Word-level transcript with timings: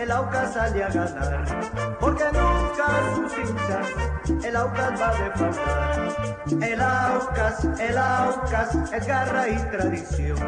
El 0.00 0.10
Aucas 0.10 0.54
sale 0.54 0.84
a 0.84 0.88
ganar, 0.88 1.44
porque 2.00 2.24
nunca 2.24 2.86
sus 3.14 3.38
hinchas, 3.38 4.44
el 4.44 4.56
Aucas 4.56 5.00
va 5.00 5.08
a 5.08 5.14
defraudar. 5.14 6.38
El 6.62 6.80
Aucas, 6.80 7.64
el 7.80 7.98
Aucas, 7.98 8.74
es 8.92 9.06
garra 9.06 9.48
y 9.48 9.56
tradición. 9.70 10.38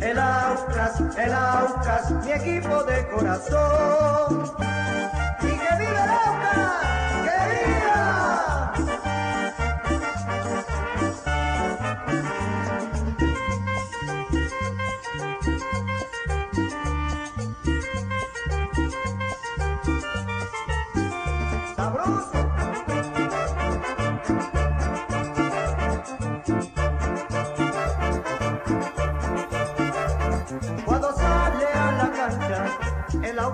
El 0.00 0.18
Aucas, 0.18 1.00
el 1.18 1.32
Aucas, 1.32 2.10
mi 2.24 2.32
equipo 2.32 2.84
de 2.84 3.08
corazón. 3.08 4.81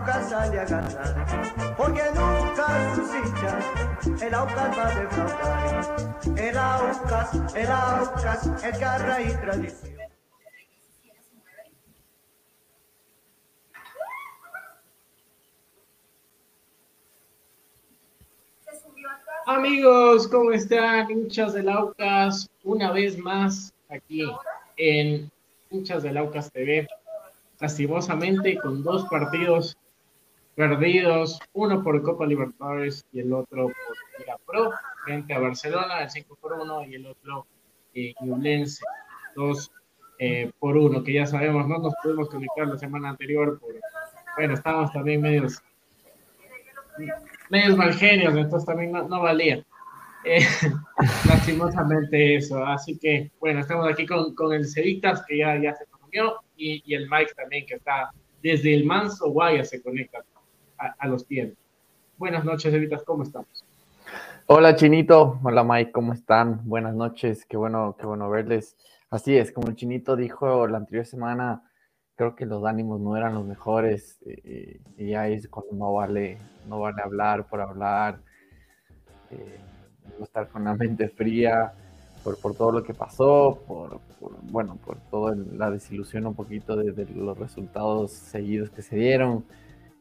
Aucas 0.08 0.30
sale 0.30 0.58
a 0.58 0.64
ganar, 0.64 1.74
porque 1.76 2.02
nunca 2.14 2.94
sus 2.94 3.14
hinchas, 3.14 4.22
el 4.22 4.34
Aucas 4.34 4.78
va 4.78 4.88
a 4.88 5.00
defraudar. 5.00 6.38
El 6.38 6.56
Aucas, 6.56 7.54
el 7.54 7.70
Aucas, 7.70 8.64
es 8.64 8.80
garra 8.80 9.20
y 9.20 9.28
tradición. 9.34 9.98
Amigos, 19.44 20.26
¿cómo 20.28 20.52
están? 20.52 21.10
Hinchas 21.10 21.52
del 21.52 21.68
Aucas, 21.68 22.48
una 22.64 22.92
vez 22.92 23.18
más 23.18 23.74
aquí 23.90 24.24
en 24.78 25.30
Hinchas 25.70 26.02
del 26.02 26.16
Aucas 26.16 26.50
TV. 26.50 26.88
Lastimosamente 27.60 28.56
con 28.58 28.82
dos 28.82 29.04
partidos 29.10 29.76
perdidos, 30.58 31.38
uno 31.52 31.84
por 31.84 32.02
Copa 32.02 32.26
Libertadores 32.26 33.06
y 33.12 33.20
el 33.20 33.32
otro 33.32 33.66
por 33.66 34.18
Liga 34.18 34.36
Pro, 34.44 34.72
frente 35.04 35.32
a 35.32 35.38
Barcelona, 35.38 36.02
el 36.02 36.10
5 36.10 36.36
por 36.40 36.54
1 36.54 36.84
y 36.86 36.94
el 36.96 37.06
otro 37.06 37.46
eh, 37.94 38.12
Ñublense, 38.20 38.84
2 39.36 39.70
eh, 40.18 40.50
por 40.58 40.76
1, 40.76 41.04
que 41.04 41.12
ya 41.12 41.26
sabemos, 41.26 41.68
no 41.68 41.78
nos 41.78 41.94
pudimos 42.02 42.28
conectar 42.28 42.66
la 42.66 42.76
semana 42.76 43.10
anterior, 43.10 43.60
por, 43.60 43.70
bueno, 44.36 44.54
estábamos 44.54 44.92
también 44.92 45.20
medios 45.20 45.62
medios 47.50 47.76
mal 47.76 47.94
genios, 47.94 48.34
entonces 48.34 48.66
también 48.66 48.90
no, 48.90 49.06
no 49.06 49.22
valía. 49.22 49.64
Eh, 50.24 50.40
lastimosamente 51.28 52.34
eso. 52.34 52.66
Así 52.66 52.98
que, 52.98 53.30
bueno, 53.38 53.60
estamos 53.60 53.88
aquí 53.88 54.04
con, 54.04 54.34
con 54.34 54.52
el 54.52 54.68
Cevitas, 54.68 55.24
que 55.24 55.38
ya, 55.38 55.56
ya 55.56 55.72
se 55.76 55.86
comió, 55.86 56.40
y, 56.56 56.82
y, 56.84 56.96
el 56.96 57.08
Mike 57.08 57.34
también, 57.36 57.64
que 57.64 57.76
está 57.76 58.10
desde 58.42 58.74
el 58.74 58.84
Manso 58.84 59.30
Guaya, 59.30 59.64
se 59.64 59.80
conecta 59.80 60.24
a, 60.78 60.94
a 60.98 61.08
los 61.08 61.26
tiempos. 61.26 61.58
Buenas 62.16 62.44
noches, 62.44 62.72
Cevitas, 62.72 63.02
¿cómo 63.04 63.22
estamos? 63.22 63.64
Hola, 64.46 64.74
Chinito. 64.76 65.38
Hola, 65.42 65.62
Mike, 65.62 65.92
¿cómo 65.92 66.14
están? 66.14 66.62
Buenas 66.64 66.94
noches, 66.94 67.44
qué 67.44 67.56
bueno, 67.56 67.96
qué 67.98 68.06
bueno 68.06 68.30
verles. 68.30 68.76
Así 69.10 69.36
es, 69.36 69.52
como 69.52 69.68
el 69.68 69.76
Chinito 69.76 70.16
dijo 70.16 70.66
la 70.66 70.78
anterior 70.78 71.04
semana, 71.06 71.62
creo 72.14 72.34
que 72.34 72.46
los 72.46 72.64
ánimos 72.64 73.00
no 73.00 73.16
eran 73.16 73.34
los 73.34 73.46
mejores 73.46 74.18
eh, 74.26 74.80
y 74.96 75.14
ahí 75.14 75.34
es 75.34 75.48
cuando 75.48 75.72
no 75.74 75.92
vale, 75.92 76.38
no 76.66 76.80
vale 76.80 77.00
hablar 77.00 77.46
por 77.46 77.60
hablar, 77.60 78.20
eh, 79.30 79.60
no 80.18 80.24
estar 80.24 80.48
con 80.48 80.64
la 80.64 80.74
mente 80.74 81.08
fría 81.08 81.72
por, 82.24 82.40
por 82.40 82.54
todo 82.54 82.72
lo 82.72 82.82
que 82.82 82.92
pasó, 82.92 83.62
por, 83.66 84.00
por 84.18 84.32
bueno, 84.42 84.76
por 84.84 84.96
toda 85.10 85.36
la 85.36 85.70
desilusión 85.70 86.26
un 86.26 86.34
poquito 86.34 86.74
de, 86.74 86.92
de, 86.92 87.06
los 87.14 87.38
resultados 87.38 88.12
seguidos 88.12 88.70
que 88.70 88.82
se 88.82 88.96
dieron. 88.96 89.44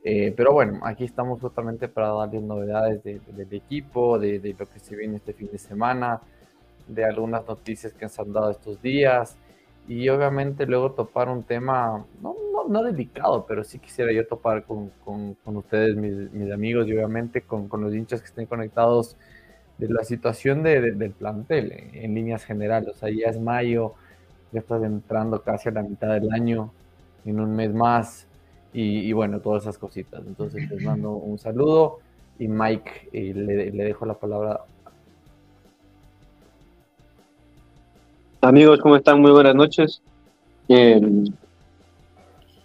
Eh, 0.10 0.34
pero 0.38 0.54
bueno, 0.54 0.80
aquí 0.84 1.04
estamos 1.04 1.42
justamente 1.42 1.90
para 1.90 2.08
darles 2.14 2.42
novedades 2.42 3.04
de, 3.04 3.20
de, 3.20 3.34
del 3.34 3.54
equipo, 3.54 4.18
de, 4.18 4.40
de, 4.40 4.56
lo 4.58 4.66
que 4.66 4.80
se 4.80 4.96
viene 4.96 5.18
este 5.18 5.34
fin 5.34 5.50
de 5.52 5.58
semana, 5.58 6.22
de 6.88 7.04
algunas 7.04 7.46
noticias 7.46 7.92
que 7.92 8.08
se 8.08 8.22
han 8.22 8.32
dado 8.32 8.52
estos 8.52 8.82
días 8.82 9.38
y 9.86 10.08
obviamente 10.08 10.66
luego 10.66 10.94
topar 10.94 11.28
un 11.28 11.44
tema, 11.44 12.06
no, 12.22 12.36
no, 12.70 12.84
delicado, 12.84 13.46
pero 13.46 13.66
sí 13.66 13.80
quisiera 13.80 14.14
yo 14.14 14.26
topar 14.26 14.64
con, 14.64 14.92
ustedes, 15.46 15.98
mis, 15.98 16.52
amigos, 16.54 16.88
y 16.88 16.94
obviamente 16.94 17.42
con, 17.42 17.70
los 17.82 17.94
hinchas 17.94 18.22
que 18.22 18.28
estén 18.28 18.46
conectados 18.46 19.18
de 19.78 19.90
la 19.90 20.06
situación 20.06 20.64
del 20.64 21.12
plantel 21.18 21.72
en, 21.94 22.16
líneas 22.16 22.46
generales. 22.46 22.90
O 22.90 22.94
sea, 22.94 23.10
ya 23.10 23.28
es 23.28 23.40
mayo, 23.40 23.94
ya 24.54 24.60
estás 24.60 24.84
entrando 24.84 25.42
casi 25.42 25.68
a 25.68 25.74
la 25.74 25.84
mitad 25.84 26.14
del 26.14 26.32
año, 26.32 26.72
en 27.26 27.42
un 27.42 27.56
mes 27.56 27.74
más, 27.74 28.28
y, 28.74 29.12
bueno, 29.14 29.40
todas 29.40 29.64
esas 29.64 29.78
cositas. 29.78 30.22
Entonces 30.28 30.70
les 30.70 30.84
mando 30.84 31.12
un 31.12 31.40
saludo 31.40 32.00
y 32.38 32.48
Mike, 32.48 33.10
eh, 33.12 33.34
le, 33.34 33.72
le 33.72 33.84
dejo 33.84 34.06
la 34.06 34.14
palabra 34.14 34.62
Amigos, 38.42 38.80
¿cómo 38.80 38.96
están? 38.96 39.20
Muy 39.20 39.32
buenas 39.32 39.56
noches. 39.56 40.02
Eh, 40.70 41.02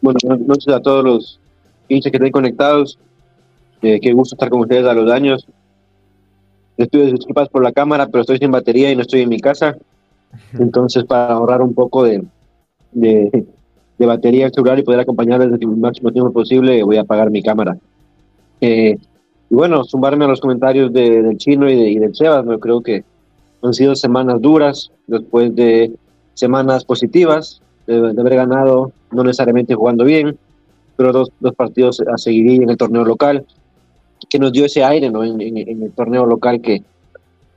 bueno, 0.01 0.19
buenas 0.23 0.47
noches 0.47 0.69
a 0.69 0.81
todos 0.81 1.03
los 1.03 1.41
hinchas 1.89 2.13
que 2.13 2.19
estén 2.19 2.31
conectados. 2.31 2.99
Eh, 3.81 3.99
qué 3.99 4.13
gusto 4.13 4.35
estar 4.35 4.51
con 4.51 4.61
ustedes 4.61 4.87
a 4.87 4.93
los 4.93 5.11
años. 5.11 5.47
Les 6.77 6.89
pido 6.89 7.07
disculpas 7.07 7.49
por 7.49 7.65
la 7.65 7.73
cámara, 7.73 8.07
pero 8.07 8.21
estoy 8.21 8.37
sin 8.37 8.51
batería 8.51 8.93
y 8.93 8.97
no 8.97 9.03
estoy 9.03 9.23
en 9.23 9.31
mi 9.31 9.41
casa. 9.41 9.77
Entonces, 10.59 11.05
para 11.05 11.33
ahorrar 11.33 11.63
un 11.63 11.75
poco 11.75 12.05
de, 12.05 12.23
de, 12.93 13.47
batería 13.99 14.47
el 14.47 14.53
celular 14.53 14.79
y 14.79 14.83
poder 14.83 15.01
acompañarles 15.01 15.61
el 15.61 15.69
máximo 15.69 16.11
tiempo 16.11 16.33
posible, 16.33 16.83
voy 16.83 16.97
a 16.97 17.03
apagar 17.03 17.31
mi 17.31 17.43
cámara. 17.43 17.77
Eh, 18.61 18.97
y 19.51 19.55
bueno, 19.55 19.85
sumarme 19.85 20.25
a 20.25 20.29
los 20.29 20.41
comentarios 20.41 20.93
del 20.93 21.37
chino 21.37 21.69
y, 21.69 21.77
de, 21.77 21.91
y 21.91 21.99
del 21.99 22.15
Sebas, 22.15 22.45
¿no? 22.45 22.59
creo 22.59 22.81
que 22.81 23.05
han 23.63 23.75
sido 23.75 23.95
semanas 23.95 24.41
duras, 24.41 24.91
después 25.07 25.55
de 25.55 25.93
semanas 26.35 26.85
positivas, 26.85 27.61
de, 27.87 27.97
haber 28.19 28.35
ganado, 28.35 28.93
no 29.11 29.25
necesariamente 29.25 29.75
jugando 29.75 30.05
bien, 30.05 30.39
pero 30.97 31.13
dos, 31.13 31.31
dos 31.41 31.55
partidos 31.55 32.01
a 32.01 32.19
seguir 32.19 32.63
en 32.63 32.71
el 32.71 32.77
torneo 32.77 33.05
local, 33.05 33.45
que 34.29 34.39
nos 34.39 34.53
dio 34.53 34.65
ese 34.65 34.85
aire 34.85 35.11
¿no? 35.11 35.25
en, 35.25 35.41
el 35.41 35.93
torneo 35.93 36.27
local 36.27 36.61
que, 36.61 36.83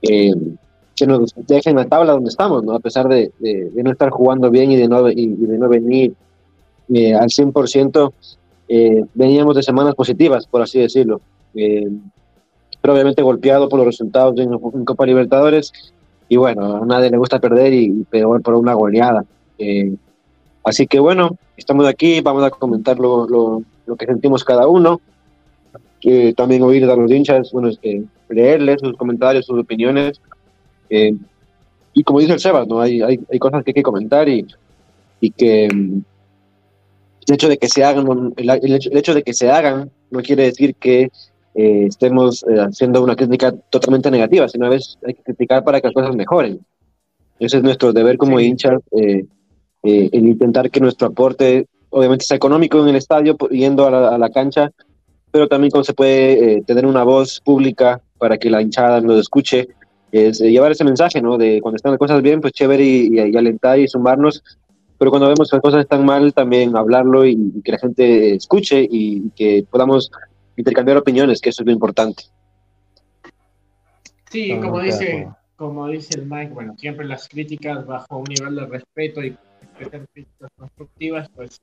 eh, 0.02 0.34
que 0.94 1.06
nos 1.06 1.34
deja 1.46 1.70
en 1.70 1.76
la 1.76 1.86
tabla 1.86 2.12
donde 2.12 2.28
estamos, 2.28 2.64
¿no? 2.64 2.72
a 2.72 2.80
pesar 2.80 3.08
de, 3.08 3.32
de, 3.38 3.70
no 3.82 3.92
estar 3.92 4.10
jugando 4.10 4.50
bien 4.50 4.70
y 4.72 4.76
de 4.76 4.88
no, 4.88 5.08
y, 5.08 5.26
de 5.26 5.58
no 5.58 5.68
venir 5.68 6.14
eh, 6.92 7.14
al 7.14 7.28
100%, 7.28 8.12
eh, 8.68 9.04
veníamos 9.14 9.56
de 9.56 9.62
semanas 9.62 9.94
positivas, 9.94 10.46
por 10.46 10.62
así 10.62 10.80
decirlo. 10.80 11.20
Eh, 11.54 11.88
pero 12.80 12.94
obviamente 12.94 13.22
golpeado 13.22 13.68
por 13.68 13.78
los 13.78 13.86
resultados 13.86 14.38
en, 14.38 14.52
en 14.52 14.84
Copa 14.84 15.06
Libertadores 15.06 15.72
y 16.28 16.36
bueno, 16.36 16.82
a 16.82 16.86
nadie 16.86 17.10
le 17.10 17.18
gusta 17.18 17.38
perder 17.38 17.72
y 17.72 18.04
peor 18.10 18.42
por 18.42 18.54
una 18.54 18.74
goleada. 18.74 19.24
Eh, 19.58 19.94
así 20.64 20.86
que 20.86 20.98
bueno, 20.98 21.36
estamos 21.56 21.86
aquí, 21.86 22.20
vamos 22.20 22.44
a 22.44 22.50
comentar 22.50 22.98
lo, 22.98 23.26
lo, 23.28 23.62
lo 23.86 23.96
que 23.96 24.06
sentimos 24.06 24.44
cada 24.44 24.66
uno, 24.66 25.00
eh, 26.02 26.34
también 26.34 26.62
oír 26.62 26.84
a 26.84 26.94
los 26.96 27.10
hinchas, 27.10 27.50
bueno, 27.52 27.70
eh, 27.82 28.04
leerles 28.28 28.80
sus 28.80 28.96
comentarios, 28.96 29.46
sus 29.46 29.58
opiniones. 29.58 30.20
Eh, 30.90 31.16
y 31.92 32.02
como 32.04 32.20
dice 32.20 32.34
el 32.34 32.40
Sebas, 32.40 32.68
¿no? 32.68 32.80
hay, 32.80 33.02
hay, 33.02 33.18
hay, 33.30 33.38
cosas 33.38 33.64
que 33.64 33.70
hay 33.70 33.74
que 33.74 33.82
comentar 33.82 34.28
y, 34.28 34.46
y 35.20 35.30
que 35.30 35.68
el 37.26 37.34
hecho 37.34 37.48
de 37.48 37.58
que 37.58 37.68
se 37.68 37.84
hagan, 37.84 38.06
el, 38.36 38.50
el 38.50 38.96
hecho 38.96 39.14
de 39.14 39.22
que 39.22 39.34
se 39.34 39.50
hagan 39.50 39.90
no 40.10 40.20
quiere 40.22 40.44
decir 40.44 40.74
que 40.76 41.10
eh, 41.58 41.86
estemos 41.86 42.44
eh, 42.50 42.60
haciendo 42.60 43.02
una 43.02 43.16
crítica 43.16 43.50
totalmente 43.70 44.10
negativa, 44.10 44.46
sino 44.46 44.66
a 44.66 44.68
veces 44.68 44.98
hay 45.06 45.14
que 45.14 45.22
criticar 45.22 45.64
para 45.64 45.80
que 45.80 45.86
las 45.88 45.94
cosas 45.94 46.14
mejoren. 46.14 46.60
Ese 47.38 47.56
es 47.56 47.62
nuestro 47.62 47.94
deber 47.94 48.18
como 48.18 48.38
hinchas, 48.38 48.80
eh, 48.92 49.24
el 49.82 50.26
intentar 50.26 50.70
que 50.70 50.80
nuestro 50.80 51.08
aporte, 51.08 51.66
obviamente, 51.88 52.26
sea 52.26 52.36
económico 52.36 52.82
en 52.82 52.88
el 52.88 52.96
estadio, 52.96 53.36
yendo 53.50 53.86
a 53.86 54.18
la, 54.18 54.30
cancha, 54.30 54.70
pero 55.30 55.48
también 55.48 55.70
como 55.70 55.84
se 55.84 55.94
puede 55.94 56.60
tener 56.62 56.84
una 56.84 57.04
voz 57.04 57.40
pública 57.40 58.02
para 58.18 58.36
que 58.36 58.50
la 58.50 58.60
hinchada 58.60 59.00
nos 59.00 59.20
escuche, 59.20 59.68
es 60.12 60.40
llevar 60.40 60.72
ese 60.72 60.84
mensaje, 60.84 61.22
¿no? 61.22 61.38
De 61.38 61.60
cuando 61.60 61.76
están 61.76 61.92
las 61.92 61.98
cosas 61.98 62.20
bien, 62.20 62.40
pues 62.40 62.52
chévere 62.52 62.84
y, 62.84 63.14
y, 63.14 63.36
alentar 63.36 63.78
y 63.78 63.86
sumarnos, 63.86 64.42
pero 64.98 65.10
cuando 65.10 65.28
vemos 65.28 65.50
que 65.50 65.56
las 65.56 65.62
cosas 65.62 65.80
están 65.80 66.04
mal, 66.04 66.32
también 66.34 66.76
hablarlo 66.76 67.24
y, 67.24 67.52
y 67.54 67.62
que 67.62 67.72
la 67.72 67.78
gente 67.78 68.34
escuche 68.34 68.86
y 68.88 69.30
que 69.30 69.64
podamos 69.70 70.10
intercambiar 70.56 70.96
opiniones, 70.96 71.40
que 71.40 71.50
eso 71.50 71.62
es 71.62 71.66
lo 71.66 71.72
importante. 71.72 72.24
Sí, 74.30 74.58
como 74.60 74.80
dice, 74.80 75.28
como 75.56 75.88
dice 75.88 76.18
el 76.18 76.26
Mike, 76.26 76.52
bueno, 76.52 76.74
siempre 76.76 77.06
las 77.06 77.28
críticas 77.28 77.86
bajo 77.86 78.18
un 78.18 78.24
nivel 78.24 78.56
de 78.56 78.66
respeto 78.66 79.22
y 79.22 79.36
críticas 79.78 80.50
constructivas, 80.56 81.28
pues 81.34 81.60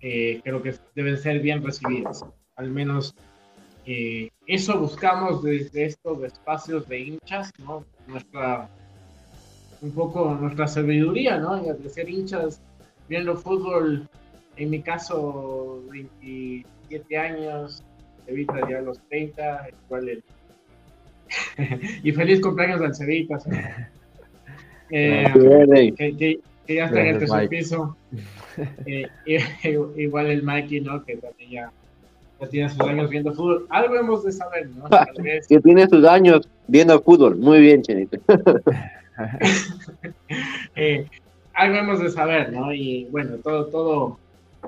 eh, 0.00 0.40
creo 0.44 0.62
que 0.62 0.74
deben 0.94 1.18
ser 1.18 1.40
bien 1.40 1.64
recibidas. 1.64 2.24
Al 2.56 2.70
menos 2.70 3.14
eh, 3.86 4.30
eso 4.46 4.78
buscamos 4.78 5.42
desde 5.42 5.86
estos 5.86 6.22
espacios 6.22 6.88
de 6.88 7.00
hinchas, 7.00 7.52
¿no? 7.58 7.84
Nuestra, 8.06 8.68
un 9.82 9.90
poco 9.92 10.34
nuestra 10.34 10.66
sabiduría, 10.66 11.38
¿no? 11.38 11.56
De 11.56 11.88
ser 11.88 12.08
hinchas 12.08 12.60
viendo 13.08 13.36
fútbol, 13.36 14.08
en 14.56 14.70
mi 14.70 14.80
caso, 14.80 15.82
27 15.90 17.16
años, 17.16 17.82
Cevita 18.24 18.68
ya 18.68 18.80
los 18.80 18.98
30, 19.08 19.68
igual 19.86 20.08
el... 20.08 20.24
y 22.02 22.12
feliz 22.12 22.40
cumpleaños 22.40 22.80
al 22.80 22.94
Cevita. 22.94 23.38
Eh, 24.88 25.92
que, 25.96 26.38
ya 26.68 26.84
está 26.84 27.00
en 27.00 27.06
el 27.08 27.18
tercer 27.18 27.48
piso. 27.48 27.96
Eh, 28.86 29.08
igual 29.96 30.28
el 30.28 30.42
Mikey, 30.42 30.80
¿no? 30.80 31.04
Que 31.04 31.16
también 31.16 31.50
ya, 31.50 31.72
tiene 32.50 32.70
sus 32.70 32.80
años 32.80 33.10
viendo 33.10 33.34
fútbol. 33.34 33.66
Algo 33.68 33.96
hemos 33.96 34.24
de 34.24 34.32
saber, 34.32 34.70
¿no? 34.70 34.88
que 35.48 35.60
tiene 35.60 35.86
sus 35.88 36.04
años 36.06 36.48
viendo 36.66 37.02
fútbol. 37.02 37.36
Muy 37.36 37.60
bien, 37.60 37.82
Chenito. 37.82 38.18
eh, 40.76 41.06
algo 41.54 41.76
hemos 41.76 42.00
de 42.00 42.10
saber, 42.10 42.52
¿no? 42.52 42.72
Y 42.72 43.06
bueno, 43.06 43.36
todo, 43.38 43.66
todo, 43.66 44.18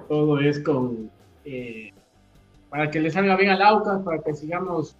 todo 0.08 0.40
es 0.40 0.60
con 0.60 1.10
eh, 1.44 1.92
para 2.70 2.90
que 2.90 3.00
le 3.00 3.10
salga 3.10 3.36
bien 3.36 3.50
al 3.50 3.62
Aucas, 3.62 4.02
para 4.02 4.22
que 4.22 4.34
sigamos 4.34 4.96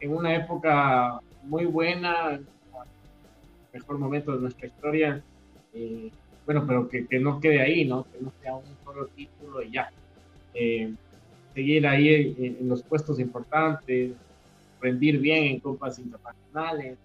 en 0.00 0.14
una 0.14 0.34
época 0.34 1.20
muy 1.44 1.64
buena, 1.64 2.40
mejor 3.72 3.98
momento 3.98 4.32
de 4.32 4.40
nuestra 4.40 4.66
historia. 4.66 5.22
Eh, 5.72 6.10
bueno, 6.44 6.64
pero 6.66 6.88
que, 6.88 7.06
que, 7.06 7.18
no 7.18 7.40
quede 7.40 7.60
ahí, 7.60 7.84
¿no? 7.84 8.04
Que 8.04 8.20
no 8.20 8.32
sea 8.40 8.54
un 8.54 8.64
solo 8.84 9.06
título 9.08 9.62
y 9.62 9.70
ya. 9.70 9.90
Eh, 10.54 10.92
seguir 11.54 11.86
ahí 11.86 12.34
en, 12.38 12.68
los 12.68 12.82
puestos 12.82 13.18
importantes, 13.20 14.12
rendir 14.80 15.18
bien 15.18 15.44
en 15.44 15.60
copas 15.60 15.98
internacionales, 15.98 16.98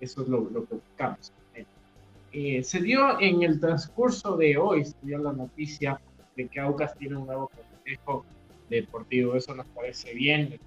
eso 0.00 0.22
es 0.22 0.28
lo, 0.28 0.48
lo 0.50 0.64
que 0.66 0.74
buscamos. 0.74 1.32
Eh, 2.32 2.62
se 2.62 2.80
dio 2.80 3.20
en 3.20 3.42
el 3.42 3.58
transcurso 3.58 4.36
de 4.36 4.56
hoy, 4.56 4.84
se 4.84 4.94
dio 5.02 5.18
la 5.18 5.32
noticia 5.32 6.00
de 6.36 6.46
que 6.46 6.60
Aucas 6.60 6.96
tiene 6.96 7.16
un 7.16 7.26
nuevo 7.26 7.48
consejo 7.48 8.24
deportivo. 8.68 9.34
Eso 9.34 9.54
nos 9.54 9.66
parece 9.66 10.14
bien, 10.14 10.58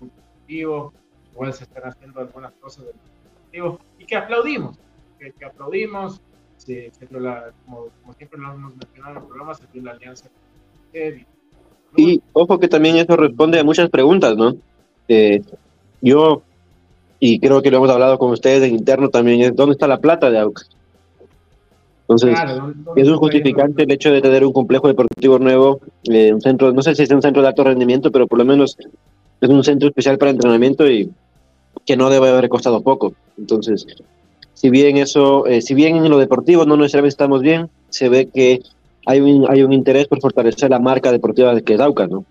deportivo. 0.00 0.92
Igual 1.32 1.54
se 1.54 1.64
están 1.64 1.84
haciendo 1.84 2.20
algunas 2.20 2.52
cosas 2.54 2.86
del 2.86 2.94
deportivo 2.94 3.80
y 3.98 4.04
que 4.04 4.16
aplaudimos, 4.16 4.78
que, 5.18 5.44
aplaudimos. 5.44 6.20
Se, 6.56 6.90
como, 7.64 7.88
siempre 8.18 8.38
lo 8.38 8.52
hemos 8.52 8.76
mencionado 8.76 9.16
en 9.16 9.22
el 9.22 9.28
programa, 9.28 9.54
se 9.54 9.66
dio 9.72 9.82
la 9.82 9.92
alianza 9.92 10.28
y, 11.96 12.22
ojo 12.32 12.58
que 12.58 12.68
también 12.68 12.96
eso 12.96 13.16
responde 13.16 13.58
a 13.58 13.64
muchas 13.64 13.90
preguntas, 13.90 14.36
¿no? 14.36 14.56
Eh, 15.08 15.42
yo, 16.00 16.42
y 17.20 17.38
creo 17.38 17.60
que 17.60 17.70
lo 17.70 17.76
hemos 17.76 17.90
hablado 17.90 18.18
con 18.18 18.30
ustedes 18.30 18.62
en 18.62 18.74
interno 18.74 19.10
también, 19.10 19.42
es 19.42 19.54
¿dónde 19.54 19.74
está 19.74 19.86
la 19.86 20.00
plata 20.00 20.30
de 20.30 20.38
Aucas? 20.38 20.68
Entonces, 22.02 22.36
es 22.96 23.08
un 23.08 23.16
justificante 23.18 23.84
el 23.84 23.92
hecho 23.92 24.10
de 24.10 24.20
tener 24.20 24.44
un 24.44 24.52
complejo 24.52 24.88
deportivo 24.88 25.38
nuevo, 25.38 25.80
eh, 26.04 26.32
un 26.32 26.40
centro, 26.40 26.72
no 26.72 26.82
sé 26.82 26.96
si 26.96 27.04
es 27.04 27.10
un 27.10 27.22
centro 27.22 27.40
de 27.40 27.46
alto 27.46 27.62
rendimiento, 27.62 28.10
pero 28.10 28.26
por 28.26 28.38
lo 28.38 28.44
menos 28.44 28.76
es 29.40 29.48
un 29.48 29.62
centro 29.62 29.88
especial 29.88 30.18
para 30.18 30.32
entrenamiento 30.32 30.90
y 30.90 31.08
que 31.86 31.96
no 31.96 32.10
debe 32.10 32.30
haber 32.30 32.48
costado 32.48 32.80
poco. 32.80 33.12
Entonces, 33.38 33.86
si 34.54 34.70
bien 34.70 34.96
eso, 34.96 35.46
eh, 35.46 35.62
si 35.62 35.74
bien 35.74 35.96
en 35.96 36.10
lo 36.10 36.18
deportivo 36.18 36.64
no 36.64 36.76
necesariamente 36.76 37.12
estamos 37.12 37.42
bien, 37.42 37.68
se 37.90 38.08
ve 38.08 38.26
que 38.26 38.60
hay 39.06 39.20
un, 39.20 39.46
hay 39.48 39.62
un 39.62 39.72
interés 39.72 40.08
por 40.08 40.20
fortalecer 40.20 40.70
la 40.70 40.80
marca 40.80 41.12
deportiva 41.12 41.54
de 41.54 41.62
que 41.62 41.74
es 41.74 41.80
Aucas, 41.80 42.10
¿no? 42.10 42.24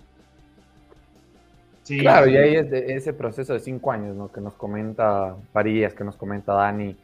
Sí, 1.89 2.01
claro, 2.01 2.29
y 2.29 2.38
ahí 2.38 2.53
es 2.55 2.72
ese 2.72 3.13
proceso 3.13 3.51
de 3.51 3.60
cinco 3.60 3.91
años, 3.91 4.15
¿no? 4.15 4.31
Que 4.31 4.39
nos 4.41 4.53
comenta 4.53 5.36
Farías, 5.51 5.96
que 5.96 6.03
nos 6.03 6.15
comenta 6.15 6.53
Dani, 6.53 6.96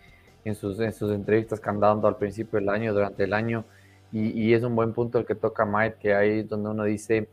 en 0.44 0.54
sus, 0.54 0.80
en 0.80 0.94
sus 0.94 1.12
entrevistas 1.12 1.60
que 1.60 1.68
han 1.72 1.80
dado 1.80 2.08
al 2.08 2.18
principio 2.18 2.60
del 2.60 2.70
año, 2.70 2.94
durante 2.94 3.24
el 3.24 3.34
año, 3.34 3.66
y, 4.12 4.54
es 4.54 4.64
un 4.64 4.76
buen 4.76 4.94
punto 4.94 5.18
el 5.18 5.26
que 5.26 5.34
toca 5.34 5.66
Mike, 5.66 5.98
que 6.00 6.14
ahí 6.14 6.42
es 6.42 6.48
donde 6.48 6.70
uno 6.70 6.84
dice, 6.84 7.30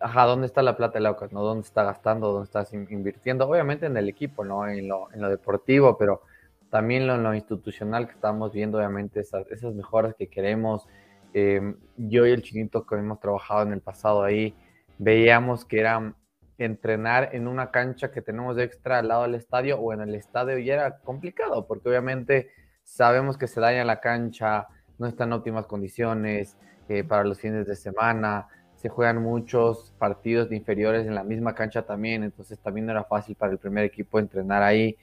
ajá, 0.00 0.24
¿dónde 0.24 0.46
está 0.46 0.62
la 0.64 0.76
plata 0.76 0.94
de 0.94 1.02
Laucas? 1.02 1.32
¿no? 1.32 1.42
¿Dónde 1.44 1.64
está 1.64 1.84
gastando? 1.84 2.32
¿Dónde 2.32 2.46
estás 2.46 2.74
invirtiendo? 2.74 3.48
Obviamente 3.48 3.86
en 3.86 3.96
el 3.96 4.08
equipo, 4.08 4.44
¿no? 4.44 4.66
En 4.68 4.88
lo, 4.88 5.12
en 5.12 5.22
lo 5.22 5.30
deportivo, 5.30 5.96
pero 5.96 6.22
también 6.70 7.06
lo, 7.06 7.16
lo 7.18 7.34
institucional 7.36 8.08
que 8.08 8.14
estamos 8.14 8.52
viendo, 8.52 8.78
obviamente, 8.78 9.20
esas, 9.20 9.48
esas 9.52 9.74
mejoras 9.74 10.16
que 10.16 10.26
queremos. 10.26 10.88
Eh, 11.34 11.76
yo 11.96 12.26
y 12.26 12.32
el 12.32 12.42
chinito 12.42 12.84
que 12.84 12.96
hemos 12.96 13.20
trabajado 13.20 13.62
en 13.62 13.72
el 13.74 13.80
pasado 13.80 14.24
ahí, 14.24 14.56
veíamos 14.98 15.64
que 15.64 15.78
era 15.78 16.14
entrenar 16.58 17.30
en 17.32 17.48
una 17.48 17.70
cancha 17.70 18.10
que 18.10 18.22
tenemos 18.22 18.58
extra 18.58 18.98
al 18.98 19.08
lado 19.08 19.22
del 19.22 19.34
estadio 19.34 19.78
o 19.78 19.92
en 19.92 20.00
el 20.00 20.14
estadio 20.14 20.58
y 20.58 20.70
era 20.70 20.98
complicado 20.98 21.66
porque 21.66 21.88
obviamente 21.88 22.50
sabemos 22.84 23.36
que 23.36 23.48
se 23.48 23.60
daña 23.60 23.84
la 23.84 24.00
cancha, 24.00 24.68
no 24.98 25.06
está 25.06 25.24
en 25.24 25.32
óptimas 25.32 25.66
condiciones 25.66 26.56
eh, 26.88 27.02
para 27.02 27.24
los 27.24 27.40
fines 27.40 27.66
de 27.66 27.76
semana, 27.76 28.46
se 28.76 28.88
juegan 28.88 29.22
muchos 29.22 29.94
partidos 29.98 30.50
de 30.50 30.56
inferiores 30.56 31.06
en 31.06 31.14
la 31.14 31.24
misma 31.24 31.54
cancha 31.54 31.82
también, 31.82 32.22
entonces 32.22 32.58
también 32.58 32.86
no 32.86 32.92
era 32.92 33.04
fácil 33.04 33.34
para 33.34 33.52
el 33.52 33.58
primer 33.58 33.84
equipo 33.84 34.18
entrenar 34.18 34.62
ahí. 34.62 34.96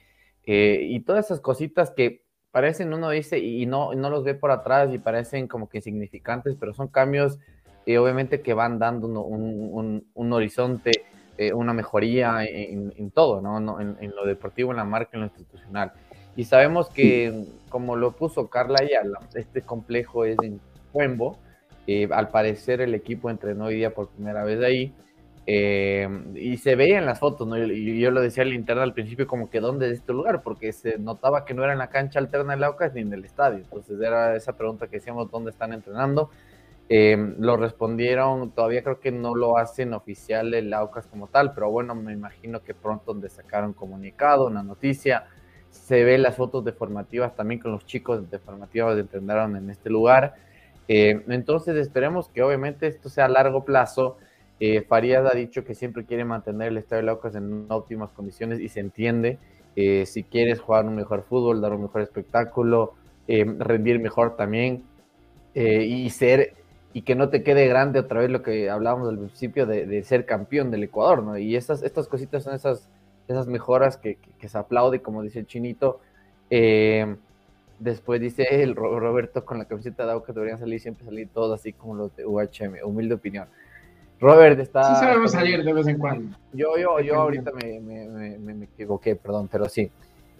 Eh, 0.44 0.78
y 0.82 1.00
todas 1.00 1.26
esas 1.26 1.40
cositas 1.40 1.90
que 1.90 2.22
parecen, 2.52 2.92
uno 2.94 3.10
dice, 3.10 3.38
y 3.38 3.66
no, 3.66 3.94
no 3.94 4.08
los 4.08 4.24
ve 4.24 4.34
por 4.34 4.52
atrás 4.52 4.92
y 4.92 4.98
parecen 4.98 5.48
como 5.48 5.68
que 5.68 5.78
insignificantes, 5.78 6.56
pero 6.58 6.72
son 6.72 6.88
cambios 6.88 7.40
eh, 7.84 7.98
obviamente 7.98 8.40
que 8.42 8.54
van 8.54 8.78
dando 8.78 9.08
un, 9.08 10.06
un, 10.14 10.32
horizonte, 10.32 11.04
eh, 11.48 11.52
una 11.52 11.72
mejoría 11.72 12.44
en, 12.44 13.10
todo, 13.10 13.40
¿no? 13.40 13.80
En, 13.80 13.96
en, 14.00 14.14
lo 14.14 14.24
deportivo, 14.26 14.70
en 14.70 14.76
la 14.78 14.84
marca, 14.84 15.10
en 15.14 15.20
lo 15.20 15.26
institucional. 15.26 15.92
Y 16.36 16.44
sabemos 16.44 16.88
que, 16.88 17.44
como 17.68 17.96
lo 17.96 18.12
puso 18.12 18.48
Carla 18.48 18.78
Ayala, 18.80 19.20
este 19.34 19.62
complejo 19.62 20.24
es 20.24 20.36
en 20.42 20.60
Cuembo, 20.92 21.38
eh, 21.86 22.08
al 22.12 22.28
parecer 22.28 22.80
el 22.80 22.94
equipo 22.94 23.28
entrenó 23.28 23.66
hoy 23.66 23.76
día 23.76 23.92
por 23.92 24.08
primera 24.08 24.44
vez 24.44 24.62
ahí. 24.62 24.94
Eh, 25.44 26.08
y 26.36 26.56
se 26.58 26.76
veía 26.76 26.98
en 26.98 27.06
las 27.06 27.18
fotos, 27.18 27.48
¿no? 27.48 27.58
Y 27.58 27.98
yo 27.98 28.12
lo 28.12 28.20
decía 28.20 28.44
al 28.44 28.52
interno 28.52 28.82
al 28.82 28.94
principio 28.94 29.26
como 29.26 29.50
que 29.50 29.58
dónde 29.58 29.88
es 29.88 29.98
este 29.98 30.12
lugar, 30.12 30.42
porque 30.42 30.72
se 30.72 30.98
notaba 30.98 31.44
que 31.44 31.52
no 31.52 31.64
era 31.64 31.72
en 31.72 31.80
la 31.80 31.88
cancha 31.88 32.20
alterna 32.20 32.52
del 32.52 32.62
Aucas 32.62 32.94
ni 32.94 33.00
en 33.00 33.12
el 33.12 33.24
estadio. 33.24 33.58
Entonces 33.58 34.00
era 34.00 34.36
esa 34.36 34.56
pregunta 34.56 34.86
que 34.86 34.98
decíamos, 34.98 35.30
¿dónde 35.30 35.50
están 35.50 35.72
entrenando? 35.72 36.30
Eh, 36.94 37.16
lo 37.38 37.56
respondieron, 37.56 38.50
todavía 38.50 38.82
creo 38.82 39.00
que 39.00 39.10
no 39.10 39.34
lo 39.34 39.56
hacen 39.56 39.94
oficial 39.94 40.52
el 40.52 40.74
Aucas 40.74 41.06
como 41.06 41.26
tal, 41.26 41.54
pero 41.54 41.70
bueno, 41.70 41.94
me 41.94 42.12
imagino 42.12 42.62
que 42.62 42.74
pronto 42.74 43.14
donde 43.14 43.30
sacaron 43.30 43.72
comunicado, 43.72 44.46
una 44.46 44.62
noticia, 44.62 45.24
se 45.70 46.04
ve 46.04 46.18
las 46.18 46.36
fotos 46.36 46.62
de 46.66 46.72
formativas 46.72 47.34
también 47.34 47.62
con 47.62 47.72
los 47.72 47.86
chicos 47.86 48.30
de 48.30 48.38
formativas 48.38 48.98
entrenaron 48.98 49.56
en 49.56 49.70
este 49.70 49.88
lugar. 49.88 50.34
Eh, 50.86 51.24
entonces 51.28 51.76
esperemos 51.76 52.28
que 52.28 52.42
obviamente 52.42 52.88
esto 52.88 53.08
sea 53.08 53.24
a 53.24 53.28
largo 53.28 53.64
plazo. 53.64 54.18
Eh, 54.60 54.82
Farías 54.82 55.24
ha 55.24 55.34
dicho 55.34 55.64
que 55.64 55.74
siempre 55.74 56.04
quiere 56.04 56.26
mantener 56.26 56.68
el 56.68 56.76
Estadio 56.76 57.04
Laucas 57.04 57.34
en 57.34 57.68
óptimas 57.70 58.10
condiciones 58.10 58.60
y 58.60 58.68
se 58.68 58.80
entiende. 58.80 59.38
Eh, 59.76 60.04
si 60.04 60.24
quieres 60.24 60.60
jugar 60.60 60.84
un 60.84 60.94
mejor 60.94 61.24
fútbol, 61.26 61.62
dar 61.62 61.72
un 61.72 61.84
mejor 61.84 62.02
espectáculo, 62.02 62.96
rendir 63.26 63.98
mejor 63.98 64.36
también 64.36 64.84
y 65.54 66.10
ser 66.10 66.54
y 66.92 67.02
que 67.02 67.14
no 67.14 67.28
te 67.28 67.42
quede 67.42 67.66
grande 67.68 68.00
otra 68.00 68.20
vez 68.20 68.30
lo 68.30 68.42
que 68.42 68.70
hablábamos 68.70 69.08
al 69.08 69.18
principio 69.18 69.66
de, 69.66 70.02
ser 70.04 70.26
campeón 70.26 70.70
del 70.70 70.84
Ecuador, 70.84 71.22
¿no? 71.22 71.38
Y 71.38 71.56
esas, 71.56 71.82
estas 71.82 72.08
cositas 72.08 72.44
son 72.44 72.54
esas, 72.54 72.88
esas 73.28 73.46
mejoras 73.46 73.96
que, 73.96 74.18
que, 74.38 74.48
se 74.48 74.58
aplaude, 74.58 75.00
como 75.00 75.22
dice 75.22 75.40
el 75.40 75.46
chinito. 75.46 76.00
Eh, 76.50 77.16
Después 77.82 78.20
dice 78.20 78.62
el 78.62 78.76
Roberto 78.76 79.44
con 79.44 79.58
la 79.58 79.64
camiseta 79.64 80.06
de 80.06 80.22
que 80.22 80.32
deberían 80.32 80.60
salir, 80.60 80.78
siempre 80.78 81.04
salir 81.04 81.28
todos 81.34 81.58
así 81.58 81.72
como 81.72 81.96
los 81.96 82.14
de 82.14 82.24
UHM. 82.24 82.76
Humilde 82.84 83.14
opinión. 83.14 83.48
Robert 84.20 84.56
está. 84.60 84.84
Sí, 84.84 85.00
sabemos 85.00 85.32
salir 85.32 85.64
de 85.64 85.72
vez 85.72 85.88
en 85.88 85.98
cuando. 85.98 86.36
Yo, 86.52 86.76
yo, 86.78 87.00
yo 87.00 87.16
ahorita 87.16 87.50
me, 87.50 87.80
me, 87.80 88.38
me, 88.38 88.64
equivoqué, 88.66 89.16
perdón, 89.16 89.48
pero 89.50 89.68
sí. 89.68 89.90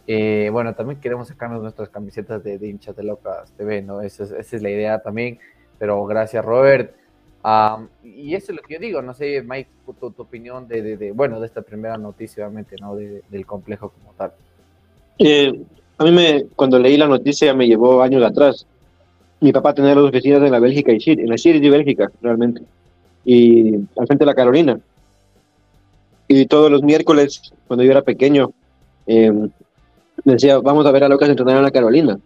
Eh, 0.06 0.50
bueno, 0.52 0.72
también 0.76 1.00
queremos 1.00 1.26
sacarnos 1.26 1.60
nuestras 1.60 1.88
camisetas 1.88 2.44
de, 2.44 2.54
hinchas 2.64 2.94
de 2.94 3.02
Locas 3.02 3.50
TV, 3.56 3.82
¿no? 3.82 4.02
Esa 4.02 4.22
es, 4.22 4.30
esa 4.30 4.56
es 4.56 4.62
la 4.62 4.70
idea 4.70 5.02
también. 5.02 5.40
Pero 5.82 6.06
gracias, 6.06 6.44
Robert. 6.44 6.94
y 8.04 8.36
eso 8.36 8.52
es 8.52 8.56
lo 8.56 8.62
que 8.62 8.74
yo 8.74 8.78
digo, 8.78 9.02
no 9.02 9.14
sé, 9.14 9.42
Mike, 9.42 9.68
tu, 9.98 10.12
tu 10.12 10.22
opinión 10.22 10.68
de, 10.68 10.80
de, 10.80 10.96
de, 10.96 11.10
bueno, 11.10 11.40
de 11.40 11.46
esta 11.46 11.60
primera 11.60 11.98
noticia, 11.98 12.46
obviamente, 12.46 12.76
¿no? 12.80 12.94
del 12.94 13.44
complejo 13.44 13.90
como 13.90 14.12
tal. 14.16 14.30
Eh, 15.18 15.60
a 15.98 16.04
mí 16.04 16.12
me, 16.12 16.44
cuando 16.54 16.78
leí 16.78 16.96
la 16.96 17.08
noticia 17.08 17.52
me 17.52 17.66
llevó 17.66 18.00
años 18.00 18.22
atrás. 18.22 18.64
Mi 19.40 19.50
papá 19.52 19.74
tenía 19.74 19.96
dos 19.96 20.12
vecinas 20.12 20.40
en 20.42 20.52
la 20.52 20.60
Bélgica 20.60 20.92
y 20.92 21.00
en 21.04 21.28
la 21.28 21.36
City 21.36 21.58
de 21.58 21.70
Bélgica, 21.70 22.12
realmente. 22.22 22.62
Y 23.24 23.74
al 23.74 24.06
frente 24.06 24.18
de 24.18 24.26
la 24.26 24.36
Carolina. 24.36 24.78
Y 26.28 26.46
todos 26.46 26.70
los 26.70 26.84
miércoles, 26.84 27.52
cuando 27.66 27.82
yo 27.82 27.90
era 27.90 28.02
pequeño, 28.02 28.52
eh, 29.08 29.32
decía, 30.22 30.60
vamos 30.60 30.86
a 30.86 30.92
ver 30.92 31.02
a 31.02 31.08
Lucas 31.08 31.28
entrenar 31.28 31.56
en 31.56 31.64
la 31.64 31.72
Carolina. 31.72 32.20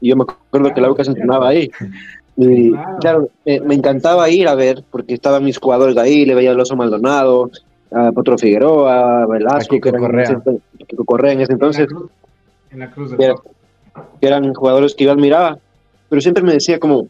Y 0.00 0.10
yo 0.10 0.16
me 0.16 0.22
acuerdo 0.22 0.72
que 0.72 0.80
la 0.80 0.86
Lucas 0.86 1.08
entrenaba 1.08 1.48
ahí. 1.48 1.68
Y 2.36 2.72
claro, 3.00 3.28
me 3.44 3.74
encantaba 3.74 4.28
ir 4.28 4.48
a 4.48 4.54
ver, 4.54 4.84
porque 4.90 5.14
estaban 5.14 5.44
mis 5.44 5.58
jugadores 5.58 5.96
ahí, 5.96 6.24
le 6.24 6.34
veía 6.34 6.50
a 6.50 6.54
Loso 6.54 6.74
Maldonado, 6.74 7.50
a 7.92 8.10
Potro 8.12 8.36
Figueroa, 8.36 9.22
a 9.22 9.26
Velasco, 9.26 9.80
que, 9.80 9.92
Correa. 9.92 10.42
Correa 11.06 11.32
en 11.32 11.40
ese 11.42 11.52
entonces 11.52 11.86
la 12.76 12.90
cruz 12.90 13.14
que, 13.16 13.34
eran 14.20 14.52
jugadores 14.54 14.94
que 14.94 15.04
yo 15.04 15.12
admiraba, 15.12 15.58
pero 16.08 16.20
siempre 16.20 16.42
me 16.42 16.52
decía 16.52 16.78
como, 16.78 17.08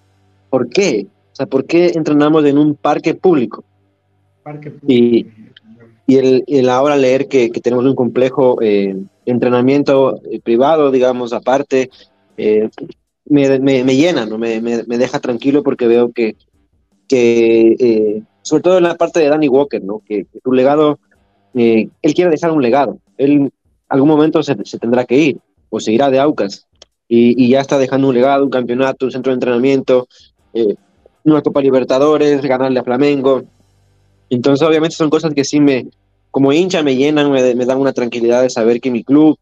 ¿por 0.50 0.68
qué? 0.68 1.06
O 1.32 1.36
sea, 1.36 1.46
¿por 1.46 1.64
qué 1.64 1.92
entrenamos 1.94 2.44
en 2.44 2.58
un 2.58 2.74
parque 2.74 3.14
público? 3.14 3.64
Parque 4.42 4.70
público. 4.70 4.92
Y, 4.92 5.26
y 6.06 6.16
el, 6.16 6.44
el, 6.46 6.68
ahora 6.68 6.96
leer 6.96 7.28
que, 7.28 7.50
que 7.50 7.60
tenemos 7.60 7.84
un 7.86 7.94
complejo 7.94 8.60
eh, 8.60 8.94
entrenamiento 9.24 10.20
eh, 10.30 10.40
privado, 10.40 10.90
digamos, 10.90 11.32
aparte, 11.32 11.90
eh, 12.36 12.68
me, 13.26 13.58
me, 13.58 13.84
me, 13.84 13.96
llena, 13.96 14.26
¿no? 14.26 14.38
Me, 14.38 14.60
me, 14.60 14.98
deja 14.98 15.20
tranquilo 15.20 15.62
porque 15.62 15.86
veo 15.86 16.12
que, 16.12 16.36
que 17.08 17.76
eh, 17.78 18.22
sobre 18.42 18.62
todo 18.62 18.78
en 18.78 18.84
la 18.84 18.96
parte 18.96 19.20
de 19.20 19.28
Danny 19.28 19.48
Walker, 19.48 19.82
¿no? 19.82 20.02
Que, 20.06 20.26
su 20.42 20.52
legado, 20.52 20.98
él 21.54 21.90
quiere 22.14 22.30
dejar 22.30 22.50
un 22.50 22.62
legado. 22.62 22.98
Él 23.16 23.52
algún 23.88 24.08
momento 24.08 24.42
se, 24.42 24.56
se 24.64 24.78
tendrá 24.78 25.04
que 25.04 25.16
ir 25.16 25.38
o 25.70 25.80
se 25.80 25.92
irá 25.92 26.10
de 26.10 26.18
Aucas 26.18 26.66
y, 27.08 27.48
ya 27.48 27.60
está 27.60 27.78
dejando 27.78 28.08
un 28.08 28.14
legado, 28.14 28.44
un 28.44 28.50
campeonato, 28.50 29.06
un 29.06 29.12
centro 29.12 29.30
de 29.30 29.34
entrenamiento, 29.34 30.08
eh, 30.52 30.74
una 31.24 31.42
Copa 31.42 31.60
Libertadores, 31.60 32.42
ganarle 32.42 32.80
a 32.80 32.84
Flamengo. 32.84 33.44
Entonces, 34.30 34.66
obviamente 34.66 34.96
son 34.96 35.10
cosas 35.10 35.34
que 35.34 35.44
sí 35.44 35.60
me, 35.60 35.86
como 36.30 36.52
hincha, 36.52 36.82
me 36.82 36.96
llenan, 36.96 37.30
me, 37.30 37.54
dan 37.64 37.78
una 37.78 37.92
tranquilidad 37.92 38.42
de 38.42 38.50
saber 38.50 38.80
que 38.80 38.90
mi 38.90 39.04
club 39.04 39.38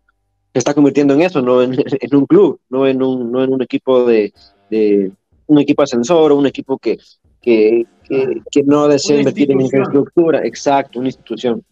se 0.52 0.59
está 0.59 0.75
convirtiendo 0.75 1.14
en 1.14 1.23
eso, 1.23 1.40
no 1.40 1.62
en, 1.62 1.75
un 2.12 2.26
club, 2.26 2.61
no 2.68 2.87
en 2.87 3.02
un, 3.02 3.32
no 3.32 3.42
en 3.42 3.52
un 3.52 3.62
equipo 3.62 4.04
de, 4.04 4.32
de 4.71 5.11
un 5.47 5.59
equipo 5.59 5.82
ascensor 5.82 6.32
o 6.32 6.37
un 6.37 6.47
equipo 6.47 6.78
que, 6.78 6.99
que, 7.40 7.87
que, 8.09 8.62
no 8.64 8.88
desea 8.88 9.18
invertir 9.18 9.50
en 9.50 9.61
infraestructura, 9.61 10.44
exacto, 10.44 10.99
una 10.99 11.09
institución. 11.09 11.62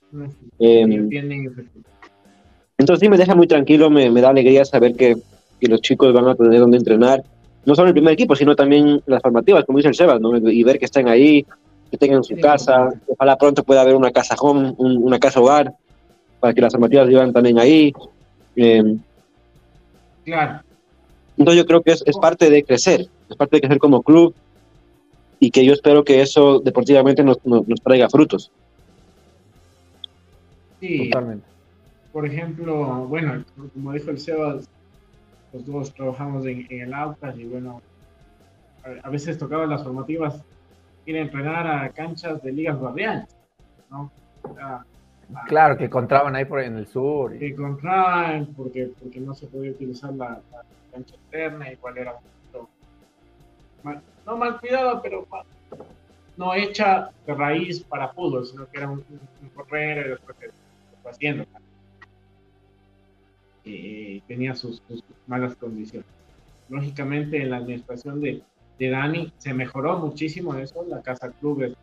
Eh, 0.58 0.82
entonces 2.78 3.00
sí 3.00 3.08
me 3.08 3.18
deja 3.18 3.34
muy 3.34 3.46
tranquilo, 3.46 3.90
me, 3.90 4.10
da 4.20 4.30
alegría 4.30 4.64
saber 4.64 4.94
que, 4.94 5.16
los 5.60 5.82
chicos 5.82 6.10
van 6.14 6.26
a 6.26 6.34
tener 6.34 6.58
donde 6.58 6.78
entrenar, 6.78 7.22
no 7.66 7.74
solo 7.74 7.88
el 7.88 7.94
primer 7.94 8.14
equipo, 8.14 8.34
sino 8.34 8.56
también 8.56 9.02
las 9.04 9.20
formativas, 9.20 9.66
como 9.66 9.76
dice 9.76 9.90
el 9.90 9.94
Sebas, 9.94 10.18
y 10.44 10.64
ver 10.64 10.78
que 10.78 10.86
están 10.86 11.06
ahí, 11.06 11.44
que 11.90 11.98
tengan 11.98 12.24
su 12.24 12.34
casa, 12.36 12.88
ojalá 13.06 13.36
pronto 13.36 13.62
pueda 13.62 13.82
haber 13.82 13.94
una 13.94 14.10
casa 14.10 14.34
home, 14.40 14.74
una 14.78 15.18
casa 15.18 15.38
hogar, 15.38 15.74
para 16.40 16.54
que 16.54 16.62
las 16.62 16.72
formativas 16.72 17.08
vivan 17.08 17.30
también 17.34 17.58
ahí. 17.58 17.92
Em, 18.56 18.98
claro. 20.24 20.60
Entonces 21.36 21.62
yo 21.62 21.66
creo 21.66 21.82
que 21.82 21.92
es, 21.92 22.18
parte 22.20 22.50
de 22.50 22.62
crecer, 22.64 23.08
es 23.28 23.36
parte 23.36 23.56
de 23.56 23.60
crecer 23.62 23.78
como 23.78 24.02
club 24.02 24.34
y 25.38 25.50
que 25.50 25.64
yo 25.64 25.72
espero 25.72 26.04
que 26.04 26.20
eso 26.20 26.60
deportivamente 26.60 27.24
nos, 27.24 27.44
nos, 27.46 27.66
nos 27.66 27.80
traiga 27.80 28.10
frutos. 28.10 28.50
Sí, 30.80 31.08
Totalmente 31.10 31.50
por 32.12 32.26
ejemplo, 32.26 33.06
bueno, 33.06 33.44
como 33.72 33.92
dijo 33.92 34.10
el 34.10 34.18
Sebas, 34.18 34.68
los 35.52 35.66
dos 35.66 35.94
trabajamos 35.94 36.44
en, 36.46 36.66
el 36.70 36.92
Aucas 36.92 37.36
y 37.38 37.44
bueno, 37.44 37.80
a, 39.02 39.10
veces 39.10 39.38
tocaba 39.38 39.66
las 39.66 39.82
formativas 39.82 40.42
ir 41.06 41.16
a 41.16 41.20
entrenar 41.20 41.66
a 41.66 41.88
canchas 41.90 42.42
de 42.42 42.52
ligas 42.52 42.80
barriales, 42.80 43.26
¿no? 43.90 44.10
Claro, 45.46 45.76
que 45.76 45.84
encontraban 45.84 46.34
ahí 46.36 46.44
por 46.44 46.60
en 46.60 46.76
el 46.76 46.86
sur. 46.86 47.38
Que 47.38 47.48
encontraban 47.48 48.46
porque, 48.56 48.90
porque 49.00 49.20
no 49.20 49.34
se 49.34 49.46
podía 49.46 49.70
utilizar 49.70 50.12
la, 50.14 50.40
cancha 50.92 51.14
externa, 51.14 51.70
igual 51.70 51.98
era 51.98 52.14
mal, 53.82 54.02
no 54.26 54.36
mal 54.36 54.60
cuidado, 54.60 55.00
pero 55.00 55.26
no 56.36 56.54
hecha 56.54 57.10
de 57.26 57.34
raíz 57.34 57.80
para 57.80 58.08
fútbol, 58.08 58.44
sino 58.44 58.68
que 58.68 58.78
era 58.78 58.88
un, 58.88 59.04
un, 59.42 59.48
correr 59.54 60.06
y 60.06 60.10
después 60.10 60.36
se 60.38 60.50
fue 61.02 61.10
haciendo 61.10 61.46
eh, 63.64 64.22
tenía 64.26 64.54
sus, 64.54 64.82
malas 65.26 65.54
condiciones. 65.56 66.08
Lógicamente, 66.68 67.42
en 67.42 67.50
la 67.50 67.58
administración 67.58 68.20
de, 68.20 68.42
de 68.78 68.90
Dani 68.90 69.32
se 69.38 69.52
mejoró 69.52 69.98
muchísimo 69.98 70.54
eso. 70.54 70.84
La 70.88 71.02
casa 71.02 71.30
club 71.30 71.62
es 71.62 71.74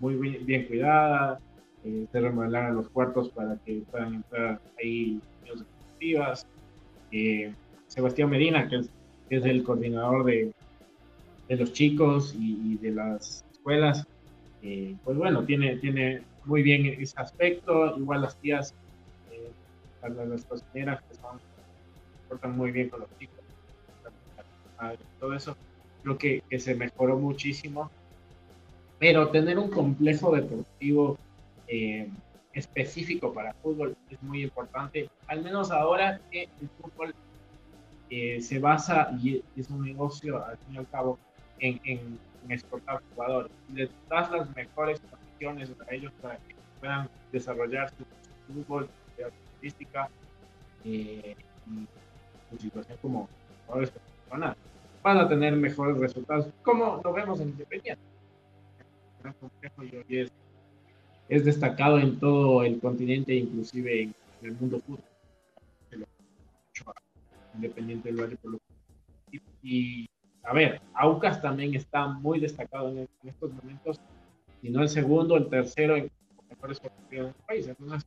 muy 0.00 0.14
bien, 0.14 0.66
cuidada, 0.66 1.40
eh, 1.84 2.06
se 2.10 2.20
remodelaron 2.20 2.76
los 2.76 2.88
cuartos 2.88 3.30
para 3.30 3.56
que 3.64 3.82
puedan 3.90 4.14
entrar 4.14 4.60
ahí 4.78 5.20
niños 5.42 5.60
deportivas. 5.60 6.46
eh, 7.10 7.52
Sebastián 7.88 8.30
Medina, 8.30 8.68
que 8.68 8.76
es, 8.76 8.90
es 9.28 9.44
el 9.44 9.62
coordinador 9.64 10.24
de, 10.24 10.52
de 11.48 11.56
los 11.56 11.72
chicos 11.72 12.34
y, 12.38 12.76
de 12.78 12.90
las 12.90 13.44
escuelas, 13.52 14.06
eh, 14.62 14.94
pues 15.04 15.16
bueno, 15.16 15.44
tiene, 15.44 15.76
tiene 15.76 16.22
muy 16.44 16.62
bien 16.62 16.86
ese 16.86 17.20
aspecto, 17.20 17.96
igual 17.98 18.22
las 18.22 18.36
tías, 18.38 18.74
eh, 19.30 19.50
las 20.02 20.44
cocineras 20.44 21.02
que 21.02 21.14
son, 21.16 21.38
se 21.38 22.28
portan 22.28 22.56
muy 22.56 22.72
bien 22.72 22.88
con 22.88 23.00
los 23.00 23.18
chicos, 23.18 23.38
todo 25.20 25.34
eso, 25.34 25.56
creo 26.02 26.18
que, 26.18 26.42
que 26.48 26.58
se 26.58 26.74
mejoró 26.74 27.18
muchísimo, 27.18 27.90
pero 28.98 29.28
tener 29.28 29.58
un 29.58 29.68
complejo 29.68 30.34
deportivo 30.34 31.18
eh, 31.72 32.06
específico 32.52 33.32
para 33.32 33.54
fútbol 33.54 33.96
es 34.10 34.22
muy 34.22 34.42
importante, 34.42 35.08
al 35.26 35.42
menos 35.42 35.70
ahora 35.70 36.20
que 36.30 36.42
el 36.60 36.68
fútbol 36.78 37.14
eh, 38.10 38.42
se 38.42 38.58
basa 38.58 39.10
y 39.22 39.42
es 39.56 39.70
un 39.70 39.82
negocio 39.82 40.44
al 40.44 40.58
fin 40.58 40.74
y 40.74 40.76
al 40.76 40.88
cabo 40.90 41.18
en, 41.60 41.80
en, 41.84 42.18
exportar 42.50 43.00
jugadores. 43.14 43.50
Les 43.72 43.88
das 44.10 44.30
las 44.30 44.54
mejores 44.54 45.00
condiciones 45.00 45.70
para 45.70 45.94
ellos 45.94 46.12
para 46.20 46.36
que 46.36 46.54
puedan 46.78 47.08
desarrollar 47.30 47.88
su, 47.90 48.04
fútbol, 48.52 48.90
su 49.16 49.24
artística 49.24 50.10
eh, 50.84 51.34
y 51.68 51.86
su 52.50 52.58
situación 52.58 52.98
como 53.00 53.28
jugadores 53.64 53.92
profesionales. 53.92 54.58
Van 55.02 55.18
a 55.18 55.28
tener 55.28 55.56
mejores 55.56 55.96
resultados, 55.96 56.48
como 56.62 57.00
lo 57.02 57.12
vemos 57.14 57.40
en 57.40 57.48
Independiente. 57.48 58.02
y 60.08 60.18
es 60.18 60.32
es 61.32 61.46
destacado 61.46 61.98
en 61.98 62.18
todo 62.18 62.62
el 62.62 62.78
continente, 62.78 63.34
inclusive 63.34 64.02
en, 64.02 64.14
el 64.42 64.52
mundo 64.52 64.80
fútbol. 64.80 65.00
Independiente 67.54 68.12
del 68.12 68.20
Valle 68.20 68.38
y, 69.30 69.40
y, 69.62 70.10
a 70.42 70.52
ver, 70.52 70.82
Aucas 70.92 71.40
también 71.40 71.74
está 71.74 72.06
muy 72.06 72.38
destacado 72.38 72.90
en, 72.90 73.08
estos 73.24 73.50
momentos, 73.50 73.98
si 74.60 74.68
no 74.68 74.82
el 74.82 74.90
segundo, 74.90 75.38
el 75.38 75.48
tercero 75.48 75.96
en 75.96 76.10
mejores 76.50 76.82
del 77.10 77.32
país. 77.46 77.66
Entonces, 77.66 78.06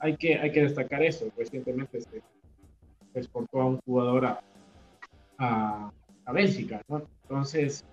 hay 0.00 0.16
que, 0.16 0.36
hay 0.36 0.50
que 0.50 0.62
destacar 0.62 1.00
eso. 1.04 1.26
Recientemente 1.36 2.00
se, 2.00 2.22
exportó 3.14 3.60
a 3.60 3.66
un 3.66 3.78
jugador 3.82 4.26
a, 4.26 4.40
a, 5.38 5.92
a 6.24 6.32
Bélgica, 6.32 6.82
¿no? 6.88 7.06
Entonces, 7.22 7.84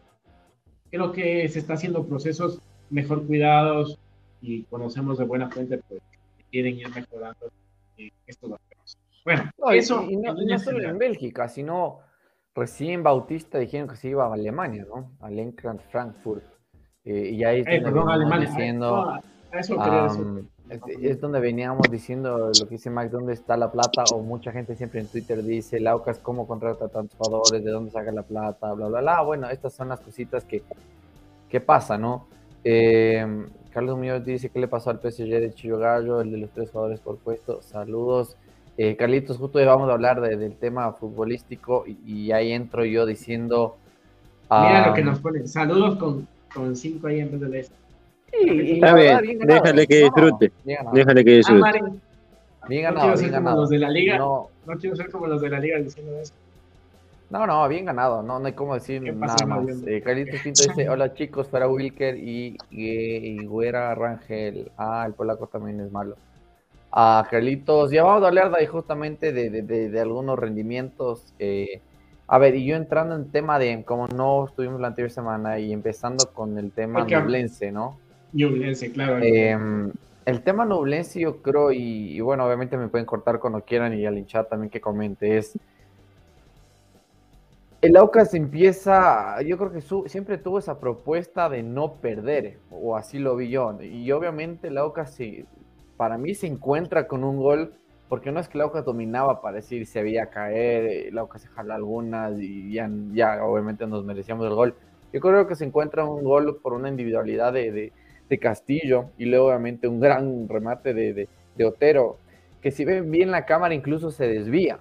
creo 0.90 1.12
que 1.12 1.48
se 1.50 1.60
está 1.60 1.74
haciendo 1.74 2.04
procesos 2.04 2.60
mejor 2.90 3.28
cuidados, 3.28 4.00
y 4.42 4.64
conocemos 4.64 5.18
de 5.18 5.26
buena 5.26 5.50
fuente 5.50 5.80
pues, 5.88 6.02
quieren 6.50 6.78
ir 6.78 6.90
mejorando 6.90 7.52
eh, 7.98 8.12
estos 8.28 8.52
aspectos. 8.52 8.98
Bueno, 9.24 9.52
eso. 9.72 10.04
Y, 10.10 10.18
no, 10.18 10.36
solo 10.60 10.90
en 10.90 10.98
Bélgica, 10.98 11.48
sino 11.48 12.00
recién 12.56 13.04
Bautista 13.04 13.60
dijeron 13.60 13.88
que 13.88 13.96
se 13.96 14.10
iba 14.10 14.26
a 14.26 14.34
Alemania, 14.34 14.86
¿no? 14.88 15.12
Al 15.22 15.40
Eintracht 15.40 15.82
Frankfurt. 15.92 16.44
Eh, 17.06 17.30
y 17.34 17.44
ahí 17.44 17.62
eh, 17.62 17.82
perdón, 17.82 18.10
Alemania. 18.10 18.50
Diciendo, 18.50 19.20
eso 19.54 19.76
es, 21.02 21.20
donde 21.20 21.40
veníamos 21.40 21.90
diciendo 21.92 22.52
lo 22.58 22.66
que 22.68 22.76
dice 22.76 22.90
Mike, 22.90 23.10
¿dónde 23.10 23.34
está 23.34 23.58
la 23.58 23.72
plata? 23.72 24.04
O 24.14 24.22
mucha 24.22 24.52
gente 24.52 24.76
siempre 24.76 25.02
en 25.02 25.08
Twitter 25.08 25.44
dice, 25.44 25.80
Laucas, 25.80 26.20
¿cómo 26.20 26.48
contrata 26.48 26.88
tantos 26.88 27.18
jugadores? 27.18 27.64
¿De 27.64 27.72
dónde 27.72 27.92
saca 27.92 28.12
la 28.12 28.24
plata? 28.24 28.74
Bla, 28.74 28.88
bla, 28.88 29.02
bla. 29.02 29.22
Bueno, 29.22 29.50
estas 29.50 29.74
son 29.74 29.90
las 29.90 30.00
cositas 30.00 30.46
que, 30.46 30.64
que 31.50 31.60
pasa, 31.60 31.98
¿no? 31.98 32.28
Eh, 32.64 33.26
Carlos 33.74 33.98
Muñoz 33.98 34.26
dice 34.26 34.50
que 34.50 34.60
le 34.60 34.68
pasó 34.68 34.90
al 34.90 35.00
PSG 35.00 35.28
de 35.28 35.54
Chillo 35.54 35.80
Gallo, 35.80 36.22
el 36.22 36.32
de 36.32 36.38
los 36.38 36.50
tres 36.52 36.72
jugadores 36.72 37.00
por 37.00 37.18
puesto. 37.18 37.62
Saludos. 37.62 38.36
Eh, 38.78 38.96
Carlitos, 38.96 39.38
justo 39.38 39.60
hoy 39.60 39.66
vamos 39.66 39.90
a 39.90 39.94
hablar 39.94 40.22
del 40.22 40.56
tema 40.56 40.92
futbolístico 40.94 41.86
y, 41.88 42.32
ahí 42.32 42.52
entro 42.52 42.84
yo 42.86 43.06
diciendo. 43.06 43.78
Mira 44.50 44.88
lo 44.88 44.94
que 44.94 45.04
nos 45.04 45.20
ponen. 45.20 45.48
Saludos 45.48 45.98
con, 45.98 46.28
con 46.54 46.76
cinco 46.76 47.08
ahí 47.08 47.20
en 47.20 47.32
vez 47.32 47.52
de 47.52 47.60
este. 47.60 47.76
Sí, 48.32 48.72
Está 48.74 48.94
bien, 48.96 49.40
déjale 49.40 49.88
que 49.88 49.98
disfrute. 50.04 50.52
déjale 50.94 51.26
que 51.26 51.32
disfrute. 51.32 51.84
bien 52.68 52.84
ganado, 52.84 53.08
no 53.08 53.14
quiero 53.14 53.18
ser 53.18 53.32
como 53.32 53.56
los 53.56 53.70
de 53.70 53.78
la 53.78 53.90
liga. 53.90 54.18
No. 54.18 54.50
no 54.66 54.78
quiero 54.78 54.96
ser 54.96 55.12
como 55.12 55.28
los 55.28 55.42
de 55.42 55.50
la 55.50 55.60
liga 55.60 55.78
diciendo 55.80 56.18
eso. 56.18 56.34
No, 57.32 57.48
no, 57.48 57.66
bien 57.70 57.86
ganado, 57.86 58.22
no, 58.22 58.40
no 58.40 58.46
hay 58.46 58.52
como 58.52 58.74
decir 58.74 59.02
nada 59.02 59.46
más. 59.46 59.66
Eh, 59.88 60.02
Carlitos 60.02 60.42
Pinto 60.44 60.64
dice, 60.64 60.90
hola 60.90 61.14
chicos, 61.14 61.48
para 61.48 61.70
Wilker 61.70 62.18
y, 62.18 62.58
y, 62.70 63.46
Güera 63.46 63.96
Rangel. 63.96 64.70
Ah, 64.78 65.06
el 65.08 65.14
polaco 65.14 65.48
también 65.48 65.80
es 65.80 65.92
malo. 65.94 66.18
Ah, 66.92 67.26
Carlitos, 67.32 67.90
ya 67.90 68.04
vamos 68.04 68.24
a 68.24 68.28
hablar 68.28 68.52
de, 68.52 68.68
justamente 68.68 69.32
de, 69.32 69.50
de, 69.50 69.90
de, 69.90 70.00
algunos 70.02 70.38
rendimientos. 70.38 71.34
Eh, 71.40 71.80
a 72.28 72.38
ver, 72.38 72.56
y 72.56 72.66
yo 72.66 72.76
entrando 72.76 73.16
en 73.16 73.32
tema 73.32 73.58
de, 73.60 73.82
como 73.86 74.08
no 74.10 74.46
estuvimos 74.46 74.82
la 74.82 74.88
anterior 74.88 75.10
semana 75.10 75.58
y 75.58 75.72
empezando 75.72 76.34
con 76.34 76.58
el 76.58 76.74
tema 76.74 77.06
nublense, 77.06 77.72
¿no? 77.72 77.98
Nublense, 78.34 78.92
claro. 78.92 79.20
Em, 79.22 79.94
el 80.26 80.42
tema 80.42 80.66
nublense 80.66 81.22
yo 81.22 81.42
creo, 81.42 81.72
y, 81.72 82.12
y, 82.12 82.20
bueno, 82.20 82.46
obviamente 82.46 82.76
me 82.76 82.90
pueden 82.90 83.06
cortar 83.06 83.40
cuando 83.40 83.62
quieran 83.62 83.98
y 83.98 84.06
al 84.06 84.18
hinchar 84.18 84.48
también 84.48 84.70
que 84.70 84.82
comente, 84.82 85.38
es 85.38 85.58
el 87.82 87.98
Aucas 87.98 88.36
empieza, 88.36 89.42
yo 89.42 89.58
creo 89.58 89.72
que 89.72 89.82
siempre 90.08 90.38
tuvo 90.38 90.60
esa 90.60 90.80
propuesta 90.80 91.50
de 91.50 91.64
no 91.64 91.96
perder, 91.96 92.60
o 92.70 92.96
así 92.96 93.18
lo 93.18 93.36
vi 93.36 93.50
yo. 93.50 93.76
Y 93.82 94.12
obviamente 94.12 94.68
el 94.68 94.78
Aucas, 94.78 95.18
para 95.98 96.20
mí, 96.20 96.36
se 96.36 96.46
encuentra 96.46 97.08
con 97.08 97.24
un 97.24 97.38
gol, 97.38 97.74
porque 98.08 98.32
no 98.32 98.40
es 98.40 98.48
que 98.48 98.60
el 98.60 98.62
Aucas 98.62 98.86
dominaba 98.86 99.42
para 99.42 99.56
decir 99.58 99.88
se 99.88 100.04
veía 100.04 100.28
caer, 100.28 101.08
el 101.08 101.18
Aucas 101.18 101.42
se 101.42 101.48
jala 101.48 101.74
algunas 101.74 102.40
y 102.40 102.74
ya, 102.74 103.44
obviamente 103.44 103.88
nos 103.88 104.06
merecíamos 104.06 104.46
el 104.46 104.54
gol. 104.54 104.76
Yo 105.12 105.20
creo 105.20 105.48
que 105.48 105.56
se 105.56 105.66
encuentra 105.66 106.06
un 106.06 106.24
gol 106.24 106.60
por 106.62 106.74
una 106.74 106.90
individualidad 106.90 107.52
de, 107.54 107.92
Castillo 108.40 109.10
y 109.18 109.26
luego 109.26 109.48
obviamente 109.48 109.90
un 109.90 110.00
gran 110.00 110.48
remate 110.48 110.94
de, 110.94 111.28
de 111.58 111.66
Otero, 111.66 112.18
que 112.62 112.72
si 112.72 112.86
ven 112.86 113.12
bien 113.12 113.30
la 113.30 113.46
cámara 113.46 113.74
incluso 113.74 114.10
se 114.10 114.26
desvía 114.26 114.80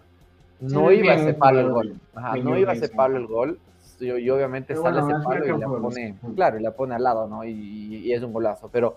no 0.60 0.92
iba 0.92 1.14
a 1.14 1.18
ser 1.18 1.36
palo 1.38 1.60
el 1.60 1.70
gol. 1.70 2.00
no 2.44 2.58
iba 2.58 2.72
a 2.72 2.76
ser 2.76 2.90
palo 2.92 3.16
el 3.16 3.26
gol. 3.26 3.58
Y, 3.98 4.30
obviamente 4.30 4.74
sale 4.74 5.00
ese 5.00 5.12
palo 5.22 5.44
y 5.44 5.60
la 5.60 5.66
pone, 5.66 6.16
claro, 6.34 6.58
y 6.58 6.62
la 6.62 6.70
pone 6.72 6.94
al 6.94 7.02
lado, 7.02 7.28
¿no? 7.28 7.44
Y, 7.44 8.12
es 8.12 8.22
un 8.22 8.32
golazo. 8.32 8.68
Pero 8.72 8.96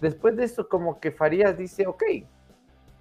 después 0.00 0.36
de 0.36 0.44
eso, 0.44 0.68
como 0.68 1.00
que 1.00 1.10
Farías 1.10 1.56
dice, 1.56 1.86
ok, 1.86 2.02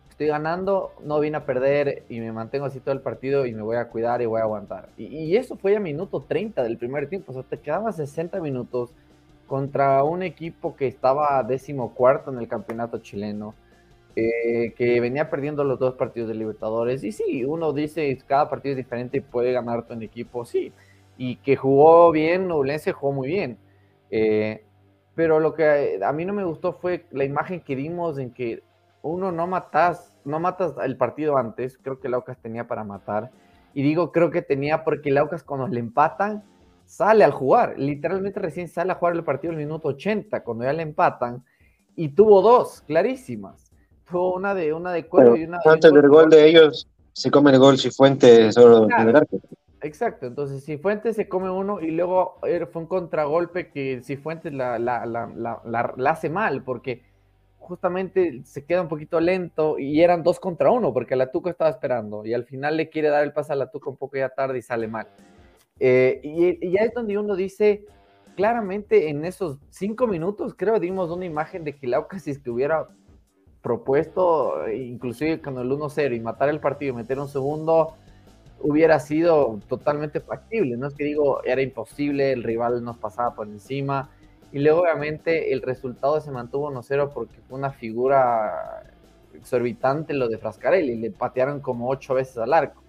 estoy 0.10 0.28
ganando, 0.28 0.94
no 1.04 1.20
vine 1.20 1.38
a 1.38 1.46
perder 1.46 2.04
y 2.08 2.22
me 2.22 2.32
mantengo 2.32 2.66
así 2.66 2.80
todo 2.80 2.94
el 2.94 3.02
partido 3.02 3.46
y 3.46 3.54
me 3.54 3.62
voy 3.62 3.76
a 3.76 3.90
cuidar 3.90 4.22
y 4.22 4.26
voy 4.26 4.40
a 4.40 4.44
aguantar. 4.44 4.90
Y, 4.98 5.36
eso 5.36 5.58
fue 5.58 5.76
a 5.76 5.80
minuto 5.80 6.22
30 6.22 6.64
del 6.64 6.78
primer 6.78 7.10
tiempo. 7.10 7.32
O 7.32 7.36
sea, 7.36 7.44
te 7.44 7.60
quedaban 7.60 7.92
60 7.92 8.40
minutos 8.40 8.92
contra 9.46 10.04
un 10.04 10.24
equipo 10.24 10.76
que 10.76 10.88
estaba 10.88 11.44
décimo 11.44 11.94
cuarto 11.94 12.32
en 12.32 12.40
el 12.40 12.48
campeonato 12.48 12.98
chileno 13.00 13.54
eh, 14.18 14.74
que 14.78 15.02
venía 15.02 15.30
perdiendo 15.30 15.66
los 15.66 15.78
dos 15.78 15.96
partidos 15.96 16.30
de 16.30 16.36
Libertadores. 16.36 17.04
Y 17.04 17.12
sí, 17.12 17.44
uno 17.44 17.74
dice, 17.74 18.18
cada 18.26 18.50
partido 18.50 18.72
es 18.72 18.78
diferente 18.78 19.18
y 19.18 19.22
puede 19.22 19.52
ganar 19.52 19.86
tu 19.86 19.94
equipo, 19.96 20.46
sí. 20.46 20.72
Y 21.18 21.38
que 21.38 21.58
jugó 21.58 22.12
bien, 22.12 22.48
Nublense 22.48 22.94
jugó 22.94 23.12
muy 23.12 23.28
bien. 23.28 23.58
Eh, 24.12 24.64
pero 25.16 25.42
lo 25.42 25.54
que 25.54 26.00
a 26.02 26.14
mí 26.14 26.24
no 26.24 26.34
me 26.34 26.46
gustó 26.46 26.74
fue 26.74 27.06
la 27.12 27.26
imagen 27.26 27.60
que 27.60 27.76
dimos 27.76 28.18
en 28.18 28.32
que 28.32 28.64
uno 29.02 29.32
no 29.34 29.48
matas, 29.48 30.18
no 30.24 30.40
matas 30.40 30.74
el 30.84 30.96
partido 30.98 31.38
antes, 31.38 31.78
creo 31.78 32.00
que 32.00 32.10
Laucas 32.10 32.38
tenía 32.38 32.68
para 32.68 32.86
matar. 32.86 33.32
Y 33.74 33.84
digo 33.84 34.14
creo 34.14 34.32
que 34.32 34.42
tenía 34.42 34.86
porque 34.86 35.12
Laucas 35.12 35.44
cuando 35.44 35.68
le 35.68 35.80
empatan, 35.82 36.44
sale 36.86 37.26
al 37.26 37.32
jugar. 37.32 37.78
Literalmente 37.78 38.40
recién 38.40 38.70
sale 38.70 38.94
a 38.94 38.96
jugar 38.96 39.16
el 39.16 39.26
partido 39.26 39.52
el 39.52 39.60
minuto 39.60 39.90
80, 39.90 40.42
cuando 40.44 40.64
ya 40.64 40.74
le 40.74 40.84
empatan. 40.84 41.44
Y 41.98 42.10
tuvo 42.10 42.42
dos, 42.42 42.82
clarísimas 42.82 43.65
una 44.12 44.54
de 44.54 44.74
una 44.74 44.92
de 44.92 45.08
cuero 45.08 45.36
y 45.36 45.44
una 45.44 45.60
antes 45.66 45.92
del 45.92 46.08
gol 46.10 46.30
de 46.30 46.48
ellos 46.48 46.88
se 47.14 47.32
come 47.32 47.52
el 47.52 47.60
gol 47.60 47.78
si 47.78 47.92
Fuentes 47.92 48.54
solo 48.54 48.88
Exacto, 49.82 50.26
entonces 50.26 50.64
si 50.64 50.78
Fuentes 50.78 51.16
se 51.16 51.30
come 51.30 51.50
uno 51.50 51.80
y 51.80 51.92
luego 51.92 52.40
er, 52.44 52.68
fue 52.68 52.84
un 52.84 52.88
contragolpe 52.88 53.70
que 53.70 54.02
si 54.02 54.18
Fuentes 54.18 54.52
la, 54.52 54.80
la, 54.80 55.06
la, 55.06 55.62
la, 55.64 56.10
hace 56.10 56.30
mal 56.30 56.64
porque 56.64 57.04
justamente 57.60 58.42
se 58.46 58.66
queda 58.66 58.82
un 58.82 58.88
poquito 58.88 59.20
lento 59.20 59.78
y 59.78 60.02
eran 60.02 60.24
dos 60.24 60.40
contra 60.40 60.72
uno 60.72 60.92
porque 60.92 61.16
la 61.16 61.32
Tuca 61.32 61.52
estaba 61.52 61.70
esperando 61.70 62.26
y 62.26 62.34
al 62.34 62.46
final 62.46 62.78
le 62.78 62.90
quiere 62.90 63.10
dar 63.10 63.24
el 63.24 63.34
pase 63.34 63.54
a 63.54 63.56
la 63.56 63.70
Tuca 63.70 63.90
un 63.90 63.98
poco 63.98 64.18
ya 64.18 64.30
tarde 64.30 64.58
y 64.58 64.62
sale 64.62 64.88
mal. 64.88 65.08
Eh, 65.80 66.20
y, 66.24 66.68
y, 66.68 66.72
ya 66.72 66.82
es 66.82 66.94
donde 66.94 67.18
uno 67.18 67.36
dice, 67.36 67.86
claramente 68.36 69.10
en 69.10 69.24
esos 69.24 69.58
cinco 69.70 70.08
minutos 70.08 70.56
creo 70.56 70.80
dimos 70.80 71.12
una 71.12 71.26
imagen 71.26 71.64
de 71.64 71.76
que 71.76 71.88
Lauca 71.88 72.18
si 72.18 72.32
es 72.32 72.40
que 72.40 72.50
hubiera 72.50 72.88
propuesto, 73.66 74.70
inclusive 74.70 75.42
con 75.42 75.58
el 75.58 75.72
1-0 75.72 76.16
y 76.16 76.20
matar 76.20 76.50
el 76.50 76.60
partido 76.60 76.94
y 76.94 76.96
meter 76.98 77.18
un 77.18 77.28
segundo, 77.28 77.96
hubiera 78.62 79.00
sido 79.00 79.60
totalmente 79.68 80.20
factible. 80.20 80.78
No 80.78 80.86
es 80.86 80.94
que 80.94 81.04
digo, 81.04 81.44
era 81.44 81.64
imposible, 81.64 82.32
el 82.32 82.44
rival 82.44 82.84
nos 82.84 82.98
pasaba 82.98 83.34
por 83.34 83.48
encima. 83.48 84.12
Y 84.52 84.60
luego, 84.60 84.82
obviamente, 84.82 85.52
el 85.52 85.64
resultado 85.64 86.22
se 86.22 86.30
mantuvo 86.30 86.72
1-0 86.72 87.12
porque 87.12 87.38
fue 87.50 87.58
una 87.58 87.72
figura 87.72 88.84
exorbitante 89.34 90.14
lo 90.14 90.30
de 90.30 90.38
Frascarelli. 90.38 90.98
Le 90.98 91.10
patearon 91.10 91.60
como 91.60 91.90
ocho 91.90 92.14
veces 92.14 92.38
al 92.38 92.54
arco. 92.54 92.84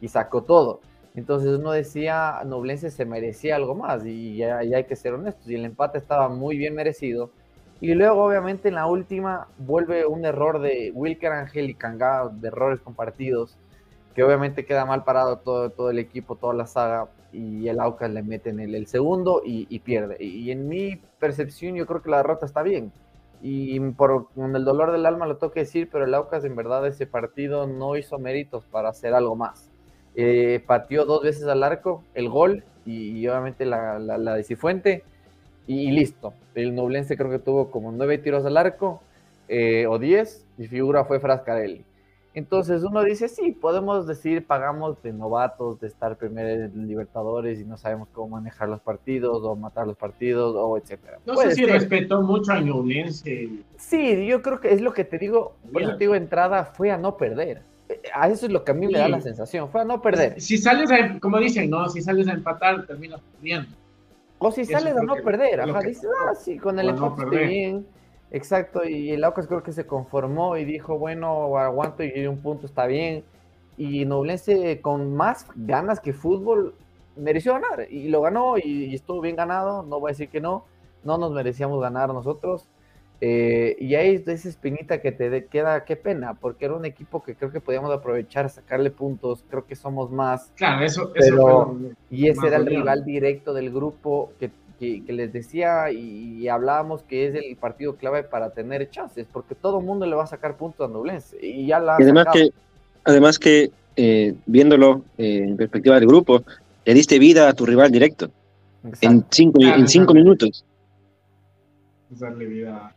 y 0.00 0.08
sacó 0.08 0.42
todo. 0.42 0.80
Entonces 1.14 1.50
uno 1.56 1.70
decía, 1.70 2.42
Noblense 2.44 2.90
se 2.90 3.04
merecía 3.04 3.54
algo 3.56 3.76
más 3.76 4.04
y 4.04 4.38
ya, 4.38 4.58
hay 4.58 4.84
que 4.84 4.96
ser 4.96 5.14
honestos. 5.14 5.48
Y 5.48 5.54
el 5.54 5.64
empate 5.64 5.98
estaba 5.98 6.28
muy 6.28 6.58
bien 6.58 6.74
merecido. 6.74 7.30
Y 7.80 7.94
luego, 7.94 8.24
obviamente, 8.24 8.68
en 8.68 8.74
la 8.74 8.86
última 8.86 9.48
vuelve 9.58 10.06
un 10.06 10.24
error 10.24 10.60
de 10.60 10.92
Wilker 10.94 11.32
Ángel 11.32 11.70
y 11.70 11.74
Kanga, 11.74 12.28
de 12.28 12.48
errores 12.48 12.80
compartidos, 12.80 13.58
que 14.14 14.24
obviamente 14.24 14.64
queda 14.64 14.86
mal 14.86 15.04
parado 15.04 15.38
todo, 15.38 15.70
todo 15.70 15.90
el 15.90 15.98
equipo, 15.98 16.36
toda 16.36 16.54
la 16.54 16.66
saga, 16.66 17.08
y 17.32 17.68
el 17.68 17.80
Aucas 17.80 18.10
le 18.10 18.22
mete 18.22 18.50
en 18.50 18.60
el, 18.60 18.86
segundo 18.86 19.42
y, 19.44 19.78
pierde. 19.80 20.16
Y, 20.24 20.50
en 20.50 20.68
mi 20.68 20.96
percepción, 21.18 21.74
yo 21.74 21.86
creo 21.86 22.02
que 22.02 22.10
la 22.10 22.18
derrota 22.18 22.46
está 22.46 22.62
bien. 22.62 22.92
Y 23.42 23.78
por, 23.90 24.28
con 24.34 24.56
el 24.56 24.64
dolor 24.64 24.92
del 24.92 25.04
alma 25.04 25.26
lo 25.26 25.36
tengo 25.36 25.52
que 25.52 25.60
decir, 25.60 25.90
pero 25.92 26.04
el 26.04 26.14
Aucas 26.14 26.44
en 26.44 26.56
verdad 26.56 26.86
ese 26.86 27.06
partido 27.06 27.66
no 27.66 27.96
hizo 27.96 28.18
méritos 28.18 28.64
para 28.64 28.88
hacer 28.88 29.12
algo 29.14 29.36
más 29.36 29.70
eh, 30.16 30.64
pateó 30.66 31.04
dos 31.04 31.22
veces 31.22 31.44
al 31.46 31.62
arco, 31.62 32.02
el 32.14 32.30
gol 32.30 32.64
y, 32.86 33.26
obviamente 33.28 33.66
la, 33.66 33.98
la, 33.98 34.34
de 34.34 34.44
Cifuente 34.44 35.04
y, 35.66 35.90
listo. 35.90 36.34
El 36.54 36.74
Noblense 36.74 37.16
creo 37.16 37.30
que 37.30 37.38
tuvo 37.38 37.70
como 37.70 37.92
nueve 37.92 38.18
tiros 38.18 38.44
al 38.44 38.56
arco 38.56 39.02
eh, 39.48 39.86
o 39.86 39.98
diez 39.98 40.46
y 40.58 40.66
figura 40.66 41.04
fue 41.04 41.20
Frascarelli. 41.20 41.84
Entonces 42.34 42.82
uno 42.82 43.02
dice, 43.02 43.28
sí, 43.28 43.52
podemos 43.52 44.06
decir, 44.06 44.46
pagamos 44.46 45.02
de 45.02 45.12
novatos, 45.12 45.80
de 45.80 45.86
estar 45.86 46.16
primero 46.16 46.64
en 46.64 46.86
Libertadores 46.86 47.58
y 47.58 47.64
no 47.64 47.78
sabemos 47.78 48.08
cómo 48.12 48.36
manejar 48.36 48.68
los 48.68 48.80
partidos 48.80 49.42
o 49.42 49.56
matar 49.56 49.86
los 49.86 49.96
partidos 49.96 50.54
o 50.54 50.76
etcétera. 50.76 51.18
No 51.24 51.34
sé 51.36 51.54
si 51.54 51.64
respetó 51.64 52.20
mucho 52.20 52.52
a 52.52 52.60
Noblense. 52.60 53.48
Sí, 53.76 54.26
yo 54.26 54.42
creo 54.42 54.60
que 54.60 54.72
es 54.72 54.82
lo 54.82 54.92
que 54.92 55.04
te 55.04 55.16
digo, 55.16 55.54
por 55.72 55.80
eso 55.80 55.92
te 55.92 56.00
digo, 56.00 56.14
entrada 56.14 56.66
fue 56.66 56.90
a 56.90 56.98
no 56.98 57.16
perder 57.16 57.62
a 58.14 58.28
eso 58.28 58.46
es 58.46 58.52
lo 58.52 58.64
que 58.64 58.72
a 58.72 58.74
mí 58.74 58.86
me 58.86 58.98
da 58.98 59.08
la 59.08 59.20
sensación, 59.20 59.68
fue 59.70 59.82
a 59.82 59.84
no 59.84 60.00
perder. 60.00 60.40
Si 60.40 60.58
sales 60.58 60.90
a, 60.90 61.18
como 61.20 61.38
dicen, 61.38 61.70
no, 61.70 61.88
si 61.88 62.00
sales 62.02 62.28
a 62.28 62.32
empatar, 62.32 62.86
terminas 62.86 63.20
perdiendo. 63.32 63.68
O 64.38 64.50
si 64.50 64.64
sales 64.64 64.96
a 64.96 65.02
no 65.02 65.14
perder, 65.16 65.60
ajá, 65.60 65.80
dices, 65.80 66.08
ah, 66.26 66.34
sí, 66.34 66.58
con 66.58 66.78
el 66.78 66.90
empate 66.90 67.22
estoy 67.22 67.46
bien. 67.46 67.86
Exacto, 68.30 68.84
y 68.84 69.12
el 69.12 69.24
Aucas 69.24 69.46
creo 69.46 69.62
que 69.62 69.72
se 69.72 69.86
conformó 69.86 70.56
y 70.56 70.64
dijo, 70.64 70.98
bueno, 70.98 71.56
aguanto 71.56 72.02
y 72.02 72.26
un 72.26 72.38
punto 72.38 72.66
está 72.66 72.86
bien. 72.86 73.24
Y 73.78 74.04
Noblense 74.04 74.80
con 74.80 75.14
más 75.14 75.46
ganas 75.54 76.00
que 76.00 76.12
fútbol 76.12 76.74
mereció 77.14 77.54
ganar 77.54 77.86
y 77.90 78.08
lo 78.08 78.20
ganó 78.20 78.58
y 78.58 78.94
estuvo 78.94 79.20
bien 79.20 79.36
ganado, 79.36 79.82
no 79.82 80.00
voy 80.00 80.10
a 80.10 80.12
decir 80.12 80.28
que 80.28 80.40
no, 80.40 80.64
no 81.04 81.18
nos 81.18 81.32
merecíamos 81.32 81.80
ganar 81.80 82.12
nosotros. 82.12 82.68
Eh, 83.20 83.76
y 83.80 83.94
ahí 83.94 84.16
es 84.16 84.28
esa 84.28 84.48
espinita 84.48 85.00
que 85.00 85.10
te 85.10 85.46
queda, 85.46 85.84
qué 85.84 85.96
pena, 85.96 86.34
porque 86.34 86.66
era 86.66 86.74
un 86.74 86.84
equipo 86.84 87.22
que 87.22 87.34
creo 87.34 87.50
que 87.50 87.60
podíamos 87.60 87.90
aprovechar, 87.92 88.50
sacarle 88.50 88.90
puntos, 88.90 89.44
creo 89.48 89.66
que 89.66 89.74
somos 89.74 90.10
más. 90.10 90.52
Claro, 90.56 90.84
eso, 90.84 91.12
eso 91.14 91.78
Y 92.10 92.28
ese 92.28 92.46
era 92.46 92.58
el 92.58 92.66
rival 92.66 93.04
directo 93.04 93.54
del 93.54 93.72
grupo 93.72 94.32
que, 94.38 94.50
que, 94.78 95.12
les 95.12 95.32
decía 95.32 95.90
y, 95.90 96.46
hablábamos 96.48 97.02
que 97.02 97.26
es 97.26 97.34
el 97.34 97.56
partido 97.56 97.96
clave 97.96 98.22
para 98.22 98.50
tener 98.50 98.90
chances, 98.90 99.26
porque 99.32 99.54
todo 99.54 99.80
el 99.80 99.86
mundo 99.86 100.04
le 100.04 100.14
va 100.14 100.24
a 100.24 100.28
sacar 100.28 100.56
puntos 100.56 100.86
a 100.86 100.92
Nublense. 100.92 101.38
Y 101.40 101.66
ya 101.66 101.80
la. 101.80 101.96
además, 101.96 102.26
que, 102.32 102.50
además 103.04 103.38
que, 103.38 103.70
eh, 103.96 104.34
viéndolo 104.44 105.02
eh, 105.16 105.44
en 105.48 105.56
perspectiva 105.56 105.98
del 105.98 106.06
grupo, 106.06 106.42
le 106.84 106.92
diste 106.92 107.18
vida 107.18 107.48
a 107.48 107.54
tu 107.54 107.64
rival 107.64 107.90
directo 107.90 108.30
en 109.00 109.24
cinco, 109.30 109.60
en 109.62 109.88
cinco 109.88 110.14
minutos. 110.14 110.64
Darle 112.10 112.46
vida 112.46 112.94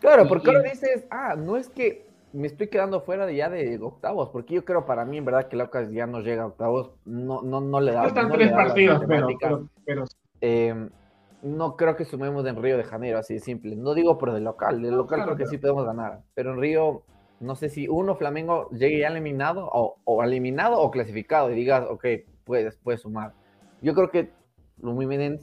Claro, 0.00 0.26
porque 0.26 0.50
ahora 0.50 0.68
dices, 0.68 1.06
ah, 1.10 1.36
no 1.36 1.56
es 1.56 1.68
que 1.68 2.06
me 2.32 2.46
estoy 2.46 2.68
quedando 2.68 3.00
fuera 3.02 3.26
de 3.26 3.36
ya 3.36 3.48
de 3.50 3.78
octavos, 3.80 4.30
porque 4.30 4.54
yo 4.54 4.64
creo 4.64 4.86
para 4.86 5.04
mí, 5.04 5.18
en 5.18 5.24
verdad, 5.24 5.48
que 5.48 5.56
Laucas 5.56 5.90
ya 5.90 6.06
no 6.06 6.20
llega 6.20 6.42
a 6.42 6.46
octavos, 6.46 6.92
no, 7.04 7.42
no, 7.42 7.60
no 7.60 7.80
le 7.80 7.92
da. 7.92 8.06
Están 8.06 8.30
tres 8.30 8.50
partidos, 8.52 9.02
pero, 9.84 10.04
em, 10.40 10.90
no 11.42 11.76
creo 11.76 11.96
que 11.96 12.04
sumemos 12.04 12.46
en 12.46 12.60
Río 12.60 12.76
de 12.76 12.84
Janeiro, 12.84 13.18
así 13.18 13.34
de 13.34 13.40
simple. 13.40 13.76
No 13.76 13.94
digo 13.94 14.18
por 14.18 14.30
el 14.30 14.44
local, 14.44 14.84
el 14.84 14.96
local 14.96 15.22
creo 15.24 15.36
que 15.36 15.46
sí 15.46 15.58
podemos 15.58 15.84
ganar, 15.84 16.20
pero 16.34 16.52
en 16.52 16.60
Río, 16.60 17.02
no 17.40 17.54
sé 17.54 17.68
si 17.68 17.88
uno, 17.88 18.16
Flamengo, 18.16 18.70
llegue 18.70 19.00
ya 19.00 19.08
eliminado, 19.08 19.68
o, 19.72 20.24
eliminado 20.24 20.80
o 20.80 20.90
clasificado, 20.90 21.50
y 21.50 21.54
digas, 21.54 21.84
ok, 21.88 22.06
puedes, 22.44 22.76
puedes 22.76 23.02
sumar. 23.02 23.34
Yo 23.82 23.94
creo 23.94 24.10
que 24.10 24.30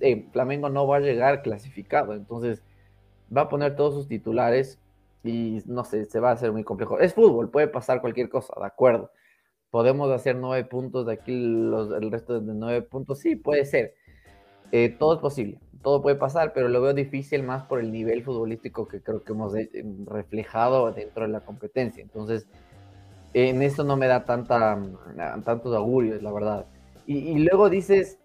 eh, 0.02 0.28
Flamengo 0.32 0.70
no 0.70 0.88
va 0.88 0.98
a 0.98 1.02
llegar 1.02 1.44
clasificado, 1.44 2.14
entonces 2.14 2.64
va 3.36 3.42
a 3.42 3.50
poner 3.50 3.76
todos 3.76 3.94
sus 3.94 4.08
titulares 4.08 4.80
y 5.24 5.62
no 5.66 5.84
sé, 5.84 6.06
se 6.06 6.20
va 6.20 6.30
a 6.30 6.34
hacer 6.34 6.52
muy 6.52 6.64
complejo. 6.64 7.00
Es 7.00 7.14
fútbol, 7.14 7.50
puede 7.50 7.68
pasar 7.68 8.02
cualquier 8.02 8.30
cosa, 8.30 8.54
de 8.60 8.66
acuerdo. 8.66 9.12
Podemos 9.70 10.10
hacer 10.12 10.36
nueve 10.36 10.64
puntos 10.66 11.06
de 11.06 11.14
aquí, 11.14 11.36
los, 11.36 11.92
el 11.92 12.12
resto 12.12 12.40
de 12.40 12.54
nueve 12.54 12.82
puntos, 12.82 13.20
sí, 13.20 13.36
puede 13.36 13.66
ser. 13.66 13.96
Eh, 14.72 14.90
todo 14.90 15.16
es 15.16 15.20
posible, 15.20 15.60
todo 15.82 16.02
puede 16.02 16.16
pasar, 16.16 16.54
pero 16.54 16.70
lo 16.70 16.82
veo 16.82 16.94
difícil 16.94 17.44
más 17.44 17.64
por 17.64 17.80
el 17.80 17.92
nivel 17.92 18.24
futbolístico 18.24 18.88
que 18.88 19.02
creo 19.02 19.24
que 19.24 19.34
hemos 19.34 19.56
eh, 19.56 19.70
reflejado 20.06 20.92
dentro 20.92 21.24
de 21.24 21.30
la 21.30 21.42
competencia. 21.42 22.02
Entonces, 22.02 22.48
en 23.34 23.62
eso 23.62 23.84
no 23.84 23.96
me 23.96 24.08
da 24.08 24.26
tanta, 24.26 24.80
tantos 25.44 25.76
augurios, 25.76 26.22
la 26.22 26.32
verdad. 26.32 26.66
Y, 27.06 27.40
luego 27.40 27.70
dices, 27.70 28.20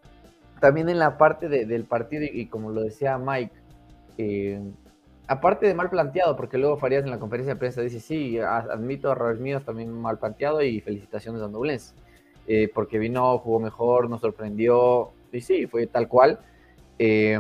también 0.60 0.90
en 0.90 0.98
la 0.98 1.16
parte 1.16 1.48
del 1.48 1.84
partido, 1.84 2.24
y, 2.30 2.46
como 2.46 2.70
lo 2.70 2.82
decía 2.82 3.16
Mike, 3.16 3.54
eh, 4.18 4.60
aparte 5.26 5.66
de 5.66 5.74
mal 5.74 5.90
planteado, 5.90 6.36
porque 6.36 6.58
luego 6.58 6.76
Farías 6.76 7.04
en 7.04 7.10
la 7.10 7.18
conferencia 7.18 7.54
de 7.54 7.58
prensa 7.58 7.80
dice, 7.80 8.00
sí, 8.00 8.38
admito 8.38 9.10
errores 9.10 9.40
míos 9.40 9.64
también 9.64 9.90
mal 9.90 10.18
planteado 10.18 10.62
y 10.62 10.80
felicitaciones 10.80 11.42
a 11.42 11.48
Nublense, 11.48 11.94
eh, 12.46 12.70
porque 12.72 12.98
vino, 12.98 13.38
jugó 13.38 13.60
mejor, 13.60 14.10
nos 14.10 14.20
sorprendió, 14.20 15.10
y 15.32 15.40
sí, 15.40 15.66
fue 15.66 15.86
tal 15.86 16.08
cual. 16.08 16.38
Eh, 16.98 17.38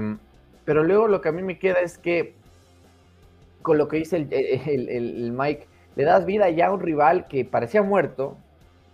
pero 0.64 0.82
luego 0.82 1.08
lo 1.08 1.20
que 1.20 1.28
a 1.28 1.32
mí 1.32 1.42
me 1.42 1.58
queda 1.58 1.80
es 1.80 1.98
que, 1.98 2.34
con 3.62 3.78
lo 3.78 3.88
que 3.88 3.98
dice 3.98 4.16
el, 4.16 5.32
Mike, 5.32 5.66
le 5.96 6.04
das 6.04 6.24
vida 6.24 6.48
ya 6.50 6.68
a 6.68 6.72
un 6.72 6.80
rival 6.80 7.28
que 7.28 7.44
parecía 7.44 7.82
muerto, 7.82 8.36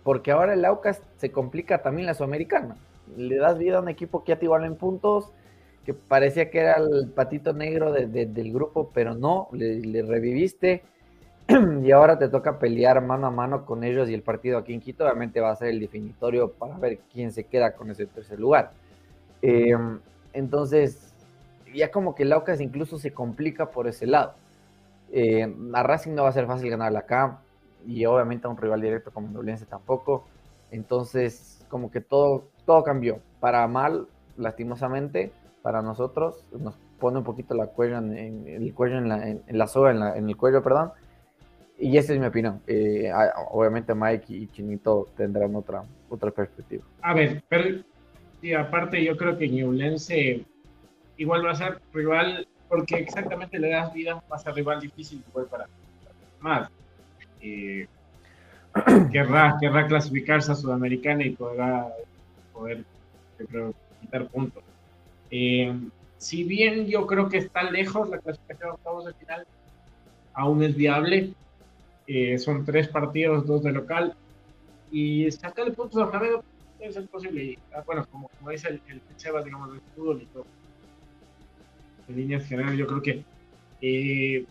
porque 0.03 0.31
ahora 0.31 0.53
el 0.53 0.65
Aucas 0.65 1.01
se 1.17 1.31
complica 1.31 1.81
también 1.81 2.07
la 2.07 2.13
Sudamericana. 2.13 2.75
Le 3.15 3.37
das 3.37 3.57
vida 3.57 3.77
a 3.77 3.81
un 3.81 3.89
equipo 3.89 4.23
que 4.23 4.33
ya 4.33 4.39
te 4.39 4.45
en 4.45 4.75
puntos, 4.75 5.31
que 5.85 5.93
parecía 5.93 6.49
que 6.49 6.59
era 6.59 6.77
el 6.77 7.09
patito 7.09 7.53
negro 7.53 7.91
del 7.91 8.53
grupo, 8.53 8.91
pero 8.93 9.15
no, 9.15 9.47
le, 9.51 10.03
reviviste 10.03 10.83
y 11.83 11.91
ahora 11.91 12.19
te 12.19 12.29
toca 12.29 12.59
pelear 12.59 13.01
mano 13.01 13.27
a 13.27 13.31
mano 13.31 13.65
con 13.65 13.83
ellos 13.83 14.09
y 14.09 14.13
el 14.13 14.21
partido 14.21 14.59
aquí 14.59 14.73
en 14.73 14.79
Quito 14.79 15.03
obviamente 15.03 15.39
va 15.39 15.51
a 15.51 15.55
ser 15.55 15.69
el 15.69 15.79
definitorio 15.79 16.51
para 16.51 16.77
ver 16.77 16.99
quién 17.11 17.31
se 17.31 17.45
queda 17.45 17.73
con 17.73 17.89
ese 17.89 18.05
tercer 18.05 18.39
lugar. 18.39 18.71
Em, 19.41 19.99
entonces, 20.33 21.13
ya 21.73 21.89
como 21.89 22.13
que 22.13 22.25
Laucas 22.25 22.61
incluso 22.61 22.99
se 22.99 23.11
complica 23.11 23.71
por 23.71 23.87
ese 23.87 24.05
lado. 24.05 24.35
Eh, 25.11 25.53
a 25.73 25.83
Racing 25.83 26.13
no 26.13 26.23
va 26.23 26.29
a 26.29 26.33
ser 26.33 26.45
fácil 26.45 26.69
ganarla 26.69 26.99
acá 26.99 27.39
y 27.85 28.05
obviamente 28.05 28.47
a 28.47 28.49
un 28.49 28.57
rival 28.57 28.81
directo 28.81 29.11
como 29.11 29.27
Nublense 29.29 29.65
tampoco. 29.65 30.25
Entonces, 30.69 31.65
como 31.69 31.91
que 31.91 32.01
todo, 32.01 32.49
todo 32.65 32.83
cambió. 32.83 33.19
Para 33.39 33.67
mal, 33.67 34.07
lastimosamente, 34.37 35.31
para 35.61 35.81
nosotros, 35.81 36.43
nos 36.59 36.75
pone 36.99 37.19
un 37.19 37.23
poquito 37.23 37.53
la 37.53 37.67
cuello 37.67 37.97
en, 37.97 38.47
el 38.47 38.73
cuello 38.73 38.97
en 38.97 39.09
la, 39.09 39.29
en, 39.29 39.43
la 39.47 39.67
soga, 39.67 39.91
en, 40.17 40.29
el 40.29 40.37
cuello, 40.37 40.63
perdón. 40.63 40.91
Y 41.77 41.97
esa 41.97 42.13
es 42.13 42.19
mi 42.19 42.27
opinión. 42.27 42.61
Eh, 42.67 43.11
obviamente 43.49 43.95
Mike 43.95 44.25
y 44.33 44.47
Chinito 44.47 45.09
tendrán 45.17 45.55
otra, 45.55 45.83
otra 46.09 46.31
perspectiva. 46.31 46.83
A 47.01 47.13
ver, 47.13 47.43
pero 47.49 47.81
y 48.41 48.53
aparte 48.53 49.03
yo 49.03 49.15
creo 49.17 49.37
que 49.37 49.47
Ñublense 49.47 50.43
igual 51.17 51.45
va 51.45 51.51
a 51.51 51.55
ser 51.55 51.79
rival, 51.93 52.47
porque 52.67 52.95
exactamente 52.95 53.59
le 53.59 53.69
das 53.69 53.93
vida, 53.93 54.15
va 54.31 54.35
a 54.35 54.39
ser 54.39 54.55
rival 54.55 54.81
difícil 54.81 55.23
igual 55.29 55.45
para 55.45 55.67
más. 56.39 56.69
Eh, 57.41 57.87
querrá, 59.11 59.57
querrá 59.59 59.87
clasificarse 59.87 60.51
a 60.51 60.55
Sudamericana 60.55 61.23
y 61.23 61.31
podrá 61.31 61.87
poder, 62.51 62.83
quitar 64.01 64.27
puntos. 64.27 64.63
Eh, 65.31 65.73
si 66.17 66.43
bien 66.43 66.85
yo 66.87 67.07
creo 67.07 67.29
que 67.29 67.37
está 67.37 67.63
lejos 67.63 68.09
la 68.09 68.19
clasificación 68.19 68.69
de 68.69 68.73
octavos 68.75 69.05
de 69.05 69.13
final, 69.13 69.47
aún 70.33 70.63
es 70.63 70.75
viable. 70.75 71.33
Eh, 72.07 72.37
son 72.37 72.65
tres 72.65 72.87
partidos, 72.89 73.47
dos 73.47 73.63
de 73.63 73.71
local. 73.71 74.13
Y 74.91 75.31
sacarle 75.31 75.71
puntos 75.71 76.01
a 76.01 76.07
Flamengo 76.07 76.43
ser 76.89 77.07
posible. 77.07 77.57
Ah, 77.75 77.83
bueno, 77.85 78.05
como, 78.11 78.29
dice 78.49 78.69
el, 78.69 78.81
el 78.87 79.01
Cheva, 79.17 79.43
digamos, 79.43 79.71
del 79.71 79.81
fútbol 79.95 80.21
y 80.21 80.25
todo. 80.27 80.45
En 82.07 82.15
líneas 82.15 82.45
generales, 82.45 82.79
yo 82.79 82.87
creo 82.87 83.01
que 83.01 83.23
eh, 83.81 84.45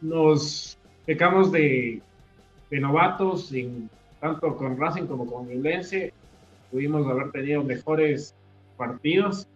nos 0.00 0.78
pecamos 1.04 1.52
de, 1.52 2.00
de 2.70 2.80
novatos, 2.80 3.52
en, 3.52 3.90
tanto 4.20 4.56
con 4.56 4.78
Racing 4.78 5.06
como 5.06 5.26
con 5.26 5.46
Violencia. 5.46 6.10
Pudimos 6.70 7.06
haber 7.06 7.30
tenido 7.30 7.62
mejores 7.62 8.34
partidos 8.76 9.46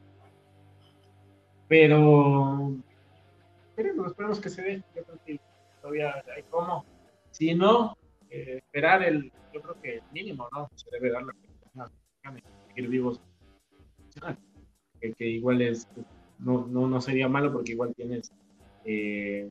pero 1.69 2.75
esperemos, 3.69 4.07
esperemos 4.07 4.41
que 4.41 4.49
se 4.49 4.63
dé. 4.63 4.83
Yo 4.97 5.05
creo 5.05 5.19
que 5.25 5.41
todavía 5.81 6.15
hay 6.35 6.43
como. 6.45 6.85
Si 7.31 7.55
no, 7.55 7.97
eh, 8.31 8.57
esperar 8.59 9.03
el, 9.03 9.31
yo 9.53 9.61
creo 9.61 9.81
que 9.81 9.95
el 9.97 10.03
mínimo, 10.13 10.49
¿no? 10.53 10.69
Se 10.75 10.91
debe 10.91 11.11
dar 11.11 11.23
la 11.23 11.35
seguir 12.69 12.89
vivos. 12.89 13.21
Que, 15.01 15.13
que, 15.13 15.27
igual 15.27 15.63
es, 15.63 15.89
no, 16.39 16.67
no, 16.67 16.89
no 16.89 17.01
sería 17.01 17.29
malo 17.29 17.53
porque 17.53 17.73
igual 17.73 17.95
tienes 17.95 18.33
eh, 18.85 19.49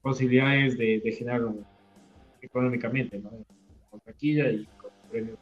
posibilidades 0.00 0.78
de, 0.78 1.00
de 1.00 1.12
generar 1.12 1.42
económicamente, 2.40 3.18
¿no? 3.18 3.30
Con 3.90 4.00
taquilla 4.00 4.50
y 4.50 4.64
con 4.64 4.90
premios. 5.10 5.38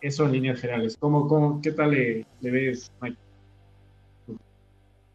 Eso 0.00 0.24
en 0.24 0.32
líneas 0.32 0.60
generales. 0.60 0.96
¿Cómo, 0.98 1.26
cómo, 1.26 1.60
¿Qué 1.60 1.72
tal 1.72 1.90
le, 1.90 2.24
ves, 2.40 2.92
Mike? 3.00 3.16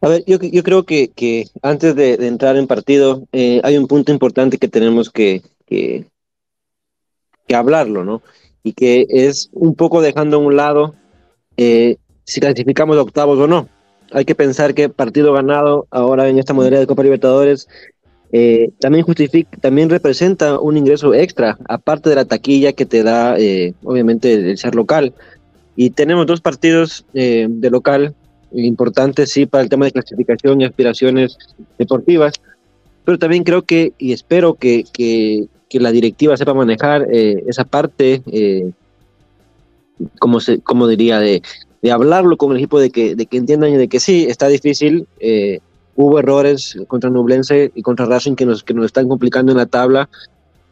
A 0.00 0.08
ver, 0.08 0.24
yo, 0.26 0.38
yo 0.38 0.62
creo 0.62 0.84
que, 0.84 1.08
que 1.08 1.46
antes 1.62 1.96
de, 1.96 2.18
de, 2.18 2.26
entrar 2.26 2.56
en 2.56 2.66
partido, 2.66 3.26
eh, 3.32 3.60
hay 3.64 3.78
un 3.78 3.86
punto 3.86 4.12
importante 4.12 4.58
que 4.58 4.68
tenemos 4.68 5.10
que, 5.10 5.40
que, 5.66 6.04
que, 7.46 7.54
hablarlo, 7.54 8.04
¿no? 8.04 8.22
Y 8.62 8.74
que 8.74 9.06
es 9.08 9.48
un 9.52 9.74
poco 9.74 10.02
dejando 10.02 10.36
a 10.36 10.40
un 10.40 10.56
lado 10.56 10.94
eh, 11.56 11.96
si 12.24 12.40
clasificamos 12.40 12.98
octavos 12.98 13.38
o 13.38 13.46
no. 13.46 13.68
Hay 14.12 14.26
que 14.26 14.34
pensar 14.34 14.74
que 14.74 14.90
partido 14.90 15.32
ganado 15.32 15.86
ahora 15.90 16.28
en 16.28 16.38
esta 16.38 16.52
modalidad 16.52 16.80
de 16.80 16.86
Copa 16.86 17.02
Libertadores 17.02 17.68
eh, 18.36 18.72
también 18.80 19.04
justifica, 19.04 19.56
también 19.58 19.88
representa 19.88 20.58
un 20.58 20.76
ingreso 20.76 21.14
extra, 21.14 21.56
aparte 21.68 22.10
de 22.10 22.16
la 22.16 22.24
taquilla 22.24 22.72
que 22.72 22.84
te 22.84 23.04
da, 23.04 23.38
eh, 23.38 23.74
obviamente, 23.84 24.34
el, 24.34 24.58
ser 24.58 24.74
local. 24.74 25.14
Y 25.76 25.90
tenemos 25.90 26.26
dos 26.26 26.40
partidos 26.40 27.06
eh, 27.14 27.46
de 27.48 27.70
local 27.70 28.12
importantes, 28.52 29.30
sí, 29.30 29.46
para 29.46 29.62
el 29.62 29.70
tema 29.70 29.84
de 29.84 29.92
clasificación 29.92 30.60
y 30.60 30.64
aspiraciones 30.64 31.38
deportivas, 31.78 32.32
pero 33.04 33.20
también 33.20 33.44
creo 33.44 33.62
que, 33.62 33.92
y 33.98 34.12
espero 34.12 34.54
que, 34.54 34.82
que, 34.92 35.46
que 35.70 35.78
la 35.78 35.92
directiva 35.92 36.36
sepa 36.36 36.54
manejar 36.54 37.06
esa 37.12 37.62
parte, 37.62 38.20
como, 40.18 40.40
se, 40.40 40.58
como 40.58 40.88
diría, 40.88 41.20
de, 41.20 41.40
de 41.82 41.92
hablarlo 41.92 42.36
con 42.36 42.50
el 42.50 42.56
equipo, 42.56 42.80
de 42.80 42.90
que, 42.90 43.14
de 43.14 43.26
que 43.26 43.36
entiendan 43.36 43.78
de 43.78 43.86
que 43.86 44.00
sí, 44.00 44.26
está 44.28 44.48
difícil 44.48 45.06
hubo 45.96 46.18
errores 46.18 46.76
contra 46.88 47.10
Nublense 47.10 47.72
y 47.74 47.82
contra 47.82 48.06
Racing 48.06 48.34
que 48.34 48.46
nos, 48.46 48.62
que 48.62 48.74
nos 48.74 48.86
están 48.86 49.08
complicando 49.08 49.52
en 49.52 49.58
la 49.58 49.66
tabla. 49.66 50.08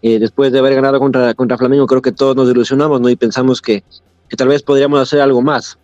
Eh, 0.02 0.18
después 0.18 0.52
de 0.52 0.58
haber 0.58 0.74
ganado 0.74 0.98
contra, 0.98 1.32
contra 1.34 1.56
Flamengo, 1.56 1.86
creo 1.86 2.02
que 2.02 2.12
todos 2.12 2.34
nos 2.34 2.50
ilusionamos 2.50 3.00
¿no? 3.00 3.08
y 3.08 3.16
pensamos 3.16 3.60
que, 3.60 3.84
que 4.28 4.36
tal 4.36 4.48
vez 4.48 4.62
podríamos 4.62 5.00
hacer 5.00 5.20
algo 5.20 5.42
más. 5.42 5.78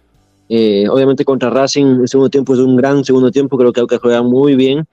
Eh, 0.48 0.88
obviamente 0.88 1.24
contra 1.24 1.50
Racing 1.50 2.00
el 2.00 2.08
segundo 2.08 2.30
tiempo 2.30 2.54
es 2.54 2.60
un 2.60 2.74
gran 2.74 3.04
segundo 3.04 3.30
tiempo, 3.30 3.58
creo 3.58 3.72
que 3.72 3.80
Aucas 3.80 4.00
juega 4.00 4.22
muy 4.22 4.56
bien. 4.56 4.86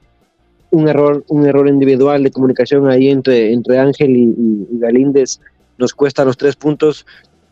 Un 0.71 0.89
error, 0.89 1.23
un 1.29 1.45
error 1.45 1.67
individual 1.67 2.23
de 2.23 2.31
comunicación 2.31 2.89
ahí 2.89 3.10
entre, 3.10 3.53
entre 3.53 3.79
Ángel 3.79 4.15
y, 4.15 4.23
y, 4.23 4.67
y 4.71 4.79
Galíndez 4.79 5.39
nos 5.77 5.93
cuesta 5.93 6.25
los 6.25 6.38
tres 6.38 6.55
puntos. 6.55 7.05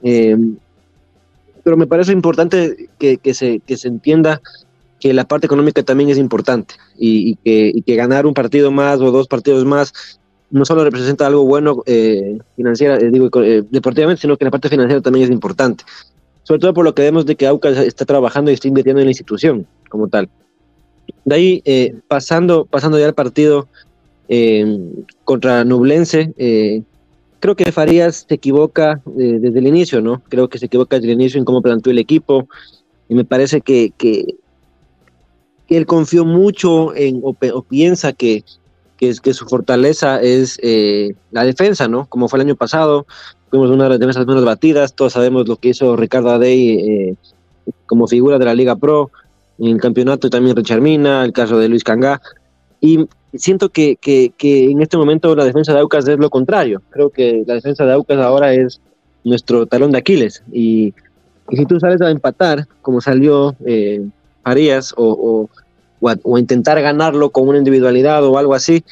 Eh, 0.04 0.38
pero 1.64 1.78
me 1.78 1.88
parece 1.88 2.12
importante 2.12 2.90
que, 3.00 3.18
que, 3.18 3.34
se, 3.34 3.60
que 3.62 3.78
se 3.78 3.88
entienda 3.88 4.42
que 5.04 5.14
la 5.14 5.26
parte 5.26 5.48
económica 5.48 5.84
también 5.84 6.10
es 6.10 6.18
importante 6.18 6.76
y, 6.98 7.32
y, 7.32 7.36
que, 7.36 7.72
y, 7.76 7.82
que, 7.82 7.96
ganar 7.98 8.26
un 8.26 8.34
partido 8.34 8.72
más 8.72 9.02
o 9.02 9.12
dos 9.12 9.28
partidos 9.28 9.66
más 9.66 9.94
no 10.50 10.64
solo 10.64 10.86
representa 10.86 11.28
algo 11.28 11.44
bueno 11.44 11.84
eh, 11.86 12.38
financiera, 12.56 12.96
eh, 12.96 13.10
digo, 13.12 13.28
eh, 13.44 13.64
deportivamente, 13.70 14.22
sino 14.22 14.38
que 14.38 14.46
la 14.46 14.52
parte 14.52 14.70
financiera 14.70 15.02
también 15.02 15.26
es 15.26 15.30
importante. 15.30 15.84
Sobre 16.44 16.62
todo 16.62 16.74
por 16.74 16.86
lo 16.86 16.96
que 16.96 17.02
vemos 17.02 17.26
de 17.26 17.36
que 17.36 17.48
Aucas 17.48 17.78
está 17.80 18.06
trabajando 18.06 18.50
y 18.50 18.54
está 18.54 18.70
invirtiendo 18.70 19.02
en 19.02 19.08
la 19.08 19.12
institución 19.12 19.68
como 19.90 20.08
tal. 20.08 20.30
De 21.26 21.36
ahí, 21.36 21.62
eh, 21.66 21.96
pasando, 22.08 22.64
pasando 22.64 22.98
ya 22.98 23.08
al 23.08 23.14
partido 23.14 23.68
contra 25.26 25.64
Nublense, 25.64 26.34
creo 27.40 27.56
que 27.56 27.72
Farías 27.72 28.26
se 28.28 28.36
equivoca 28.36 29.02
desde 29.06 29.60
el 29.60 29.68
inicio, 29.68 30.02
¿no? 30.02 30.24
Creo 30.30 30.50
que 30.50 30.58
se 30.58 30.68
equivoca 30.68 30.96
desde 30.96 31.12
el 31.12 31.20
inicio 31.20 31.38
en 31.38 31.46
cómo 31.46 31.62
planteó 31.62 31.92
el 31.92 32.00
equipo 32.00 32.48
y 33.10 33.16
me 33.16 33.26
parece 33.26 33.62
que 33.62 33.92
que 33.96 34.38
él 35.76 35.86
confió 35.86 36.26
mucho 36.26 36.96
en 36.96 37.22
o, 37.24 37.34
piensa 37.64 38.14
que, 38.14 38.44
que, 38.98 39.14
su 39.34 39.46
fortaleza 39.46 40.22
es 40.22 40.60
eh, 40.62 41.16
la 41.32 41.44
defensa, 41.44 41.88
¿no? 41.88 42.06
Como 42.06 42.28
fue 42.28 42.38
el 42.38 42.48
año 42.48 42.56
pasado, 42.56 43.06
fuimos 43.50 43.70
una 43.70 43.86
de 43.86 43.90
las 43.92 44.00
defensas 44.00 44.26
menos 44.26 44.46
batidas, 44.46 44.94
todos 44.94 45.14
sabemos 45.14 45.48
lo 45.48 45.58
que 45.58 45.70
hizo 45.70 45.96
Ricardo 45.96 46.32
Adey 46.32 46.70
eh, 46.72 47.16
como 47.86 48.08
figura 48.08 48.40
de 48.40 48.46
la 48.46 48.56
Liga 48.56 48.76
Pro 48.76 49.12
en 49.60 49.76
el 49.76 49.82
campeonato 49.82 50.30
también 50.30 50.56
Richard 50.56 50.82
Mina, 50.82 51.24
el 51.24 51.34
caso 51.34 51.58
de 51.58 51.70
Luis 51.70 51.84
Cangá, 51.84 52.22
y 52.82 53.06
siento 53.34 53.70
que, 53.70 53.98
que, 53.98 54.34
que 54.38 54.72
en 54.72 54.82
este 54.82 54.98
momento 54.98 55.36
la 55.36 55.46
defensa 55.46 55.74
de 55.74 55.80
Aucas 55.80 56.08
es 56.08 56.18
lo 56.18 56.30
contrario, 56.30 56.82
creo 56.90 57.10
que 57.10 57.44
la 57.46 57.56
defensa 57.56 57.86
de 57.86 57.94
Aucas 57.94 58.18
ahora 58.20 58.54
es 58.54 58.82
nuestro 59.24 59.66
talón 59.66 59.92
de 59.92 60.00
Aquiles, 60.00 60.44
y, 60.52 60.94
y 61.50 61.58
si 61.58 61.66
tú 61.66 61.80
sales 61.80 62.02
a 62.02 62.10
empatar, 62.10 62.68
como 62.82 63.02
salió... 63.02 63.56
Eh, 63.66 64.06
Arias 64.44 64.94
o, 64.98 65.06
o, 65.06 65.50
o, 66.24 66.38
intentar 66.38 66.82
ganarlo 66.82 67.30
con 67.32 67.48
una 67.48 67.58
individualidad 67.58 68.24
o 68.26 68.38
algo 68.38 68.54
así, 68.54 68.84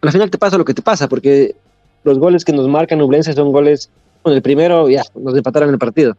al 0.00 0.12
final 0.12 0.30
te 0.30 0.38
pasa 0.38 0.58
lo 0.58 0.64
que 0.64 0.74
te 0.74 0.82
pasa, 0.82 1.08
porque 1.08 1.54
los 2.04 2.18
goles 2.18 2.44
que 2.44 2.52
nos 2.52 2.68
marcan 2.68 2.98
Nublense 2.98 3.32
son 3.32 3.52
goles, 3.52 3.90
bueno, 4.22 4.36
el 4.36 4.42
primero 4.42 4.88
ya, 4.88 5.02
nos 5.14 5.36
empataron 5.36 5.70
el 5.70 5.78
partido, 5.78 6.16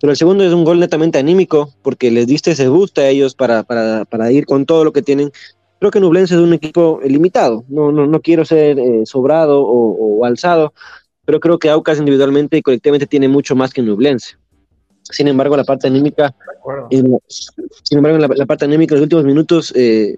pero 0.00 0.10
el 0.10 0.16
segundo 0.16 0.44
es 0.44 0.52
un 0.52 0.64
gol 0.64 0.80
netamente 0.80 1.18
anímico, 1.18 1.70
porque 1.82 2.10
les 2.10 2.26
diste 2.26 2.52
ese 2.52 2.68
boost 2.68 2.98
a 2.98 3.08
ellos 3.08 3.34
para, 3.34 3.62
para, 3.62 4.04
para 4.04 4.30
ir 4.30 4.44
con 4.46 4.66
todo 4.66 4.84
lo 4.84 4.92
que 4.92 5.02
tienen. 5.02 5.30
Creo 5.78 5.90
que 5.90 6.00
Nublense 6.00 6.34
es 6.34 6.40
un 6.40 6.52
equipo 6.52 7.00
limitado, 7.04 7.64
no, 7.68 7.92
no, 7.92 8.06
no 8.06 8.20
quiero 8.20 8.44
ser 8.44 8.78
eh, 8.78 9.02
sobrado 9.06 9.62
o, 9.62 10.18
o 10.18 10.24
alzado, 10.24 10.72
pero 11.24 11.40
creo 11.40 11.58
que 11.58 11.70
Aucas 11.70 11.98
individualmente 11.98 12.56
y 12.58 12.62
colectivamente 12.62 13.06
tiene 13.06 13.28
mucho 13.28 13.56
más 13.56 13.72
que 13.72 13.82
Nublense. 13.82 14.36
Sin 15.10 15.28
embargo, 15.28 15.56
la 15.56 15.64
parte 15.64 15.86
anímica, 15.86 16.34
eh, 16.90 17.02
sin 17.82 17.98
embargo, 17.98 18.18
la, 18.18 18.28
la, 18.28 18.46
parte 18.46 18.64
anímica 18.64 18.94
en 18.94 19.00
los 19.00 19.04
últimos 19.04 19.24
minutos 19.24 19.72
eh, 19.76 20.16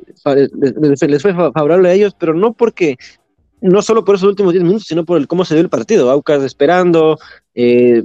les, 0.81 1.03
les, 1.03 1.23
fue 1.23 1.35
favorable 1.35 1.89
a 1.89 1.93
ellos, 1.93 2.15
pero 2.19 2.35
no 2.35 2.53
porque, 2.53 2.97
no 3.61 3.83
solo 3.83 4.05
por 4.05 4.15
esos 4.15 4.29
últimos 4.29 4.53
10 4.53 4.65
minutos, 4.65 4.87
sino 4.87 5.05
por 5.05 5.19
el 5.19 5.27
cómo 5.27 5.45
se 5.45 5.55
dio 5.55 5.63
el 5.63 5.71
partido. 5.71 6.11
Aucas 6.11 6.43
esperando, 6.45 7.19
eh, 7.55 8.05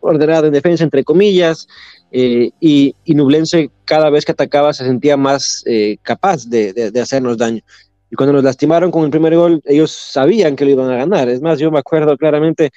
ordenado 0.00 0.46
en 0.46 0.52
defensa, 0.52 0.84
entre 0.84 1.04
comillas, 1.04 1.68
eh, 2.10 2.50
y, 2.60 2.94
y, 3.04 3.14
Nublense 3.14 3.70
cada 3.84 4.10
vez 4.10 4.24
que 4.24 4.32
atacaba 4.32 4.72
se 4.74 4.84
sentía 4.84 5.16
más 5.16 5.62
eh, 5.66 5.96
capaz 6.02 6.46
de, 6.46 6.72
de, 6.72 6.90
de, 6.90 7.00
hacernos 7.00 7.38
daño. 7.38 7.62
Y 8.10 8.16
cuando 8.16 8.34
nos 8.34 8.44
lastimaron 8.44 8.90
con 8.90 9.04
el 9.04 9.10
primer 9.10 9.34
gol, 9.34 9.62
ellos 9.64 9.90
sabían 9.90 10.54
que 10.54 10.66
lo 10.66 10.72
iban 10.72 10.90
a 10.90 10.96
ganar. 10.96 11.30
Es 11.30 11.40
más, 11.40 11.58
yo 11.58 11.70
me 11.70 11.78
acuerdo 11.78 12.16
claramente 12.18 12.70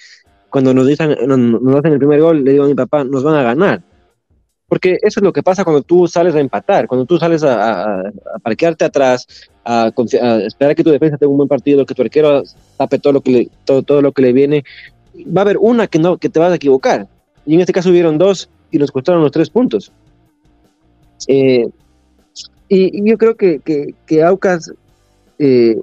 cuando 0.56 0.74
nos, 0.74 0.88
dicen, 0.88 1.14
nos, 1.28 1.76
hacen 1.76 1.92
el 1.92 1.98
primer 1.98 2.22
gol, 2.22 2.46
le 2.46 2.54
digo 2.54 2.64
a 2.64 2.68
mi 2.68 2.76
papá, 2.76 3.04
nos 3.04 3.26
van 3.26 3.36
a 3.36 3.44
ganar. 3.44 3.84
Porque 4.70 4.94
eso 5.02 5.20
es 5.20 5.22
lo 5.22 5.34
que 5.34 5.44
pasa 5.44 5.66
cuando 5.66 5.82
tú 5.82 6.08
sales 6.08 6.34
a 6.34 6.40
empatar, 6.40 6.88
cuando 6.88 7.06
tú 7.06 7.18
sales 7.18 7.44
a, 7.44 7.56
a, 7.56 8.00
a 8.00 8.40
parquearte 8.42 8.86
atrás, 8.86 9.28
a, 9.66 9.92
a, 9.92 10.38
esperar 10.38 10.74
que 10.74 10.84
tu 10.86 10.92
defensa 10.92 11.18
tenga 11.18 11.30
un 11.30 11.36
buen 11.36 11.50
partido, 11.50 11.86
que 11.86 11.94
tu 11.94 12.04
arquero 12.04 12.42
tape 12.78 13.00
todo 13.00 13.12
lo 13.12 13.20
que 13.20 13.32
le, 13.32 13.50
todo, 13.66 13.84
todo 13.84 14.02
lo 14.02 14.14
que 14.14 14.22
le 14.22 14.32
viene, 14.32 14.64
va 15.26 15.42
a 15.42 15.44
haber 15.44 15.58
una 15.58 15.88
que, 15.88 16.00
no, 16.00 16.20
que 16.20 16.30
te 16.30 16.40
vas 16.40 16.54
a 16.54 16.56
equivocar. 16.56 17.06
Y 17.46 17.56
en 17.56 17.60
este 17.60 17.74
caso 17.74 17.90
hubieron 17.90 18.18
dos 18.18 18.50
y 18.72 18.78
nos 18.78 18.94
costaron 18.94 19.22
los 19.22 19.34
tres 19.34 19.50
puntos. 19.50 19.92
Eh, 21.28 21.68
y, 22.70 22.98
y, 22.98 23.10
yo 23.10 23.18
creo 23.18 23.36
que, 23.36 23.60
que, 23.60 23.94
que 24.06 24.24
Aucas 24.24 24.72
eh, 25.38 25.82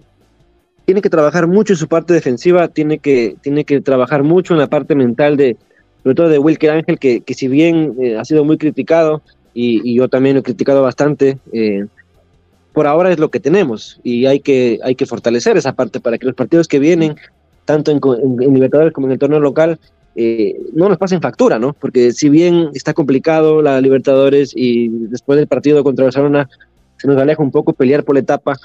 tiene 0.92 1.00
que 1.00 1.08
trabajar 1.08 1.46
mucho 1.46 1.72
en 1.72 1.78
su 1.78 1.88
parte 1.88 2.12
defensiva, 2.12 2.68
tiene 2.68 2.98
que, 2.98 3.36
tiene 3.40 3.64
que 3.64 3.80
trabajar 3.80 4.24
mucho 4.24 4.52
en 4.52 4.60
la 4.60 4.66
parte 4.66 4.94
mental 4.94 5.38
de, 5.38 5.56
sobre 6.02 6.14
todo 6.14 6.28
de 6.28 6.38
Wilker 6.38 6.70
Ángel, 6.70 6.98
que, 6.98 7.22
que 7.22 7.32
si 7.32 7.48
bien 7.48 7.94
eh, 7.98 8.18
ha 8.18 8.26
sido 8.26 8.44
muy 8.44 8.58
criticado, 8.58 9.22
y, 9.54 9.80
y, 9.90 9.94
yo 9.94 10.10
también 10.10 10.34
lo 10.34 10.40
he 10.40 10.42
criticado 10.42 10.82
bastante, 10.82 11.38
eh, 11.50 11.86
por 12.74 12.86
ahora 12.86 13.10
es 13.10 13.18
lo 13.18 13.30
que 13.30 13.40
tenemos, 13.40 14.00
y 14.02 14.26
hay 14.26 14.40
que, 14.40 14.80
hay 14.82 14.94
que 14.94 15.06
fortalecer 15.06 15.56
esa 15.56 15.72
parte 15.72 15.98
para 15.98 16.18
que 16.18 16.26
los 16.26 16.34
partidos 16.34 16.68
que 16.68 16.78
vienen, 16.78 17.16
tanto 17.64 17.90
en, 17.90 18.36
Libertadores 18.52 18.92
como 18.92 19.06
en 19.06 19.14
el 19.14 19.18
torneo 19.18 19.40
local, 19.40 19.78
eh, 20.14 20.60
no 20.74 20.90
nos 20.90 20.98
pasen 20.98 21.22
factura, 21.22 21.58
¿no? 21.58 21.72
Porque 21.72 22.12
si 22.12 22.28
bien 22.28 22.68
está 22.74 22.92
complicado 22.92 23.62
la 23.62 23.80
Libertadores 23.80 24.52
y 24.54 24.88
después 25.08 25.38
del 25.38 25.48
partido 25.48 25.82
contra 25.84 26.04
Barcelona 26.04 26.50
se 26.98 27.08
nos 27.08 27.16
aleja 27.16 27.42
un 27.42 27.50
poco 27.50 27.72
pelear 27.72 28.04
por 28.04 28.14
la 28.14 28.20
etapa, 28.20 28.58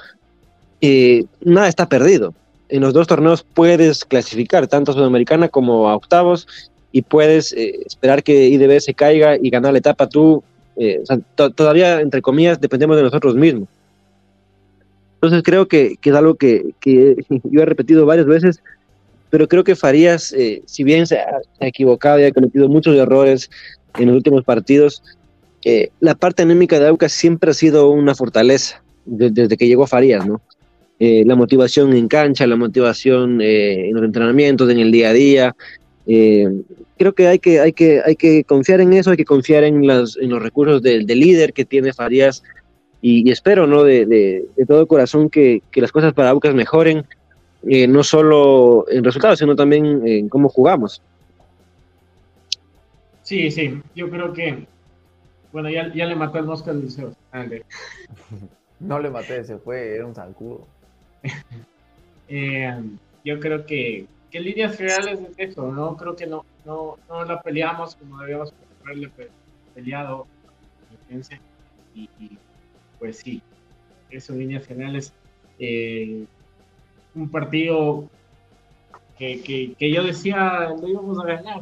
eh, 0.82 1.26
nada 1.42 1.68
está 1.68 1.90
perdido. 1.90 2.34
En 2.70 2.82
los 2.82 2.94
dos 2.94 3.08
torneos 3.08 3.44
puedes 3.54 4.04
clasificar 4.06 4.68
tanto 4.68 4.92
a 4.92 4.96
Sudamericana 4.96 5.48
como 5.50 5.90
a 5.90 5.96
octavos 5.96 6.48
y 6.92 7.02
puedes 7.02 7.54
eh, 7.54 7.80
esperar 7.86 8.24
que 8.24 8.48
IDB 8.48 8.80
se 8.80 8.94
caiga 8.94 9.38
y 9.42 9.50
ganar 9.50 9.72
la 9.72 9.80
etapa 9.80 10.08
tú. 10.08 10.44
Eh, 10.76 11.04
todavía, 11.56 12.02
entre 12.02 12.22
comillas, 12.22 12.60
dependemos 12.62 12.98
de 12.98 13.04
nosotros 13.04 13.36
mismos. 13.36 13.68
Entonces 15.16 15.42
creo 15.44 15.68
que, 15.68 15.96
que 16.00 16.10
es 16.12 16.16
algo 16.16 16.36
que, 16.36 16.74
que, 16.80 17.16
yo 17.44 17.62
he 17.62 17.66
repetido 17.66 18.06
varias 18.06 18.28
veces, 18.28 18.62
pero 19.30 19.48
creo 19.48 19.64
que 19.64 19.76
Farías, 19.76 20.32
eh, 20.34 20.62
si 20.66 20.84
bien 20.84 21.08
se 21.08 21.18
ha, 21.18 21.40
equivocado 21.60 22.20
y 22.20 22.26
ha 22.26 22.32
cometido 22.32 22.70
muchos 22.70 22.96
errores 22.96 23.50
en 23.98 24.08
los 24.08 24.16
últimos 24.16 24.44
partidos, 24.44 25.04
la 26.00 26.16
parte 26.16 26.44
anémica 26.44 26.80
de 26.80 26.88
Aucas 26.88 27.12
siempre 27.12 27.52
ha 27.52 27.54
sido 27.54 27.90
una 27.90 28.16
fortaleza 28.16 28.82
desde 29.06 29.58
que 29.58 29.68
llegó 29.68 29.86
Farías, 29.86 30.26
¿no? 30.26 30.40
Eh, 31.00 31.24
la 31.26 31.36
motivación 31.36 31.94
en 31.96 32.08
cancha, 32.08 32.48
la 32.48 32.56
motivación 32.56 33.40
eh, 33.40 33.90
en 33.90 33.96
los 33.96 34.04
entrenamientos, 34.04 34.70
en 34.70 34.80
el 34.80 34.92
día 34.92 35.10
a 35.10 35.14
día. 35.14 35.56
Eh, 36.08 36.48
creo 36.98 37.14
que 37.14 37.28
hay 37.28 37.38
que, 37.38 37.60
hay, 37.60 37.74
que, 37.74 38.02
hay 38.04 38.16
que 38.16 38.44
confiar 38.44 38.82
en 38.82 38.94
eso, 38.94 39.12
hay 39.12 39.18
que 39.18 39.26
confiar 39.26 39.64
en, 39.64 39.86
las, 39.86 40.18
en 40.18 40.30
los 40.30 40.42
recursos 40.42 40.82
del, 40.82 41.06
del 41.06 41.20
líder 41.20 41.54
que 41.54 41.66
tiene 41.66 41.94
Farías 41.94 42.42
y, 43.02 43.28
y 43.28 43.32
espero 43.32 43.68
¿no? 43.68 43.84
de, 43.84 44.08
de, 44.08 44.46
de, 44.56 44.66
todo 44.66 44.88
corazón 44.88 45.30
que, 45.30 45.62
que, 45.70 45.82
las 45.82 45.92
cosas 45.92 46.14
para 46.14 46.32
Aucas 46.32 46.56
mejoren, 46.56 47.06
no 47.64 48.04
solo 48.04 48.86
en 48.90 49.04
resultados, 49.04 49.40
sino 49.40 49.56
también 49.56 50.02
en 50.08 50.30
cómo 50.30 50.50
jugamos. 50.50 51.02
Sí, 53.22 53.52
sí, 53.52 53.82
yo 53.94 54.10
creo 54.10 54.32
que, 54.32 54.66
bueno, 55.52 55.70
ya, 55.70 55.94
ya 55.94 56.06
le 56.06 56.16
mató 56.16 56.40
el 56.40 56.46
mosca 56.46 56.72
al 56.72 56.82
liceo. 56.82 57.12
No 58.80 59.00
le 59.00 59.10
maté, 59.10 59.44
se 59.44 59.58
fue, 59.58 59.96
era 59.96 60.06
un 60.06 60.14
zancudo. 60.14 60.68
eh, 62.28 62.82
yo 63.24 63.40
creo 63.40 63.66
que, 63.66 64.08
que 64.32 64.40
líneas 64.40 64.78
generales 64.78 65.20
es 65.22 65.50
eso, 65.52 65.72
¿no? 65.72 65.98
Creo 65.98 66.16
que 66.16 66.28
no, 66.28 66.46
no, 66.66 66.98
no 67.10 67.26
la 67.26 67.42
peleamos 67.42 67.96
como 67.96 68.20
debíamos 68.20 68.54
haberle 68.84 69.12
peleado 69.74 70.28
y, 71.96 72.10
pues 73.00 73.18
sí, 73.18 73.42
eso 74.10 74.34
líneas 74.34 74.66
generales. 74.66 75.14
Eh, 75.60 76.26
un 77.16 77.30
partido 77.30 78.08
que, 79.18 79.42
que, 79.42 79.74
que, 79.74 79.92
yo 79.92 80.04
decía 80.04 80.70
lo 80.70 80.88
íbamos 80.88 81.20
a 81.20 81.26
ganar. 81.26 81.62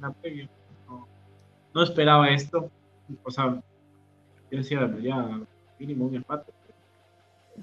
No, 0.00 1.06
no 1.74 1.82
esperaba 1.82 2.28
esto. 2.30 2.70
O 3.22 3.30
sea, 3.30 3.62
yo 4.50 4.58
decía, 4.58 4.90
ya 5.00 5.40
mínimo 5.78 6.06
un 6.06 6.16
empate. 6.16 6.52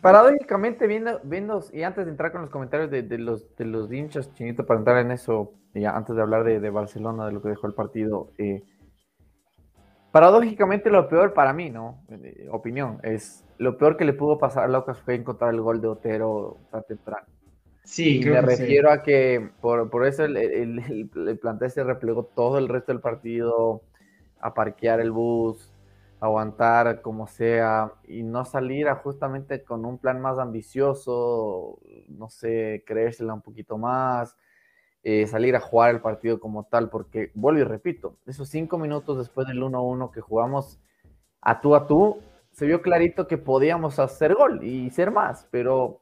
Paradójicamente, 0.02 0.86
viendo, 0.88 1.20
viendo, 1.24 1.64
y 1.74 1.84
antes 1.84 2.06
de 2.06 2.12
entrar 2.12 2.32
con 2.32 2.42
los 2.42 2.50
comentarios 2.50 2.92
de, 2.92 3.04
de 3.04 3.18
los, 3.18 3.56
de 3.56 3.66
los 3.66 3.92
hinchas, 3.92 4.34
Chinito, 4.34 4.66
para 4.66 4.80
entrar 4.80 4.98
en 4.98 5.12
eso, 5.12 5.54
y 5.74 5.86
antes 5.86 6.16
de 6.16 6.22
hablar 6.22 6.44
de, 6.44 6.60
de, 6.60 6.70
Barcelona, 6.70 7.26
de 7.26 7.32
lo 7.32 7.42
que 7.42 7.50
dejó 7.50 7.68
el 7.68 7.74
partido, 7.74 8.32
eh, 8.38 8.64
paradójicamente 10.12 10.90
lo 10.90 11.08
peor 11.08 11.34
para 11.34 11.54
mí, 11.54 11.70
¿no? 11.70 12.04
Eh, 12.10 12.48
opinión, 12.52 13.00
es 13.04 13.46
lo 13.58 13.78
peor 13.78 13.98
que 13.98 14.06
le 14.06 14.14
pudo 14.14 14.38
pasar 14.38 14.66
a 14.66 14.68
Lucas 14.68 15.00
fue 15.02 15.16
encontrar 15.16 15.54
el 15.54 15.62
gol 15.62 15.82
de 15.82 15.88
Otero 15.88 16.58
tan 16.72 16.84
temprano. 16.84 17.26
Sí, 17.84 18.22
y 18.22 18.26
me 18.26 18.42
refiero 18.42 18.90
sí. 18.92 19.00
a 19.00 19.02
que 19.02 19.50
por, 19.62 19.90
por 19.90 20.06
eso 20.06 20.26
el, 20.26 20.36
el, 20.36 20.80
el, 20.80 21.28
el, 21.28 21.40
plantel 21.40 21.72
se 21.72 21.84
replegó 21.84 22.24
todo 22.24 22.58
el 22.58 22.68
resto 22.68 22.92
del 22.92 23.00
partido 23.00 23.82
a 24.42 24.54
parquear 24.54 25.00
el 25.00 25.12
bus, 25.12 25.72
aguantar 26.20 27.02
como 27.02 27.28
sea 27.28 27.94
y 28.08 28.24
no 28.24 28.44
salir 28.46 28.88
a 28.88 28.96
justamente 28.96 29.64
con 29.64 29.86
un 29.86 30.00
plan 30.00 30.20
más 30.20 30.40
ambicioso, 30.40 31.80
no 32.08 32.30
sé, 32.30 32.84
creérsela 32.86 33.34
un 33.34 33.42
poquito 33.42 33.78
más, 33.78 34.36
eh, 35.04 35.28
salir 35.28 35.56
a 35.56 35.60
jugar 35.60 35.92
el 35.92 36.02
partido 36.02 36.40
como 36.40 36.66
tal, 36.66 36.90
porque 36.90 37.32
vuelvo 37.36 37.62
y 37.62 37.64
repito, 37.64 38.18
esos 38.26 38.50
cinco 38.50 38.78
minutos 38.78 39.18
después 39.18 39.48
del 39.48 39.62
1-1 39.62 40.12
que 40.12 40.22
jugamos 40.22 40.80
a 41.42 41.62
tú 41.62 41.76
a 41.76 41.86
tú, 41.88 42.20
se 42.52 42.66
vio 42.66 42.82
clarito 42.82 43.28
que 43.28 43.38
podíamos 43.38 44.00
hacer 44.00 44.34
gol 44.34 44.64
y 44.64 44.90
ser 44.90 45.12
más, 45.12 45.48
pero 45.52 46.00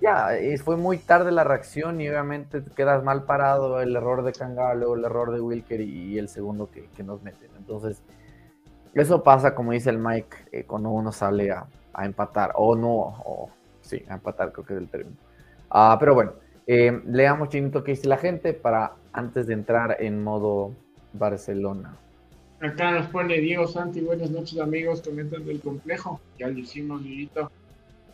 ya, 0.00 0.28
fue 0.62 0.76
muy 0.76 0.98
tarde 0.98 1.32
la 1.32 1.42
reacción 1.42 2.00
y 2.00 2.08
obviamente 2.08 2.62
quedas 2.76 3.02
mal 3.02 3.24
parado, 3.24 3.80
el 3.80 3.96
error 3.96 4.22
de 4.22 4.32
Cangalo, 4.32 4.94
el 4.94 5.04
error 5.04 5.32
de 5.32 5.40
Wilker 5.40 5.80
y, 5.80 6.12
y 6.12 6.18
el 6.18 6.28
segundo 6.28 6.70
que, 6.70 6.88
que, 6.90 7.02
nos 7.02 7.20
meten. 7.22 7.50
Entonces, 7.58 8.04
eso 9.02 9.22
pasa, 9.22 9.54
como 9.54 9.72
dice 9.72 9.90
el 9.90 9.98
Mike, 9.98 10.36
eh, 10.52 10.64
cuando 10.64 10.90
uno 10.90 11.12
sale 11.12 11.50
a, 11.50 11.66
a, 11.92 12.04
empatar, 12.04 12.52
o 12.54 12.74
no, 12.74 12.90
o 12.90 13.50
sí, 13.80 14.02
a 14.08 14.14
empatar 14.14 14.52
creo 14.52 14.64
que 14.66 14.74
es 14.74 14.80
el 14.80 14.88
término. 14.88 15.16
Uh, 15.70 15.98
pero 15.98 16.14
bueno, 16.14 16.32
eh, 16.66 17.00
leamos 17.06 17.48
chinito 17.48 17.82
que 17.82 17.92
dice 17.92 18.08
la 18.08 18.18
gente 18.18 18.52
para 18.52 18.92
antes 19.12 19.46
de 19.46 19.54
entrar 19.54 19.96
en 20.00 20.22
modo 20.22 20.74
Barcelona. 21.14 21.96
Acá 22.60 22.90
nos 22.90 23.06
pone 23.06 23.38
Diego 23.38 23.66
Santi, 23.66 24.00
buenas 24.00 24.30
noches 24.30 24.58
amigos, 24.58 25.00
comentan 25.00 25.46
del 25.46 25.60
complejo, 25.60 26.20
ya 26.38 26.48
lo 26.48 26.58
hicimos, 26.58 27.00
Lirito. 27.00 27.50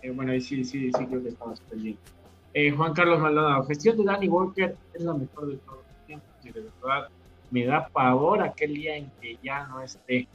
Eh, 0.02 0.10
bueno, 0.10 0.32
ahí 0.32 0.40
sí, 0.40 0.64
sí, 0.64 0.92
sí 0.92 1.06
creo 1.06 1.22
que 1.22 1.30
estamos 1.30 1.60
pendientes. 1.62 2.12
Eh, 2.52 2.70
Juan 2.70 2.92
Carlos 2.92 3.18
Maldonado, 3.18 3.64
gestión 3.64 3.96
de 3.96 4.04
Danny 4.04 4.28
Walker 4.28 4.76
es 4.92 5.02
la 5.02 5.14
mejor 5.14 5.48
de 5.48 5.56
todos 5.56 5.78
los 5.78 6.06
tiempos 6.06 6.28
y 6.44 6.52
de 6.52 6.60
verdad 6.60 7.08
me 7.50 7.66
da 7.66 7.88
pavor 7.88 8.42
aquel 8.42 8.74
día 8.74 8.96
en 8.96 9.10
que 9.20 9.36
ya 9.42 9.66
no 9.66 9.80
esté. 9.80 10.28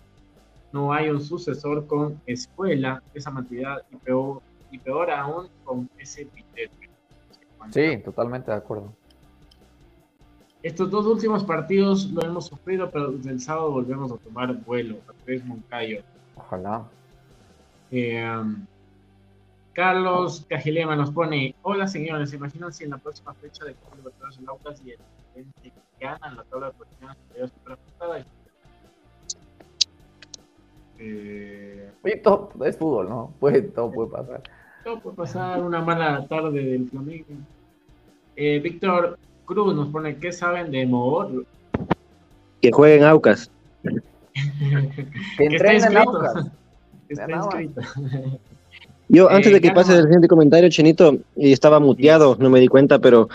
No 0.71 0.93
hay 0.93 1.09
un 1.09 1.21
sucesor 1.21 1.87
con 1.87 2.21
escuela, 2.25 3.01
esa 3.13 3.33
cantidad 3.33 3.83
y 3.91 3.95
peor, 3.97 4.41
y 4.71 4.77
peor 4.77 5.09
aún 5.11 5.47
con 5.65 5.89
ese 5.97 6.25
pitete. 6.25 6.89
Sí, 7.71 7.97
totalmente 8.03 8.51
de 8.51 8.57
acuerdo. 8.57 8.93
Estos 10.61 10.91
dos 10.91 11.05
últimos 11.05 11.43
partidos 11.43 12.05
lo 12.11 12.21
hemos 12.23 12.47
sufrido, 12.47 12.91
pero 12.91 13.11
desde 13.11 13.31
el 13.31 13.39
sábado 13.39 13.71
volvemos 13.71 14.11
a 14.11 14.17
tomar 14.17 14.53
vuelo. 14.65 14.97
Andrés 15.07 15.43
Moncayo. 15.45 16.03
Ojalá. 16.35 16.83
Eh, 17.91 18.43
Carlos 19.73 20.45
Cajilema 20.49 20.95
nos 20.95 21.11
pone, 21.11 21.55
hola 21.61 21.87
señores, 21.87 22.31
¿se 22.31 22.35
imaginan 22.35 22.73
si 22.73 22.83
en 22.83 22.89
la 22.89 22.97
próxima 22.97 23.33
fecha 23.35 23.63
de 23.63 23.75
Copa 23.75 23.95
Libertadores 23.95 24.37
el 24.37 24.49
Aucas 24.49 24.81
y 24.83 24.91
el 24.91 25.45
que 25.63 25.71
ganan 25.99 26.35
la 26.35 26.43
tabla 26.43 26.67
de 26.67 26.73
posiciones 26.73 27.17
superiores 27.17 27.53
super 27.53 27.73
ajustada? 27.73 28.25
Eh... 30.99 31.89
Oye, 32.03 32.17
todo 32.17 32.51
es 32.65 32.77
fútbol, 32.77 33.09
¿no? 33.09 33.33
Puede, 33.39 33.61
todo 33.61 33.91
puede 33.91 34.11
pasar. 34.11 34.41
Todo 34.83 34.99
puede 34.99 35.15
pasar, 35.17 35.61
una 35.61 35.81
mala 35.81 36.25
tarde 36.27 36.63
del 36.63 36.89
Flamengo. 36.89 37.25
Eh, 38.35 38.59
Víctor 38.59 39.17
Cruz 39.45 39.75
nos 39.75 39.89
pone, 39.89 40.17
¿qué 40.17 40.31
saben 40.31 40.71
de 40.71 40.85
Moor? 40.85 41.45
Que 42.61 42.71
jueguen 42.71 43.03
Aucas. 43.05 43.51
que 45.37 45.45
entrenen 45.45 45.97
Aucas. 45.97 46.45
Está 47.09 47.31
inscrito. 47.31 47.81
Yo, 49.09 49.27
antes 49.27 49.51
de 49.51 49.59
que 49.59 49.71
pase 49.71 49.95
el 49.95 50.03
siguiente 50.03 50.27
comentario, 50.27 50.69
Chenito, 50.69 51.17
y 51.35 51.51
estaba 51.51 51.79
muteado, 51.79 52.37
no 52.39 52.51
me 52.51 52.59
di 52.59 52.67
cuenta, 52.67 52.99
pero 52.99 53.27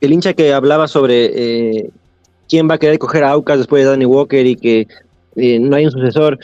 el 0.00 0.12
hincha 0.12 0.32
que 0.32 0.52
hablaba 0.52 0.86
sobre 0.86 1.24
eh, 1.34 1.90
quién 2.48 2.70
va 2.70 2.74
a 2.74 2.78
querer 2.78 3.00
coger 3.00 3.24
a 3.24 3.32
Aucas 3.32 3.58
después 3.58 3.82
de 3.82 3.90
Danny 3.90 4.04
Walker 4.04 4.46
y 4.46 4.54
que 4.54 4.86
eh, 5.34 5.58
no 5.58 5.74
hay 5.74 5.86
un 5.86 5.90
sucesor, 5.90 6.38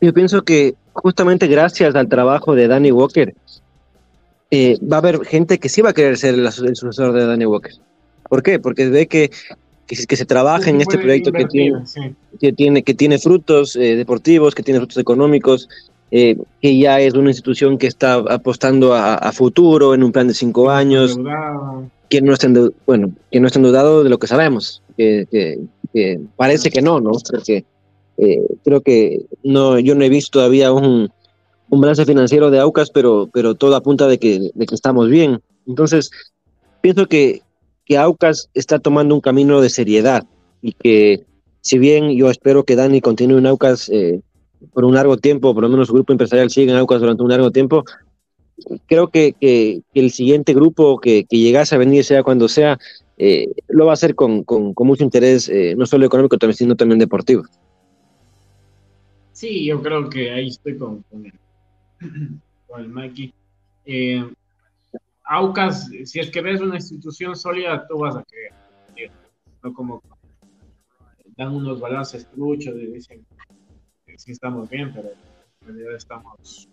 yo 0.00 0.12
pienso 0.12 0.42
que 0.42 0.74
justamente 0.92 1.46
gracias 1.46 1.94
al 1.94 2.08
trabajo 2.08 2.54
de 2.54 2.68
Danny 2.68 2.92
Walker, 2.92 3.34
eh, 4.50 4.78
va 4.80 4.96
a 4.96 5.00
haber 5.00 5.24
gente 5.24 5.58
que 5.58 5.68
sí 5.68 5.82
va 5.82 5.90
a 5.90 5.94
querer 5.94 6.16
ser 6.16 6.34
el, 6.34 6.46
el, 6.46 6.76
sucesor 6.76 7.12
de 7.12 7.26
Danny 7.26 7.46
Walker. 7.46 7.72
¿Por 8.28 8.42
qué? 8.42 8.58
Porque 8.58 8.88
ve 8.88 9.06
que, 9.06 9.30
que, 9.86 10.06
que 10.06 10.16
se 10.16 10.24
trabaja 10.24 10.64
sí, 10.64 10.70
en 10.70 10.80
este 10.80 10.98
proyecto 10.98 11.32
que 11.32 11.46
tiene, 11.46 11.86
sí. 11.86 12.14
que 12.40 12.52
tiene, 12.52 12.82
que 12.82 12.94
tiene 12.94 13.18
frutos 13.18 13.74
deportivos, 13.74 14.54
que 14.54 14.62
tiene 14.62 14.80
frutos 14.80 14.98
económicos, 14.98 15.68
eh, 16.16 16.36
que 16.62 16.78
ya 16.78 17.00
es 17.00 17.14
una 17.14 17.30
institución 17.30 17.76
que 17.76 17.88
está 17.88 18.14
apostando 18.14 18.94
a, 18.94 19.14
a 19.14 19.32
futuro, 19.32 19.94
en 19.94 20.04
un 20.04 20.12
plan 20.12 20.28
de 20.28 20.34
cinco 20.34 20.70
años, 20.70 21.18
que 22.08 22.22
no, 22.22 22.32
está 22.32 22.48
bueno, 22.86 23.10
que 23.32 23.40
no 23.40 23.48
está 23.48 23.58
endeudado 23.58 24.04
de 24.04 24.10
lo 24.10 24.18
que 24.18 24.28
sabemos, 24.28 24.80
que, 24.96 25.26
que, 25.28 25.58
que 25.92 26.20
parece 26.36 26.70
que 26.70 26.82
no, 26.82 27.00
¿no? 27.00 27.10
Porque 27.28 27.64
eh, 28.18 28.46
creo 28.64 28.80
que 28.80 29.26
no, 29.42 29.78
yo 29.78 29.94
no 29.94 30.04
he 30.04 30.08
visto 30.08 30.38
todavía 30.38 30.72
un, 30.72 31.10
un 31.70 31.80
balance 31.80 32.04
financiero 32.04 32.50
de 32.50 32.60
Aucas, 32.60 32.90
pero, 32.90 33.28
pero 33.32 33.54
todo 33.54 33.74
apunta 33.76 34.06
de 34.06 34.18
que, 34.18 34.50
de 34.54 34.66
que 34.66 34.74
estamos 34.74 35.08
bien. 35.08 35.40
Entonces, 35.66 36.10
pienso 36.80 37.06
que, 37.06 37.42
que 37.84 37.98
Aucas 37.98 38.50
está 38.54 38.78
tomando 38.78 39.14
un 39.14 39.20
camino 39.20 39.60
de 39.60 39.70
seriedad 39.70 40.24
y 40.62 40.72
que 40.72 41.24
si 41.60 41.78
bien 41.78 42.10
yo 42.16 42.30
espero 42.30 42.64
que 42.64 42.76
Dani 42.76 43.00
continúe 43.00 43.38
en 43.38 43.46
Aucas 43.46 43.88
eh, 43.88 44.20
por 44.72 44.84
un 44.84 44.94
largo 44.94 45.16
tiempo, 45.16 45.54
por 45.54 45.62
lo 45.62 45.68
menos 45.68 45.88
su 45.88 45.94
grupo 45.94 46.12
empresarial 46.12 46.50
sigue 46.50 46.70
en 46.70 46.78
Aucas 46.78 47.00
durante 47.00 47.22
un 47.22 47.30
largo 47.30 47.50
tiempo. 47.50 47.84
Creo 48.86 49.08
que, 49.08 49.34
que, 49.40 49.80
que 49.92 50.00
el 50.00 50.10
siguiente 50.10 50.54
grupo 50.54 50.98
que, 50.98 51.24
que, 51.24 51.38
llegase 51.38 51.74
a 51.74 51.78
venir, 51.78 52.04
sea 52.04 52.22
cuando 52.22 52.48
sea, 52.48 52.78
eh, 53.18 53.48
lo 53.68 53.86
va 53.86 53.92
a 53.92 53.94
hacer 53.94 54.14
con, 54.14 54.44
con, 54.44 54.74
con 54.74 54.86
mucho 54.86 55.04
interés, 55.04 55.48
eh, 55.48 55.74
no 55.76 55.86
solo 55.86 56.06
económico, 56.06 56.36
sino 56.52 56.76
también 56.76 56.98
deportivo. 56.98 57.44
Sí, 59.34 59.66
yo 59.66 59.82
creo 59.82 60.08
que 60.08 60.30
ahí 60.30 60.46
estoy 60.46 60.78
con, 60.78 61.02
con, 61.02 61.26
el, 61.26 61.32
con 62.68 62.80
el 62.80 62.88
Mikey. 62.88 63.34
Eh, 63.84 64.32
Aucas, 65.24 65.90
si 66.04 66.20
es 66.20 66.30
que 66.30 66.40
ves 66.40 66.60
una 66.60 66.76
institución 66.76 67.34
sólida, 67.34 67.84
tú 67.88 67.98
vas 67.98 68.14
a 68.16 68.22
creer. 68.22 68.52
No 69.62 69.74
como 69.74 70.00
dan 71.36 71.52
unos 71.52 71.80
balances 71.80 72.30
truchos 72.30 72.76
y 72.76 72.86
dicen 72.86 73.26
sí 74.16 74.30
estamos 74.30 74.70
bien, 74.70 74.92
pero 74.94 75.08
en 75.08 75.66
realidad 75.66 75.96
estamos 75.96 76.68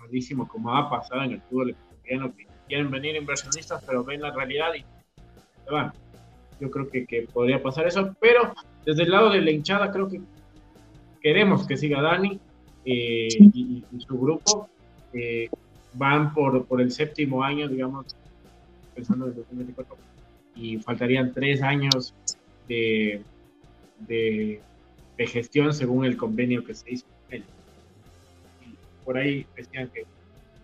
malísimos, 0.00 0.48
como 0.48 0.76
ha 0.76 0.88
pasado 0.88 1.24
en 1.24 1.32
el 1.32 1.40
fútbol 1.42 1.70
ecuatoriano, 1.70 2.36
que 2.36 2.46
quieren 2.68 2.92
venir 2.92 3.16
inversionistas, 3.16 3.82
pero 3.84 4.04
ven 4.04 4.20
la 4.20 4.30
realidad 4.30 4.74
y 4.74 4.84
se 5.64 5.70
van. 5.70 5.92
Yo 6.60 6.70
creo 6.70 6.88
que, 6.88 7.06
que, 7.06 7.22
podría 7.22 7.60
pasar 7.60 7.88
eso, 7.88 8.14
pero 8.20 8.54
desde 8.84 9.02
el 9.02 9.10
lado 9.10 9.30
de 9.30 9.40
la 9.40 9.50
hinchada 9.50 9.90
creo 9.90 10.08
que 10.08 10.20
queremos 11.28 11.66
que 11.66 11.76
siga 11.76 12.00
Dani 12.00 12.40
eh, 12.86 13.28
y, 13.52 13.84
y, 13.92 14.00
su 14.00 14.18
grupo. 14.18 14.70
Eh, 15.12 15.50
van 15.92 16.32
por, 16.32 16.64
por 16.64 16.80
el 16.80 16.90
séptimo 16.90 17.42
año, 17.42 17.68
digamos, 17.68 18.06
pensando 18.94 19.26
en 19.26 19.32
el 19.32 19.36
2024, 19.36 19.96
y 20.56 20.78
faltarían 20.78 21.34
tres 21.34 21.60
años 21.60 22.14
de, 22.66 23.20
de, 24.06 24.60
de 25.18 25.26
gestión 25.26 25.74
según 25.74 26.06
el 26.06 26.16
convenio 26.16 26.64
que 26.64 26.74
se 26.74 26.92
hizo 26.92 27.06
por 29.04 29.16
ahí 29.16 29.46
decían 29.56 29.88
que 29.88 30.04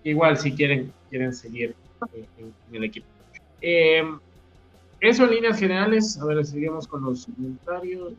igual 0.03 0.37
si 0.37 0.53
quieren, 0.53 0.93
quieren 1.09 1.33
seguir 1.33 1.75
en, 2.13 2.53
en 2.69 2.75
el 2.77 2.85
equipo. 2.85 3.07
Eh, 3.63 4.03
eso 5.01 5.25
en 5.25 5.31
líneas 5.31 5.59
generales. 5.59 6.19
A 6.21 6.27
ver, 6.27 6.45
seguimos 6.45 6.87
con 6.87 7.05
los 7.05 7.25
comentarios. 7.25 8.13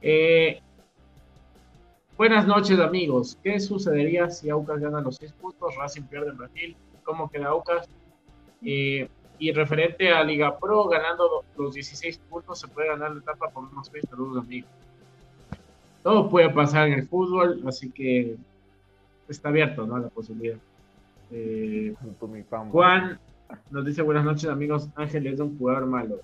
Eh, 0.00 0.60
buenas 2.16 2.46
noches, 2.46 2.78
amigos. 2.80 3.38
¿Qué 3.42 3.60
sucedería 3.60 4.30
si 4.30 4.50
Aucas 4.50 4.80
gana 4.80 5.00
los 5.00 5.16
6 5.16 5.32
puntos, 5.32 5.76
Racing 5.76 6.02
pierde 6.02 6.30
en 6.30 6.38
Brasil? 6.38 6.76
¿Cómo 7.04 7.30
queda 7.30 7.48
Aucas? 7.48 7.88
Eh, 8.62 9.08
y 9.38 9.52
referente 9.52 10.12
a 10.12 10.22
Liga 10.22 10.58
Pro, 10.58 10.86
ganando 10.88 11.44
los 11.56 11.74
16 11.74 12.18
puntos, 12.30 12.60
se 12.60 12.68
puede 12.68 12.88
ganar 12.88 13.12
la 13.12 13.20
etapa 13.20 13.48
por 13.48 13.64
unos 13.64 13.90
20 13.90 14.10
saludos, 14.10 14.44
amigos. 14.44 14.70
Todo 16.02 16.28
puede 16.28 16.50
pasar 16.50 16.88
en 16.88 16.94
el 16.94 17.08
fútbol, 17.08 17.62
así 17.66 17.90
que 17.90 18.36
está 19.28 19.48
abierto, 19.48 19.86
¿no? 19.86 19.98
La 19.98 20.08
posibilidad. 20.08 20.58
Eh, 21.30 21.94
Juan 22.70 23.18
nos 23.70 23.84
dice 23.84 24.02
buenas 24.02 24.24
noches 24.24 24.50
amigos, 24.50 24.88
Ángel 24.96 25.26
es 25.26 25.40
un 25.40 25.56
jugador 25.58 25.86
malo. 25.86 26.20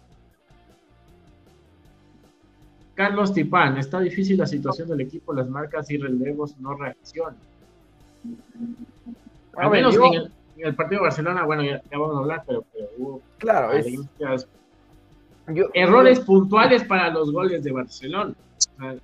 Carlos 2.98 3.32
Tipán, 3.32 3.78
está 3.78 4.00
difícil 4.00 4.36
la 4.36 4.46
situación 4.46 4.88
del 4.88 5.02
equipo, 5.02 5.32
las 5.32 5.48
marcas 5.48 5.88
y 5.88 5.98
relevos 5.98 6.58
no 6.58 6.74
reaccionan. 6.74 7.36
Al 9.56 9.70
menos 9.70 9.94
en, 9.94 10.14
el, 10.14 10.32
en, 10.56 10.66
el, 10.66 10.74
partido 10.74 11.02
de 11.02 11.04
Barcelona, 11.04 11.44
bueno, 11.44 11.62
ya, 11.62 11.80
ya 11.88 11.96
vamos 11.96 12.16
a 12.16 12.18
hablar, 12.18 12.42
pero, 12.44 12.64
pero 12.72 12.88
hubo 12.98 13.22
claro, 13.38 13.70
es, 13.70 13.86
yo, 15.46 15.66
errores 15.74 16.18
yo, 16.18 16.24
puntuales 16.24 16.82
para 16.82 17.10
los 17.10 17.30
goles 17.30 17.62
de 17.62 17.70
Barcelona. 17.70 18.34
O 18.34 18.60
sea, 18.60 18.96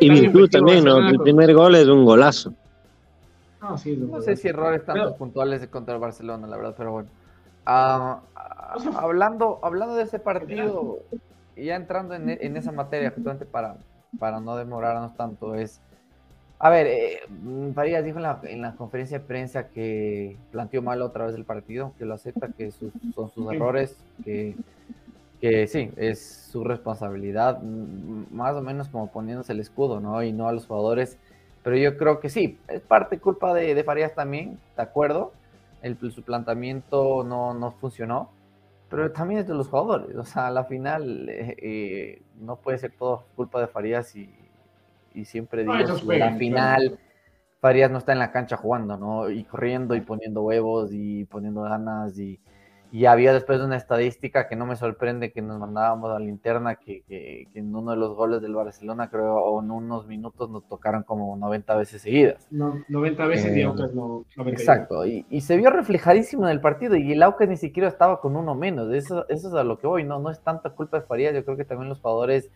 y 0.00 0.10
Virtud 0.10 0.50
también, 0.50 0.84
¿no? 0.84 1.08
El 1.08 1.20
primer 1.20 1.54
gol 1.54 1.76
es 1.76 1.86
un 1.86 2.04
golazo. 2.04 2.52
No, 3.60 3.78
sí, 3.78 3.96
no 3.96 4.20
sé 4.22 4.34
si 4.34 4.48
errores 4.48 4.84
tanto 4.84 5.04
pero, 5.04 5.16
puntuales 5.16 5.64
contra 5.68 5.94
el 5.94 6.00
Barcelona, 6.00 6.48
la 6.48 6.56
verdad, 6.56 6.74
pero 6.76 6.90
bueno. 6.90 7.08
Uh, 7.64 8.16
uh, 8.90 8.98
hablando, 8.98 9.60
hablando 9.62 9.94
de 9.94 10.02
ese 10.02 10.18
partido, 10.18 10.98
y 11.56 11.66
ya 11.66 11.76
entrando 11.76 12.14
en, 12.14 12.30
en, 12.30 12.56
esa 12.56 12.72
materia, 12.72 13.10
justamente 13.10 13.44
para, 13.44 13.76
para 14.18 14.40
no 14.40 14.56
demorarnos 14.56 15.16
tanto, 15.16 15.54
es. 15.54 15.80
A 16.58 16.70
ver, 16.70 16.86
eh, 16.86 17.20
Farías 17.74 18.04
dijo 18.04 18.18
en 18.18 18.22
la, 18.22 18.40
en 18.44 18.62
la, 18.62 18.76
conferencia 18.76 19.18
de 19.18 19.24
prensa 19.24 19.68
que 19.68 20.36
planteó 20.52 20.80
mal 20.80 21.02
otra 21.02 21.26
vez 21.26 21.34
el 21.34 21.44
partido, 21.44 21.92
que 21.98 22.04
lo 22.04 22.14
acepta, 22.14 22.48
que 22.48 22.70
sus, 22.70 22.92
son 23.14 23.30
sus 23.30 23.52
errores, 23.52 23.96
que, 24.24 24.54
que 25.40 25.66
sí, 25.66 25.90
es 25.96 26.22
su 26.52 26.62
responsabilidad, 26.62 27.60
más 27.60 28.54
o 28.54 28.62
menos 28.62 28.88
como 28.88 29.10
poniéndose 29.10 29.52
el 29.52 29.60
escudo, 29.60 29.98
¿no? 29.98 30.22
Y 30.22 30.32
no 30.32 30.46
a 30.46 30.52
los 30.52 30.66
jugadores 30.66 31.18
pero 31.62 31.76
yo 31.76 31.96
creo 31.96 32.20
que 32.20 32.28
sí, 32.28 32.58
es 32.68 32.80
parte 32.80 33.18
culpa 33.18 33.54
de, 33.54 33.74
de 33.74 33.84
Farías 33.84 34.14
también, 34.14 34.58
de 34.76 34.82
acuerdo. 34.82 35.32
El, 35.80 35.96
su 36.12 36.22
planteamiento 36.22 37.24
no, 37.24 37.54
no, 37.54 37.72
funcionó, 37.72 38.30
pero 38.92 39.10
también 39.10 39.40
es 39.40 39.48
de 39.48 39.54
los 39.54 39.68
jugadores. 39.68 40.14
O 40.16 40.24
sea, 40.24 40.48
a 40.48 40.50
la 40.50 40.64
final 40.64 41.26
eh, 41.26 41.56
eh, 41.58 42.22
no 42.38 42.56
puede 42.56 42.76
ser 42.76 42.92
todo 42.92 43.24
culpa 43.34 43.58
de 43.58 43.66
Farías 43.66 44.14
y, 44.14 44.28
y 45.14 45.24
siempre 45.24 45.62
digo, 45.62 45.74
no, 45.74 45.96
que 45.96 46.18
la 46.18 46.34
final 46.34 46.98
Farías 47.58 47.90
no 47.90 47.96
está 47.96 48.12
en 48.12 48.18
la 48.18 48.30
cancha 48.30 48.58
jugando, 48.58 48.98
¿no? 48.98 49.30
Y 49.30 49.44
corriendo 49.44 49.94
y 49.94 50.02
poniendo 50.02 50.42
huevos 50.42 50.90
y 50.92 51.24
poniendo 51.24 51.62
ganas 51.62 52.18
y, 52.18 52.38
y 52.92 53.06
había 53.06 53.32
después 53.32 53.58
una 53.62 53.76
estadística 53.76 54.46
que 54.46 54.54
no 54.54 54.66
me 54.66 54.76
sorprende 54.76 55.32
que 55.32 55.40
nos 55.40 55.58
mandábamos 55.58 56.10
a 56.10 56.18
la 56.18 56.26
linterna, 56.26 56.74
que, 56.76 57.02
que, 57.04 57.48
que, 57.50 57.58
en 57.58 57.74
uno 57.74 57.92
de 57.92 57.96
los 57.96 58.14
goles 58.14 58.42
del 58.42 58.54
Barcelona, 58.54 59.08
creo, 59.08 59.34
o 59.34 59.62
en 59.62 59.70
unos 59.70 60.06
minutos 60.06 60.50
nos 60.50 60.68
tocaron 60.68 61.02
como 61.02 61.34
90 61.38 61.74
veces 61.74 62.02
seguidas. 62.02 62.46
No, 62.50 62.84
90 62.88 63.26
veces 63.26 63.52
eh, 63.52 63.60
y 63.60 63.62
Aucas 63.62 63.94
no. 63.94 64.26
90 64.36 64.60
exacto, 64.60 65.06
y, 65.06 65.24
y, 65.30 65.40
se 65.40 65.56
vio 65.56 65.70
reflejadísimo 65.70 66.44
en 66.44 66.50
el 66.50 66.60
partido, 66.60 66.94
y 66.94 67.12
el 67.12 67.22
Aucas 67.22 67.48
ni 67.48 67.56
siquiera 67.56 67.88
estaba 67.88 68.20
con 68.20 68.36
uno 68.36 68.54
menos. 68.54 68.92
Eso, 68.92 69.26
eso 69.30 69.48
es 69.48 69.54
a 69.54 69.64
lo 69.64 69.78
que 69.78 69.86
voy, 69.86 70.04
no, 70.04 70.18
no 70.18 70.30
es 70.30 70.40
tanta 70.40 70.68
culpa 70.68 71.00
de 71.00 71.06
Farías, 71.06 71.34
yo 71.34 71.46
creo 71.46 71.56
que 71.56 71.64
también 71.64 71.88
los 71.88 72.00
jugadores. 72.00 72.50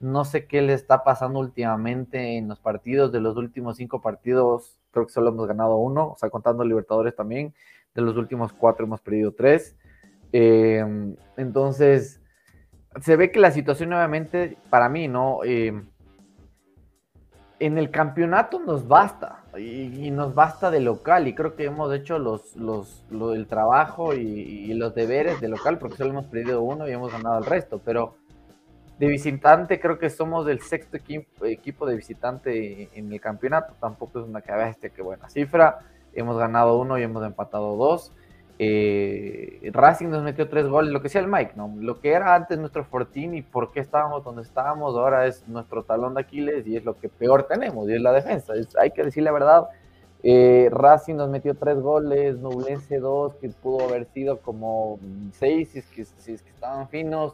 No 0.00 0.24
sé 0.24 0.46
qué 0.46 0.62
le 0.62 0.72
está 0.72 1.04
pasando 1.04 1.38
últimamente 1.38 2.36
en 2.36 2.48
los 2.48 2.58
partidos. 2.58 3.12
De 3.12 3.20
los 3.20 3.36
últimos 3.36 3.76
cinco 3.76 4.00
partidos, 4.00 4.78
creo 4.90 5.06
que 5.06 5.12
solo 5.12 5.28
hemos 5.28 5.46
ganado 5.46 5.76
uno, 5.76 6.08
o 6.08 6.16
sea, 6.16 6.30
contando 6.30 6.64
Libertadores 6.64 7.14
también 7.14 7.54
de 7.94 8.02
los 8.02 8.16
últimos 8.16 8.52
cuatro 8.52 8.86
hemos 8.86 9.00
perdido 9.00 9.32
tres. 9.32 9.76
Eh, 10.32 11.14
entonces, 11.36 12.20
se 13.00 13.16
ve 13.16 13.30
que 13.30 13.40
la 13.40 13.50
situación 13.50 13.90
nuevamente, 13.90 14.56
para 14.68 14.88
mí, 14.88 15.08
¿no? 15.08 15.40
Eh, 15.44 15.82
en 17.58 17.76
el 17.76 17.90
campeonato 17.90 18.58
nos 18.58 18.88
basta, 18.88 19.44
y, 19.58 20.10
nos 20.10 20.34
basta 20.34 20.70
de 20.70 20.80
local, 20.80 21.28
y 21.28 21.34
creo 21.34 21.56
que 21.56 21.64
hemos 21.64 21.92
hecho 21.92 22.18
los, 22.18 22.56
los, 22.56 23.04
lo, 23.10 23.34
el 23.34 23.46
trabajo 23.46 24.14
y, 24.14 24.20
y, 24.20 24.72
los 24.74 24.94
deberes 24.94 25.40
de 25.40 25.48
local, 25.48 25.78
porque 25.78 25.98
solo 25.98 26.10
hemos 26.10 26.26
perdido 26.26 26.62
uno 26.62 26.88
y 26.88 26.92
hemos 26.92 27.12
ganado 27.12 27.38
el 27.38 27.44
resto, 27.44 27.80
pero 27.84 28.14
de 29.00 29.06
visitante 29.06 29.80
creo 29.80 29.98
que 29.98 30.10
somos 30.10 30.46
el 30.46 30.60
sexto 30.60 30.98
equipo, 30.98 31.46
equipo 31.46 31.86
de 31.86 31.96
visitante 31.96 32.90
en 32.92 33.10
el 33.10 33.18
campeonato, 33.18 33.72
tampoco 33.80 34.20
es 34.20 34.26
una 34.26 34.42
que 34.42 34.90
que 34.90 35.00
buena 35.00 35.26
cifra, 35.30 35.78
hemos 36.12 36.36
ganado 36.36 36.78
uno 36.78 36.98
y 36.98 37.02
hemos 37.02 37.24
empatado 37.24 37.76
dos. 37.76 38.12
Eh, 38.58 39.70
Racing 39.72 40.08
nos 40.08 40.22
metió 40.22 40.50
tres 40.50 40.66
goles, 40.66 40.92
lo 40.92 41.00
que 41.00 41.08
sea 41.08 41.22
el 41.22 41.28
Mike, 41.28 41.52
¿no? 41.56 41.74
Lo 41.78 41.98
que 41.98 42.12
era 42.12 42.34
antes 42.34 42.58
nuestro 42.58 42.84
fortín 42.84 43.32
y 43.32 43.40
por 43.40 43.72
qué 43.72 43.80
estábamos 43.80 44.22
donde 44.22 44.42
estábamos, 44.42 44.94
ahora 44.94 45.26
es 45.26 45.48
nuestro 45.48 45.82
talón 45.82 46.12
de 46.12 46.20
Aquiles 46.20 46.66
y 46.66 46.76
es 46.76 46.84
lo 46.84 46.98
que 46.98 47.08
peor 47.08 47.44
tenemos, 47.44 47.88
y 47.88 47.94
es 47.94 48.02
la 48.02 48.12
defensa. 48.12 48.52
Hay 48.78 48.90
que 48.90 49.02
decir 49.02 49.22
la 49.22 49.32
verdad, 49.32 49.68
eh, 50.22 50.68
Racing 50.70 51.14
nos 51.14 51.30
metió 51.30 51.54
tres 51.54 51.80
goles, 51.80 52.36
Nublense 52.36 52.98
dos, 52.98 53.34
que 53.36 53.48
pudo 53.48 53.88
haber 53.88 54.04
sido 54.12 54.40
como 54.40 54.98
seis 55.32 55.70
si 55.70 55.78
es 55.78 55.86
que, 55.86 56.04
si 56.04 56.34
es 56.34 56.42
que 56.42 56.50
estaban 56.50 56.86
finos. 56.90 57.32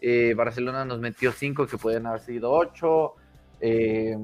Eh, 0.00 0.34
Barcelona 0.34 0.84
nos 0.84 1.00
metió 1.00 1.32
cinco, 1.32 1.66
que 1.66 1.78
pueden 1.78 2.06
haber 2.06 2.20
sido 2.20 2.52
ocho. 2.52 3.14
Eh, 3.60 4.16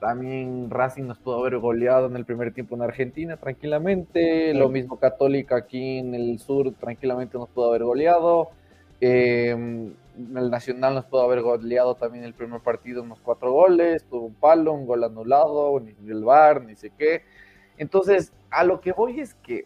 también 0.00 0.70
Racing 0.70 1.04
nos 1.04 1.18
pudo 1.18 1.40
haber 1.40 1.58
goleado 1.58 2.06
en 2.06 2.16
el 2.16 2.24
primer 2.24 2.52
tiempo 2.52 2.74
en 2.74 2.82
Argentina 2.82 3.36
tranquilamente. 3.36 4.52
Sí. 4.52 4.58
Lo 4.58 4.68
mismo 4.68 4.98
Católica 4.98 5.56
aquí 5.56 5.98
en 5.98 6.14
el 6.14 6.38
sur 6.38 6.72
tranquilamente 6.74 7.38
nos 7.38 7.48
pudo 7.48 7.70
haber 7.70 7.84
goleado. 7.84 8.50
Eh, 9.00 9.50
el 9.50 10.50
Nacional 10.50 10.94
nos 10.94 11.06
pudo 11.06 11.22
haber 11.22 11.40
goleado 11.40 11.94
también 11.94 12.24
el 12.24 12.34
primer 12.34 12.60
partido 12.60 13.02
unos 13.02 13.20
cuatro 13.20 13.52
goles. 13.52 14.04
Tuvo 14.04 14.26
un 14.26 14.34
palo, 14.34 14.72
un 14.72 14.86
gol 14.86 15.04
anulado, 15.04 15.80
ni 15.80 16.10
el 16.10 16.22
bar, 16.22 16.62
ni 16.62 16.76
sé 16.76 16.90
qué. 16.96 17.22
Entonces, 17.78 18.32
a 18.50 18.62
lo 18.62 18.80
que 18.80 18.92
voy 18.92 19.20
es 19.20 19.34
que 19.34 19.64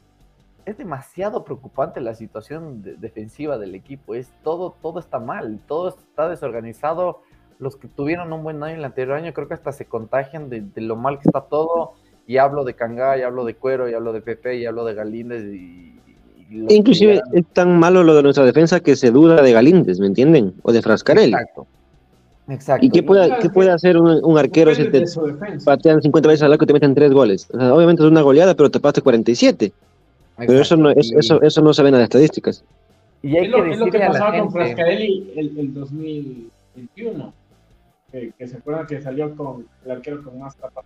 es 0.68 0.76
demasiado 0.76 1.44
preocupante 1.44 2.00
la 2.00 2.14
situación 2.14 2.82
de 2.82 2.96
defensiva 2.96 3.56
del 3.56 3.74
equipo. 3.74 4.14
Es 4.14 4.30
todo, 4.44 4.76
todo 4.82 5.00
está 5.00 5.18
mal, 5.18 5.60
todo 5.66 5.88
está 5.88 6.28
desorganizado 6.28 7.22
los 7.58 7.76
que 7.76 7.88
tuvieron 7.88 8.32
un 8.32 8.44
buen 8.44 8.62
año 8.62 8.76
el 8.76 8.84
anterior 8.84 9.16
año, 9.16 9.32
creo 9.32 9.48
que 9.48 9.54
hasta 9.54 9.72
se 9.72 9.86
contagian 9.86 10.48
de, 10.48 10.60
de 10.60 10.80
lo 10.80 10.94
mal 10.94 11.18
que 11.18 11.28
está 11.28 11.40
todo. 11.40 11.94
Y 12.26 12.36
hablo 12.36 12.64
de 12.64 12.74
Cangá, 12.74 13.16
y 13.18 13.22
hablo 13.22 13.44
de 13.44 13.54
Cuero, 13.54 13.88
y 13.88 13.94
hablo 13.94 14.12
de 14.12 14.20
Pepe, 14.20 14.58
y 14.58 14.66
hablo 14.66 14.84
de 14.84 14.92
Galíndez. 14.92 15.42
Y, 15.44 15.98
y 16.50 16.74
Inclusive 16.74 17.22
es 17.32 17.46
tan 17.54 17.78
malo 17.78 18.04
lo 18.04 18.14
de 18.14 18.22
nuestra 18.22 18.44
defensa 18.44 18.80
que 18.80 18.94
se 18.94 19.10
duda 19.10 19.40
de 19.40 19.52
Galíndez, 19.52 19.98
¿me 19.98 20.06
entienden? 20.06 20.52
O 20.62 20.72
de 20.72 20.82
Frascarelli. 20.82 21.32
Exacto. 21.32 21.66
Exacto. 22.50 22.86
¿Y 22.86 22.90
qué 22.90 23.02
puede, 23.02 23.38
qué 23.40 23.50
puede 23.50 23.70
hacer 23.70 23.98
un, 23.98 24.22
un 24.22 24.38
arquero 24.38 24.74
si 24.74 24.90
te 24.90 25.04
patean 25.64 26.00
50 26.00 26.28
veces 26.28 26.42
al 26.42 26.52
arco 26.52 26.64
y 26.64 26.66
te 26.66 26.72
meten 26.74 26.94
3 26.94 27.12
goles? 27.12 27.48
O 27.52 27.58
sea, 27.58 27.74
obviamente 27.74 28.02
es 28.02 28.10
una 28.10 28.22
goleada, 28.22 28.54
pero 28.54 28.70
te 28.70 28.80
pasaste 28.80 29.02
47. 29.02 29.72
Exacto. 30.38 30.52
Pero 30.52 30.60
eso 30.60 30.76
no, 30.76 30.90
es, 30.90 31.12
eso, 31.12 31.42
eso 31.42 31.62
no 31.62 31.72
se 31.72 31.82
ve 31.82 31.88
en 31.88 31.94
las 31.96 32.04
estadísticas. 32.04 32.64
Y 33.22 33.36
hay 33.36 33.46
es, 33.46 33.50
lo, 33.50 33.64
que 33.64 33.70
es 33.72 33.78
lo 33.78 33.90
que 33.90 33.98
pasaba 33.98 34.38
con 34.38 34.52
Frascarelli 34.52 35.32
el, 35.36 35.58
el 35.58 35.74
2021 35.74 37.32
que, 38.12 38.32
que, 38.38 38.46
se 38.46 38.56
acuerdan 38.56 38.86
que 38.86 39.00
salió 39.00 39.34
con 39.36 39.66
el 39.84 39.90
arquero 39.90 40.22
con 40.22 40.38
más 40.38 40.56
tapas. 40.56 40.84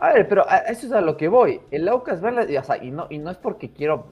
A 0.00 0.12
ver, 0.12 0.28
pero 0.28 0.48
a 0.48 0.58
eso 0.58 0.86
es 0.86 0.92
a 0.92 1.00
lo 1.00 1.16
que 1.16 1.28
voy. 1.28 1.60
El 1.70 1.88
Aucas, 1.88 2.20
o 2.22 2.62
sea, 2.64 2.82
y 2.82 2.90
no, 2.90 3.06
y 3.10 3.18
no 3.18 3.30
es 3.30 3.36
porque 3.36 3.70
quiero 3.70 4.06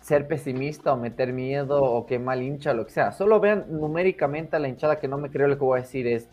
ser 0.00 0.26
pesimista 0.26 0.92
o 0.92 0.96
meter 0.96 1.32
miedo 1.32 1.82
o 1.82 2.06
que 2.06 2.18
mal 2.18 2.42
hincha, 2.42 2.74
lo 2.74 2.86
que 2.86 2.92
sea. 2.92 3.12
Solo 3.12 3.40
vean 3.40 3.66
numéricamente 3.68 4.56
a 4.56 4.58
la 4.58 4.68
hinchada 4.68 4.98
que 4.98 5.08
no 5.08 5.18
me 5.18 5.30
creo 5.30 5.48
lo 5.48 5.58
que 5.58 5.64
voy 5.64 5.78
a 5.78 5.82
decir 5.82 6.06
es, 6.06 6.28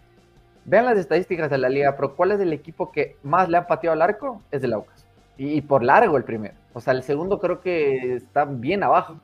vean 0.66 0.86
las 0.86 0.98
estadísticas 0.98 1.50
de 1.50 1.58
la 1.58 1.70
liga, 1.70 1.96
pero 1.96 2.16
¿cuál 2.16 2.32
es 2.32 2.40
el 2.40 2.54
equipo 2.54 2.92
que 2.92 3.16
más 3.24 3.50
le 3.50 3.58
han 3.58 3.68
pateado 3.68 3.94
al 3.94 4.02
arco? 4.02 4.42
Es 4.52 4.64
el 4.64 4.74
Aucas. 4.74 4.97
Y, 5.38 5.62
por 5.62 5.84
largo 5.84 6.18
el 6.18 6.24
primero. 6.24 6.56
O 6.74 6.82
sea, 6.82 6.94
el 6.94 7.04
segundo 7.04 7.40
creo 7.40 7.62
que 7.62 8.16
está 8.16 8.46
bien 8.46 8.84
abajo. 8.84 9.20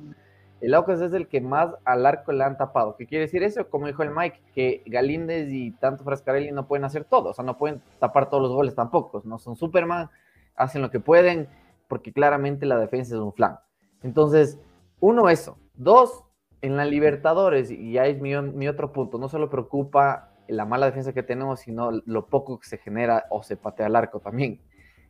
El 0.61 0.73
Aucas 0.75 1.01
es 1.01 1.11
el 1.13 1.27
que 1.27 1.41
más 1.41 1.75
al 1.83 2.05
arco 2.05 2.31
le 2.31 2.43
han 2.43 2.57
tapado. 2.57 2.95
¿Qué 2.95 3.05
quiere 3.05 3.25
decir 3.25 3.43
eso? 3.43 3.67
Como 3.69 3.87
dijo 3.87 4.03
el 4.03 4.11
Mike, 4.11 4.39
que 4.55 4.83
Galíndez 4.85 5.49
y 5.51 5.71
tanto 5.71 6.03
Frascarelli 6.03 6.51
no 6.51 6.67
pueden 6.67 6.85
hacer 6.85 7.03
todo, 7.03 7.31
o 7.31 7.33
sea, 7.33 7.43
no 7.43 7.57
pueden 7.57 7.81
tapar 7.99 8.29
todos 8.29 8.43
los 8.43 8.53
goles 8.53 8.73
tampoco, 8.73 9.21
no 9.25 9.39
son 9.39 9.57
Superman, 9.57 10.09
hacen 10.55 10.81
lo 10.81 10.89
que 10.89 11.01
pueden, 11.01 11.49
porque 11.89 12.13
claramente 12.13 12.65
la 12.65 12.77
defensa 12.77 13.15
es 13.15 13.19
un 13.19 13.33
flan. 13.33 13.59
Entonces, 14.03 14.57
uno, 15.01 15.29
eso. 15.29 15.57
Dos, 15.73 16.23
en 16.61 16.77
la 16.77 16.85
Libertadores, 16.85 17.69
y 17.69 17.91
ya 17.91 18.05
es 18.05 18.21
mi, 18.21 18.33
mi 18.41 18.69
otro 18.69 18.93
punto, 18.93 19.17
no 19.17 19.27
solo 19.27 19.49
preocupa 19.49 20.29
la 20.47 20.63
mala 20.65 20.85
defensa 20.85 21.11
que 21.11 21.23
tenemos, 21.23 21.59
sino 21.59 21.91
lo 21.91 22.27
poco 22.27 22.59
que 22.59 22.67
se 22.67 22.77
genera 22.77 23.25
o 23.29 23.43
se 23.43 23.57
patea 23.57 23.87
al 23.87 23.97
arco 23.97 24.21
también. 24.21 24.61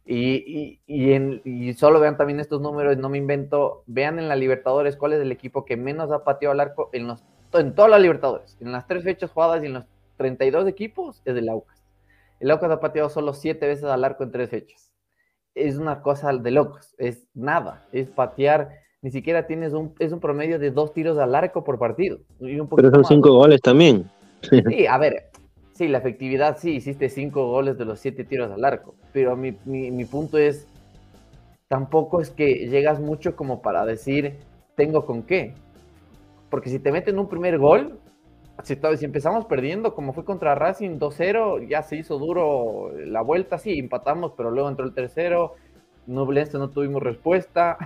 Y, 0.06 0.82
y, 0.86 1.74
solo 1.76 1.99
vean 1.99 2.18
también 2.18 2.41
estos 2.41 2.60
números, 2.60 2.97
no 2.97 3.08
me 3.08 3.18
invento, 3.18 3.84
vean 3.88 4.20
en 4.20 4.28
la 4.28 4.36
Libertadores 4.36 4.97
cuál 4.97 5.14
es 5.14 5.22
el 5.22 5.32
equipo 5.32 5.64
que 5.64 5.78
menos 5.78 6.12
ha 6.12 6.26
pateado 6.26 6.51
al 6.51 6.60
arco 6.60 6.89
en, 6.91 7.08
los, 7.08 7.24
en 7.54 7.74
todas 7.74 7.89
las 7.89 8.01
Libertadores. 8.01 8.58
En 8.60 8.72
las 8.74 8.86
tres 8.86 9.04
fechas 9.04 9.32
jugadas 9.32 9.64
y 9.64 9.68
en 9.68 9.74
los 9.74 9.86
32 10.18 10.68
equipos 10.68 11.22
es 11.24 11.38
el 11.38 11.47
Aucas. 11.47 11.82
El 12.41 12.51
Aucas 12.51 12.72
ha 12.72 12.82
pateado 12.82 13.10
solo 13.10 13.34
siete 13.34 13.66
veces 13.66 13.86
al 13.86 14.04
arco 14.04 14.24
en 14.24 14.32
tres 14.32 14.49
fechas. 14.49 14.91
Es 15.56 15.78
una 15.78 16.01
cosa 16.01 16.34
de 16.34 16.51
locos, 16.51 16.95
es 16.97 17.28
nada, 17.34 17.86
es 17.91 18.10
patear, 18.10 18.72
ni 19.01 19.12
siquiera 19.12 19.47
tienes 19.47 19.74
un, 19.74 19.93
es 19.99 20.12
un 20.12 20.20
promedio 20.20 20.60
de 20.60 20.72
dos 20.72 20.93
tiros 20.93 21.18
al 21.18 21.36
arco 21.36 21.64
por 21.64 21.80
partido. 21.80 22.20
Pero 22.39 22.91
son 22.91 23.06
cinco 23.06 23.32
goles 23.34 23.62
también. 23.62 24.10
Sí, 24.41 24.88
a 24.88 24.97
ver, 24.97 25.30
Sí, 25.74 25.88
la 25.88 25.97
efectividad 25.97 26.57
sí, 26.59 26.76
hiciste 26.76 27.09
cinco 27.09 27.47
goles 27.47 27.78
de 27.78 27.86
los 27.86 27.99
siete 27.99 28.24
tiros 28.24 28.51
al 28.51 28.63
arco, 28.63 28.93
pero 29.11 29.36
mi, 29.36 29.57
mi, 29.65 30.05
punto 30.05 30.38
es, 30.38 30.67
tampoco 31.67 32.21
es 32.21 32.30
que 32.30 32.67
llegas 32.69 32.99
mucho 32.99 33.36
como 33.36 33.61
para 33.63 33.84
decir, 33.84 34.36
tengo 34.76 35.05
con 35.05 35.24
qué. 35.24 35.55
Porque 36.51 36.69
si 36.69 36.78
te 36.78 36.91
meten 36.91 37.17
un 37.17 37.28
primer 37.28 37.57
gol, 37.57 37.99
si, 38.63 38.78
si 38.97 39.05
empezamos 39.05 39.45
perdiendo, 39.45 39.95
como 39.95 40.13
fue 40.13 40.24
contra 40.24 40.53
Racing 40.53 40.99
2-0, 40.99 41.67
ya 41.67 41.82
se 41.82 41.95
hizo 41.95 42.19
duro 42.19 42.91
la 42.95 43.21
vuelta, 43.21 43.57
sí, 43.57 43.80
empatamos, 43.80 44.34
pero 44.38 44.51
luego 44.51 44.69
entró 44.69 44.86
el 44.86 44.93
tercero, 44.93 45.55
Nublense 46.05 46.57
no 46.59 46.69
tuvimos 46.69 47.01
respuesta. 47.01 47.78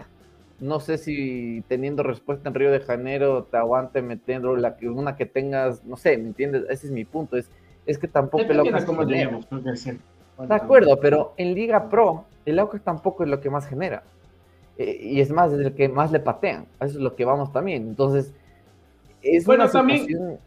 No 0.59 0.79
sé 0.79 0.97
si 0.97 1.63
teniendo 1.67 2.01
respuesta 2.01 2.49
en 2.49 2.55
Río 2.55 2.71
de 2.71 2.79
Janeiro 2.79 3.43
te 3.43 3.57
aguante 3.57 4.01
metiendo 4.01 4.55
la, 4.55 4.75
una 4.81 5.15
que 5.15 5.27
tengas, 5.27 5.85
no 5.85 5.97
sé, 5.97 6.17
¿me 6.17 6.29
entiendes? 6.29 6.63
Ese 6.69 6.87
es 6.87 6.91
mi 6.91 7.05
punto. 7.05 7.37
Es, 7.37 7.51
es 7.87 7.97
que 7.97 8.07
tampoco 8.07 8.43
el 8.43 8.59
Aucas 8.59 8.85
De 8.85 10.55
acuerdo, 10.55 10.99
pero 10.99 11.33
en 11.37 11.55
Liga 11.55 11.89
Pro, 11.89 12.25
el 12.45 12.59
Aucas 12.59 12.81
tampoco 12.81 13.23
es 13.23 13.29
lo 13.29 13.39
que 13.39 13.49
más 13.49 13.67
genera. 13.67 14.03
Eh, 14.77 14.99
y 15.01 15.21
es 15.21 15.31
más, 15.31 15.51
es 15.53 15.59
el 15.59 15.73
que 15.73 15.89
más 15.89 16.11
le 16.11 16.19
patean. 16.19 16.65
Eso 16.79 16.97
es 16.97 17.03
lo 17.03 17.15
que 17.15 17.25
vamos 17.25 17.51
también. 17.51 17.87
Entonces, 17.87 18.33
es 19.21 19.45
bueno, 19.45 19.63
una 19.63 19.71
también. 19.71 20.37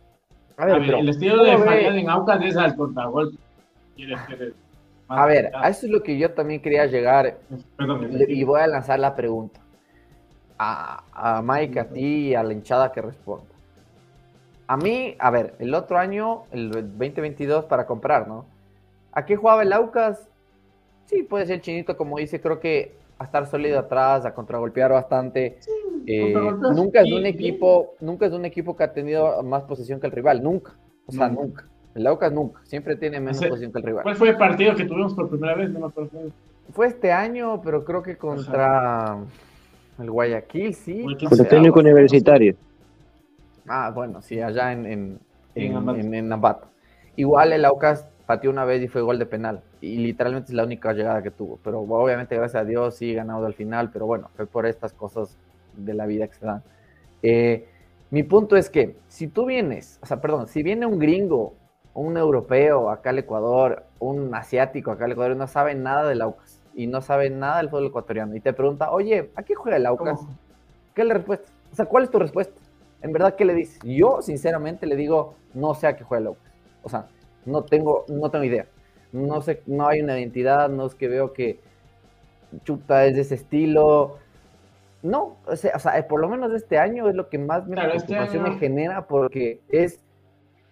A 0.57 0.66
ver, 0.66 0.82
el 0.82 1.09
estilo 1.09 1.43
de 1.43 1.57
Fabián 1.57 1.99
en 1.99 2.11
Aucas 2.11 2.45
es 2.45 2.57
al 2.57 2.76
contragol. 2.76 3.36
A 5.09 5.26
ver, 5.26 5.51
a 5.55 5.68
eso 5.70 5.86
es 5.86 5.93
lo 5.93 6.03
que 6.03 6.16
yo 6.16 6.30
también 6.32 6.61
quería 6.61 6.86
llegar. 6.86 7.38
y 8.28 8.45
voy 8.45 8.61
a 8.61 8.66
lanzar 8.66 9.01
la 9.01 9.16
pregunta. 9.16 9.59
A, 10.59 11.03
a 11.12 11.43
Mike, 11.43 11.80
a 11.80 11.88
ti 11.88 12.28
y 12.28 12.34
a 12.34 12.43
la 12.43 12.53
hinchada 12.53 12.93
que 12.93 13.01
responda. 13.01 13.50
A 14.71 14.77
mí, 14.77 15.16
a 15.18 15.33
ver, 15.33 15.55
el 15.59 15.75
otro 15.75 15.99
año, 15.99 16.45
el 16.53 16.71
2022, 16.71 17.64
para 17.64 17.87
comprar, 17.87 18.29
¿no? 18.29 18.45
¿A 19.11 19.27
qué 19.27 19.35
jugaba 19.35 19.64
el 19.64 19.73
Aucas? 19.73 20.29
Sí, 21.07 21.25
puede 21.25 21.45
ser 21.47 21.61
chinito, 21.61 21.97
como 21.97 22.18
dice, 22.18 22.41
creo 22.41 22.61
que 22.61 22.93
a 23.18 23.25
estar 23.25 23.49
sólido 23.49 23.81
atrás, 23.81 24.25
a 24.25 24.33
contragolpear 24.33 24.93
bastante. 24.93 25.59
Eh, 26.07 26.33
nunca 26.73 27.01
es 27.01 27.07
de 27.07 27.16
un 27.16 27.27
equipo, 27.27 27.97
nunca 27.99 28.27
es 28.27 28.33
un 28.33 28.45
equipo 28.45 28.77
que 28.77 28.85
ha 28.85 28.93
tenido 28.93 29.43
más 29.43 29.64
posesión 29.64 29.99
que 29.99 30.07
el 30.07 30.12
rival, 30.12 30.41
nunca. 30.41 30.77
O 31.07 31.11
sea, 31.11 31.29
nunca. 31.29 31.66
El 31.97 32.07
Aucas 32.07 32.33
nunca, 32.33 32.61
siempre 32.62 32.95
tiene 32.95 33.18
menos 33.18 33.45
posesión 33.45 33.73
que 33.73 33.79
el 33.81 33.85
rival. 33.85 34.05
¿Cuál 34.05 34.14
fue 34.14 34.29
el 34.29 34.37
partido 34.37 34.77
que 34.77 34.85
tuvimos 34.85 35.14
por 35.14 35.29
primera 35.31 35.57
vez? 35.57 35.68
No 35.71 35.81
me 35.81 35.87
acuerdo. 35.87 36.11
Fue 36.73 36.87
este 36.87 37.11
año, 37.11 37.61
pero 37.61 37.85
creo 37.85 38.05
que 38.05 38.16
contra 38.16 39.18
el 39.99 40.11
Guayaquil, 40.12 40.75
sí. 40.77 41.03
Contra 41.03 41.43
el 41.43 41.49
técnico 41.49 41.81
universitario. 41.81 42.55
Ah, 43.73 43.93
bueno, 43.95 44.21
sí, 44.21 44.41
allá 44.41 44.73
en, 44.73 44.85
en, 44.85 45.21
en, 45.55 46.33
Ambato. 46.33 46.66
Igual 47.14 47.53
el 47.53 47.64
Aucas 47.64 48.05
pateó 48.27 48.51
una 48.51 48.64
vez 48.64 48.83
y 48.83 48.89
fue 48.89 49.01
gol 49.01 49.21
de 49.21 49.27
penal. 49.27 49.62
Y 49.81 49.99
literalmente 49.99 50.51
es 50.51 50.55
la 50.55 50.64
única 50.64 50.93
llegada 50.93 51.23
que 51.23 51.31
tuvo. 51.31 51.61
Pero 51.62 51.79
obviamente, 51.79 52.35
gracias 52.35 52.62
a 52.62 52.64
Dios, 52.64 52.97
sí 52.97 53.14
ganado 53.14 53.47
al 53.47 53.55
final. 53.55 53.91
Pero 53.93 54.07
bueno, 54.07 54.29
fue 54.35 54.47
por 54.47 54.66
estas 54.66 54.93
cosas 54.93 55.39
de 55.77 55.95
la 55.95 56.07
vida 56.07 56.27
que 56.27 56.35
se 56.35 56.47
dan. 56.47 56.64
Eh, 57.23 57.68
mi 58.11 58.25
punto 58.25 58.57
es 58.57 58.71
que 58.71 58.97
si 59.07 59.29
tú 59.29 59.47
vienes, 59.47 60.01
o 60.03 60.07
sea, 60.07 60.21
perdón, 60.21 60.49
si 60.49 60.64
viene 60.64 60.85
un 60.85 60.99
gringo, 60.99 61.55
un 61.95 62.16
europeo 62.16 62.91
acá 62.91 63.11
al 63.11 63.21
Ecuador, 63.21 63.85
un 64.01 64.35
asiático 64.35 64.91
acá 64.91 65.05
al 65.05 65.12
Ecuador, 65.12 65.37
no 65.37 65.47
sabe 65.47 65.77
nada 65.77 66.09
del 66.09 66.23
Aucas 66.23 66.61
y 66.75 66.89
no 66.89 67.03
sabe 67.03 67.31
nada 67.31 67.59
del 67.59 67.68
fútbol 67.68 67.87
ecuatoriano 67.87 68.35
y 68.35 68.41
te 68.41 68.53
pregunta, 68.53 68.91
oye, 68.91 69.31
¿a 69.37 69.45
qué 69.45 69.55
juega 69.55 69.77
el 69.77 69.87
Aucas? 69.87 70.18
¿Qué 70.93 71.03
es 71.03 71.07
la 71.07 71.14
respuesta? 71.14 71.49
O 71.73 71.77
sea, 71.77 71.85
¿cuál 71.85 72.03
es 72.03 72.11
tu 72.11 72.18
respuesta? 72.18 72.60
En 73.03 73.13
verdad, 73.13 73.35
¿qué 73.35 73.45
le 73.45 73.55
dices? 73.55 73.79
Yo, 73.83 74.21
sinceramente, 74.23 74.87
le 74.87 74.97
digo, 74.97 75.35
no 75.55 75.75
sé 75.75 75.87
a 75.87 75.97
qué 75.97 76.05
juega 76.05 76.25
López. 76.25 76.53
O 76.83 76.89
sea, 76.89 77.09
no 77.47 77.65
tengo, 77.65 78.05
no 78.09 78.31
tengo 78.31 78.45
idea. 78.45 78.67
No 79.13 79.41
sé, 79.41 79.63
no 79.67 79.89
hay 79.89 80.03
una 80.03 80.19
identidad, 80.19 80.69
no 80.69 80.87
es 80.87 80.95
que 80.95 81.09
veo 81.09 81.33
que 81.33 81.61
Chuta 82.65 83.07
es 83.07 83.15
de 83.15 83.23
ese 83.23 83.35
estilo. 83.37 84.19
No, 85.03 85.37
o 85.47 85.57
sea, 85.57 86.07
por 86.09 86.21
lo 86.21 86.29
menos 86.29 86.53
este 86.53 86.79
año 86.79 87.09
es 87.09 87.15
lo 87.15 87.29
que 87.29 87.39
más 87.39 87.67
me, 87.67 87.81
este 87.95 88.39
me 88.39 88.59
genera 88.59 89.07
porque 89.07 89.61
es 89.71 90.01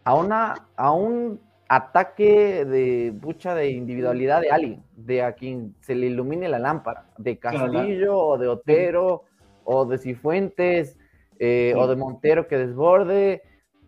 a, 0.05 0.15
una, 0.15 0.69
a 0.77 0.93
un 0.93 1.41
ataque 1.67 2.67
de 2.67 3.11
bucha 3.15 3.55
de 3.55 3.71
individualidad 3.71 4.43
de 4.43 4.51
alguien, 4.51 4.83
de 4.97 5.23
a 5.23 5.33
quien 5.33 5.75
se 5.81 5.95
le 5.95 6.07
ilumine 6.09 6.47
la 6.49 6.59
lámpara, 6.59 7.07
de 7.17 7.39
Castillo 7.39 8.19
o 8.19 8.39
de 8.39 8.49
Otero 8.49 9.25
o 9.65 9.87
de 9.87 9.97
Cifuentes 9.97 10.98
eh, 11.39 11.75
o 11.77 11.87
de 11.87 11.97
Montero 11.97 12.49
que 12.49 12.59
desborde, 12.59 13.43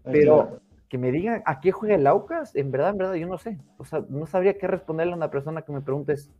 pero 0.04 0.60
que 0.88 0.98
me 0.98 1.12
digan 1.12 1.42
a 1.46 1.60
qué 1.60 1.72
juega 1.72 1.94
el 1.94 2.06
Aucas, 2.06 2.54
en 2.56 2.70
verdad, 2.70 2.90
en 2.90 2.98
verdad, 2.98 3.14
yo 3.14 3.28
no 3.28 3.38
sé. 3.38 3.58
O 3.78 3.84
sea, 3.84 4.04
no 4.08 4.26
sabría 4.26 4.58
qué 4.58 4.66
responderle 4.66 5.12
a 5.12 5.16
una 5.16 5.30
persona 5.30 5.62
que 5.62 5.72
me 5.72 5.80
pregunte 5.80 6.14
eso. 6.14 6.30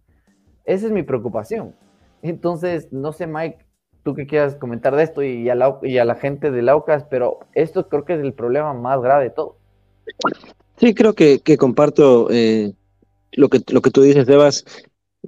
Esa 0.65 0.87
es 0.87 0.93
mi 0.93 1.03
preocupación. 1.03 1.75
Entonces, 2.23 2.93
no 2.93 3.13
sé, 3.13 3.27
Mike, 3.27 3.65
tú 4.03 4.15
qué 4.15 4.27
quieras 4.27 4.57
comentar 4.57 4.97
de 4.97 5.05
esto 5.05 5.23
y 5.23 5.49
a 5.49 5.55
la, 5.55 5.79
y 5.83 5.99
a 5.99 6.05
la 6.05 6.17
gente 6.17 6.51
del 6.51 6.69
Aucas, 6.69 7.05
pero 7.09 7.41
esto 7.55 7.89
creo 7.89 8.05
que 8.05 8.15
es 8.15 8.21
el 8.21 8.33
problema 8.33 8.75
más 8.75 9.01
grave 9.01 9.25
de 9.25 9.31
todo. 9.31 9.57
Sí, 10.77 10.95
creo 10.95 11.15
que, 11.15 11.41
que 11.41 11.57
comparto 11.57 12.29
eh, 12.31 12.73
lo, 13.33 13.49
que, 13.49 13.61
lo 13.69 13.83
que 13.83 13.91
tú 13.91 14.03
dices, 14.03 14.27
Devas. 14.27 14.65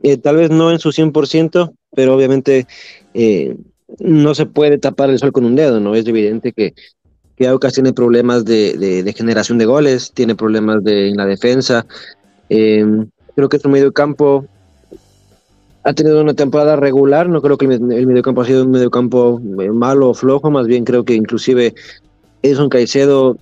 Eh, 0.02 0.16
tal 0.16 0.36
vez 0.36 0.50
no 0.50 0.70
en 0.70 0.78
su 0.78 0.88
100%, 0.88 1.74
pero 1.94 2.14
obviamente 2.14 2.66
eh, 3.14 3.56
no 3.98 4.34
se 4.34 4.46
puede 4.46 4.78
tapar 4.78 5.10
el 5.10 5.18
sol 5.18 5.32
con 5.32 5.44
un 5.44 5.56
dedo, 5.56 5.80
¿no? 5.80 5.94
Es 5.94 6.06
evidente 6.06 6.52
que, 6.52 6.74
que 7.36 7.46
Aucas 7.48 7.74
tiene 7.74 7.92
problemas 7.92 8.44
de, 8.44 9.02
de, 9.02 9.12
generación 9.12 9.58
de 9.58 9.66
goles, 9.66 10.12
tiene 10.12 10.34
problemas 10.34 10.82
de, 10.84 11.08
en 11.08 11.16
la 11.16 11.26
defensa. 11.26 11.86
Em, 12.48 13.08
creo 13.34 13.48
que 13.48 13.58
su 13.58 13.68
medio 13.68 13.92
campo 13.92 14.46
ha 15.84 15.92
tenido 15.94 16.20
una 16.20 16.34
temporada 16.34 16.76
regular, 16.76 17.28
no 17.28 17.42
creo 17.42 17.58
que 17.58 17.66
el, 17.66 17.80
medio 17.80 18.22
campo 18.22 18.42
ha 18.42 18.46
sido 18.46 18.64
un 18.64 18.70
medio 18.70 18.90
campo 18.90 19.40
eh, 19.60 19.70
malo 19.70 20.10
o 20.10 20.14
flojo, 20.14 20.50
más 20.50 20.66
bien 20.66 20.84
creo 20.84 21.04
que 21.04 21.14
inclusive 21.14 21.74
Edson 22.42 22.68
Caicedo, 22.68 23.36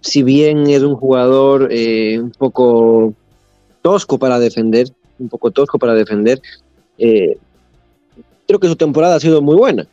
si 0.00 0.22
bien 0.22 0.68
es 0.68 0.82
un 0.82 0.94
jugador 0.94 1.68
eh, 1.70 2.20
un 2.20 2.30
poco 2.30 3.14
tosco 3.82 4.18
para 4.18 4.38
defender, 4.38 4.88
un 5.18 5.28
poco 5.28 5.50
tosco 5.50 5.78
para 5.78 5.94
defender, 5.94 6.40
eh, 6.98 7.36
creo 8.50 8.58
que 8.58 8.66
su 8.66 8.76
temporada 8.76 9.14
ha 9.14 9.20
sido 9.20 9.40
muy 9.40 9.54
buena. 9.54 9.86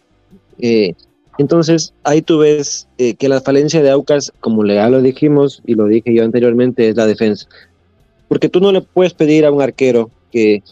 Eh, 0.58 0.96
entonces, 1.38 1.94
ahí 2.04 2.24
tú 2.24 2.40
ves 2.40 2.88
eh, 2.98 3.14
que 3.14 3.30
la 3.30 3.40
falencia 3.40 3.84
de 3.84 3.92
Aucas, 3.92 4.34
como 4.40 4.66
ya 4.66 4.90
lo 4.90 5.00
dijimos 5.00 5.62
y 5.68 5.76
lo 5.76 5.86
dije 5.86 6.12
yo 6.12 6.24
anteriormente, 6.24 6.90
es 6.90 6.96
la 6.96 7.06
defensa. 7.06 7.48
Porque 8.28 8.50
tú 8.50 8.60
no 8.60 8.72
le 8.72 8.82
puedes 8.82 9.14
pedir 9.14 9.46
a 9.46 9.52
un 9.52 9.62
arquero 9.62 10.10
que 10.32 10.64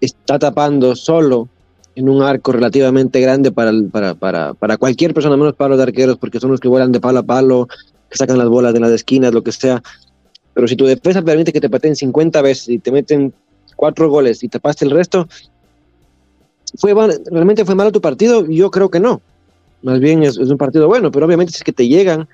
está 0.00 0.38
tapando 0.38 0.96
solo 0.96 1.48
en 1.94 2.08
un 2.08 2.22
arco 2.22 2.52
relativamente 2.52 3.20
grande 3.20 3.52
para, 3.52 3.70
para, 3.92 4.14
para, 4.14 4.54
para 4.54 4.78
cualquier 4.78 5.12
persona, 5.12 5.36
menos 5.36 5.54
para 5.54 5.74
los 5.74 5.80
arqueros, 5.80 6.16
porque 6.16 6.40
son 6.40 6.50
los 6.50 6.60
que 6.60 6.68
vuelan 6.68 6.92
de 6.92 7.00
palo 7.00 7.18
a 7.18 7.22
palo, 7.22 7.68
que 8.08 8.16
sacan 8.16 8.38
las 8.38 8.48
bolas 8.48 8.72
de 8.72 8.80
las 8.80 8.92
esquinas, 8.92 9.34
lo 9.34 9.42
que 9.42 9.52
sea. 9.52 9.82
Pero 10.54 10.66
si 10.66 10.76
tu 10.76 10.86
defensa 10.86 11.20
permite 11.20 11.52
que 11.52 11.60
te 11.60 11.68
pateen 11.68 11.96
50 11.96 12.40
veces 12.40 12.70
y 12.70 12.78
te 12.78 12.90
meten 12.90 13.34
cuatro 13.76 14.08
goles 14.08 14.42
y 14.42 14.48
tapaste 14.48 14.86
el 14.86 14.90
resto, 14.90 15.28
¿Fue 16.78 16.94
¿Realmente 17.30 17.64
fue 17.64 17.74
malo 17.74 17.92
tu 17.92 18.00
partido? 18.00 18.46
Yo 18.46 18.70
creo 18.70 18.90
que 18.90 19.00
no. 19.00 19.20
Más 19.82 20.00
bien 20.00 20.22
es, 20.22 20.36
un 20.36 20.58
partido 20.58 20.88
bueno, 20.88 21.10
pero 21.10 21.26
obviamente 21.26 21.52
si 21.52 21.58
es 21.58 21.64
que 21.64 21.72
te 21.72 21.86
llegan 21.86 22.28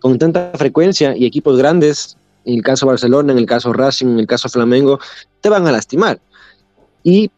con 0.00 0.18
tanta 0.18 0.52
frecuencia 0.56 1.16
y 1.16 1.24
equipos 1.24 1.56
grandes, 1.56 2.16
en 2.44 2.56
el 2.56 2.62
caso 2.62 2.86
Barcelona, 2.86 3.32
en 3.32 3.38
el 3.38 3.46
caso 3.46 3.72
Racing, 3.72 4.06
en 4.08 4.18
el 4.18 4.26
caso 4.26 4.48
Flamengo, 4.48 4.98
te 5.40 5.48
van 5.48 5.66
a 5.66 5.72
lastimar. 5.72 6.20
Y 7.02 7.30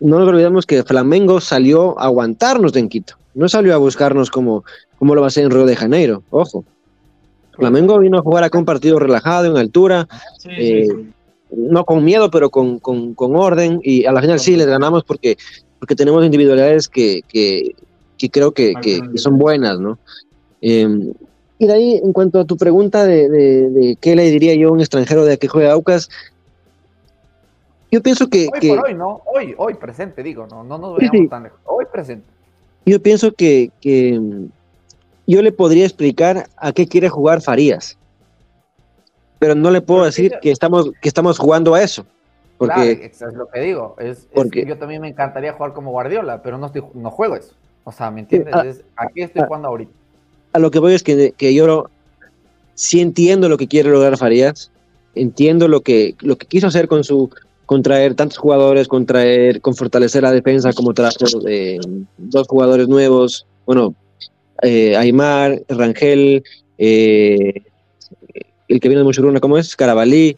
no 0.00 0.18
nos 0.18 0.28
olvidemos 0.28 0.66
que 0.66 0.82
Flamengo 0.82 1.40
salió 1.40 1.98
a 1.98 2.04
aguantarnos 2.04 2.74
en 2.76 2.88
Quito. 2.88 3.14
No 3.34 3.48
salió 3.48 3.74
a 3.74 3.78
buscarnos 3.78 4.30
como, 4.30 4.64
como 4.98 5.14
lo 5.14 5.20
va 5.20 5.26
a 5.26 5.28
hacer 5.28 5.44
en 5.44 5.50
Río 5.50 5.66
de 5.66 5.76
Janeiro, 5.76 6.22
ojo. 6.30 6.64
Flamengo 7.52 7.98
vino 7.98 8.18
a 8.18 8.22
jugar 8.22 8.44
acá 8.44 8.56
un 8.58 8.64
partido 8.64 8.98
relajado, 9.00 9.46
en 9.46 9.56
altura, 9.56 10.06
Sí, 10.38 10.48
eh, 10.50 10.86
sí, 10.86 10.92
sí. 10.92 11.12
No 11.50 11.84
con 11.84 12.04
miedo, 12.04 12.30
pero 12.30 12.50
con, 12.50 12.78
con- 12.78 13.14
con 13.14 13.34
orden, 13.36 13.80
y 13.82 14.04
a 14.04 14.12
la 14.12 14.20
final 14.20 14.38
sí 14.40 14.56
les 14.56 14.66
ganamos 14.66 15.04
porque, 15.04 15.36
porque 15.78 15.94
tenemos 15.94 16.24
individualidades 16.24 16.88
que, 16.88 17.22
que, 17.28 17.74
que 18.16 18.30
creo 18.30 18.52
que, 18.52 18.74
que- 18.82 19.00
que 19.12 19.18
son 19.18 19.38
buenas, 19.38 19.78
¿no? 19.80 19.98
Eh, 20.60 20.88
y 21.60 21.66
de 21.66 21.72
ahí, 21.72 22.00
en 22.02 22.12
cuanto 22.12 22.38
a 22.40 22.44
tu 22.44 22.56
pregunta 22.56 23.04
de, 23.04 23.28
de- 23.28 23.70
de 23.70 23.96
qué 24.00 24.14
le 24.14 24.30
diría 24.30 24.54
yo 24.54 24.68
a 24.68 24.72
un 24.72 24.80
extranjero 24.80 25.24
de 25.24 25.38
que 25.38 25.48
juega 25.48 25.72
Aucas, 25.72 26.08
yo 27.90 28.02
pienso 28.02 28.28
que, 28.28 28.48
Hoy 28.52 28.60
que- 28.60 28.68
por 28.68 28.84
hoy, 28.84 28.94
¿no? 28.94 29.22
Hoy, 29.34 29.54
hoy 29.56 29.74
presente, 29.74 30.22
digo, 30.22 30.46
no, 30.46 30.62
no 30.62 30.78
nos 30.78 30.94
Sí, 30.98 31.00
veamos 31.06 31.20
sí. 31.22 31.28
tan 31.28 31.42
lejos. 31.44 31.58
Hoy 31.64 31.84
presente. 31.90 32.26
yo 32.84 33.00
pienso 33.02 33.32
que, 33.32 33.70
que, 33.80 34.20
yo 35.26 35.42
le 35.42 35.52
podría 35.52 35.84
explicar 35.84 36.48
a 36.56 36.72
qué 36.72 36.86
quiere 36.86 37.08
jugar 37.08 37.40
Farías, 37.42 37.96
pero 39.38 39.54
no 39.54 39.70
le 39.70 39.80
puedo 39.80 40.00
Pero 40.00 40.06
decir 40.06 40.32
que 40.40 40.50
estamos, 40.50 40.90
que 41.00 41.08
estamos 41.08 41.38
jugando 41.38 41.74
a 41.74 41.82
eso, 41.82 42.04
porque 42.56 43.10
Claro, 43.16 43.30
es 43.32 43.38
lo 43.38 43.48
que 43.48 43.60
digo. 43.60 43.96
Es, 43.98 44.18
es- 44.18 44.28
porque- 44.34 44.66
yo 44.66 44.76
también 44.78 45.00
me 45.00 45.08
encantaría 45.08 45.52
jugar 45.52 45.72
como 45.72 45.90
Guardiola, 45.92 46.42
pero 46.42 46.58
no, 46.58 46.66
estoy, 46.66 46.82
no 46.94 47.10
juego 47.10 47.36
eso. 47.36 47.54
O 47.84 47.92
sea, 47.92 48.10
¿me 48.10 48.20
entiendes? 48.20 48.52
ah, 48.54 48.64
Es, 48.66 48.82
aquí 48.96 49.22
estoy 49.22 49.42
ah. 49.42 49.46
jugando 49.46 49.68
ahorita. 49.68 49.92
a 50.52 50.58
lo 50.58 50.70
que 50.70 50.78
voy 50.78 50.94
es 50.94 51.02
que, 51.02 51.32
que 51.32 51.54
yo 51.54 51.88
sí 52.74 53.00
entiendo 53.00 53.48
lo 53.48 53.56
que 53.56 53.68
quiere 53.68 53.90
lograr 53.90 54.16
Farías, 54.16 54.70
entiendo 55.14 55.68
lo 55.68 55.80
que, 55.82 56.14
lo 56.20 56.36
que 56.36 56.46
quiso 56.46 56.66
hacer 56.66 56.88
con 56.88 57.04
su 57.04 57.30
con 57.66 57.82
traer 57.82 58.14
tantos 58.14 58.38
jugadores, 58.38 58.88
con 58.88 59.04
traer, 59.04 59.60
con 59.60 59.74
fortalecer 59.74 60.22
la 60.22 60.32
defensa, 60.32 60.72
como 60.72 60.94
trajo 60.94 61.16
eh, 61.46 61.78
dos 62.16 62.48
jugadores 62.48 62.88
nuevos, 62.88 63.46
bueno, 63.66 63.94
eh, 64.62 64.96
Aymar, 64.96 65.60
Rangel, 65.68 66.42
eh, 66.78 67.62
el 68.68 68.80
que 68.80 68.88
viene 68.88 69.00
de 69.00 69.04
Muchuruna, 69.04 69.40
¿cómo 69.40 69.58
es? 69.58 69.74
Carabalí, 69.76 70.36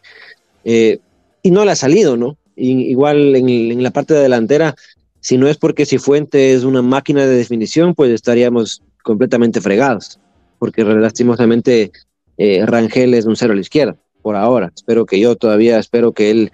eh, 0.63 0.99
y 1.43 1.51
no 1.51 1.65
le 1.65 1.71
ha 1.71 1.75
salido, 1.75 2.17
¿no? 2.17 2.37
Y- 2.55 2.89
igual 2.89 3.35
en, 3.35 3.49
en 3.49 3.83
la 3.83 3.91
parte 3.91 4.13
de 4.13 4.21
delantera, 4.21 4.75
si 5.19 5.37
no 5.37 5.47
es 5.47 5.57
porque 5.57 5.85
Cifuente 5.85 6.53
es 6.53 6.63
una 6.63 6.81
máquina 6.81 7.25
de 7.25 7.35
definición, 7.35 7.93
pues 7.95 8.11
estaríamos 8.11 8.81
completamente 9.03 9.61
fregados, 9.61 10.19
porque 10.59 10.83
lastimosamente 10.83 11.91
eh, 12.37 12.65
Rangel 12.65 13.13
es 13.13 13.25
un 13.25 13.35
cero 13.35 13.53
a 13.53 13.55
la 13.55 13.61
izquierda, 13.61 13.95
por 14.21 14.35
ahora. 14.35 14.71
Espero 14.75 15.05
que 15.05 15.19
yo 15.19 15.35
todavía, 15.35 15.77
espero 15.79 16.11
que 16.11 16.31
él 16.31 16.51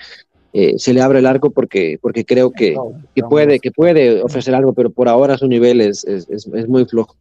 eh, 0.54 0.74
se 0.78 0.94
le 0.94 1.02
abra 1.02 1.20
el 1.20 1.26
arco 1.26 1.52
porque, 1.52 1.98
porque 2.02 2.26
creo 2.26 2.52
que, 2.52 2.76
que 3.16 3.22
puede, 3.30 3.60
que 3.60 3.72
puede 3.72 4.22
ofrecer 4.22 4.56
algo, 4.56 4.74
pero 4.74 4.90
por 4.90 5.08
ahora 5.10 5.38
su 5.38 5.48
nivel 5.48 5.82
es, 5.82 6.04
es, 6.06 6.28
es- 6.30 6.48
es 6.48 6.68
muy 6.68 6.86
flojo. 6.86 7.16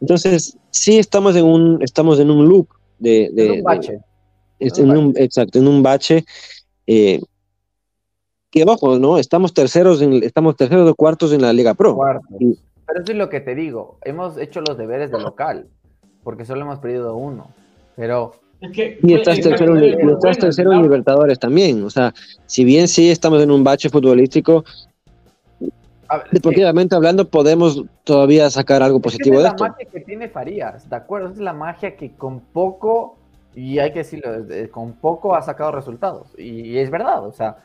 Entonces, 0.00 0.56
sí 0.70 0.98
estamos 0.98 1.34
en 1.36 1.44
un, 1.44 1.82
estamos 1.82 2.20
en 2.20 2.30
un 2.30 2.48
loop 2.48 2.68
de, 2.98 3.30
de- 3.32 3.44
Es 3.44 3.50
un 3.50 3.56
de- 3.56 3.62
bache. 3.62 3.98
es 4.58 4.78
un 4.78 4.90
en 4.90 4.96
un- 4.96 5.14
exacto, 5.16 5.58
en 5.58 5.68
un 5.68 5.82
bache. 5.82 6.24
eh, 6.86 7.20
que 8.50 8.64
ojo, 8.64 8.98
¿no? 8.98 9.18
Estamos 9.18 9.52
terceros, 9.52 10.00
en, 10.00 10.22
estamos 10.22 10.56
terceros 10.56 10.90
o 10.90 10.94
cuartos 10.94 11.32
en 11.32 11.42
la 11.42 11.52
Liga 11.52 11.74
Pro. 11.74 11.98
Y- 12.40 12.58
Pero 12.86 13.02
eso 13.02 13.12
es 13.12 13.18
lo 13.18 13.28
que 13.28 13.40
te 13.40 13.54
digo. 13.54 13.98
Hemos 14.04 14.38
hecho 14.38 14.62
los 14.62 14.78
deberes 14.78 15.10
de 15.10 15.20
local, 15.20 15.66
porque 16.24 16.46
solo 16.46 16.62
hemos 16.62 16.78
perdido 16.78 17.14
uno. 17.16 17.48
Pero 17.96 18.32
Es 18.60 18.72
que 18.72 18.98
Y 19.02 19.12
estás 19.14 19.34
fue- 19.40 19.50
tercero, 19.50 19.76
en- 19.76 19.84
y 19.84 19.88
estás 20.12 20.36
fue- 20.36 20.46
tercero 20.46 20.72
en 20.72 20.82
Libertadores 20.82 21.38
también. 21.38 21.84
O 21.84 21.90
sea, 21.90 22.12
si 22.46 22.64
bien 22.64 22.88
sí 22.88 23.08
estamos 23.10 23.40
en 23.42 23.50
un 23.52 23.62
bache 23.62 23.88
futbolístico, 23.90 24.64
ver, 26.16 26.26
deportivamente 26.32 26.94
hablando, 26.96 27.28
podemos 27.28 27.84
todavía 28.04 28.48
sacar 28.48 28.82
algo 28.82 28.96
Es 28.96 29.02
que 29.02 29.04
positivo 29.04 29.36
de 29.40 29.44
es 29.44 29.50
esto. 29.50 29.64
la 29.64 29.70
magia 29.70 29.86
que 29.90 30.00
tiene 30.00 30.28
Farías, 30.28 30.88
¿de 30.88 30.96
acuerdo? 30.96 31.28
Es 31.28 31.38
la 31.38 31.52
magia 31.52 31.94
que 31.96 32.12
con 32.12 32.40
poco, 32.40 33.16
y 33.54 33.78
hay 33.78 33.92
que 33.92 33.98
decirlo, 34.00 34.30
con 34.70 34.94
poco 34.94 35.34
ha 35.36 35.42
sacado 35.42 35.70
resultados. 35.72 36.28
Y, 36.38 36.62
y 36.70 36.78
es 36.78 36.90
verdad, 36.90 37.26
o 37.26 37.32
sea, 37.32 37.58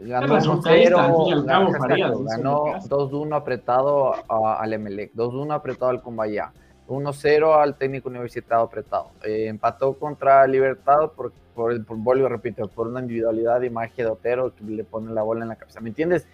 ganó 0.00 0.34
resultadista, 0.34 0.96
1-0, 0.96 0.98
al 0.98 1.14
fin 1.16 1.26
y 1.26 1.32
al 1.32 1.44
cabo, 1.46 1.64
exacto, 1.66 1.88
Farías, 1.88 2.10
eso 2.10 2.24
ganó 2.24 2.66
es 2.76 2.90
lo 2.90 3.08
que 3.08 3.14
2-1 3.14 3.36
apretado 3.36 4.14
a- 4.28 4.58
al 4.60 4.72
Emelec, 4.72 5.12
2-1 5.14 5.52
apretado 5.54 5.90
al 5.90 6.02
Cumbayá, 6.02 6.52
1-0 6.88 7.54
al 7.60 7.74
técnico 7.76 8.08
universitario 8.08 8.64
apretado. 8.64 9.08
Eh, 9.24 9.46
empató 9.48 9.94
contra 9.94 10.46
Libertad 10.46 11.10
por, 11.16 11.32
por, 11.54 11.84
por, 11.84 11.96
vuelvo 11.96 12.26
y 12.26 12.28
repito, 12.28 12.68
por 12.68 12.86
una 12.86 13.00
individualidad 13.00 13.60
y 13.62 13.70
magia 13.70 14.04
de 14.04 14.10
Otero 14.10 14.54
que 14.54 14.62
le 14.64 14.84
pone 14.84 15.12
la 15.12 15.22
bola 15.22 15.42
en 15.42 15.48
la 15.48 15.56
cabeza. 15.56 15.80
¿Me 15.80 15.88
entiendes? 15.88 16.26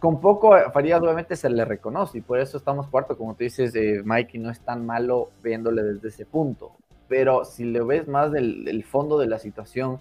Con 0.00 0.18
poco 0.18 0.56
Farías 0.72 1.02
obviamente 1.02 1.36
se 1.36 1.50
le 1.50 1.62
reconoce 1.66 2.18
y 2.18 2.20
por 2.22 2.40
eso 2.40 2.56
estamos 2.56 2.86
cuarto, 2.86 3.18
como 3.18 3.34
tú 3.34 3.44
dices, 3.44 3.74
eh, 3.74 4.00
Mikey, 4.02 4.40
no 4.40 4.50
es 4.50 4.58
tan 4.60 4.86
malo 4.86 5.28
viéndole 5.42 5.82
desde 5.82 6.08
ese 6.08 6.24
punto. 6.24 6.72
Pero 7.06 7.44
si 7.44 7.64
le 7.64 7.82
ves 7.82 8.08
más 8.08 8.32
del, 8.32 8.82
fondo 8.84 9.18
de 9.18 9.26
la 9.26 9.38
situación, 9.38 10.00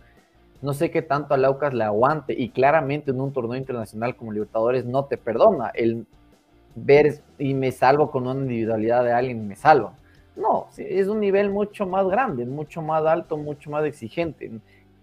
no 0.62 0.74
sé 0.74 0.90
qué 0.90 1.02
tanto 1.02 1.34
al 1.34 1.44
Aucas 1.44 1.74
le 1.74 1.84
aguante 1.84 2.34
y 2.34 2.50
claramente 2.50 3.12
en 3.12 3.20
un 3.20 3.34
torneo 3.34 3.58
internacional 3.58 4.16
como 4.16 4.32
Libertadores 4.32 4.86
no 4.86 5.04
te 5.04 5.18
perdona 5.18 5.70
el 5.76 6.08
ver 6.76 7.22
y 7.38 7.54
me 7.54 7.74
salvo 7.74 8.10
con 8.10 8.26
una 8.26 8.40
individualidad 8.40 9.04
de 9.04 9.12
alguien 9.12 9.40
y 9.44 9.48
me 9.48 9.56
salva. 9.58 9.96
No, 10.38 10.68
es 10.78 11.10
un 11.10 11.20
nivel 11.20 11.50
mucho 11.50 11.86
más 11.86 12.08
grande, 12.08 12.46
mucho 12.46 12.82
más 12.82 13.06
alto, 13.06 13.36
mucho 13.36 13.70
más 13.70 13.84
exigente. 13.84 14.50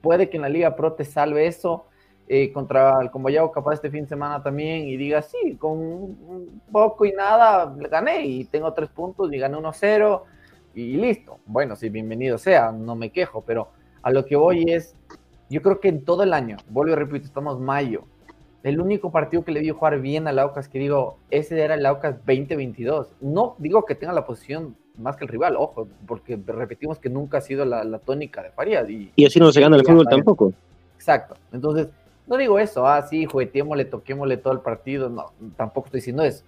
Puede 0.01 0.31
que 0.31 0.39
en 0.39 0.43
la 0.43 0.49
Liga 0.49 0.75
Pro 0.75 0.95
te 0.95 1.05
salve 1.05 1.47
eso 1.47 1.85
eh, 2.29 2.53
contra 2.53 3.01
el 3.01 3.11
Comboyao 3.11 3.53
capaz 3.53 3.75
este 3.75 3.91
fin 3.91 4.03
de 4.03 4.09
semana 4.09 4.43
también 4.43 4.89
y 4.89 4.97
diga, 4.97 5.23
sí, 5.23 5.57
con 5.59 5.79
un 5.79 6.61
poco 6.73 7.05
y 7.05 7.13
nada 7.13 7.73
gané 7.91 8.27
y 8.27 8.45
tengo 8.45 8.73
tres 8.73 8.89
puntos 8.89 9.33
y 9.33 9.39
gané 9.39 9.57
1-0 9.57 10.23
y 10.75 10.97
listo. 10.97 11.39
Bueno, 11.47 11.77
sí, 11.77 11.89
bienvenido 11.89 12.39
sea, 12.39 12.73
no 12.73 12.97
me 12.97 13.11
quejo, 13.11 13.43
pero 13.47 13.69
a 14.03 14.11
lo 14.11 14.25
que 14.25 14.37
voy 14.37 14.65
es, 14.71 14.95
yo 15.49 15.63
creo 15.63 15.81
que 15.81 15.89
en 15.89 16.05
todo 16.05 16.23
el 16.23 16.33
año, 16.33 16.57
vuelvo 16.69 16.93
y 16.93 16.97
repito, 16.97 17.27
estamos 17.27 17.61
mayo, 17.61 18.05
el 18.63 18.81
único 18.81 19.13
partido 19.13 19.45
que 19.45 19.53
le 19.53 19.61
vi 19.61 19.71
jugar 19.71 20.01
bien 20.01 20.27
al 20.27 20.41
Aucas, 20.41 20.69
que 20.69 20.81
digo, 20.81 21.19
ese 21.31 21.61
era 21.61 21.75
el 21.75 21.87
Aucas 21.87 22.17
2022. 22.27 23.13
No 23.21 23.55
digo 23.59 23.85
que 23.85 23.95
tenga 23.95 24.13
la 24.13 24.27
posición 24.27 24.77
más 24.99 25.17
que 25.17 25.25
el 25.25 25.29
rival, 25.29 25.55
ojo, 25.57 25.87
porque 26.07 26.37
repetimos 26.45 26.99
que 26.99 27.09
nunca 27.09 27.39
ha 27.39 27.41
sido 27.41 27.65
la, 27.65 27.85
la 27.85 28.01
tónica 28.01 28.43
de 28.43 28.51
Farías. 28.51 28.91
Y, 28.91 29.13
Y 29.15 29.25
así 29.25 29.39
no 29.39 29.53
se 29.53 29.61
gana 29.61 29.77
el 29.77 29.85
fútbol 29.85 30.09
tampoco. 30.09 30.53
Exacto. 30.97 31.37
Entonces, 31.53 31.89
no 32.27 32.37
digo 32.37 32.59
eso, 32.59 32.87
ah, 32.87 33.03
sí, 33.03 33.25
jugueteémosle, 33.27 33.85
toquémosle 33.87 34.37
todo 34.39 34.53
el 34.53 34.61
partido. 34.61 35.09
No, 35.09 35.33
tampoco 35.57 35.87
estoy 35.87 35.99
diciendo 35.99 36.23
eso. 36.23 36.45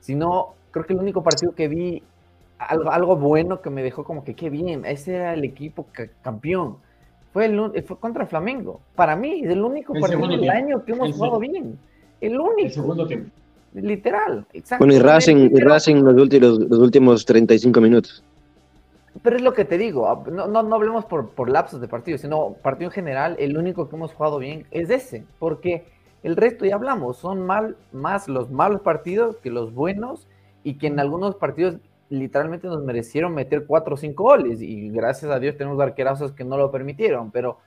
Sino, 0.00 0.54
creo 0.70 0.86
que 0.86 0.92
el 0.94 0.98
único 0.98 1.22
partido 1.22 1.54
que 1.54 1.68
vi, 1.68 2.02
algo, 2.58 2.90
algo 2.90 3.16
bueno 3.16 3.60
que 3.62 3.70
me 3.70 3.82
dejó 3.82 4.04
como 4.04 4.24
que 4.24 4.34
qué 4.34 4.50
bien, 4.50 4.84
ese 4.84 5.14
era 5.16 5.34
el 5.34 5.44
equipo 5.44 5.86
ca- 5.92 6.08
campeón. 6.22 6.76
Fue, 7.32 7.44
el, 7.46 7.84
fue 7.84 7.96
contra 7.98 8.26
Flamengo. 8.26 8.80
Para 8.96 9.14
mí, 9.14 9.42
es 9.44 9.50
el 9.50 9.62
único 9.62 9.94
El 9.94 10.00
partido 10.00 10.26
del 10.26 10.40
tiempo. 10.40 10.56
año 10.58 10.84
que 10.84 10.92
hemos 10.92 11.08
El 11.08 11.14
jugado 11.14 11.38
bien. 11.38 11.78
El 12.20 12.32
El 12.32 12.40
único, 12.40 12.70
segundo 12.70 13.06
tiempo. 13.06 13.30
literal. 13.74 14.44
Exacto. 14.52 14.84
Bueno, 14.84 14.98
y 14.98 15.02
Racing, 15.02 15.50
y 15.54 15.60
Racing 15.60 15.96
los 16.02 16.14
últimos, 16.20 16.58
los 16.58 16.78
últimos 16.80 17.24
35 17.24 17.80
minutos. 17.80 18.24
Pero 19.22 19.36
es 19.36 19.42
lo 19.42 19.52
que 19.52 19.64
te 19.64 19.76
digo, 19.76 20.08
ah, 20.08 20.22
no, 20.30 20.46
no, 20.46 20.62
no 20.62 20.74
hablemos 20.74 21.04
por, 21.04 21.30
por 21.30 21.50
lapsos 21.50 21.80
de 21.80 21.88
partido, 21.88 22.16
sino 22.16 22.54
partido 22.54 22.88
en 22.88 22.94
general, 22.94 23.36
el 23.38 23.58
único 23.58 23.88
que 23.88 23.96
hemos 23.96 24.14
jugado 24.14 24.38
bien 24.38 24.66
es 24.70 24.88
ese, 24.88 25.24
porque 25.38 25.84
el 26.22 26.36
resto 26.36 26.64
ya 26.64 26.74
hablamos, 26.74 27.18
son 27.18 27.44
mal, 27.44 27.76
más 27.92 28.28
los 28.28 28.50
malos 28.50 28.80
partidos 28.80 29.36
que 29.36 29.50
los 29.50 29.74
buenos 29.74 30.26
y 30.62 30.74
que 30.74 30.86
en 30.86 31.00
algunos 31.00 31.34
partidos 31.36 31.76
literalmente 32.08 32.66
nos 32.66 32.82
merecieron 32.82 33.34
meter 33.34 33.66
cuatro 33.66 33.94
o 33.94 33.96
cinco 33.96 34.24
goles 34.24 34.60
y 34.60 34.90
gracias 34.90 35.30
a 35.30 35.38
Dios 35.38 35.56
tenemos 35.56 35.80
arquerazos 35.80 36.32
que 36.32 36.44
no 36.44 36.56
lo 36.56 36.70
permitieron, 36.70 37.30
pero 37.30 37.58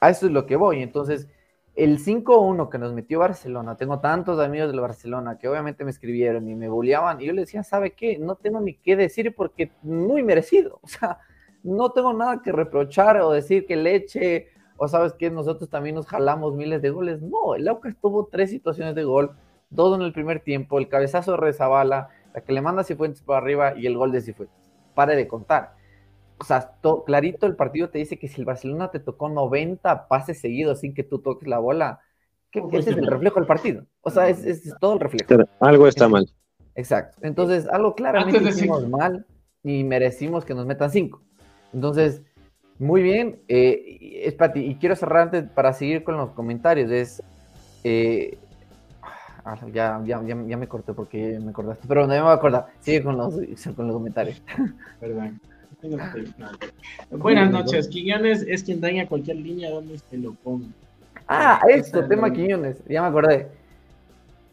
a 0.00 0.10
eso 0.10 0.26
es 0.26 0.32
lo 0.32 0.46
que 0.46 0.56
voy, 0.56 0.82
entonces 0.82 1.28
el 1.76 1.98
5-1 1.98 2.70
que 2.70 2.78
nos 2.78 2.94
metió 2.94 3.18
Barcelona, 3.18 3.76
tengo 3.76 4.00
tantos 4.00 4.40
amigos 4.40 4.70
del 4.70 4.80
Barcelona 4.80 5.38
que 5.38 5.46
obviamente 5.46 5.84
me 5.84 5.90
escribieron 5.90 6.48
y 6.48 6.54
me 6.54 6.70
bulleaban 6.70 7.20
y 7.20 7.26
yo 7.26 7.34
les 7.34 7.46
decía, 7.46 7.62
¿sabe 7.62 7.92
qué? 7.92 8.18
No 8.18 8.36
tengo 8.36 8.60
ni 8.60 8.74
qué 8.74 8.96
decir 8.96 9.34
porque 9.34 9.72
muy 9.82 10.22
merecido, 10.22 10.80
o 10.82 10.88
sea, 10.88 11.18
no 11.62 11.90
tengo 11.90 12.14
nada 12.14 12.40
que 12.42 12.50
reprochar 12.50 13.20
o 13.20 13.30
decir 13.30 13.66
que 13.66 13.76
leche 13.76 14.48
o 14.78 14.88
sabes 14.88 15.12
que 15.12 15.30
nosotros 15.30 15.68
también 15.68 15.94
nos 15.94 16.06
jalamos 16.06 16.54
miles 16.54 16.80
de 16.80 16.90
goles, 16.90 17.20
no, 17.20 17.54
el 17.54 17.68
Aucas 17.68 17.94
tuvo 18.00 18.26
tres 18.26 18.50
situaciones 18.50 18.94
de 18.94 19.04
gol, 19.04 19.36
dos 19.68 19.94
en 19.98 20.02
el 20.02 20.12
primer 20.14 20.40
tiempo, 20.40 20.78
el 20.78 20.88
cabezazo 20.88 21.32
de 21.32 21.36
Rezabala, 21.38 22.08
la 22.34 22.40
que 22.40 22.52
le 22.52 22.62
manda 22.62 22.84
Cifuentes 22.84 23.22
por 23.22 23.36
arriba 23.36 23.76
y 23.76 23.86
el 23.86 23.98
gol 23.98 24.12
de 24.12 24.22
Cifuentes, 24.22 24.56
pare 24.94 25.14
de 25.14 25.28
contar. 25.28 25.75
O 26.38 26.44
sea, 26.44 26.60
to- 26.82 27.04
clarito 27.04 27.46
el 27.46 27.56
partido 27.56 27.88
te 27.88 27.98
dice 27.98 28.18
que 28.18 28.28
si 28.28 28.40
el 28.40 28.44
Barcelona 28.44 28.90
te 28.90 29.00
tocó 29.00 29.28
90 29.28 30.06
pases 30.08 30.40
seguidos 30.40 30.80
sin 30.80 30.92
que 30.94 31.02
tú 31.02 31.18
toques 31.20 31.48
la 31.48 31.58
bola, 31.58 32.00
que 32.50 32.60
¿Cómo 32.60 32.70
fue 32.70 32.80
ese 32.80 32.90
es 32.90 32.96
ese 32.96 33.04
el 33.04 33.10
reflejo 33.10 33.40
del 33.40 33.46
partido. 33.46 33.84
O 34.02 34.10
sea, 34.10 34.28
es, 34.28 34.44
es 34.44 34.74
todo 34.80 34.94
el 34.94 35.00
reflejo. 35.00 35.26
Pero 35.28 35.44
algo 35.60 35.88
está 35.88 36.08
mal. 36.08 36.26
Exacto. 36.74 37.18
Entonces, 37.22 37.66
algo 37.68 37.94
claramente 37.94 38.38
de 38.40 38.50
hicimos 38.50 38.82
cinco. 38.82 38.96
mal 38.98 39.26
y 39.62 39.82
merecimos 39.84 40.44
que 40.44 40.54
nos 40.54 40.66
metan 40.66 40.90
cinco. 40.90 41.22
Entonces, 41.72 42.22
muy 42.78 43.02
bien. 43.02 43.40
Eh, 43.48 43.98
y- 44.00 44.16
espérate, 44.24 44.60
y 44.60 44.74
quiero 44.76 44.94
cerrar 44.94 45.22
antes 45.22 45.44
para 45.50 45.72
seguir 45.72 46.04
con 46.04 46.16
los 46.18 46.30
comentarios. 46.32 46.90
Es, 46.90 47.22
eh, 47.82 48.36
ah, 49.44 49.56
ya, 49.72 50.02
ya, 50.04 50.22
ya, 50.22 50.36
ya 50.46 50.56
me 50.56 50.68
corté 50.68 50.92
porque 50.92 51.38
me 51.42 51.50
acordaste, 51.50 51.86
pero 51.88 52.02
no 52.02 52.08
me 52.08 52.20
voy 52.20 52.30
a 52.30 52.34
acordar. 52.34 52.66
Sigue 52.80 53.02
con 53.02 53.16
los, 53.16 53.34
con 53.74 53.86
los 53.86 53.96
comentarios. 53.96 54.42
Perdón. 55.00 55.40
Buenas 57.10 57.50
noches. 57.50 57.88
Quiñones 57.88 58.44
es 58.48 58.62
quien 58.64 58.80
daña 58.80 59.06
cualquier 59.06 59.36
línea 59.36 59.70
donde 59.70 59.98
se 59.98 60.16
lo 60.16 60.32
ponga. 60.34 60.66
Ah, 61.28 61.60
esto, 61.68 62.06
tema 62.06 62.32
Quiñones, 62.32 62.82
ya 62.88 63.02
me 63.02 63.08
acordé. 63.08 63.48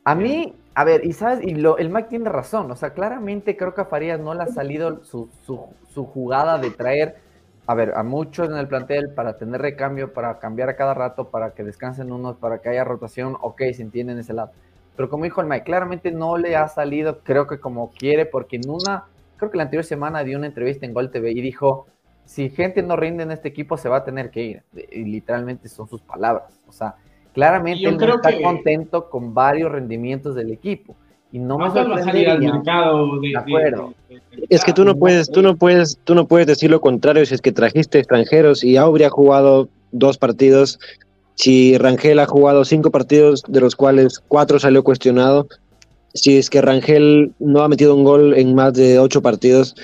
A 0.03 0.15
mí, 0.15 0.53
a 0.75 0.83
ver, 0.83 1.05
y 1.05 1.13
sabes, 1.13 1.43
y 1.43 1.55
lo, 1.55 1.77
el 1.77 1.89
Mike 1.89 2.09
tiene 2.09 2.29
razón, 2.29 2.69
o 2.71 2.75
sea, 2.75 2.91
claramente 2.93 3.55
creo 3.55 3.73
que 3.73 3.81
a 3.81 3.85
Farías 3.85 4.19
no 4.19 4.33
le 4.33 4.43
ha 4.43 4.47
salido 4.47 5.03
su, 5.05 5.29
su, 5.45 5.67
su, 5.93 6.05
jugada 6.05 6.57
de 6.57 6.71
traer, 6.71 7.15
a 7.67 7.75
ver, 7.75 7.93
a 7.95 8.03
muchos 8.03 8.49
en 8.49 8.57
el 8.57 8.67
plantel 8.67 9.11
para 9.11 9.37
tener 9.37 9.61
recambio, 9.61 10.11
para 10.11 10.39
cambiar 10.39 10.69
a 10.69 10.75
cada 10.75 10.93
rato, 10.93 11.29
para 11.29 11.51
que 11.51 11.63
descansen 11.63 12.11
unos, 12.11 12.37
para 12.37 12.57
que 12.57 12.69
haya 12.69 12.83
rotación, 12.83 13.37
ok, 13.39 13.61
se 13.73 13.81
entiende 13.83 14.13
en 14.13 14.19
ese 14.19 14.33
lado. 14.33 14.51
Pero 14.95 15.09
como 15.09 15.23
dijo 15.23 15.41
el 15.41 15.47
Mike, 15.47 15.63
claramente 15.63 16.11
no 16.11 16.37
le 16.37 16.55
ha 16.55 16.67
salido, 16.67 17.19
creo 17.19 17.47
que 17.47 17.59
como 17.59 17.91
quiere, 17.91 18.25
porque 18.25 18.57
en 18.57 18.69
una, 18.69 19.05
creo 19.43 19.51
que 19.51 19.57
la 19.57 19.63
anterior 19.63 19.85
semana 19.85 20.23
dio 20.23 20.37
una 20.37 20.47
entrevista 20.47 20.85
en 20.85 20.93
Gol 20.93 21.11
TV 21.11 21.31
y 21.31 21.41
dijo, 21.41 21.87
si 22.25 22.49
gente 22.49 22.81
no 22.81 22.95
rinde 22.95 23.23
en 23.23 23.31
este 23.31 23.49
equipo 23.49 23.77
se 23.77 23.89
va 23.89 23.97
a 23.97 24.03
tener 24.03 24.31
que 24.31 24.43
ir. 24.43 24.63
Y 24.91 25.03
literalmente 25.03 25.69
son 25.69 25.87
sus 25.87 26.01
palabras. 26.01 26.59
O 26.67 26.71
sea, 26.71 26.95
claramente 27.33 27.87
él 27.87 27.97
no 27.97 28.15
está 28.15 28.31
que... 28.31 28.41
contento 28.41 29.09
con 29.09 29.33
varios 29.33 29.71
rendimientos 29.71 30.35
del 30.35 30.51
equipo. 30.51 30.95
Y 31.31 31.39
no 31.39 31.57
me 31.57 31.71
sorprendería. 31.71 32.33
Al 32.33 32.39
mercado 32.39 33.19
de, 33.19 33.29
de 33.29 33.37
acuerdo. 33.37 33.93
De, 34.07 34.15
de, 34.15 34.21
es 34.49 34.63
que 34.63 34.71
tú 34.71 34.85
no 34.85 34.95
puedes, 34.95 35.29
tú 35.31 35.41
no 35.41 35.55
puedes, 35.55 35.97
tú 36.03 36.13
no 36.13 36.27
puedes 36.27 36.45
decir 36.45 36.69
lo 36.69 36.79
contrario 36.79 37.25
si 37.25 37.33
es 37.33 37.41
que 37.41 37.51
trajiste 37.51 37.97
extranjeros 37.97 38.63
y 38.63 38.77
habría 38.77 39.09
jugado 39.09 39.67
dos 39.91 40.17
partidos. 40.17 40.79
Si 41.35 41.75
Rangel 41.79 42.19
ha 42.19 42.27
jugado 42.27 42.63
cinco 42.63 42.91
partidos, 42.91 43.43
de 43.47 43.61
los 43.61 43.75
cuales 43.75 44.21
cuatro 44.27 44.59
salió 44.59 44.83
cuestionado. 44.83 45.47
Si 46.13 46.37
es 46.37 46.49
que 46.49 46.61
Rangel 46.61 47.33
no 47.39 47.63
ha 47.63 47.67
metido 47.67 47.95
un 47.95 48.03
gol 48.03 48.33
en 48.35 48.53
más 48.53 48.73
de 48.73 48.99
ocho 48.99 49.21
partidos, 49.21 49.75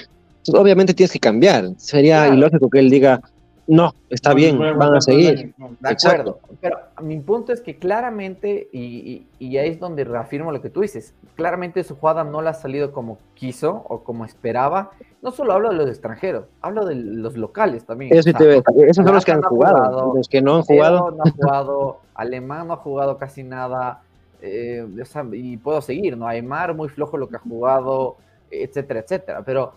obviamente 0.54 0.94
tienes 0.94 1.12
que 1.12 1.20
cambiar. 1.20 1.70
Sería 1.78 2.24
claro. 2.24 2.36
ilógico 2.36 2.70
que 2.70 2.80
él 2.80 2.90
diga, 2.90 3.22
no, 3.70 3.94
está 4.10 4.32
no, 4.32 4.36
bien, 4.36 4.58
van 4.58 4.96
a 4.96 5.00
seguir. 5.00 5.54
De 5.80 5.90
acuerdo, 5.90 6.40
pero 6.60 6.78
mi 7.04 7.20
punto 7.20 7.54
es 7.54 7.62
que 7.62 7.78
claramente, 7.78 8.68
y, 8.72 8.80
y, 8.80 9.28
y, 9.38 9.58
ahí 9.58 9.70
es 9.70 9.80
donde 9.80 10.04
reafirmo 10.06 10.52
lo 10.52 10.60
que 10.60 10.72
tú 10.72 10.82
dices, 10.82 11.14
claramente 11.36 11.84
su 11.84 11.96
jugada 11.96 12.24
no 12.24 12.42
le 12.42 12.50
ha 12.50 12.56
salido 12.56 12.92
como 12.92 13.20
quiso 13.36 13.86
o 13.88 14.04
como 14.04 14.26
esperaba. 14.26 14.90
No 15.22 15.30
solo 15.30 15.54
hablo 15.54 15.70
de 15.70 15.76
los 15.76 15.88
extranjeros, 15.88 16.46
hablo 16.62 16.84
de 16.84 16.96
los 16.96 17.38
locales 17.38 17.86
también. 17.86 18.12
Eso 18.12 18.32
o 18.32 18.38
sea, 18.38 18.40
te, 18.40 18.90
esos 18.90 19.06
son 19.06 19.14
los 19.14 19.24
que 19.24 19.34
han 19.34 19.44
jugado, 19.44 19.78
jugado, 19.78 20.14
los 20.16 20.28
que 20.28 20.42
no 20.42 20.56
han 20.56 20.62
jugado. 20.64 21.12
No 21.12 21.24
ha 21.24 21.32
jugado, 21.38 22.00
Alemán 22.16 22.70
no 22.70 22.74
ha 22.74 22.78
jugado 22.78 23.20
casi 23.20 23.44
nada, 23.44 24.02
eh, 24.42 24.86
o 25.02 25.06
sea, 25.06 25.26
y 25.32 25.58
puedo 25.58 25.82
seguir, 25.82 26.18
¿no? 26.18 26.28
Aymar 26.28 26.76
muy 26.76 26.90
flojo 26.90 27.18
lo 27.18 27.28
que 27.28 27.38
ha 27.38 27.40
jugado, 27.40 28.18
etcétera, 28.50 29.02
etcétera, 29.02 29.44
pero 29.44 29.74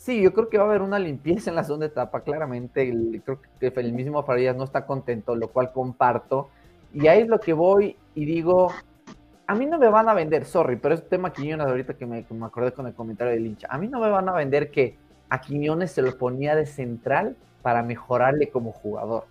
Sí, 0.00 0.22
yo 0.22 0.32
creo 0.32 0.48
que 0.48 0.56
va 0.56 0.64
a 0.64 0.66
haber 0.66 0.80
una 0.80 0.98
limpieza 0.98 1.50
en 1.50 1.56
la 1.56 1.62
segunda 1.62 1.84
etapa, 1.84 2.22
claramente. 2.22 2.88
El, 2.88 3.20
creo 3.22 3.38
que 3.60 3.80
el 3.80 3.92
mismo 3.92 4.22
Farías 4.22 4.56
no 4.56 4.64
está 4.64 4.86
contento, 4.86 5.34
lo 5.36 5.48
cual 5.48 5.72
comparto. 5.72 6.48
Y 6.94 7.06
ahí 7.06 7.20
es 7.20 7.28
lo 7.28 7.38
que 7.38 7.52
voy 7.52 7.98
y 8.14 8.24
digo, 8.24 8.72
a 9.46 9.54
mí 9.54 9.66
no 9.66 9.78
me 9.78 9.88
van 9.88 10.08
a 10.08 10.14
vender, 10.14 10.46
sorry, 10.46 10.76
pero 10.76 10.94
es 10.94 11.06
tema 11.06 11.34
Quiñones 11.34 11.66
ahorita 11.66 11.98
que 11.98 12.06
me, 12.06 12.24
que 12.24 12.32
me 12.32 12.46
acordé 12.46 12.72
con 12.72 12.86
el 12.86 12.94
comentario 12.94 13.34
del 13.34 13.46
hincha. 13.46 13.68
A 13.70 13.76
mí 13.76 13.88
no 13.88 14.00
me 14.00 14.08
van 14.08 14.26
a 14.30 14.32
vender 14.32 14.70
que 14.70 14.96
a 15.28 15.38
Quiñones 15.42 15.90
se 15.90 16.00
lo 16.00 16.16
ponía 16.16 16.56
de 16.56 16.64
central 16.64 17.36
para 17.60 17.82
mejorarle 17.82 18.48
como 18.48 18.72
jugador. 18.72 19.26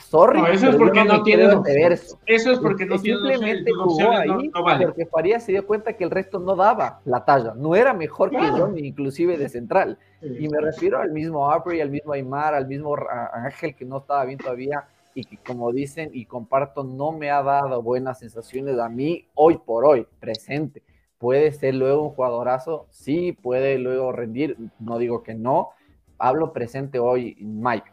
Sorry, 0.00 0.40
no, 0.40 0.46
eso 0.48 0.70
es 0.70 0.76
porque 0.76 1.04
no, 1.04 1.18
no 1.18 1.22
tiene 1.22 1.44
eso. 1.44 2.18
eso 2.26 2.52
es 2.52 2.58
porque 2.58 2.86
no 2.86 2.98
tiene 2.98 3.18
simplemente 3.18 3.70
jugó 3.72 4.10
ahí 4.10 4.28
no, 4.28 4.40
no 4.54 4.62
vale. 4.62 4.86
porque 4.86 5.06
Farías 5.06 5.44
se 5.44 5.52
dio 5.52 5.66
cuenta 5.66 5.92
que 5.92 6.04
el 6.04 6.10
resto 6.10 6.38
no 6.38 6.56
daba 6.56 7.00
la 7.04 7.24
talla, 7.24 7.54
no 7.54 7.74
era 7.74 7.92
mejor 7.92 8.30
claro. 8.30 8.54
que 8.54 8.60
Johnny, 8.60 8.86
inclusive 8.86 9.36
de 9.36 9.48
central. 9.48 9.98
Sí, 10.20 10.36
y 10.40 10.48
me 10.48 10.60
refiero 10.60 10.98
al 10.98 11.12
mismo 11.12 11.50
Aubrey, 11.50 11.80
al 11.80 11.90
mismo 11.90 12.12
Aymar, 12.12 12.54
al 12.54 12.66
mismo 12.66 12.96
Ángel 13.32 13.74
que 13.74 13.84
no 13.84 13.98
estaba 13.98 14.24
bien 14.24 14.38
todavía 14.38 14.84
y 15.14 15.24
que 15.24 15.38
como 15.38 15.72
dicen 15.72 16.10
y 16.12 16.24
comparto 16.26 16.84
no 16.84 17.12
me 17.12 17.30
ha 17.30 17.42
dado 17.42 17.82
buenas 17.82 18.18
sensaciones 18.18 18.78
a 18.78 18.88
mí 18.88 19.28
hoy 19.34 19.58
por 19.58 19.84
hoy, 19.84 20.06
presente. 20.18 20.82
Puede 21.18 21.52
ser 21.52 21.74
luego 21.74 22.04
un 22.04 22.10
jugadorazo, 22.10 22.86
sí, 22.90 23.32
puede 23.32 23.78
luego 23.78 24.12
rendir, 24.12 24.56
no 24.78 24.98
digo 24.98 25.22
que 25.22 25.34
no, 25.34 25.70
hablo 26.18 26.52
presente 26.52 26.98
hoy, 26.98 27.36
Mike, 27.40 27.90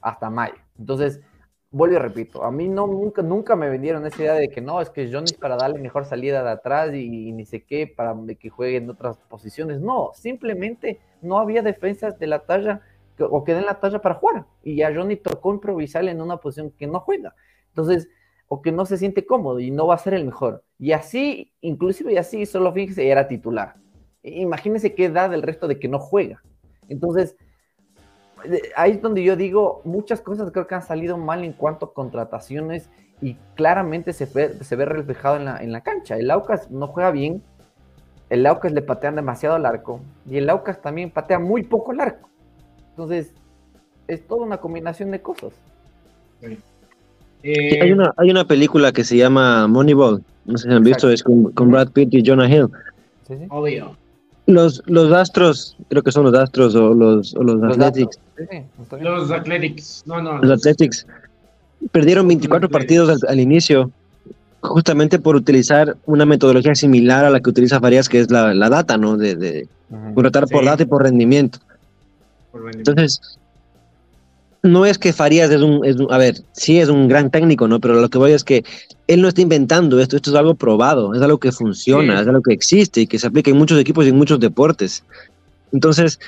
hasta 0.00 0.30
mayo. 0.30 0.54
Entonces, 0.78 1.20
vuelvo 1.70 1.96
y 1.96 1.98
repito, 1.98 2.42
a 2.44 2.50
mí 2.50 2.68
no, 2.68 2.86
nunca, 2.86 3.22
nunca 3.22 3.56
me 3.56 3.68
vendieron 3.68 4.04
esa 4.06 4.22
idea 4.22 4.34
de 4.34 4.48
que 4.48 4.60
no, 4.60 4.80
es 4.80 4.90
que 4.90 5.10
Johnny 5.10 5.26
es 5.26 5.34
para 5.34 5.56
darle 5.56 5.78
mejor 5.78 6.04
salida 6.04 6.42
de 6.42 6.50
atrás 6.50 6.92
y, 6.94 7.32
ni 7.32 7.46
sé 7.46 7.64
qué, 7.64 7.86
para 7.86 8.14
que 8.38 8.50
juegue 8.50 8.78
en 8.78 8.90
otras 8.90 9.18
posiciones. 9.28 9.80
No, 9.80 10.10
simplemente 10.14 11.00
no 11.22 11.38
había 11.38 11.62
defensas 11.62 12.18
de 12.18 12.26
la 12.26 12.40
talla 12.40 12.80
que, 13.16 13.24
o 13.24 13.44
que 13.44 13.54
den 13.54 13.66
la 13.66 13.78
talla 13.78 14.00
para 14.00 14.16
jugar. 14.16 14.46
Y 14.64 14.82
a 14.82 14.92
Johnny 14.94 15.16
tocó 15.16 15.52
improvisarle 15.52 16.10
en 16.10 16.20
una 16.20 16.38
posición 16.38 16.70
que 16.70 16.86
no 16.86 17.00
juega. 17.00 17.34
Entonces, 17.68 18.08
o 18.48 18.62
que 18.62 18.72
no 18.72 18.84
se 18.84 18.96
siente 18.96 19.24
cómodo 19.24 19.60
y 19.60 19.70
no 19.70 19.86
va 19.86 19.94
a 19.94 19.98
ser 19.98 20.14
el 20.14 20.24
mejor. 20.24 20.64
Y 20.76 20.90
así, 20.90 21.52
inclusive 21.60 22.12
y 22.12 22.16
así, 22.16 22.46
solo 22.46 22.72
fíjese, 22.72 23.08
era 23.08 23.28
titular. 23.28 23.76
Imagínense 24.24 24.94
qué 24.94 25.04
edad 25.04 25.30
del 25.30 25.42
resto 25.42 25.68
de 25.68 25.78
que 25.78 25.86
no 25.86 26.00
juega. 26.00 26.42
Entonces, 26.88 27.36
ahí 28.76 28.92
es 28.92 29.02
donde 29.02 29.22
yo 29.22 29.36
digo, 29.36 29.82
muchas 29.84 30.20
cosas 30.20 30.50
creo 30.52 30.66
que 30.66 30.74
han 30.74 30.82
salido 30.82 31.16
mal 31.16 31.44
en 31.44 31.52
cuanto 31.52 31.86
a 31.86 31.94
contrataciones 31.94 32.88
y 33.20 33.36
claramente 33.54 34.12
se 34.12 34.26
ve, 34.26 34.62
se 34.62 34.76
ve 34.76 34.84
reflejado 34.84 35.36
en 35.36 35.44
la, 35.44 35.58
en 35.58 35.72
la 35.72 35.82
cancha. 35.82 36.16
El 36.16 36.30
Aucas 36.30 36.70
no 36.70 36.86
juega 36.86 37.10
bien, 37.10 37.42
el 38.30 38.46
Aucas 38.46 38.72
le 38.72 38.82
patean 38.82 39.16
demasiado 39.16 39.56
al 39.56 39.66
arco 39.66 40.00
y 40.28 40.36
el 40.36 40.48
Aucas 40.48 40.80
también 40.80 41.10
patea 41.10 41.38
muy 41.38 41.62
poco 41.62 41.92
el 41.92 42.00
arco. 42.00 42.28
Entonces, 42.90 43.32
es 44.08 44.26
toda 44.26 44.44
una 44.44 44.58
combinación 44.58 45.10
de 45.10 45.20
cosas. 45.20 45.52
Sí. 46.40 46.58
Eh, 47.42 47.80
hay, 47.80 47.92
una, 47.92 48.12
hay 48.16 48.30
una 48.30 48.44
película 48.44 48.92
que 48.92 49.02
se 49.04 49.16
llama 49.16 49.66
Moneyball, 49.66 50.22
no 50.44 50.58
sé 50.58 50.68
si 50.68 50.74
han 50.74 50.82
visto, 50.82 51.10
es 51.10 51.22
con, 51.22 51.52
con 51.52 51.70
Brad 51.70 51.90
Pitt 51.90 52.12
y 52.12 52.22
Jonah 52.24 52.48
Hill. 52.48 52.68
Sí, 53.26 53.36
sí. 53.38 53.46
Obvio. 53.48 53.96
Los, 54.46 54.82
los 54.86 55.12
Astros, 55.12 55.76
creo 55.88 56.02
que 56.02 56.12
son 56.12 56.24
los 56.24 56.34
Astros 56.34 56.74
o 56.74 56.94
los, 56.94 57.34
o 57.34 57.42
los, 57.42 57.56
los 57.56 57.78
Athletics. 57.78 58.18
Sí, 58.36 58.62
los 59.00 59.30
Athletics, 59.30 60.02
no, 60.06 60.20
no. 60.20 60.32
Los, 60.38 60.42
los 60.42 60.60
Athletics 60.60 61.06
perdieron 61.92 62.26
24 62.28 62.68
los 62.68 62.72
partidos 62.72 63.08
al, 63.08 63.30
al, 63.30 63.40
inicio, 63.40 63.90
justamente 64.60 65.18
por 65.18 65.36
utilizar 65.36 65.96
una 66.06 66.26
metodología 66.26 66.74
similar 66.74 67.24
a 67.24 67.30
la 67.30 67.40
que 67.40 67.50
utiliza 67.50 67.80
Farías, 67.80 68.08
que 68.08 68.20
es 68.20 68.30
la, 68.30 68.54
la 68.54 68.68
data, 68.68 68.96
¿no? 68.96 69.16
De, 69.16 69.36
de 69.36 69.68
uh 69.90 69.94
-huh. 69.94 70.14
contratar 70.14 70.46
sí. 70.48 70.54
por 70.54 70.64
data 70.64 70.82
y 70.82 70.86
por 70.86 71.02
rendimiento. 71.02 71.58
por 72.50 72.62
rendimiento. 72.62 72.90
Entonces, 72.90 73.39
no 74.62 74.84
es 74.84 74.98
que 74.98 75.12
Farías 75.12 75.50
es 75.50 75.62
un, 75.62 75.84
es 75.84 75.96
un, 75.96 76.12
a 76.12 76.18
ver, 76.18 76.36
sí 76.52 76.78
es 76.78 76.88
un 76.88 77.08
gran 77.08 77.30
técnico, 77.30 77.66
¿no? 77.66 77.80
Pero 77.80 77.94
lo 77.94 78.08
que 78.08 78.18
voy 78.18 78.32
es 78.32 78.44
que 78.44 78.64
él 79.06 79.22
no 79.22 79.28
está 79.28 79.40
inventando 79.40 80.00
esto, 80.00 80.16
esto 80.16 80.30
es 80.30 80.36
algo 80.36 80.54
probado, 80.54 81.14
es 81.14 81.22
algo 81.22 81.38
que 81.38 81.52
funciona, 81.52 82.16
sí. 82.16 82.22
es 82.22 82.28
algo 82.28 82.42
que 82.42 82.52
existe 82.52 83.00
y 83.02 83.06
que 83.06 83.18
se 83.18 83.26
aplica 83.26 83.50
en 83.50 83.56
muchos 83.56 83.80
equipos 83.80 84.04
y 84.04 84.10
en 84.10 84.16
muchos 84.16 84.38
deportes. 84.38 85.04
Entonces, 85.72 86.20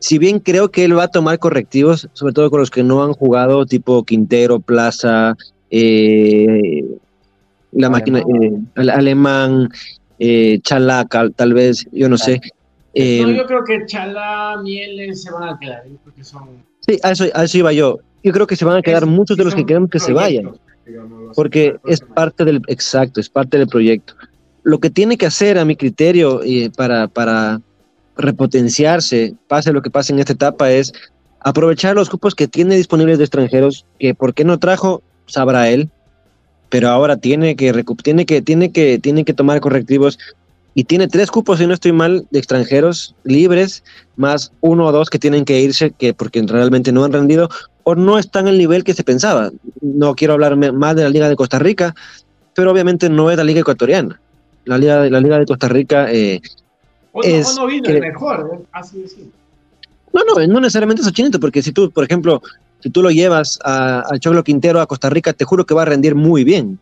si 0.00 0.18
bien 0.18 0.38
creo 0.40 0.70
que 0.70 0.84
él 0.84 0.96
va 0.96 1.04
a 1.04 1.08
tomar 1.08 1.38
correctivos, 1.38 2.08
sobre 2.12 2.32
todo 2.32 2.50
con 2.50 2.60
los 2.60 2.70
que 2.70 2.82
no 2.82 3.02
han 3.02 3.14
jugado, 3.14 3.64
tipo 3.64 4.04
Quintero, 4.04 4.60
Plaza, 4.60 5.36
eh, 5.70 6.84
la 7.72 7.88
alemán. 7.88 7.92
máquina, 7.92 8.18
eh, 8.20 8.90
alemán, 8.90 9.68
eh, 10.18 10.60
Chalaca, 10.62 11.30
tal 11.30 11.54
vez, 11.54 11.86
yo 11.92 12.08
no 12.08 12.16
claro. 12.16 12.40
sé. 12.94 13.22
no, 13.22 13.30
yo 13.30 13.46
creo 13.46 13.64
que 13.64 13.86
Chalá, 13.86 14.60
Mieles 14.62 15.22
se 15.22 15.30
van 15.30 15.48
a 15.48 15.58
quedar, 15.58 15.84
porque 16.04 16.22
son 16.22 16.67
Sí, 16.88 16.98
a 17.02 17.10
eso, 17.10 17.24
a 17.34 17.44
eso 17.44 17.58
iba 17.58 17.72
yo. 17.72 17.98
Yo 18.22 18.32
creo 18.32 18.46
que 18.46 18.56
se 18.56 18.64
van 18.64 18.78
a 18.78 18.82
quedar 18.82 19.02
es, 19.02 19.08
muchos 19.08 19.36
de 19.36 19.44
los 19.44 19.54
que 19.54 19.66
queremos 19.66 19.90
que 19.90 20.00
se 20.00 20.12
vayan. 20.12 20.52
Digamos, 20.86 21.36
porque 21.36 21.76
es 21.84 22.00
parte 22.00 22.44
del, 22.44 22.62
exacto, 22.66 23.20
es 23.20 23.28
parte 23.28 23.58
del 23.58 23.68
proyecto. 23.68 24.14
Lo 24.62 24.80
que 24.80 24.90
tiene 24.90 25.18
que 25.18 25.26
hacer, 25.26 25.58
a 25.58 25.64
mi 25.64 25.76
criterio, 25.76 26.42
eh, 26.42 26.70
para, 26.74 27.06
para 27.08 27.60
repotenciarse, 28.16 29.34
pase 29.46 29.72
lo 29.72 29.82
que 29.82 29.90
pase 29.90 30.12
en 30.12 30.18
esta 30.18 30.32
etapa, 30.32 30.70
es 30.70 30.92
aprovechar 31.40 31.94
los 31.94 32.08
cupos 32.08 32.34
que 32.34 32.48
tiene 32.48 32.76
disponibles 32.76 33.18
de 33.18 33.24
extranjeros, 33.24 33.86
que 33.98 34.14
por 34.14 34.34
qué 34.34 34.44
no 34.44 34.58
trajo, 34.58 35.02
sabrá 35.26 35.68
él, 35.68 35.90
pero 36.70 36.88
ahora 36.88 37.16
tiene 37.16 37.54
que, 37.54 37.84
tiene 38.02 38.26
que, 38.26 38.42
tiene 38.42 38.72
que, 38.72 38.98
tiene 38.98 39.24
que 39.24 39.34
tomar 39.34 39.60
correctivos 39.60 40.18
y 40.78 40.84
tiene 40.84 41.08
tres 41.08 41.32
cupos, 41.32 41.58
si 41.58 41.66
no 41.66 41.74
estoy 41.74 41.90
mal, 41.90 42.24
de 42.30 42.38
extranjeros 42.38 43.16
libres, 43.24 43.82
más 44.14 44.52
uno 44.60 44.86
o 44.86 44.92
dos 44.92 45.10
que 45.10 45.18
tienen 45.18 45.44
que 45.44 45.60
irse 45.60 45.90
que 45.90 46.14
porque 46.14 46.40
realmente 46.46 46.92
no 46.92 47.02
han 47.04 47.12
rendido 47.12 47.48
o 47.82 47.96
no 47.96 48.16
están 48.16 48.46
al 48.46 48.58
nivel 48.58 48.84
que 48.84 48.94
se 48.94 49.02
pensaba. 49.02 49.50
No 49.80 50.14
quiero 50.14 50.34
hablar 50.34 50.54
más 50.54 50.94
de 50.94 51.02
la 51.02 51.08
Liga 51.08 51.28
de 51.28 51.34
Costa 51.34 51.58
Rica, 51.58 51.96
pero 52.54 52.70
obviamente 52.70 53.08
no 53.08 53.28
es 53.28 53.36
la 53.36 53.42
Liga 53.42 53.62
Ecuatoriana. 53.62 54.20
La 54.66 54.78
Liga, 54.78 55.10
la 55.10 55.18
Liga 55.20 55.40
de 55.40 55.46
Costa 55.46 55.66
Rica 55.66 56.12
eh, 56.12 56.40
es... 57.24 57.56
No 57.56 57.66
vino 57.66 57.82
que, 57.82 57.96
el 57.96 58.00
mejor, 58.00 58.48
¿eh? 58.54 58.64
así. 58.70 59.04
No, 60.12 60.22
no, 60.22 60.46
no 60.46 60.60
necesariamente 60.60 61.02
es 61.02 61.08
Ochinito, 61.08 61.40
porque 61.40 61.60
si 61.60 61.72
tú, 61.72 61.90
por 61.90 62.04
ejemplo, 62.04 62.40
si 62.78 62.90
tú 62.90 63.02
lo 63.02 63.10
llevas 63.10 63.58
a, 63.64 64.04
a 64.08 64.18
Choclo 64.20 64.44
Quintero 64.44 64.80
a 64.80 64.86
Costa 64.86 65.10
Rica, 65.10 65.32
te 65.32 65.44
juro 65.44 65.66
que 65.66 65.74
va 65.74 65.82
a 65.82 65.86
rendir 65.86 66.14
muy 66.14 66.44
bien 66.44 66.78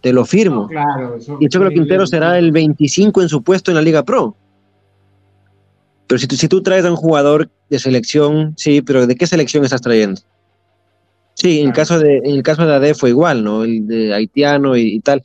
te 0.00 0.12
lo 0.12 0.24
firmo. 0.24 0.62
No, 0.62 0.68
claro, 0.68 1.16
eso- 1.16 1.36
Y 1.40 1.44
el 1.44 1.50
Choclo 1.50 1.70
Quintero 1.70 2.06
será 2.06 2.38
el 2.38 2.52
25 2.52 3.22
en 3.22 3.28
su 3.28 3.42
puesto 3.42 3.70
en 3.70 3.76
la 3.76 3.82
Liga 3.82 4.02
Pro. 4.04 4.36
Pero 6.06 6.18
si 6.18 6.26
tú, 6.26 6.36
si 6.36 6.48
tú 6.48 6.62
traes 6.62 6.84
a 6.84 6.90
un 6.90 6.96
jugador 6.96 7.50
de 7.68 7.78
selección, 7.78 8.54
sí, 8.56 8.80
pero 8.80 9.06
¿de 9.06 9.14
qué 9.16 9.26
selección 9.26 9.64
estás 9.64 9.82
trayendo? 9.82 10.20
Sí, 11.34 11.60
en 11.60 11.66
el 11.68 11.72
Claro. 11.72 11.76
caso 11.88 11.98
de, 12.00 12.16
en 12.18 12.30
el 12.36 12.42
caso 12.42 12.66
de 12.66 12.74
AD 12.74 12.94
fue 12.94 13.10
igual, 13.10 13.44
¿no? 13.44 13.62
El 13.64 13.86
de 13.86 14.14
haitiano 14.14 14.76
y, 14.76 14.94
y 14.94 15.00
tal. 15.00 15.22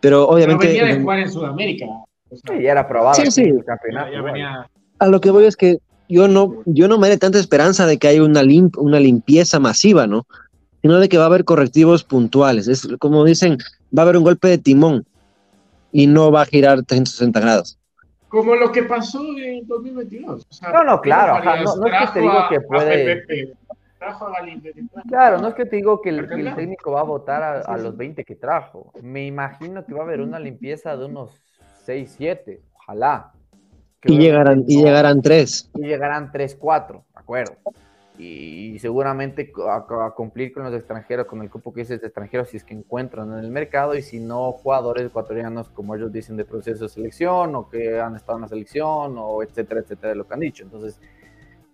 Pero 0.00 0.26
Pero 0.26 0.28
obviamente 0.28 0.66
venía 0.66 0.84
de 0.86 1.00
jugar 1.00 1.18
en 1.20 1.30
Sudamérica. 1.32 1.86
o 1.86 2.36
sea, 2.36 2.56
Sí, 2.56 2.62
ya 2.64 2.72
era 2.72 2.86
probado 2.88 3.14
Sí, 3.14 3.30
sí. 3.30 3.42
el 3.42 3.64
campeonato. 3.64 4.10
ya 4.10 4.18
igual. 4.18 4.32
venía. 4.32 4.66
a 4.98 5.06
lo 5.06 5.20
que 5.20 5.30
voy 5.30 5.44
es 5.46 5.56
que 5.56 5.78
yo 6.08 6.28
no, 6.28 6.56
yo 6.66 6.88
no 6.88 6.98
me 6.98 7.06
haré 7.06 7.16
tanta 7.16 7.38
esperanza 7.38 7.86
de 7.86 7.96
que 7.98 8.08
haya 8.08 8.22
una, 8.22 8.42
lim- 8.42 8.76
una 8.76 9.00
limpieza 9.00 9.58
masiva, 9.60 10.06
¿no? 10.06 10.26
Sino 10.82 10.98
de 10.98 11.08
que 11.08 11.16
va 11.16 11.24
a 11.24 11.26
haber 11.28 11.44
correctivos 11.44 12.04
puntuales. 12.04 12.68
Es 12.68 12.86
como 12.98 13.24
dicen, 13.24 13.56
va 13.96 14.02
a 14.02 14.04
haber 14.04 14.16
un 14.16 14.24
golpe 14.24 14.48
de 14.48 14.58
timón 14.58 15.06
y 15.92 16.06
no 16.06 16.30
va 16.32 16.42
a 16.42 16.46
girar 16.46 16.82
360 16.82 17.40
grados. 17.40 17.78
Como 18.28 18.54
lo 18.56 18.72
que 18.72 18.82
pasó 18.82 19.22
en 19.38 19.66
2022. 19.66 20.44
o 20.50 20.52
sea, 20.52 20.70
No, 20.72 20.82
no, 20.84 21.00
claro, 21.00 21.34
ajá, 21.36 21.62
no- 21.62 21.76
no 21.76 21.86
es 21.86 22.00
que 22.00 22.12
te 22.14 22.20
digo 22.20 22.48
que 22.50 22.60
puede- 22.62 23.22
Claro, 25.08 25.38
no 25.38 25.48
es 25.48 25.54
que 25.54 25.64
te 25.64 25.76
digo 25.76 26.02
que 26.02 26.10
el, 26.10 26.28
que 26.28 26.34
el 26.34 26.54
técnico 26.54 26.92
va 26.92 27.00
a 27.00 27.04
votar 27.04 27.42
a, 27.42 27.60
a 27.60 27.78
los 27.78 27.96
20 27.96 28.24
que 28.24 28.34
trajo. 28.34 28.92
Me 29.02 29.24
imagino 29.26 29.84
que 29.86 29.94
va 29.94 30.00
a 30.00 30.04
haber 30.04 30.20
una 30.20 30.38
limpieza 30.38 30.96
de 30.96 31.06
unos 31.06 31.30
6, 31.84 32.14
7, 32.18 32.60
ojalá. 32.74 33.32
Que 34.00 34.12
Y 34.12 34.18
llegarán, 34.18 34.64
y 34.66 34.82
llegarán 34.82 35.22
tres. 35.22 35.70
y 35.74 35.86
llegarán 35.86 36.30
3, 36.30 36.54
4, 36.56 37.04
¿de 37.14 37.20
acuerdo? 37.20 37.54
Y, 38.16 38.78
seguramente 38.78 39.52
a, 39.68 39.76
a 40.06 40.10
cumplir 40.12 40.52
con 40.52 40.62
los 40.62 40.72
extranjeros, 40.74 41.26
con 41.26 41.42
el 41.42 41.50
cupo 41.50 41.72
que 41.72 41.80
dices 41.80 42.00
de 42.00 42.06
extranjeros, 42.06 42.48
si 42.48 42.56
es 42.58 42.64
que 42.64 42.72
encuentran 42.74 43.32
en 43.32 43.40
el 43.40 43.50
mercado, 43.50 43.96
y 43.96 44.02
si 44.02 44.20
no, 44.20 44.52
jugadores 44.52 45.06
ecuatorianos, 45.06 45.68
como 45.70 45.96
ellos 45.96 46.12
dicen, 46.12 46.36
de 46.36 46.44
proceso 46.44 46.84
de 46.84 46.88
selección, 46.90 47.54
o 47.56 47.68
que 47.68 47.98
han 47.98 48.14
estado 48.14 48.38
en 48.38 48.42
la 48.42 48.48
selección, 48.48 49.14
o 49.18 49.42
etcétera, 49.42 49.80
etcétera, 49.80 50.10
de 50.10 50.14
lo 50.16 50.28
que 50.28 50.34
han 50.34 50.40
dicho. 50.40 50.62
Entonces, 50.62 51.00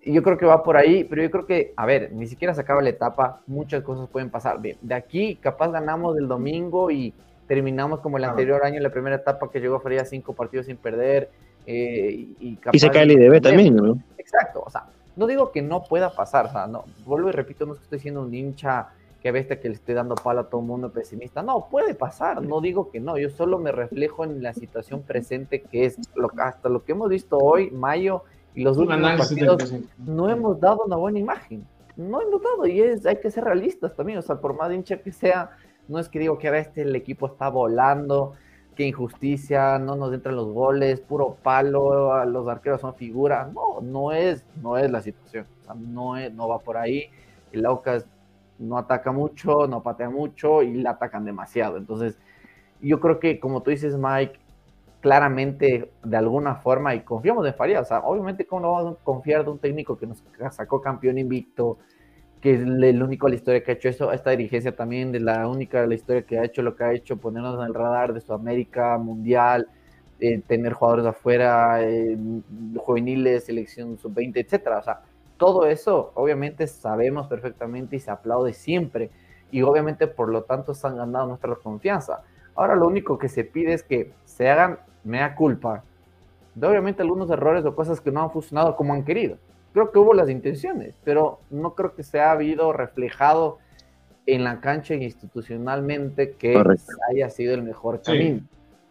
yo 0.03 0.23
creo 0.23 0.39
que 0.39 0.47
va 0.47 0.63
por 0.63 0.79
ahí, 0.79 1.05
pero 1.05 1.23
yo 1.23 1.31
creo 1.31 1.45
que, 1.45 1.75
a 1.77 1.85
ver, 1.85 2.11
ni 2.13 2.27
siquiera 2.27 2.55
se 2.55 2.63
acaba 2.63 2.81
la 2.81 2.89
etapa, 2.89 3.43
muchas 3.47 3.83
cosas 3.83 4.09
pueden 4.09 4.31
pasar. 4.31 4.61
De, 4.63 4.79
de 4.81 4.95
aquí, 4.95 5.37
capaz 5.37 5.69
ganamos 5.71 6.17
el 6.17 6.27
domingo 6.27 6.91
y 6.91 7.13
terminamos 7.47 8.01
como 8.01 8.17
el 8.17 8.23
Claro. 8.23 8.33
anterior 8.33 8.65
año, 8.65 8.81
la 8.81 8.91
primera 8.91 9.17
etapa 9.17 9.51
que 9.51 9.61
llegó 9.61 9.79
Faría 9.81 10.05
cinco 10.07 10.33
partidos 10.33 10.65
sin 10.67 10.79
perder. 10.79 11.29
eh, 11.67 12.11
y, 12.11 12.37
y 12.41 12.59
Y 12.73 12.79
se 12.79 12.87
capaz- 12.87 12.93
cae 12.95 13.03
el 13.03 13.13
IDB 13.13 13.41
también, 13.43 13.77
¿no? 13.77 13.99
Exacto, 14.17 14.63
o 14.65 14.71
sea, 14.71 14.87
no 15.21 15.27
digo 15.27 15.53
que 15.53 15.61
no 15.61 15.85
pueda 15.85 16.15
pasar, 16.15 16.47
o 16.47 16.51
sea, 16.51 16.67
no, 16.67 16.85
vuelvo 17.05 17.29
y 17.29 17.33
repito, 17.33 17.67
no 17.67 17.75
es 17.75 17.79
que 17.79 17.85
estoy 17.85 17.99
siendo 17.99 18.23
un 18.23 18.35
hincha 18.35 18.89
que 19.21 19.31
bestia 19.31 19.61
que 19.61 19.69
le 19.69 19.75
estoy 19.75 19.95
dando 19.95 20.15
palo 20.15 20.41
a 20.41 20.49
todo 20.49 20.63
el 20.63 20.67
mundo 20.67 20.91
pesimista, 20.91 21.43
no, 21.43 21.69
puede 21.71 21.95
pasar, 21.95 22.41
no 22.41 22.63
digo 22.63 22.91
que 22.91 23.01
no, 23.01 23.19
yo 23.19 23.29
solo 23.29 23.59
me 23.59 23.71
reflejo 23.71 24.25
en 24.25 24.43
la 24.43 24.55
situación 24.55 25.03
presente 25.03 25.61
que 25.61 25.85
es 25.85 25.99
lo, 26.15 26.31
hasta 26.39 26.71
lo 26.71 26.85
que 26.85 26.93
hemos 26.93 27.11
visto 27.11 27.37
hoy, 27.37 27.71
mayo 27.71 28.25
y 28.55 28.65
los 28.65 28.79
últimos 28.79 29.13
partidos, 29.19 29.75
no 29.99 30.31
hemos 30.31 30.59
dado 30.59 30.85
una 30.87 30.97
buena 30.97 31.19
imagen, 31.19 31.67
no 31.97 32.23
hemos 32.23 32.43
dado 32.43 32.67
y 32.67 32.81
es, 32.81 33.05
hay 33.05 33.17
que 33.17 33.31
ser 33.31 33.45
realistas 33.45 33.95
también, 33.95 34.21
o 34.21 34.23
sea, 34.23 34.37
por 34.37 34.57
más 34.57 34.73
hincha 34.73 34.97
que 35.03 35.13
sea, 35.13 35.51
no 35.87 35.99
es 35.99 36.09
que 36.09 36.19
digo 36.19 36.39
que 36.39 36.49
a 36.49 36.53
veces 36.53 36.79
el 36.79 36.97
equipo 36.97 37.27
está 37.27 37.51
volando, 37.51 38.33
que 38.81 38.87
injusticia, 38.87 39.79
no 39.79 39.95
nos 39.95 40.11
entran 40.15 40.37
los 40.37 40.51
goles, 40.55 41.03
puro 41.03 41.37
palo, 41.43 42.25
los 42.25 42.49
arqueros 42.49 42.81
son 42.81 42.95
figuras. 42.95 43.53
No, 43.53 43.83
no 43.83 44.11
es, 44.11 44.43
no 44.63 44.79
es 44.79 44.91
la 44.91 45.03
situación. 45.03 45.45
No, 45.77 46.17
es, 46.17 46.33
no 46.33 46.49
va 46.49 46.61
por 46.61 46.79
ahí. 46.79 47.11
El 47.53 47.67
Aucas 47.67 48.07
no 48.59 48.79
ataca 48.79 49.13
mucho, 49.13 49.67
no 49.67 49.83
patea 49.83 50.09
mucho 50.09 50.63
y 50.63 50.77
la 50.77 50.93
atacan 50.93 51.27
demasiado. 51.27 51.77
Entonces, 51.77 52.17
yo 52.81 53.01
creo 53.01 53.21
que, 53.21 53.39
como 53.39 53.63
tú 53.63 53.71
dices, 53.71 53.99
Mike, 53.99 54.41
claramente, 55.01 55.93
de 56.03 56.17
alguna 56.17 56.55
forma, 56.55 56.95
y 56.95 57.01
confiamos 57.01 57.47
en 57.47 57.53
Faría. 57.53 57.81
O 57.83 57.85
sea, 57.85 57.99
obviamente, 57.99 58.47
¿cómo 58.47 58.63
no 58.63 58.73
vamos 58.73 58.97
a 58.99 59.05
confiar 59.05 59.45
de 59.45 59.51
un 59.51 59.59
técnico 59.59 59.99
que 59.99 60.07
nos 60.07 60.23
sacó 60.53 60.81
campeón 60.81 61.19
invicto? 61.19 61.77
Que 62.41 62.55
es 62.55 62.61
el 62.61 63.03
único 63.03 63.27
de 63.27 63.31
la 63.33 63.37
historia 63.37 63.63
que 63.63 63.73
ha 63.73 63.75
hecho 63.75 63.89
eso, 63.89 64.13
esta 64.13 64.31
dirigencia 64.31 64.75
también 64.75 65.13
de 65.13 65.21
la 65.21 65.47
única 65.47 65.83
de 65.83 65.89
la 65.89 65.95
historia 65.95 66.23
que 66.23 66.39
ha 66.39 66.45
hecho 66.45 66.63
lo 66.63 66.75
que 66.75 66.85
ha 66.85 66.93
hecho, 66.93 67.19
ponernos 67.19 67.59
en 67.59 67.67
el 67.67 67.75
radar 67.75 68.15
de 68.15 68.21
Sudamérica, 68.21 68.97
Mundial, 68.97 69.69
eh, 70.21 70.41
tener 70.47 70.73
jugadores 70.73 71.07
afuera, 71.07 71.83
eh, 71.83 72.17
juveniles, 72.77 73.45
selección 73.45 73.99
sub-20, 73.99 74.33
etcétera. 74.37 74.79
O 74.79 74.83
sea, 74.83 75.01
todo 75.37 75.67
eso 75.67 76.13
obviamente 76.15 76.67
sabemos 76.67 77.27
perfectamente 77.27 77.97
y 77.97 78.01
se 78.01 78.11
aplaude 78.11 78.55
siempre. 78.55 79.11
Y 79.51 79.63
obviamente 79.63 80.07
por 80.07 80.31
lo 80.31 80.43
tanto 80.45 80.73
se 80.75 80.87
han 80.87 80.97
ganado 80.97 81.27
nuestra 81.27 81.55
confianza. 81.57 82.23
Ahora 82.55 82.75
lo 82.75 82.87
único 82.87 83.19
que 83.19 83.29
se 83.29 83.45
pide 83.45 83.75
es 83.75 83.83
que 83.83 84.13
se 84.25 84.49
hagan 84.49 84.79
mea 85.05 85.35
culpa 85.35 85.83
de 86.55 86.67
obviamente 86.67 87.03
algunos 87.03 87.31
errores 87.31 87.65
o 87.65 87.75
cosas 87.75 88.01
que 88.01 88.11
no 88.11 88.23
han 88.23 88.31
funcionado 88.31 88.77
como 88.77 88.93
han 88.93 89.05
querido 89.05 89.39
creo 89.73 89.91
que 89.93 89.99
hubo 89.99 90.15
las 90.15 90.29
intenciones, 90.31 90.95
pero 91.05 91.41
no 91.51 91.75
creo 91.75 91.95
que 91.95 92.03
se 92.03 92.21
ha 92.21 92.33
habido 92.33 92.73
reflejado 92.73 93.59
en 94.27 94.45
la 94.45 94.61
cancha 94.61 94.95
institucionalmente 94.95 96.33
que 96.33 96.55
Correcto. 96.55 96.93
haya 97.11 97.31
sido 97.31 97.55
el 97.55 97.63
mejor 97.63 97.99
Sí. 97.99 98.13
camino. 98.13 98.41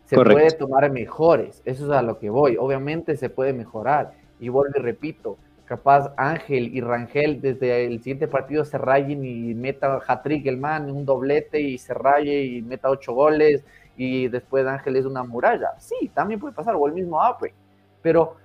Se 0.06 0.16
Correcto. 0.16 0.40
puede 0.40 0.52
tomar 0.58 0.92
mejores, 0.92 1.62
eso 1.66 1.86
es 1.86 1.92
a 1.92 2.02
lo 2.02 2.18
que 2.18 2.30
voy. 2.30 2.58
Obviamente 2.60 3.16
se 3.16 3.30
puede 3.30 3.54
mejorar. 3.54 4.14
Y 4.40 4.50
vuelvo 4.50 4.74
y 4.78 4.82
repito, 4.82 5.38
capaz 5.66 6.12
Ángel 6.18 6.76
y 6.76 6.82
Rangel 6.82 7.42
desde 7.42 7.86
el 7.86 8.00
siguiente 8.00 8.28
partido 8.28 8.66
se 8.66 8.80
rayen 8.80 9.24
y 9.24 9.54
meta 9.54 10.00
hat-trick 10.08 10.48
el 10.48 10.58
man, 10.58 10.90
un 10.90 11.06
doblete 11.06 11.60
y 11.62 11.78
se 11.78 11.94
raye 11.94 12.44
y 12.44 12.62
meta 12.64 12.90
ocho 12.90 13.14
goles 13.14 13.64
y 13.96 14.30
después 14.30 14.66
Ángel 14.66 14.96
es 14.96 15.06
una 15.06 15.24
muralla. 15.24 15.74
Sí, 15.78 16.10
también 16.14 16.40
puede 16.40 16.56
pasar, 16.56 16.74
o 16.76 16.88
el 16.88 16.94
mismo 16.94 17.22
Apre. 17.22 17.54
Pero 18.02 18.38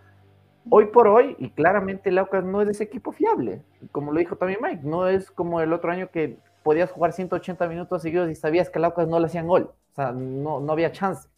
hoy 0.71 0.87
por 0.87 1.09
hoy, 1.09 1.37
y 1.39 1.51
claramente 1.51 2.09
el 2.09 2.19
Aucas 2.19 2.45
no 2.45 2.63
es 2.63 2.69
ese 2.69 2.85
equipo 2.85 3.13
fiable, 3.13 3.63
como 3.93 4.13
lo 4.13 4.19
dijo 4.19 4.37
también 4.37 4.61
Mike, 4.63 4.83
no 4.85 5.09
es 5.09 5.31
como 5.31 5.61
el 5.61 5.73
otro 5.73 5.91
año 5.91 6.11
que 6.11 6.39
podías 6.63 6.91
jugar 6.91 7.13
180 7.13 7.69
minutos 7.69 8.03
seguidos 8.03 8.31
y 8.31 8.35
sabías 8.35 8.71
que 8.71 8.79
el 8.79 8.85
Aucas 8.87 9.09
no 9.09 9.21
le 9.21 9.27
hacían 9.27 9.47
gol, 9.47 9.73
o 9.93 9.95
sea, 9.95 10.13
no, 10.13 10.61
no 10.61 10.73
había 10.73 10.93
chance. 10.93 11.29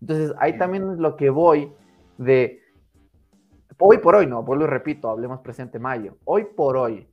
Entonces, 0.00 0.34
ahí 0.38 0.58
también 0.58 0.90
es 0.92 0.98
lo 0.98 1.16
que 1.16 1.30
voy 1.30 1.72
de, 2.18 2.60
hoy 3.78 3.98
por 3.98 4.14
hoy, 4.16 4.26
no, 4.26 4.42
vuelvo 4.42 4.64
y 4.64 4.68
repito, 4.68 5.08
hablemos 5.08 5.40
presente 5.40 5.78
mayo, 5.78 6.16
hoy 6.24 6.44
por 6.44 6.76
hoy, 6.76 7.08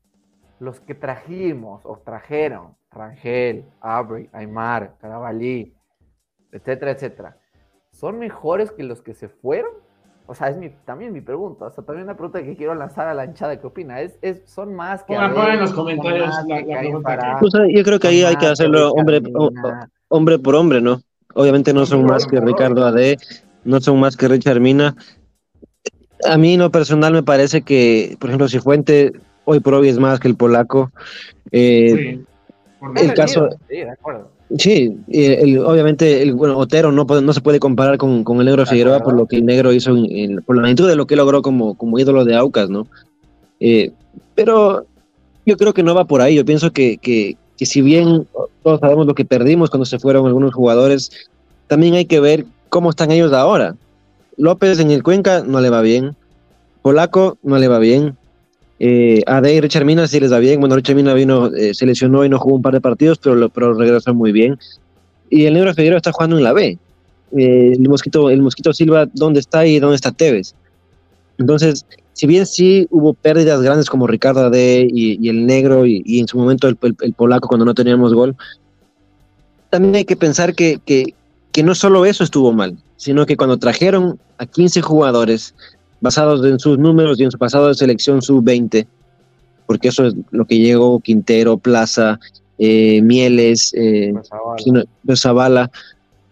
los 0.60 0.80
que 0.80 0.96
trajimos 0.96 1.86
o 1.86 1.98
trajeron, 1.98 2.76
Rangel, 2.92 3.66
Aubrey, 3.82 4.30
Aymar, 4.32 4.96
Carabalí, 5.00 5.74
etcétera, 6.52 6.92
etcétera, 6.92 7.38
¿son 7.92 8.20
mejores 8.20 8.72
que 8.72 8.84
los 8.84 9.02
que 9.02 9.14
se 9.14 9.30
fueron? 9.30 9.72
O 10.26 10.34
sea, 10.34 10.48
es 10.50 10.58
mi, 10.58 10.70
también 10.86 11.12
mi 11.12 11.20
pregunta. 11.22 11.66
O 11.66 11.70
sea, 11.72 11.84
también 11.84 12.06
una 12.06 12.16
pregunta 12.16 12.42
que 12.42 12.56
quiero 12.56 12.74
lanzar 12.76 13.08
a 13.08 13.14
la 13.14 13.26
hinchada. 13.26 13.60
¿Qué 13.60 13.68
opina? 13.68 14.00
¿Es, 14.02 14.18
es, 14.22 14.42
¿Son 14.46 14.74
más 14.74 15.04
que... 15.04 15.16
Pongan 15.16 15.52
en 15.52 15.60
los 15.60 15.74
comentarios 15.74 16.30
la- 16.48 16.58
que 16.64 16.76
pregunta 16.78 17.40
sea, 17.52 17.62
yo 17.70 17.84
creo 17.84 18.00
que 18.00 18.08
ahí 18.08 18.24
hay 18.24 18.36
que 18.38 18.46
hacerlo 18.48 18.92
hombre, 18.94 19.22
hombre 20.08 20.40
por 20.40 20.56
hombre, 20.56 20.80
¿no? 20.82 21.02
Obviamente 21.36 21.74
no 21.74 21.86
son 21.86 22.06
más 22.06 22.26
que. 22.28 22.40
Ricardo 22.40 22.86
Ade, 22.86 23.18
no 23.64 23.82
son 23.82 24.00
más 24.00 24.16
que 24.16 24.28
Richard 24.28 24.60
Mina. 24.60 24.96
A 26.30 26.38
mí, 26.38 26.54
en 26.54 26.60
lo 26.62 26.72
personal, 26.72 27.12
me 27.12 27.24
parece 27.24 27.64
que, 27.64 28.16
por 28.20 28.30
ejemplo, 28.30 28.48
si 28.48 28.60
Fuente 28.60 29.12
hoy 29.46 29.60
por 29.60 29.74
hoy 29.74 29.90
es 29.90 30.00
más 30.00 30.20
que 30.20 30.28
el 30.30 30.38
polaco. 30.38 30.92
eh, 31.52 31.96
Sí. 32.16 32.26
El 32.98 33.14
caso- 33.14 33.50
Sí, 33.70 33.78
de 33.78 33.90
acuerdo. 33.90 34.30
Sí, 34.58 34.96
el- 35.10 35.60
obviamente, 35.60 36.22
el, 36.22 36.34
bueno, 36.36 36.58
Otero 36.58 36.92
no, 36.92 37.08
puede- 37.08 37.22
no 37.24 37.34
se 37.34 37.42
puede 37.42 37.60
comparar 37.60 37.98
con, 37.98 38.24
con 38.24 38.38
el 38.40 38.46
negro 38.46 38.66
Figueroa 38.66 39.00
por 39.00 39.16
lo 39.16 39.26
que 39.26 39.38
el 39.38 39.46
negro 39.46 39.74
hizo, 39.74 39.96
en- 39.96 40.06
en- 40.12 40.42
por 40.44 40.56
la 40.56 40.62
magnitud 40.62 40.88
de 40.88 40.96
lo 40.96 41.08
que 41.08 41.16
logró 41.16 41.42
como, 41.42 41.76
como 41.76 41.98
ídolo 41.98 42.24
de 42.24 42.36
Aucas, 42.36 42.70
¿no? 42.70 42.86
Eh, 43.60 43.92
pero 44.36 44.86
yo 45.46 45.58
creo 45.58 45.74
que 45.74 45.82
no 45.82 45.96
va 45.96 46.06
por 46.06 46.22
ahí. 46.22 46.36
Yo 46.36 46.46
pienso 46.46 46.72
que, 46.72 46.98
que, 46.98 47.36
que 47.58 47.66
si 47.66 47.82
bien 47.82 48.28
todos 48.64 48.80
sabemos 48.80 49.08
lo 49.08 49.16
que 49.16 49.26
perdimos 49.26 49.70
cuando 49.72 49.86
se 49.86 49.98
fueron 50.00 50.28
algunos 50.28 50.54
jugadores, 50.54 51.10
también 51.68 51.96
hay 51.96 52.06
que 52.06 52.20
ver 52.20 52.46
cómo 52.70 52.92
están 52.92 53.10
ellos 53.12 53.34
ahora. 53.34 53.76
López 54.38 54.80
en 54.80 54.92
el 54.92 55.02
Cuenca 55.04 55.44
no 55.46 55.62
le 55.62 55.70
va 55.72 55.82
bien, 55.82 56.16
Polaco 56.84 57.38
no 57.44 57.58
le 57.58 57.68
va 57.68 57.80
bien, 57.80 58.16
eh, 58.86 59.24
Ade 59.28 59.54
y 59.56 59.62
Richard 59.62 59.86
Mina 59.86 60.06
sí 60.08 60.20
les 60.20 60.30
va 60.34 60.40
bien. 60.40 60.60
Bueno, 60.60 60.76
Richard 60.76 60.98
Mina 60.98 61.14
vino, 61.14 61.48
eh, 61.54 61.74
se 61.74 61.86
lesionó 61.86 62.26
y 62.26 62.30
no 62.30 62.38
jugó 62.38 62.58
un 62.58 62.62
par 62.62 62.74
de 62.74 62.82
partidos, 62.82 63.18
pero, 63.18 63.48
pero 63.50 63.74
regresó 63.76 64.14
muy 64.14 64.34
bien. 64.34 64.60
Y 65.30 65.46
el 65.46 65.54
Negro 65.54 65.74
Figueroa 65.74 65.98
está 65.98 66.12
jugando 66.12 66.38
en 66.38 66.44
la 66.44 66.52
B. 66.52 66.78
Eh, 67.38 67.72
el, 67.74 67.88
Mosquito, 67.88 68.30
el 68.30 68.42
Mosquito 68.42 68.74
Silva, 68.74 69.08
¿dónde 69.14 69.40
está 69.40 69.66
y 69.66 69.80
dónde 69.80 69.96
está 69.96 70.12
Tevez? 70.12 70.54
Entonces, 71.38 71.86
si 72.12 72.28
bien 72.28 72.46
sí 72.46 72.86
hubo 72.92 73.14
pérdidas 73.14 73.62
grandes 73.62 73.90
como 73.90 74.06
Ricardo 74.06 74.46
Ade 74.46 74.86
y, 74.94 75.18
y 75.26 75.30
el 75.30 75.46
Negro 75.46 75.86
y, 75.86 76.04
y 76.06 76.20
en 76.20 76.28
su 76.28 76.38
momento 76.38 76.68
el, 76.68 76.78
el- 76.82 76.98
el 77.02 77.14
Polaco 77.14 77.48
cuando 77.48 77.64
no 77.66 77.74
teníamos 77.74 78.14
gol, 78.14 78.36
también 79.70 79.96
hay 79.96 80.06
que 80.06 80.16
pensar 80.18 80.54
que, 80.56 80.80
que, 80.86 81.16
que 81.52 81.64
no 81.64 81.74
solo 81.74 82.06
eso 82.06 82.24
estuvo 82.24 82.52
mal, 82.52 82.78
sino 82.98 83.26
que 83.26 83.38
cuando 83.38 83.58
trajeron 83.58 84.20
a 84.38 84.46
15 84.46 84.82
jugadores 84.82 85.56
basados 86.04 86.46
en 86.46 86.60
sus 86.60 86.78
números 86.78 87.18
y 87.20 87.24
en 87.24 87.32
su 87.32 87.38
pasado 87.38 87.70
de 87.70 87.76
selección 87.76 88.22
sub-20, 88.22 88.86
porque 89.66 89.88
eso 89.88 90.06
es 90.06 90.14
lo 90.32 90.44
que 90.46 90.60
llegó 90.60 91.00
Quintero, 91.00 91.58
Plaza, 91.58 92.20
eh, 92.60 93.02
Mieles, 93.02 93.74
eh, 93.74 94.14
Zavala. 95.16 95.72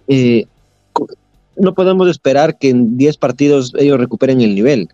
eh, 0.07 0.45
no 1.55 1.73
podemos 1.73 2.09
esperar 2.09 2.57
que 2.57 2.69
en 2.69 2.97
10 2.97 3.17
partidos 3.17 3.73
ellos 3.77 3.97
recuperen 3.99 4.41
el 4.41 4.55
nivel. 4.55 4.89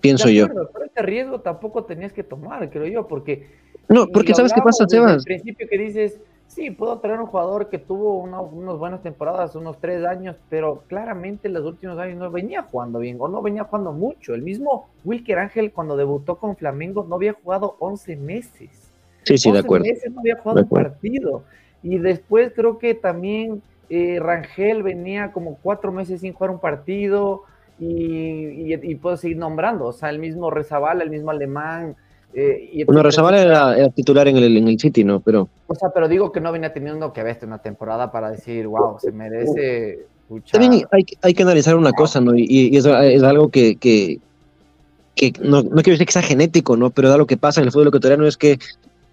Pienso 0.00 0.28
De 0.28 0.34
yo. 0.34 0.44
acuerdo, 0.46 0.70
Pero 0.72 0.84
ese 0.86 1.02
riesgo 1.02 1.40
tampoco 1.40 1.84
tenías 1.84 2.12
que 2.12 2.22
tomar, 2.22 2.70
creo 2.70 2.86
yo, 2.86 3.06
porque 3.06 3.46
No, 3.88 4.06
porque 4.08 4.34
¿sabes 4.34 4.52
qué 4.52 4.62
pasa, 4.62 4.86
Sebas? 4.88 5.18
El 5.18 5.22
principio 5.24 5.66
que 5.68 5.78
dices, 5.78 6.18
sí, 6.48 6.70
puedo 6.70 6.98
traer 7.00 7.20
un 7.20 7.26
jugador 7.26 7.68
que 7.68 7.78
tuvo 7.78 8.18
una- 8.18 8.40
unas 8.40 8.78
buenas 8.78 9.02
temporadas, 9.02 9.54
unos 9.56 9.78
tres 9.78 10.04
años, 10.04 10.36
pero 10.48 10.82
claramente 10.88 11.48
en 11.48 11.54
los 11.54 11.64
últimos 11.64 11.98
años 11.98 12.18
no 12.18 12.30
venía 12.30 12.62
jugando 12.62 12.98
bien 12.98 13.16
o 13.20 13.28
no 13.28 13.42
venía 13.42 13.64
jugando 13.64 13.92
mucho. 13.92 14.34
El 14.34 14.42
mismo 14.42 14.88
Wilker 15.04 15.38
Ángel 15.38 15.72
cuando 15.72 15.96
debutó 15.96 16.36
con 16.36 16.56
Flamengo 16.56 17.04
no 17.08 17.16
había 17.16 17.34
jugado 17.34 17.76
11 17.78 18.16
meses. 18.16 18.92
Sí, 19.24 19.38
sí, 19.38 19.50
de 19.50 19.58
11 19.58 19.66
acuerdo. 19.66 19.84
meses 19.86 20.12
no 20.12 20.20
había 20.20 20.36
jugado 20.36 20.62
un 20.62 20.68
partido. 20.68 21.42
Y 21.82 21.98
después 21.98 22.52
creo 22.54 22.78
que 22.78 22.94
también 22.94 23.62
eh, 23.88 24.18
Rangel 24.20 24.82
venía 24.82 25.32
como 25.32 25.58
cuatro 25.62 25.92
meses 25.92 26.20
sin 26.20 26.32
jugar 26.32 26.50
un 26.50 26.58
partido 26.58 27.42
y, 27.78 28.72
y, 28.72 28.74
y 28.74 28.94
puedo 28.96 29.16
seguir 29.16 29.36
nombrando. 29.36 29.84
O 29.86 29.92
sea, 29.92 30.10
el 30.10 30.18
mismo 30.18 30.50
Rezabala, 30.50 31.04
el 31.04 31.10
mismo 31.10 31.30
Alemán. 31.30 31.96
Eh, 32.34 32.68
y 32.72 32.84
Bueno, 32.84 33.00
etcétera. 33.08 33.42
era, 33.42 33.76
era 33.78 33.88
titular 33.90 34.28
en 34.28 34.36
el, 34.36 34.56
en 34.56 34.68
el 34.68 34.78
City, 34.78 35.04
¿no? 35.04 35.20
Pero 35.20 35.48
O 35.66 35.74
sea, 35.74 35.90
pero 35.90 36.08
digo 36.08 36.32
que 36.32 36.40
no 36.40 36.52
venía 36.52 36.72
teniendo 36.72 37.12
que 37.12 37.22
ver 37.22 37.38
una 37.42 37.58
temporada 37.58 38.10
para 38.12 38.30
decir, 38.30 38.66
wow, 38.66 38.98
se 39.00 39.12
merece. 39.12 40.00
pucha". 40.28 40.58
también 40.58 40.84
hay, 40.90 41.04
que- 41.04 41.16
hay 41.22 41.34
que 41.34 41.42
analizar 41.42 41.76
una 41.76 41.92
cosa, 41.92 42.20
¿no? 42.20 42.34
Y, 42.36 42.44
y 42.48 42.76
es, 42.76 42.84
es 42.84 43.22
algo 43.22 43.48
que, 43.48 43.76
que, 43.76 44.18
que 45.14 45.32
no, 45.40 45.62
no 45.62 45.76
quiero 45.82 45.92
decir 45.92 46.06
que 46.06 46.12
sea 46.12 46.22
genético, 46.22 46.76
¿no? 46.76 46.90
Pero 46.90 47.08
da 47.08 47.16
lo 47.16 47.26
que 47.26 47.36
pasa 47.36 47.60
en 47.60 47.66
el 47.66 47.72
fútbol 47.72 47.88
ecuatoriano 47.88 48.26
es 48.26 48.36
que 48.36 48.58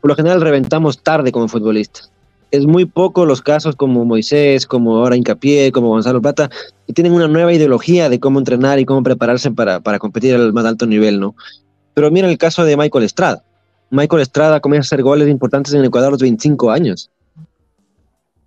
por 0.01 0.09
lo 0.09 0.15
general 0.15 0.41
reventamos 0.41 1.01
tarde 1.01 1.31
como 1.31 1.47
futbolistas. 1.47 2.11
Es 2.51 2.65
muy 2.67 2.85
poco 2.85 3.25
los 3.25 3.41
casos 3.41 3.75
como 3.75 4.05
Moisés, 4.05 4.67
como 4.67 4.97
ahora 4.97 5.15
Hincapié, 5.15 5.71
como 5.71 5.87
Gonzalo 5.87 6.21
Plata, 6.21 6.49
que 6.85 6.93
tienen 6.93 7.13
una 7.13 7.27
nueva 7.27 7.51
ideología 7.53 8.09
de 8.09 8.19
cómo 8.19 8.37
entrenar 8.37 8.79
y 8.79 8.85
cómo 8.85 9.01
prepararse 9.01 9.49
para, 9.49 9.79
para 9.79 9.97
competir 9.97 10.35
al 10.35 10.53
más 10.53 10.65
alto 10.65 10.85
nivel, 10.85 11.19
¿no? 11.19 11.35
Pero 11.93 12.09
mira 12.11 12.27
el 12.29 12.37
caso 12.37 12.63
de 12.65 12.75
Michael 12.77 13.03
Estrada. 13.05 13.43
Michael 13.89 14.21
Estrada 14.23 14.59
comienza 14.59 14.87
a 14.87 14.89
hacer 14.89 15.03
goles 15.03 15.29
importantes 15.29 15.73
en 15.73 15.83
Ecuador 15.85 16.07
a 16.07 16.11
los 16.11 16.21
25 16.21 16.71
años. 16.71 17.11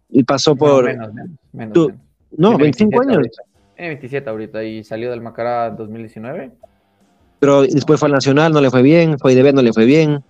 Y 0.09 0.25
pasó 0.25 0.57
por... 0.57 0.85
menos, 0.85 1.13
menos, 1.15 1.31
menos, 1.53 1.73
tú- 1.73 1.89
menos. 1.89 2.01
no, 2.37 2.49
Tiene 2.51 2.63
25 2.65 3.01
años. 3.03 3.17
ahorita. 3.17 3.43
Tiene 3.77 3.89
27 3.91 4.31
ahorita 4.31 4.65
y 4.65 4.83
salió 4.85 5.11
del 5.11 5.21
Macará 5.21 5.67
en 5.67 5.77
2019. 5.77 6.51
pero 7.39 7.63
después 7.63 8.01
fue 8.01 8.07
al 8.09 8.13
Nacional, 8.15 8.53
no 8.53 8.61
le 8.61 8.71
fue 8.71 8.83
bien, 8.83 9.19
fue 9.19 9.35
IDB, 9.35 9.53
no 9.55 9.63
le 9.63 9.73
fue 9.73 9.85
bien. 9.85 10.25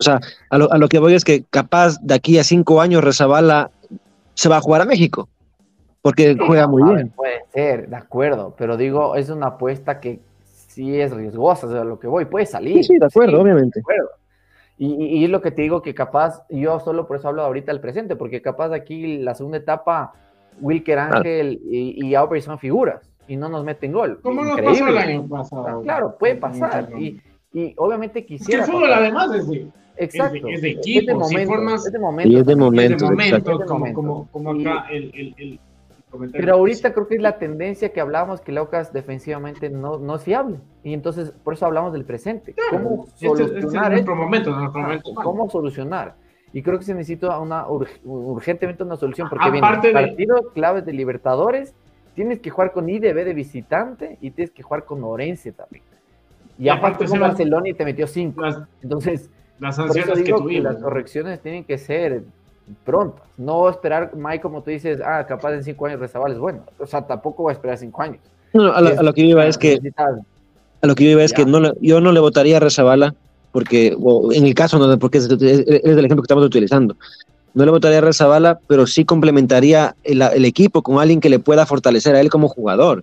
O 0.00 0.04
sea, 0.04 0.20
a 0.50 0.58
lo, 0.58 0.72
a 0.72 0.78
lo 0.78 0.88
que 0.88 1.00
voy 1.00 1.14
es 1.14 1.24
que 1.24 1.42
capaz 1.50 1.98
de 2.00 2.14
aquí 2.14 2.38
a 2.38 2.44
cinco 2.44 2.80
años 2.80 3.02
Rezabala 3.02 3.70
se 4.34 4.48
va 4.48 4.58
a 4.58 4.60
jugar 4.60 4.82
a 4.82 4.84
México, 4.84 5.28
porque 6.02 6.36
juega 6.46 6.68
muy 6.68 6.84
bien. 6.94 7.08
Puede 7.10 7.40
ser, 7.52 7.88
de 7.88 7.96
acuerdo, 7.96 8.54
pero 8.56 8.76
digo, 8.76 9.16
es 9.16 9.28
una 9.28 9.48
apuesta 9.48 9.98
que 9.98 10.20
sí 10.78 11.00
es 11.00 11.10
riesgosa, 11.12 11.66
o 11.66 11.70
sea, 11.72 11.82
lo 11.82 11.98
que 11.98 12.06
voy, 12.06 12.24
puede 12.26 12.46
salir. 12.46 12.76
Sí, 12.76 12.84
sí, 12.84 12.98
de 12.98 13.06
acuerdo, 13.06 13.40
obviamente. 13.42 13.80
de 13.80 13.80
acuerdo. 13.80 14.10
Y, 14.78 14.86
y- 14.94 15.18
y 15.18 15.24
es 15.24 15.30
lo 15.30 15.42
que 15.42 15.50
te 15.50 15.62
digo 15.62 15.82
que 15.82 15.92
capaz, 15.92 16.44
yo 16.50 16.78
solo 16.78 17.08
por 17.08 17.16
eso 17.16 17.26
hablo 17.26 17.42
ahorita 17.42 17.72
del 17.72 17.80
presente, 17.80 18.14
porque 18.14 18.40
capaz 18.40 18.72
aquí 18.72 19.18
la 19.18 19.34
segunda 19.34 19.58
etapa, 19.58 20.12
Wilker 20.60 20.98
Ángel 21.00 21.60
y, 21.68 22.06
y 22.06 22.14
Aubrey 22.14 22.40
son 22.42 22.60
figuras 22.60 23.10
y 23.26 23.36
no 23.36 23.48
nos 23.48 23.64
meten 23.64 23.90
gol. 23.92 24.20
¿Cómo 24.22 24.44
nos 24.44 24.60
pasó 24.60 24.86
el 24.86 24.98
año 24.98 25.26
pasado? 25.28 25.82
Claro, 25.82 26.16
puede 26.16 26.36
pasar. 26.36 26.90
Y, 26.96 27.20
y 27.52 27.74
obviamente 27.76 28.20
Es 28.20 28.24
que 28.26 28.34
quisiera. 28.36 28.64
el 28.64 28.70
fútbol 28.70 28.82
pasar. 28.88 29.02
además 29.02 29.34
es 29.34 29.48
de, 29.48 29.66
Exacto. 29.96 30.36
es 30.48 30.62
de 30.62 30.70
Es 30.70 30.76
equipo, 30.78 31.18
de 31.18 31.24
si 31.24 31.34
momento, 31.34 31.52
formas- 31.54 31.86
es 31.86 31.92
de 31.92 31.98
momento. 31.98 32.32
Y 32.32 32.36
es 32.36 32.46
de 32.46 32.54
momento. 32.56 33.04
de 33.04 33.10
momento, 33.10 33.36
exacto. 33.36 33.66
como, 33.66 33.84
De 33.86 33.92
como, 33.92 34.28
como 34.30 34.54
Y- 34.54 34.64
acá 34.64 34.86
el, 34.90 35.10
el, 35.12 35.34
el 35.38 35.60
Pero 36.32 36.54
ahorita 36.54 36.92
creo 36.94 37.06
que 37.06 37.16
es 37.16 37.20
la 37.22 37.38
tendencia 37.38 37.92
que 37.92 38.00
hablábamos 38.00 38.40
que 38.40 38.50
Laucas 38.52 38.92
defensivamente 38.92 39.68
no, 39.68 39.98
no 39.98 40.14
es 40.16 40.22
fiable. 40.22 40.58
Y 40.82 40.94
entonces, 40.94 41.32
por 41.44 41.54
eso 41.54 41.66
hablamos 41.66 41.92
del 41.92 42.04
presente. 42.04 42.54
¿Cómo 42.70 43.04
Este, 43.04 43.26
este 43.26 43.42
es 43.42 43.48
solucionar 43.50 43.92
nuestro 43.92 44.12
esto? 44.14 44.24
momento, 44.24 44.50
momento. 44.50 45.14
¿Cómo 45.14 45.50
solucionar? 45.50 46.14
Y 46.52 46.62
creo 46.62 46.78
que 46.78 46.84
se 46.84 46.94
necesita 46.94 47.38
una 47.38 47.66
ur- 47.66 47.88
urgentemente 48.04 48.82
una 48.82 48.96
solución 48.96 49.28
porque 49.28 49.48
Aparte 49.48 49.88
vienen 49.88 50.02
de- 50.02 50.08
partidos 50.08 50.52
claves 50.54 50.86
de 50.86 50.92
Libertadores, 50.94 51.74
tienes 52.14 52.40
que 52.40 52.48
jugar 52.48 52.72
con 52.72 52.88
IDB 52.88 53.24
de 53.24 53.34
visitante 53.34 54.16
y 54.22 54.30
tienes 54.30 54.50
que 54.50 54.62
jugar 54.62 54.84
con 54.86 55.04
Orense 55.04 55.52
también. 55.52 55.84
Y, 56.58 56.70
aparte 56.70 57.04
con 57.06 57.20
Barcelona 57.20 57.68
y 57.68 57.74
te 57.74 57.84
metió 57.84 58.06
cinco. 58.06 58.40
Las, 58.40 58.58
Entonces, 58.82 59.30
las 59.60 59.76
sanciones 59.76 60.22
que 60.22 60.34
que 60.34 60.60
las 60.60 60.76
correcciones 60.78 61.40
tienen 61.40 61.64
que 61.64 61.76
ser 61.78 62.22
prontas. 62.84 63.22
No 63.36 63.68
esperar, 63.68 64.12
Mike, 64.14 64.40
como 64.40 64.62
tú 64.62 64.70
dices, 64.70 65.00
ah, 65.04 65.24
capaz 65.26 65.52
en 65.54 65.64
cinco 65.64 65.86
años 65.86 66.00
Rezabal 66.00 66.32
es 66.32 66.38
bueno. 66.38 66.60
O 66.78 66.86
sea, 66.86 67.06
tampoco 67.06 67.44
va 67.44 67.50
a 67.50 67.54
esperar 67.54 67.78
cinco 67.78 68.02
años. 68.02 68.18
No, 68.52 68.64
no, 68.64 68.72
a, 68.72 68.80
lo, 68.80 68.98
a 68.98 69.02
lo 69.02 69.12
que 69.14 69.22
yo 69.22 69.28
iba 69.28 69.46
es 69.46 69.58
que, 69.58 69.78
a 70.80 70.86
lo 70.86 70.94
que 70.94 71.04
yo 71.04 71.10
iba 71.10 71.22
es 71.22 71.32
Ya. 71.32 71.36
que 71.38 71.46
no 71.46 71.72
yo 71.80 72.00
no 72.00 72.12
le 72.12 72.20
votaría 72.20 72.56
a 72.56 72.60
Rezabala, 72.60 73.14
porque, 73.52 73.96
o 74.00 74.32
en 74.32 74.46
el 74.46 74.54
caso, 74.54 74.78
no, 74.78 74.98
porque 74.98 75.18
es, 75.18 75.24
es- 75.30 75.40
es 75.40 75.84
el 75.84 75.98
ejemplo 76.04 76.22
que 76.22 76.26
estamos 76.26 76.44
utilizando. 76.44 76.96
No 77.54 77.64
le 77.64 77.70
votaría 77.70 77.98
a 77.98 78.02
Rezabala, 78.02 78.58
pero 78.68 78.86
sí 78.86 79.04
complementaría 79.04 79.96
el, 80.04 80.22
el 80.22 80.44
equipo 80.44 80.82
con 80.82 80.98
alguien 81.00 81.20
que 81.20 81.28
le 81.30 81.38
pueda 81.38 81.66
fortalecer 81.66 82.14
a 82.14 82.20
él 82.20 82.30
como 82.30 82.48
jugador. 82.48 83.02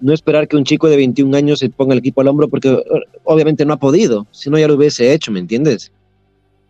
No 0.00 0.12
esperar 0.12 0.48
que 0.48 0.56
un 0.56 0.64
chico 0.64 0.88
de 0.88 0.96
21 0.96 1.36
años 1.36 1.60
se 1.60 1.68
ponga 1.70 1.92
el 1.92 2.00
equipo 2.00 2.20
al 2.20 2.28
hombro 2.28 2.48
porque 2.48 2.82
obviamente 3.22 3.64
no 3.64 3.74
ha 3.74 3.76
podido, 3.78 4.26
si 4.32 4.50
no 4.50 4.58
ya 4.58 4.66
lo 4.68 4.74
hubiese 4.74 5.12
hecho, 5.12 5.30
¿me 5.30 5.38
entiendes? 5.38 5.92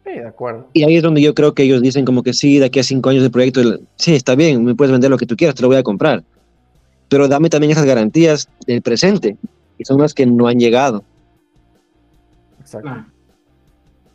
Sí, 0.04 0.10
de 0.10 0.26
acuerdo. 0.28 0.68
Y 0.74 0.84
ahí 0.84 0.96
es 0.96 1.02
donde 1.02 1.22
yo 1.22 1.34
creo 1.34 1.54
que 1.54 1.62
ellos 1.62 1.80
dicen 1.80 2.04
como 2.04 2.22
que 2.22 2.32
sí, 2.34 2.58
de 2.58 2.66
aquí 2.66 2.78
a 2.78 2.82
cinco 2.82 3.10
años 3.10 3.22
de 3.22 3.30
proyecto, 3.30 3.62
sí, 3.96 4.14
está 4.14 4.34
bien, 4.34 4.62
me 4.64 4.74
puedes 4.74 4.92
vender 4.92 5.10
lo 5.10 5.16
que 5.16 5.26
tú 5.26 5.34
quieras, 5.36 5.54
te 5.54 5.62
lo 5.62 5.68
voy 5.68 5.78
a 5.78 5.82
comprar. 5.82 6.22
Pero 7.08 7.26
dame 7.28 7.48
también 7.48 7.70
esas 7.72 7.86
garantías 7.86 8.48
del 8.66 8.82
presente, 8.82 9.36
y 9.78 9.84
son 9.84 10.00
las 10.00 10.12
que 10.12 10.26
no 10.26 10.46
han 10.46 10.58
llegado. 10.58 11.04
Exacto. 12.60 12.88
Ah. 12.90 13.06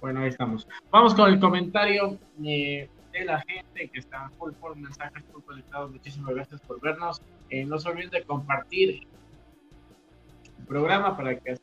Bueno, 0.01 0.21
ahí 0.21 0.29
estamos. 0.29 0.67
Vamos 0.91 1.13
con 1.13 1.29
el 1.31 1.39
comentario 1.39 2.17
eh, 2.43 2.87
de 3.11 3.25
la 3.25 3.41
gente 3.41 3.89
que 3.91 3.99
está 3.99 4.31
full 4.37 4.51
por 4.53 4.75
mensajes, 4.75 5.23
full 5.31 5.41
conectados. 5.43 5.91
Muchísimas 5.91 6.35
gracias 6.35 6.61
por 6.61 6.79
vernos. 6.79 7.21
Eh, 7.49 7.65
no 7.65 7.77
se 7.79 7.89
olviden 7.89 8.09
de 8.11 8.23
compartir 8.23 9.01
el 10.59 10.65
programa 10.65 11.17
para 11.17 11.37
que 11.37 11.51
así 11.51 11.61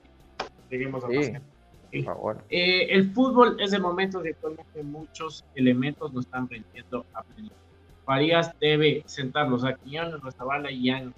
lleguemos 0.71 1.03
a 1.05 1.09
más 1.09 1.17
Sí. 1.17 1.33
gente. 1.33 1.56
Por 1.93 2.05
favor. 2.05 2.45
Eh, 2.51 2.89
el 2.91 3.11
fútbol 3.13 3.57
es 3.61 3.73
el 3.73 3.81
momento 3.81 4.21
de 4.21 4.31
actualmente 4.31 4.83
muchos 4.83 5.45
elementos 5.55 6.13
no 6.13 6.21
están 6.21 6.49
rindiendo 6.49 7.05
a 7.15 7.23
plenitud. 7.23 7.57
Farías 8.05 8.53
debe 8.61 9.03
sentarlos 9.07 9.65
a 9.65 9.75
Quiñones, 9.75 10.21
Rezabala 10.23 10.71
y 10.71 10.85
Yang. 10.85 11.13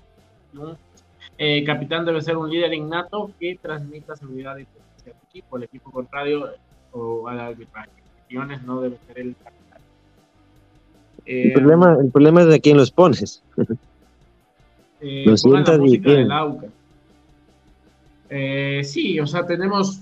Eh, 1.37 1.62
capitán 1.64 2.05
debe 2.05 2.21
ser 2.23 2.37
un 2.37 2.51
líder 2.51 2.73
innato 2.75 3.31
que 3.39 3.59
transmita 3.61 4.16
seguridad 4.16 4.57
y 4.57 4.64
potencia 4.64 5.12
al 5.12 5.29
equipo, 5.29 5.57
el 5.57 5.62
equipo 5.64 5.91
contrario 5.91 6.49
o 6.93 7.29
al 7.29 7.41
arbitraje. 7.41 7.91
Quiñones 8.29 8.62
no 8.62 8.81
debe 8.81 8.99
ser 9.07 9.19
el 9.21 9.37
capitán. 9.37 9.79
Eh, 11.27 11.43
El 11.49 11.53
problema, 11.53 11.97
el 12.01 12.11
problema 12.11 12.41
es 12.43 12.47
de 12.49 12.61
quién 12.61 12.77
los 12.77 12.91
pones. 12.91 13.43
eh, 15.01 15.25
Lo 15.27 15.37
sientas 15.37 15.79
y 15.85 15.99
del 15.99 16.33
AUCA. 16.33 16.66
Eh, 18.31 18.83
sí, 18.85 19.19
o 19.21 19.27
sea, 19.27 19.47
tenemos. 19.47 20.01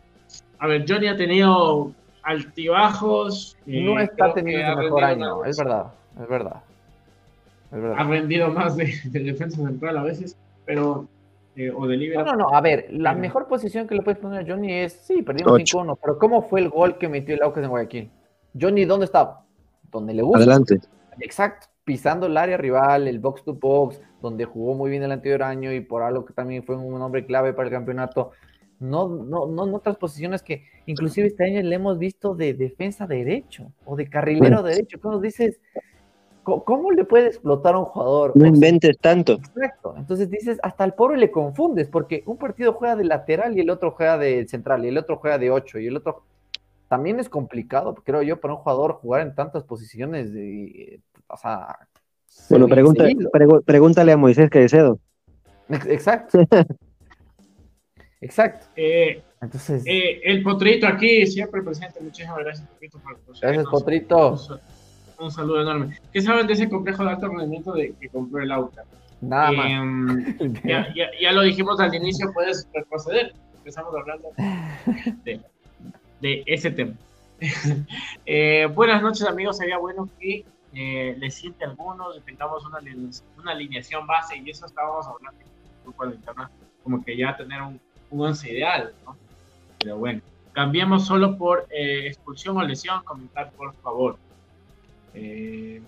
A 0.59 0.67
ver, 0.67 0.85
Johnny 0.89 1.07
ha 1.09 1.17
tenido 1.17 1.93
altibajos. 2.23 3.57
eh, 3.67 3.83
No 3.83 4.01
está 4.01 4.33
teniendo 4.33 4.67
ha 4.67 4.73
el 4.73 4.79
mejor 4.79 5.05
año, 5.05 5.39
más- 5.39 5.49
es 5.51 5.57
verdad, 5.59 5.87
es 6.21 6.29
verdad. 6.29 6.63
Es 7.73 7.79
Ha 7.99 8.05
rendido 8.05 8.49
más 8.51 8.77
de, 8.77 8.93
de 9.05 9.21
defensa 9.21 9.57
central 9.57 9.99
a 9.99 10.03
veces, 10.03 10.37
pero. 10.65 11.07
eh, 11.57 11.71
o 11.75 11.87
de 11.87 11.97
No, 12.15 12.23
no, 12.25 12.37
no, 12.37 12.49
a 12.55 12.61
ver, 12.61 12.87
la 12.91 13.11
Pero- 13.11 13.21
mejor 13.23 13.49
posición 13.49 13.87
que 13.89 13.95
le 13.95 14.03
puedes 14.03 14.19
poner 14.21 14.41
a 14.45 14.47
Johnny 14.47 14.73
es, 14.73 14.93
sí, 14.93 15.23
perdimos 15.23 15.53
Ocho. 15.55 15.79
5-1, 15.79 15.97
pero 16.03 16.19
¿cómo 16.19 16.43
fue 16.43 16.61
el 16.61 16.69
gol 16.69 16.99
que 16.99 17.09
metió 17.09 17.35
el 17.35 17.43
Aucas 17.43 17.65
en 17.65 17.71
Guayaquil? 17.71 18.11
Johnny, 18.61 18.85
¿dónde 18.85 19.07
estaba? 19.07 19.43
Donde 19.91 20.13
le 20.15 20.23
gusta. 20.23 20.39
Adelante. 20.39 20.81
Exacto, 21.21 21.67
pisando 21.85 22.27
el 22.27 22.37
área 22.37 22.57
rival, 22.59 23.09
el 23.09 23.19
box 23.21 23.43
to 23.43 23.55
box, 23.55 24.01
donde 24.21 24.45
jugó 24.45 24.75
muy 24.75 24.91
bien 24.91 25.03
el 25.03 25.13
anterior 25.13 25.43
año 25.45 25.73
y 25.73 25.81
por 25.81 26.03
algo 26.03 26.27
que 26.27 26.35
también 26.35 26.63
fue 26.63 26.77
un 26.77 27.01
hombre 27.01 27.25
clave 27.25 27.53
para 27.55 27.69
el 27.69 27.75
campeonato. 27.75 28.33
No, 28.79 29.09
no, 29.09 29.47
no 29.47 29.67
en 29.67 29.75
otras 29.75 29.97
posiciones 29.97 30.43
que 30.43 30.65
inclusive 30.85 31.29
este 31.29 31.45
año 31.45 31.63
le 31.63 31.75
hemos 31.75 31.99
visto 31.99 32.35
de 32.35 32.53
defensa 32.55 33.07
derecho 33.07 33.73
o 33.85 33.97
de 33.97 34.09
carrilero 34.09 34.63
derecho. 34.63 34.99
¿Cómo 35.01 35.19
dices? 35.19 35.61
¿Cómo, 36.43 36.93
le 36.93 37.05
puede 37.05 37.27
explotar 37.27 37.75
a 37.75 37.79
un 37.81 37.87
jugador? 37.87 38.31
No 38.37 38.43
O 38.43 38.45
sea, 38.45 38.49
inventes 38.55 38.97
tanto. 38.99 39.33
Exacto. 39.33 39.95
Entonces 39.97 40.31
dices, 40.31 40.61
hasta 40.63 40.85
al 40.85 40.95
pobre 40.95 41.17
le 41.19 41.33
confundes, 41.33 41.89
porque 41.89 42.23
un 42.27 42.37
partido 42.37 42.73
juega 42.75 42.95
de 42.95 43.03
lateral 43.03 43.57
y 43.57 43.61
el 43.61 43.71
otro 43.71 43.91
juega 43.91 44.17
de 44.17 44.47
central 44.47 44.85
y 44.85 44.89
el 44.89 44.99
otro 44.99 45.17
juega 45.17 45.39
de 45.39 45.51
8 45.51 45.81
y 45.81 45.89
el 45.89 45.97
otro 45.97 46.23
también 46.87 47.19
es 47.19 47.29
complicado, 47.29 47.95
creo 47.97 48.23
yo, 48.23 48.39
para 48.39 48.55
un 48.55 48.61
jugador 48.61 48.93
jugar 48.93 49.23
en 49.23 49.35
tantas 49.35 49.65
posiciones 49.65 50.33
de, 50.33 51.01
o 51.27 51.37
sea, 51.37 51.79
Bueno, 52.49 52.69
pregu- 52.69 53.65
pregúntale 53.65 54.13
a 54.13 54.17
Moisés 54.17 54.49
Caicedo. 54.49 55.01
Ex- 55.69 55.87
Exacto. 55.87 56.39
Exacto. 58.21 58.67
Eh, 58.77 59.23
Entonces, 59.41 59.83
eh, 59.87 60.21
el 60.25 60.43
Potrito 60.43 60.87
aquí, 60.87 61.27
siempre 61.27 61.63
presente. 61.63 62.01
Muchísimas 62.01 62.39
gracias, 62.39 62.69
Potrito, 62.69 62.99
por 62.99 63.19
gracias. 63.41 63.67
Potrito. 63.67 64.61
un 65.19 65.31
saludo 65.31 65.63
enorme. 65.63 65.99
¿Qué 66.13 66.23
saben 66.23 66.47
de 66.47 66.55
ese 66.55 66.69
complejo 66.69 67.05
de 67.05 67.11
alto 67.11 67.29
rendimiento 67.29 67.73
de, 67.73 67.95
que 68.01 68.09
compró 68.09 68.43
el 68.43 68.51
Auca? 68.53 68.85
Nada 69.21 69.53
más. 69.53 69.67
Em, 69.71 70.55
ya, 70.65 70.93
ya, 70.95 71.07
ya 71.21 71.33
lo 71.33 71.43
dijimos 71.43 71.79
al 71.81 71.95
inicio, 71.95 72.33
puedes 72.33 72.69
retroceder. 72.73 73.35
Empezamos 73.59 73.95
hablando 73.95 74.29
de, 75.25 75.41
de 76.21 76.43
ese 76.47 76.71
tema. 76.71 76.95
Eh, 78.25 78.67
buenas 78.75 79.03
noches, 79.03 79.27
amigos. 79.27 79.59
Sería 79.59 79.79
bueno 79.79 80.09
que 80.19 80.45
eh, 80.75 81.17
les 81.19 81.35
siente 81.35 81.65
a 81.65 81.69
algunos, 81.69 82.23
tengamos 82.25 82.65
una, 82.67 82.79
una 83.39 83.53
alineación 83.53 84.07
base 84.07 84.37
y 84.37 84.51
eso 84.51 84.67
estábamos 84.67 85.07
hablando 85.07 85.41
en 85.41 85.47
el 85.47 85.83
grupo 85.85 86.07
de 86.07 86.17
internet, 86.17 86.49
como 86.83 87.05
que 87.05 87.17
ya 87.17 87.37
tener 87.37 87.63
un, 87.63 87.81
un 88.11 88.21
once 88.21 88.51
ideal, 88.53 88.93
¿no? 89.05 89.17
Pero 89.81 89.99
bueno, 89.99 90.21
cambiemos 90.53 91.07
solo 91.07 91.37
por 91.37 91.67
eh, 91.71 92.07
expulsión 92.07 92.57
o 92.57 92.63
lesión, 92.63 93.03
comentar 93.05 93.51
por 93.53 93.75
favor. 93.77 94.17
Eh, 95.15 95.81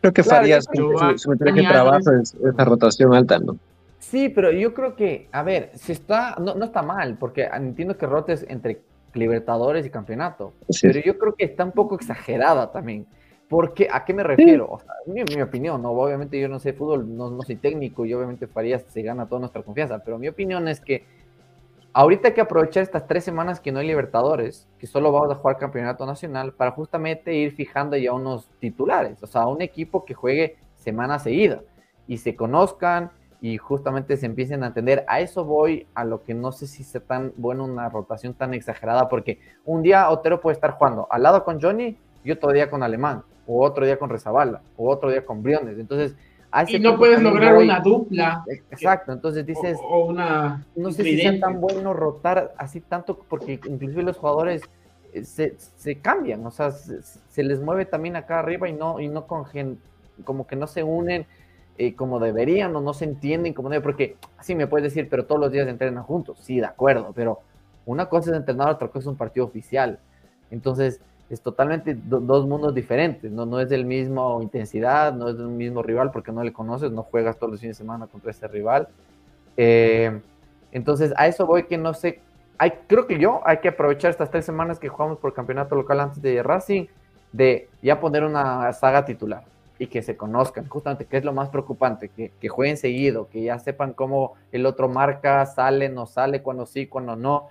Creo 0.00 0.12
que 0.12 0.22
Claro, 0.22 0.36
Farías 0.42 0.66
creo 0.68 0.90
que- 0.90 0.98
su, 1.14 1.18
su 1.18 1.30
metraje 1.30 1.56
de 1.56 1.62
Dani 1.62 1.72
trabajo 1.72 2.12
es 2.12 2.34
esa 2.34 2.64
rotación 2.64 3.14
alta, 3.14 3.38
¿no? 3.40 3.56
Sí, 3.98 4.28
pero 4.28 4.52
yo 4.52 4.72
creo 4.72 4.94
que, 4.94 5.28
a 5.32 5.42
ver, 5.42 5.72
si 5.74 5.90
está, 5.92 6.36
no, 6.40 6.54
no 6.54 6.64
está 6.64 6.82
mal, 6.82 7.16
porque 7.18 7.48
entiendo 7.52 7.96
que 7.96 8.06
rotes 8.06 8.46
entre 8.48 8.80
Libertadores 9.14 9.84
y 9.86 9.90
campeonato, 9.90 10.52
Sí. 10.68 10.86
pero 10.86 11.00
yo 11.00 11.18
creo 11.18 11.34
que 11.34 11.44
está 11.46 11.64
un 11.64 11.72
poco 11.72 11.96
exagerada 11.96 12.70
también. 12.70 13.06
Porque, 13.48 13.88
¿a 13.90 14.04
qué 14.04 14.12
me 14.14 14.22
refiero? 14.22 14.68
O 14.70 14.78
sea, 14.78 14.92
mi, 15.06 15.24
mi 15.34 15.40
opinión, 15.42 15.82
¿no? 15.82 15.90
Obviamente 15.92 16.38
yo 16.38 16.48
no 16.48 16.58
sé 16.60 16.74
fútbol, 16.74 17.16
no, 17.16 17.30
no 17.30 17.42
soy 17.42 17.56
técnico 17.56 18.04
y 18.04 18.12
obviamente 18.14 18.46
Farías 18.46 18.84
se 18.88 19.02
gana 19.02 19.26
toda 19.26 19.40
nuestra 19.40 19.62
confianza, 19.62 19.98
pero 20.04 20.18
mi 20.18 20.28
opinión 20.28 20.68
es 20.68 20.80
que 20.80 21.04
ahorita 21.92 22.28
hay 22.28 22.34
que 22.34 22.40
aprovechar 22.40 22.82
estas 22.82 23.06
tres 23.06 23.24
semanas 23.24 23.60
que 23.60 23.72
no 23.72 23.78
hay 23.80 23.86
Libertadores, 23.86 24.68
que 24.78 24.86
solo 24.86 25.12
vamos 25.12 25.30
a 25.30 25.36
jugar 25.36 25.58
campeonato 25.58 26.06
nacional, 26.06 26.52
para 26.52 26.70
justamente 26.70 27.34
ir 27.34 27.52
fijando 27.52 27.96
ya 27.96 28.12
unos 28.12 28.48
titulares, 28.60 29.22
o 29.22 29.26
sea, 29.26 29.46
un 29.46 29.62
equipo 29.62 30.04
que 30.04 30.14
juegue 30.14 30.56
semana 30.76 31.18
seguida 31.18 31.62
y 32.06 32.18
se 32.18 32.36
conozcan 32.36 33.10
y 33.40 33.56
justamente 33.56 34.16
se 34.16 34.26
empiecen 34.26 34.64
a 34.64 34.68
entender. 34.68 35.04
A 35.08 35.20
eso 35.20 35.44
voy, 35.44 35.86
a 35.94 36.04
lo 36.04 36.24
que 36.24 36.34
no 36.34 36.52
sé 36.52 36.66
si 36.66 36.82
sea 36.82 37.00
tan 37.00 37.32
bueno 37.36 37.64
una 37.64 37.88
rotación 37.88 38.34
tan 38.34 38.54
exagerada, 38.54 39.08
porque 39.08 39.40
un 39.64 39.82
día 39.82 40.10
Otero 40.10 40.40
puede 40.40 40.54
estar 40.54 40.72
jugando 40.72 41.06
al 41.10 41.22
lado 41.22 41.44
con 41.44 41.60
Johnny 41.60 41.98
y 42.24 42.30
otro 42.30 42.52
día 42.52 42.70
con 42.70 42.82
Alemán, 42.82 43.22
o 43.46 43.64
otro 43.64 43.86
día 43.86 43.98
con 43.98 44.10
Rezabala, 44.10 44.62
o 44.76 44.90
otro 44.90 45.10
día 45.10 45.24
con 45.24 45.42
Briones. 45.42 45.78
Entonces, 45.78 46.16
y 46.68 46.78
no 46.78 46.96
puedes 46.96 47.22
lograr 47.22 47.54
voy- 47.54 47.64
una 47.64 47.80
dupla. 47.80 48.44
Exacto, 48.70 49.12
entonces 49.12 49.44
dices, 49.44 49.78
o, 49.82 49.86
o 49.86 50.06
una. 50.06 50.64
no 50.76 50.90
sé 50.92 51.02
si 51.04 51.18
sea 51.18 51.38
tan 51.40 51.60
bueno 51.60 51.92
rotar 51.92 52.54
así 52.56 52.80
tanto, 52.80 53.18
porque 53.28 53.60
inclusive 53.68 54.02
los 54.02 54.16
jugadores 54.16 54.62
eh, 55.12 55.24
se, 55.24 55.54
se 55.58 55.96
cambian, 55.96 56.44
o 56.46 56.50
sea, 56.50 56.70
se, 56.70 57.02
se 57.02 57.42
les 57.42 57.60
mueve 57.60 57.84
también 57.84 58.16
acá 58.16 58.38
arriba 58.40 58.68
y 58.68 58.72
no, 58.72 59.00
y 59.00 59.08
no 59.08 59.26
congen, 59.26 59.78
como 60.24 60.46
que 60.46 60.56
no 60.56 60.66
se 60.66 60.82
unen 60.82 61.26
eh, 61.76 61.94
como 61.94 62.18
deberían 62.18 62.74
o 62.74 62.80
no 62.80 62.92
se 62.92 63.04
entienden 63.04 63.54
como 63.54 63.68
deben, 63.68 63.82
porque 63.82 64.16
así 64.36 64.54
me 64.54 64.66
puedes 64.66 64.84
decir, 64.92 65.08
pero 65.08 65.26
todos 65.26 65.40
los 65.40 65.52
días 65.52 65.68
entrenan 65.68 66.02
juntos, 66.02 66.38
sí, 66.40 66.58
de 66.60 66.66
acuerdo, 66.66 67.12
pero 67.14 67.40
una 67.86 68.06
cosa 68.06 68.30
es 68.30 68.36
entrenar, 68.36 68.68
otra 68.70 68.88
cosa 68.88 68.98
es 69.00 69.06
un 69.06 69.16
partido 69.16 69.46
oficial, 69.46 69.98
entonces 70.50 71.00
es 71.30 71.40
totalmente 71.40 71.94
do- 71.94 72.20
dos 72.20 72.46
mundos 72.46 72.74
diferentes, 72.74 73.30
no, 73.30 73.44
no 73.46 73.60
es 73.60 73.68
del 73.68 73.84
mismo 73.84 74.40
intensidad, 74.42 75.12
no 75.12 75.28
es 75.28 75.36
del 75.38 75.48
mismo 75.48 75.82
rival 75.82 76.10
porque 76.10 76.32
no 76.32 76.42
le 76.42 76.52
conoces, 76.52 76.90
no 76.90 77.02
juegas 77.02 77.36
todos 77.38 77.52
los 77.52 77.60
fines 77.60 77.76
de 77.76 77.84
semana 77.84 78.06
contra 78.06 78.30
ese 78.30 78.48
rival. 78.48 78.88
Eh, 79.56 80.20
entonces, 80.72 81.12
a 81.16 81.26
eso 81.26 81.46
voy 81.46 81.64
que 81.64 81.78
no 81.78 81.94
sé. 81.94 82.20
Hay, 82.58 82.72
creo 82.86 83.06
que 83.06 83.18
yo 83.18 83.40
hay 83.44 83.58
que 83.58 83.68
aprovechar 83.68 84.10
estas 84.10 84.30
tres 84.30 84.44
semanas 84.44 84.78
que 84.78 84.88
jugamos 84.88 85.18
por 85.18 85.32
campeonato 85.32 85.74
local 85.76 86.00
antes 86.00 86.20
de 86.22 86.42
Racing, 86.42 86.86
de 87.32 87.68
ya 87.82 88.00
poner 88.00 88.24
una 88.24 88.72
saga 88.72 89.04
titular 89.04 89.44
y 89.78 89.86
que 89.86 90.02
se 90.02 90.16
conozcan, 90.16 90.66
justamente, 90.66 91.04
que 91.04 91.18
es 91.18 91.24
lo 91.24 91.32
más 91.32 91.50
preocupante, 91.50 92.08
que, 92.08 92.32
que 92.40 92.48
jueguen 92.48 92.76
seguido, 92.76 93.28
que 93.28 93.42
ya 93.44 93.58
sepan 93.60 93.92
cómo 93.92 94.34
el 94.50 94.66
otro 94.66 94.88
marca, 94.88 95.46
sale, 95.46 95.88
no 95.88 96.06
sale, 96.06 96.42
cuando 96.42 96.66
sí, 96.66 96.86
cuando 96.86 97.14
no. 97.14 97.48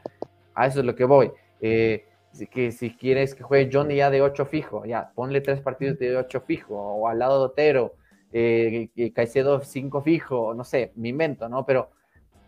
A 0.54 0.68
eso 0.68 0.80
es 0.80 0.86
lo 0.86 0.96
que 0.96 1.06
voy. 1.06 1.32
Eh, 1.62 2.06
que 2.46 2.72
si 2.72 2.96
quieres 2.96 3.34
que 3.34 3.44
juegue 3.44 3.72
Johnny 3.74 3.96
ya 3.96 4.12
de 4.12 4.22
8 4.22 4.46
fijo, 4.46 4.86
ya 4.86 5.12
ponle 5.16 5.42
tres 5.42 5.62
partidos 5.62 5.98
de 5.98 6.16
8 6.16 6.42
fijo, 6.42 6.76
o 6.76 7.08
al 7.08 7.20
lado 7.20 7.40
de 7.40 7.46
Otero, 7.46 7.96
eh, 8.32 8.90
Caicedo 9.16 9.62
5 9.62 10.02
fijo, 10.02 10.54
no 10.54 10.64
sé, 10.64 10.92
me 10.96 11.10
invento, 11.10 11.50
¿no? 11.50 11.66
Pero 11.66 11.90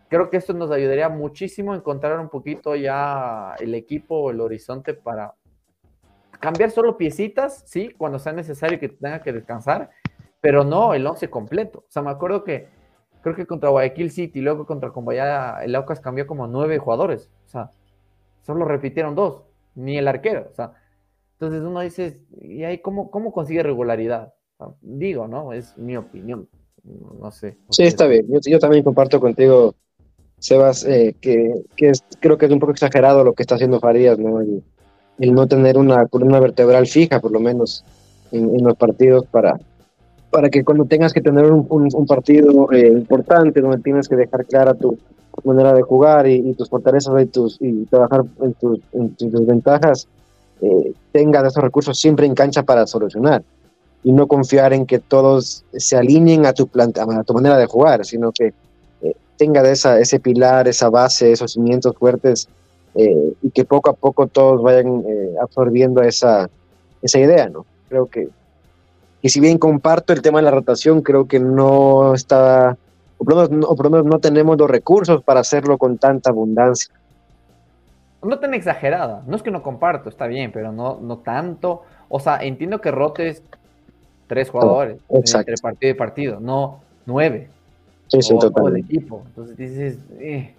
creo 0.08 0.30
que 0.30 0.36
esto 0.36 0.52
nos 0.52 0.70
ayudaría 0.70 1.08
muchísimo 1.08 1.72
a 1.72 1.76
encontrar 1.76 2.18
un 2.20 2.28
poquito 2.28 2.76
ya 2.76 3.54
el 3.58 3.74
equipo, 3.74 4.30
el 4.30 4.40
horizonte 4.40 4.94
para 4.94 5.34
cambiar 6.38 6.70
solo 6.70 6.96
piecitas, 6.96 7.64
sí, 7.66 7.90
cuando 7.96 8.18
sea 8.18 8.32
necesario 8.32 8.78
que 8.78 8.88
tenga 8.88 9.22
que 9.22 9.32
descansar, 9.32 9.90
pero 10.40 10.64
no 10.64 10.94
el 10.94 11.06
11 11.06 11.28
completo. 11.28 11.80
O 11.80 11.90
sea, 11.90 12.02
me 12.02 12.10
acuerdo 12.10 12.44
que 12.44 12.68
creo 13.22 13.36
que 13.36 13.46
contra 13.46 13.68
Guayaquil 13.68 14.10
City, 14.10 14.40
luego 14.40 14.66
contra 14.66 14.90
Combayá, 14.90 15.62
el 15.62 15.74
Aucas 15.74 16.00
cambió 16.00 16.26
como 16.26 16.46
nueve 16.46 16.78
jugadores. 16.78 17.30
O 17.46 17.48
sea, 17.48 17.70
solo 18.42 18.64
repitieron 18.64 19.14
dos, 19.14 19.44
ni 19.74 19.98
el 19.98 20.08
arquero. 20.08 20.48
O 20.50 20.54
sea, 20.54 20.72
entonces 21.32 21.62
uno 21.62 21.80
dice, 21.80 22.20
¿y 22.40 22.64
ahí 22.64 22.78
cómo, 22.78 23.10
cómo 23.10 23.32
consigue 23.32 23.62
regularidad? 23.62 24.34
O 24.58 24.64
sea, 24.66 24.74
digo, 24.82 25.26
¿no? 25.28 25.52
Es 25.52 25.76
mi 25.78 25.96
opinión. 25.96 26.48
No 26.82 27.30
sé. 27.30 27.58
Sí, 27.70 27.84
está 27.84 28.06
bien. 28.06 28.26
Yo, 28.28 28.38
yo 28.42 28.58
también 28.58 28.82
comparto 28.82 29.20
contigo, 29.20 29.74
Sebas, 30.38 30.84
eh, 30.86 31.14
que, 31.20 31.62
que 31.76 31.90
es- 31.90 32.04
creo 32.20 32.38
que 32.38 32.46
es 32.46 32.52
un 32.52 32.58
poco 32.60 32.72
exagerado 32.72 33.24
lo 33.24 33.34
que 33.34 33.42
está 33.42 33.56
haciendo 33.56 33.80
Farías, 33.80 34.18
¿no? 34.18 34.40
El, 34.40 34.62
el 35.18 35.34
no 35.34 35.46
tener 35.46 35.76
una 35.76 36.06
columna 36.08 36.40
vertebral 36.40 36.86
fija, 36.86 37.20
por 37.20 37.30
lo 37.32 37.40
menos, 37.40 37.84
en, 38.32 38.54
en 38.56 38.64
los 38.64 38.76
partidos 38.76 39.26
para, 39.26 39.60
para 40.30 40.48
que 40.48 40.64
cuando 40.64 40.84
tengas 40.84 41.12
que 41.12 41.20
tener 41.20 41.50
un, 41.50 42.06
partido 42.06 42.70
eh, 42.72 42.88
importante, 42.88 43.60
donde 43.60 43.78
tienes 43.78 44.08
que 44.08 44.16
dejar 44.16 44.44
clara 44.46 44.74
tu 44.74 44.98
manera 45.44 45.74
de 45.74 45.82
jugar 45.82 46.26
y, 46.26 46.52
tus 46.54 46.68
fortalezas 46.68 47.20
y, 47.22 47.26
tus, 47.26 47.56
y 47.60 47.84
trabajar 47.86 48.24
en 48.40 48.54
tus, 48.54 48.80
en 48.92 49.14
tus 49.14 49.32
desventajas, 49.32 50.06
eh, 50.62 50.92
tengas 51.12 51.44
esos 51.44 51.62
recursos 51.62 51.98
siempre 51.98 52.26
en 52.26 52.34
cancha 52.34 52.62
para 52.62 52.86
solucionar 52.86 53.42
y 54.02 54.12
no 54.12 54.26
confiar 54.26 54.72
en 54.72 54.86
que 54.86 54.98
todos 54.98 55.64
se 55.72 55.96
alineen 55.96 56.46
a 56.46 56.52
tu, 56.52 56.66
plan- 56.66 56.92
a 56.96 57.24
tu 57.24 57.34
manera 57.34 57.56
de 57.56 57.66
jugar, 57.66 58.04
sino 58.04 58.32
que 58.32 58.52
eh, 59.02 59.14
tenga 59.36 59.68
esa, 59.68 59.98
ese 59.98 60.20
pilar, 60.20 60.68
esa 60.68 60.90
base, 60.90 61.32
esos 61.32 61.52
cimientos 61.52 61.96
fuertes 61.96 62.48
eh, 62.94 63.32
y 63.42 63.50
que 63.50 63.64
poco 63.64 63.90
a 63.90 63.94
poco 63.94 64.26
todos 64.26 64.62
vayan 64.62 65.02
eh, 65.06 65.34
absorbiendo 65.40 66.02
esa, 66.02 66.48
esa 67.02 67.18
idea, 67.18 67.48
¿no? 67.48 67.66
Creo 67.88 68.06
que, 68.06 68.28
y 69.22 69.28
si 69.28 69.40
bien 69.40 69.58
comparto 69.58 70.12
el 70.12 70.22
tema 70.22 70.38
de 70.38 70.44
la 70.44 70.50
rotación, 70.50 71.02
creo 71.02 71.26
que 71.26 71.38
no 71.40 72.14
está, 72.14 72.76
o 73.18 73.24
por 73.24 73.34
lo 73.34 73.42
menos, 73.42 73.50
no- 73.50 73.66
o 73.68 73.76
por 73.76 73.86
lo 73.86 73.90
menos 73.90 74.06
no 74.06 74.18
tenemos 74.18 74.56
los 74.58 74.70
recursos 74.70 75.22
para 75.22 75.40
hacerlo 75.40 75.78
con 75.78 75.98
tanta 75.98 76.30
abundancia. 76.30 76.94
no 78.22 78.38
tan 78.38 78.52
exagerada. 78.52 79.22
No 79.26 79.34
es 79.36 79.42
que 79.42 79.50
no 79.50 79.62
comparto, 79.62 80.10
está 80.10 80.26
bien, 80.26 80.52
pero 80.52 80.72
no, 80.72 80.98
no 81.00 81.18
tanto. 81.18 81.82
O 82.10 82.20
sea, 82.20 82.36
entiendo 82.42 82.78
que 82.80 82.90
rotes 82.90 83.42
tres 84.26 84.50
jugadores 84.50 84.98
exacto. 85.08 85.50
entre 85.52 85.54
partido 85.62 85.90
y 85.90 85.94
partido, 85.94 86.38
no 86.40 86.80
nueve. 87.06 87.48
Sí, 88.08 88.20
sí, 88.20 88.34
o 88.34 88.38
todo 88.38 88.48
el 88.48 88.54
totalmente. 88.54 88.92
equipo. 88.94 89.22
Entonces 89.26 89.56
dices, 89.56 89.98
eh, 90.18 90.52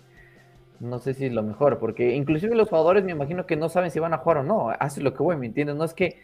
no 0.79 0.97
sé 0.99 1.13
si 1.13 1.25
es 1.27 1.33
lo 1.33 1.43
mejor, 1.43 1.77
porque 1.77 2.15
inclusive 2.15 2.55
los 2.55 2.69
jugadores 2.69 3.03
me 3.03 3.11
imagino 3.11 3.45
que 3.45 3.55
no 3.55 3.69
saben 3.69 3.91
si 3.91 3.99
van 3.99 4.13
a 4.15 4.17
jugar 4.17 4.37
o 4.37 4.43
no. 4.43 4.71
Hace 4.79 5.01
lo 5.01 5.13
que 5.13 5.21
voy, 5.21 5.35
¿me 5.37 5.45
entiendes? 5.45 5.75
No 5.75 5.83
es 5.83 5.93
que, 5.93 6.17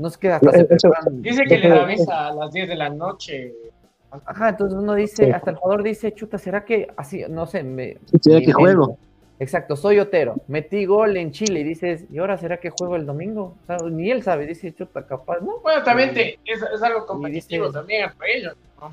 no 0.00 0.08
es 0.08 0.16
que 0.18 0.28
hasta 0.32 0.50
se 0.52 0.64
preparan- 0.64 1.22
Dice 1.22 1.44
que 1.44 1.58
le 1.58 1.68
da 1.68 1.82
avisa 1.84 2.28
a 2.28 2.34
las 2.34 2.52
10 2.52 2.68
de 2.68 2.74
la 2.76 2.88
noche. 2.90 3.52
Ajá, 4.24 4.48
entonces 4.48 4.76
uno 4.78 4.94
dice, 4.94 5.26
Sí. 5.26 5.30
hasta 5.30 5.50
el 5.50 5.56
jugador 5.56 5.82
dice, 5.84 6.12
chuta, 6.12 6.36
¿será 6.38 6.64
que 6.64 6.88
así, 6.96 7.22
no 7.28 7.46
sé, 7.46 7.62
me... 7.62 7.96
¿Será 8.20 8.40
que 8.40 8.52
juego? 8.52 8.96
Exacto, 9.38 9.76
soy 9.76 9.98
Otero, 10.00 10.34
metí 10.48 10.84
gol 10.84 11.16
en 11.16 11.30
Chile 11.30 11.60
y 11.60 11.64
dices, 11.64 12.04
¿y 12.10 12.18
ahora 12.18 12.36
será 12.36 12.58
que 12.58 12.70
juego 12.70 12.96
el 12.96 13.06
domingo? 13.06 13.54
O 13.62 13.66
sea, 13.66 13.76
ni 13.88 14.10
él 14.10 14.22
sabe, 14.22 14.46
dice, 14.46 14.72
chuta, 14.74 15.06
capaz, 15.06 15.40
¿no? 15.40 15.60
Bueno, 15.62 15.82
también 15.82 16.12
te- 16.12 16.38
es, 16.44 16.60
es 16.74 16.82
algo 16.82 17.06
competitivo 17.06 17.66
dice- 17.66 17.78
también 17.78 18.10
para 18.18 18.30
ellos. 18.32 18.54
¿no? 18.80 18.92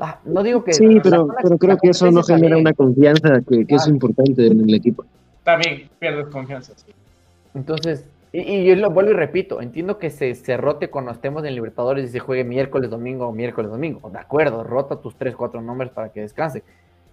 Ah, 0.00 0.18
no 0.24 0.42
digo 0.42 0.64
que... 0.64 0.72
Sí, 0.72 0.98
pero, 1.02 1.26
la- 1.28 1.34
pero 1.42 1.58
creo 1.58 1.76
que 1.76 1.90
eso 1.90 2.10
no 2.10 2.22
genera 2.24 2.56
una 2.56 2.72
confianza 2.72 3.40
que, 3.48 3.64
que 3.66 3.74
es 3.76 3.86
importante 3.86 4.46
en 4.46 4.60
el 4.60 4.74
equipo. 4.74 5.04
También 5.44 5.88
pierdes 6.00 6.26
confianza. 6.28 6.72
sí. 6.74 6.92
Entonces, 7.54 8.04
y, 8.38 8.40
y 8.56 8.64
yo 8.66 8.74
lo 8.76 8.90
vuelvo 8.90 9.12
y 9.12 9.14
repito, 9.14 9.60
entiendo 9.60 9.98
que 9.98 10.10
se, 10.10 10.34
se 10.34 10.56
rote 10.56 10.90
cuando 10.90 11.10
estemos 11.12 11.44
en 11.44 11.54
Libertadores 11.54 12.04
y 12.06 12.08
se 12.08 12.18
juegue 12.18 12.44
miércoles, 12.44 12.90
domingo, 12.90 13.30
miércoles, 13.32 13.70
domingo. 13.70 14.10
De 14.10 14.18
acuerdo, 14.18 14.64
rota 14.64 14.96
tus 14.96 15.14
tres, 15.16 15.36
cuatro 15.36 15.60
nombres 15.62 15.90
para 15.90 16.08
que 16.10 16.20
descanse. 16.20 16.62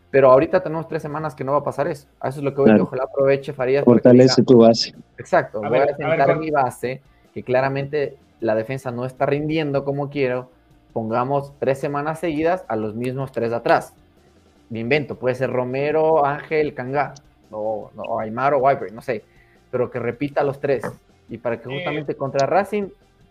Pero 0.10 0.30
ahorita 0.32 0.62
tenemos 0.62 0.88
tres 0.90 1.02
semanas 1.02 1.36
que 1.36 1.44
no 1.44 1.54
va 1.54 1.60
a 1.60 1.64
pasar 1.64 1.88
eso. 1.88 2.08
A 2.20 2.30
eso 2.30 2.40
es 2.40 2.44
lo 2.44 2.52
que 2.54 2.58
voy, 2.62 2.66
Claro. 2.66 2.80
que 2.80 2.84
ojalá 2.84 3.04
aproveche 3.04 3.54
Farías. 3.54 3.86
Fortalece 3.86 4.44
tu 4.44 4.58
base. 4.58 4.94
Exacto, 5.18 5.60
A 5.64 5.70
voy 5.70 5.80
ver, 5.80 5.90
a 5.90 5.94
a 5.94 5.96
sentar 5.98 6.18
ver, 6.28 6.36
con- 6.36 6.40
mi 6.40 6.52
base, 6.52 7.02
que 7.34 7.44
claramente 7.44 8.18
la 8.42 8.56
defensa 8.56 8.92
no 8.92 9.06
está 9.06 9.26
rindiendo 9.26 9.86
como 9.86 10.10
quiero. 10.10 10.50
Pongamos 10.92 11.54
tres 11.60 11.80
semanas 11.80 12.20
seguidas 12.20 12.66
a 12.68 12.76
los 12.76 12.96
mismos 12.96 13.32
tres 13.32 13.52
de 13.52 13.56
atrás. 13.56 13.94
Me 14.70 14.80
invento, 14.80 15.16
puede 15.16 15.36
ser 15.36 15.50
Romero, 15.52 16.26
Ángel, 16.26 16.74
Cangá, 16.74 17.14
o, 17.52 17.90
o 17.96 18.20
Aymar 18.20 18.54
o 18.54 18.60
Wiper, 18.60 18.92
no 18.92 19.02
sé, 19.02 19.24
pero 19.70 19.90
que 19.92 20.00
repita 20.00 20.44
los 20.44 20.60
tres. 20.60 20.84
Y 21.32 21.38
para 21.38 21.60
que 21.60 21.70
Eh. 21.70 21.74
justamente 21.76 22.16
contra 22.16 22.46
Racing 22.46 22.90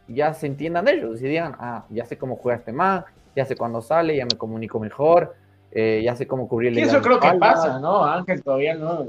ya 0.08 0.32
se 0.32 0.46
entiendan 0.46 0.88
ellos 0.88 1.20
y 1.22 1.28
digan, 1.28 1.54
ah, 1.58 1.84
ya 1.90 2.04
sé 2.06 2.16
cómo 2.16 2.36
juega 2.36 2.58
este 2.58 2.72
man, 2.72 3.04
ya 3.36 3.44
sé 3.44 3.54
cuándo 3.54 3.82
sale, 3.82 4.16
ya 4.16 4.24
me 4.24 4.36
comunico 4.36 4.80
mejor, 4.80 5.34
eh, 5.70 6.00
ya 6.02 6.16
sé 6.16 6.26
cómo 6.26 6.48
cubrirle. 6.48 6.80
Y 6.80 6.84
eso 6.84 7.00
creo 7.02 7.20
que 7.20 7.30
pasa, 7.38 7.78
¿no? 7.78 8.04
Ángel 8.04 8.42
todavía 8.42 8.74
no. 8.74 9.06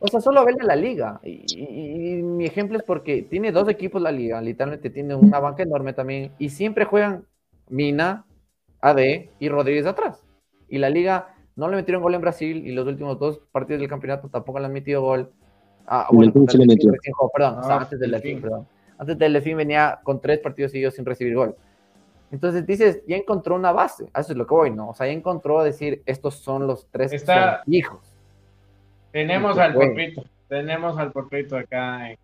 O 0.00 0.08
sea, 0.08 0.20
solo 0.20 0.44
verle 0.44 0.64
la 0.64 0.76
liga. 0.76 1.20
Y, 1.22 2.22
mi 2.22 2.46
ejemplo 2.46 2.78
es 2.78 2.84
porque 2.84 3.22
tiene 3.22 3.52
dos 3.52 3.68
equipos 3.68 4.00
la 4.00 4.10
liga, 4.10 4.40
literalmente 4.40 4.90
tiene 4.90 5.14
una 5.14 5.38
banca 5.38 5.62
enorme 5.62 5.92
también, 5.92 6.32
y 6.38 6.48
siempre 6.48 6.86
juegan 6.86 7.24
Mina, 7.68 8.24
AD 8.80 9.28
y 9.38 9.48
Rodríguez 9.50 9.86
atrás. 9.86 10.24
Y 10.68 10.78
la 10.78 10.88
liga 10.88 11.34
no 11.54 11.68
le 11.68 11.76
metieron 11.76 12.02
gol 12.02 12.14
en 12.14 12.22
Brasil 12.22 12.66
y 12.66 12.72
los 12.72 12.86
últimos 12.86 13.18
dos 13.18 13.40
partidos 13.52 13.80
del 13.80 13.90
campeonato 13.90 14.28
tampoco 14.28 14.58
le 14.58 14.66
han 14.66 14.72
metido 14.72 15.02
gol. 15.02 15.30
Ah, 15.86 16.08
bueno, 16.10 16.32
perdón, 16.32 17.60
ah, 17.62 17.78
antes 17.80 17.98
del 17.98 18.10
Delfín, 18.10 18.40
perdón. 18.40 18.66
Antes 18.98 19.18
del 19.18 19.32
Delfín 19.32 19.56
venía 19.56 20.00
con 20.02 20.20
tres 20.20 20.38
partidos 20.38 20.72
seguidos 20.72 20.94
sin 20.94 21.04
recibir 21.04 21.34
gol. 21.34 21.56
Entonces 22.30 22.66
dices, 22.66 23.02
ya 23.06 23.16
encontró 23.16 23.54
una 23.54 23.72
base, 23.72 24.04
eso 24.04 24.32
es 24.32 24.36
lo 24.38 24.46
que 24.46 24.54
voy, 24.54 24.70
¿no? 24.70 24.90
O 24.90 24.94
sea, 24.94 25.06
ya 25.06 25.12
encontró 25.12 25.62
decir, 25.62 26.02
estos 26.06 26.36
son 26.36 26.66
los 26.66 26.86
tres 26.90 27.12
hijos. 27.66 28.00
Tenemos 29.10 29.58
al 29.58 29.74
porpito, 29.74 30.24
tenemos 30.48 30.96
al 30.98 31.12
porpito 31.12 31.58
acá 31.58 32.10
en, 32.10 32.18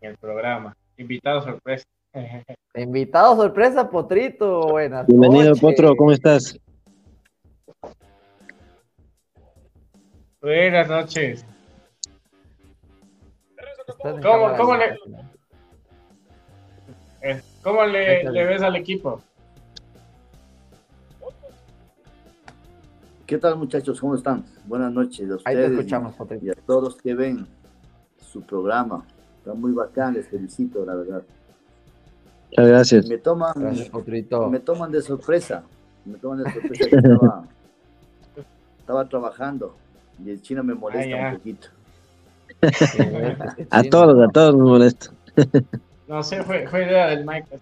el 0.00 0.16
programa. 0.16 0.76
Invitado 0.96 1.42
sorpresa. 1.42 1.84
Invitado 2.74 3.36
sorpresa, 3.36 3.88
Potrito. 3.88 4.68
Buenas 4.70 5.06
Bienvenido, 5.06 5.54
Potro, 5.54 5.94
¿cómo 5.94 6.10
estás? 6.10 6.58
Buenas 10.40 10.88
noches. 10.88 11.46
¿Cómo, 14.22 14.56
cómo 14.56 14.76
le, 14.76 14.96
eh, 17.22 17.40
¿Cómo 17.62 17.84
le, 17.84 18.44
ves 18.44 18.62
al 18.62 18.76
equipo? 18.76 19.20
¿Qué 23.26 23.38
tal 23.38 23.56
muchachos? 23.56 24.00
¿Cómo 24.00 24.14
están? 24.14 24.44
Buenas 24.66 24.92
noches 24.92 25.30
a 25.30 25.36
ustedes 25.36 25.70
escuchamos, 25.70 26.14
y, 26.42 26.50
a 26.50 26.54
todos 26.66 26.96
que 26.96 27.14
ven 27.14 27.46
su 28.20 28.42
programa. 28.42 29.06
Está 29.38 29.54
muy 29.54 29.72
bacán, 29.72 30.14
les 30.14 30.28
felicito, 30.28 30.84
la 30.84 30.94
verdad. 30.96 31.22
Muchas 32.50 32.68
gracias. 32.68 33.08
Me 33.08 33.18
toman, 33.18 33.52
me 33.56 34.60
toman 34.60 34.92
de 34.92 35.00
sorpresa. 35.00 35.62
Me 36.04 36.18
toman 36.18 36.42
de 36.42 36.52
sorpresa. 36.52 36.84
estaba, 36.84 37.44
estaba, 38.78 39.08
trabajando 39.08 39.76
y 40.24 40.30
el 40.30 40.42
chino 40.42 40.62
me 40.62 40.74
molesta 40.74 41.16
ah, 41.16 41.30
un 41.30 41.36
poquito. 41.36 41.68
a 43.70 43.82
todos, 43.84 44.28
a 44.28 44.32
todos 44.32 44.54
me 44.54 44.62
molesta. 44.64 45.12
No 46.08 46.22
sé, 46.22 46.42
fue, 46.42 46.68
fue 46.68 46.84
idea 46.84 47.06
del 47.06 47.24
Mike. 47.24 47.58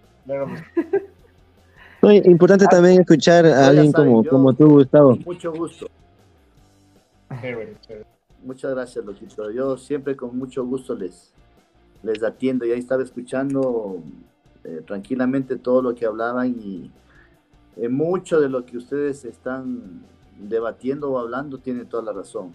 importante 2.24 2.66
también 2.66 3.00
escuchar 3.00 3.46
a 3.46 3.68
alguien 3.68 3.92
como, 3.92 4.24
como 4.24 4.52
tú, 4.52 4.70
Gustavo. 4.70 5.16
Mucho 5.24 5.52
gusto. 5.52 5.88
Muchas 8.42 8.72
gracias, 8.72 9.04
Loquito. 9.04 9.52
Yo 9.52 9.76
siempre 9.76 10.16
con 10.16 10.36
mucho 10.36 10.64
gusto 10.64 10.96
les, 10.96 11.32
les 12.02 12.24
atiendo. 12.24 12.66
Y 12.66 12.72
ahí 12.72 12.80
estaba 12.80 13.04
escuchando 13.04 14.02
eh, 14.64 14.82
tranquilamente 14.84 15.56
todo 15.56 15.80
lo 15.80 15.94
que 15.94 16.06
hablaban 16.06 16.48
y 16.48 16.90
eh, 17.76 17.88
mucho 17.88 18.40
de 18.40 18.48
lo 18.48 18.66
que 18.66 18.78
ustedes 18.78 19.24
están 19.24 20.02
debatiendo 20.38 21.12
o 21.12 21.18
hablando 21.18 21.58
tiene 21.58 21.84
toda 21.84 22.02
la 22.02 22.12
razón. 22.12 22.52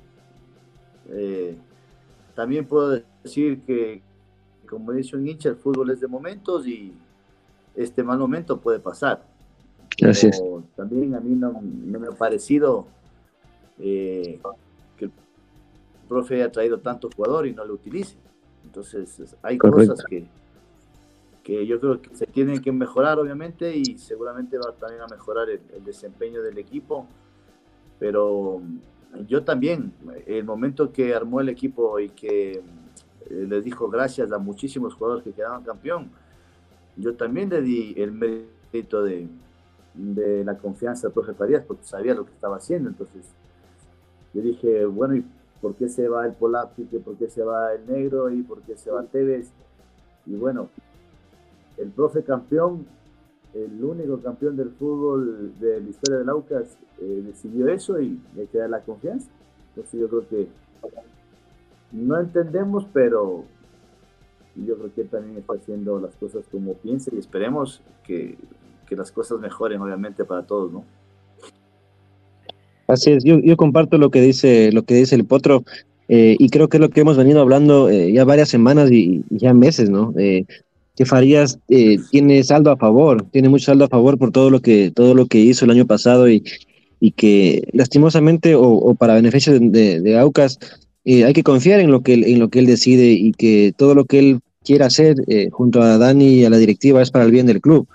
Eh, 1.09 1.57
también 2.35 2.67
puedo 2.67 3.01
decir 3.23 3.61
que, 3.61 4.01
como 4.69 4.91
dice 4.91 5.15
un 5.15 5.27
hincha, 5.27 5.49
el 5.49 5.55
fútbol 5.55 5.89
es 5.91 6.01
de 6.01 6.07
momentos 6.07 6.67
y 6.67 6.93
este 7.75 8.03
mal 8.03 8.19
momento 8.19 8.59
puede 8.59 8.79
pasar. 8.79 9.23
También 10.75 11.15
a 11.15 11.21
mí 11.21 11.35
no, 11.35 11.61
me 11.61 12.07
ha 12.07 12.11
parecido 12.11 12.87
eh, 13.79 14.39
que 14.97 15.05
el 15.05 15.11
profe 16.09 16.35
haya 16.35 16.51
traído 16.51 16.79
tanto 16.79 17.09
jugador 17.15 17.47
y 17.47 17.53
no 17.53 17.63
lo 17.63 17.73
utilice. 17.73 18.17
Entonces, 18.65 19.37
hay 19.41 19.57
cosas 19.57 20.03
que, 20.03 20.27
que 21.41 21.65
yo 21.65 21.79
creo 21.79 22.01
que 22.01 22.13
se 22.15 22.27
tienen 22.27 22.61
que 22.61 22.73
mejorar, 22.73 23.17
obviamente, 23.17 23.73
y 23.77 23.97
seguramente 23.97 24.57
va 24.57 24.73
también 24.73 25.01
a 25.01 25.07
mejorar 25.07 25.49
el, 25.49 25.61
el 25.73 25.85
desempeño 25.85 26.41
del 26.41 26.57
equipo. 26.57 27.07
Pero 27.97 28.61
yo 29.27 29.43
también, 29.43 29.93
el 30.25 30.43
momento 30.43 30.91
que 30.91 31.13
armó 31.13 31.41
el 31.41 31.49
equipo 31.49 31.99
y 31.99 32.09
que 32.09 32.51
eh, 32.51 32.61
le 33.29 33.61
dijo 33.61 33.89
gracias 33.89 34.31
a 34.31 34.37
muchísimos 34.37 34.93
jugadores 34.93 35.23
que 35.23 35.31
quedaban 35.31 35.63
campeón. 35.63 36.11
Yo 36.97 37.15
también 37.15 37.49
le 37.49 37.61
di 37.61 37.93
el 37.97 38.11
mérito 38.11 39.03
de, 39.03 39.27
de 39.93 40.43
la 40.43 40.57
confianza 40.57 41.07
al 41.07 41.13
profe 41.13 41.33
Farías 41.33 41.63
porque 41.65 41.83
sabía 41.83 42.13
lo 42.13 42.25
que 42.25 42.31
estaba 42.31 42.57
haciendo. 42.57 42.89
Entonces, 42.89 43.25
yo 44.33 44.41
dije, 44.41 44.85
bueno, 44.85 45.15
¿y 45.15 45.25
por 45.61 45.75
qué 45.75 45.89
se 45.89 46.07
va 46.07 46.25
el 46.25 46.33
polaco? 46.33 46.73
¿Por 47.03 47.17
qué 47.17 47.29
se 47.29 47.43
va 47.43 47.73
el 47.73 47.85
negro? 47.87 48.29
¿Y 48.29 48.43
por 48.43 48.61
qué 48.61 48.77
se 48.77 48.91
va 48.91 49.03
Tevez? 49.03 49.51
Y 50.25 50.35
bueno, 50.35 50.69
el 51.77 51.89
profe 51.89 52.23
campeón, 52.23 52.85
el 53.55 53.83
único 53.83 54.19
campeón 54.19 54.57
del 54.57 54.71
fútbol 54.71 55.53
de 55.59 55.79
la 55.79 55.89
historia 55.89 56.19
del 56.19 56.29
Aucas, 56.29 56.77
eh, 57.01 57.23
decidió 57.25 57.69
eso 57.69 58.01
y 58.01 58.19
le 58.35 58.47
queda 58.47 58.67
la 58.67 58.81
confianza. 58.81 59.29
Entonces 59.69 59.99
yo 59.99 60.09
creo 60.09 60.27
que 60.27 60.47
no 61.93 62.19
entendemos, 62.19 62.85
pero 62.91 63.45
yo 64.55 64.77
creo 64.77 64.93
que 64.93 65.03
también 65.05 65.37
está 65.37 65.53
haciendo 65.53 65.99
las 65.99 66.15
cosas 66.15 66.45
como 66.51 66.73
piensa 66.73 67.11
y 67.13 67.17
esperemos 67.19 67.81
que, 68.03 68.37
las 68.89 69.11
cosas 69.11 69.39
mejoren, 69.39 69.81
obviamente, 69.81 70.23
para 70.23 70.43
todos, 70.43 70.71
¿no? 70.71 70.85
Así 72.87 73.11
es, 73.11 73.23
yo, 73.23 73.57
comparto 73.57 73.97
lo 73.97 74.09
que 74.11 74.21
dice, 74.21 74.71
lo 74.71 74.83
que 74.83 74.93
dice 74.93 75.15
el 75.15 75.25
Potro, 75.25 75.63
eh, 76.07 76.35
y 76.37 76.49
creo 76.49 76.69
que 76.69 76.77
es 76.77 76.81
lo 76.81 76.89
que 76.89 77.01
hemos 77.01 77.17
venido 77.17 77.41
hablando 77.41 77.89
eh, 77.89 78.13
ya 78.13 78.23
varias 78.23 78.47
semanas 78.47 78.91
y, 78.91 79.25
ya 79.29 79.53
meses, 79.53 79.89
¿no? 79.89 80.13
Que 80.95 81.05
Farías 81.05 81.59
tiene 82.11 82.43
saldo 82.43 82.71
a 82.71 82.77
favor, 82.77 83.25
tiene 83.31 83.49
mucho 83.49 83.65
saldo 83.65 83.85
a 83.85 83.89
favor 83.89 84.17
por 84.17 84.31
todo 84.31 84.49
lo 84.49 84.61
que, 84.61 84.91
todo 84.91 85.13
lo 85.13 85.25
que 85.25 85.39
hizo 85.39 85.65
el 85.65 85.71
año 85.71 85.85
pasado 85.85 86.29
y, 86.29 86.43
y 86.99 87.11
que 87.11 87.67
lastimosamente 87.73 88.55
o, 88.55 88.95
para 88.95 89.15
beneficio 89.15 89.59
de, 89.59 89.99
de 89.99 90.17
Aucas 90.17 90.57
eh, 91.05 91.23
hay 91.23 91.33
que 91.33 91.43
confiar 91.43 91.79
en 91.79 91.91
lo, 91.91 92.01
que 92.01 92.15
él, 92.15 92.23
en 92.23 92.39
lo 92.39 92.49
que 92.49 92.59
él 92.59 92.65
decide 92.65 93.11
y 93.11 93.31
que 93.31 93.73
todo 93.77 93.93
lo 93.93 94.05
que 94.05 94.19
él 94.19 94.39
quiera 94.63 94.87
hacer 94.87 95.17
eh, 95.27 95.49
junto 95.51 95.81
a 95.83 95.99
Dani 95.99 96.29
y 96.29 96.45
a 96.45 96.49
la 96.49 96.57
directiva 96.57 97.01
es 97.01 97.11
para 97.11 97.25
el 97.25 97.31
bien 97.31 97.45
del 97.45 97.61
club. 97.61 97.87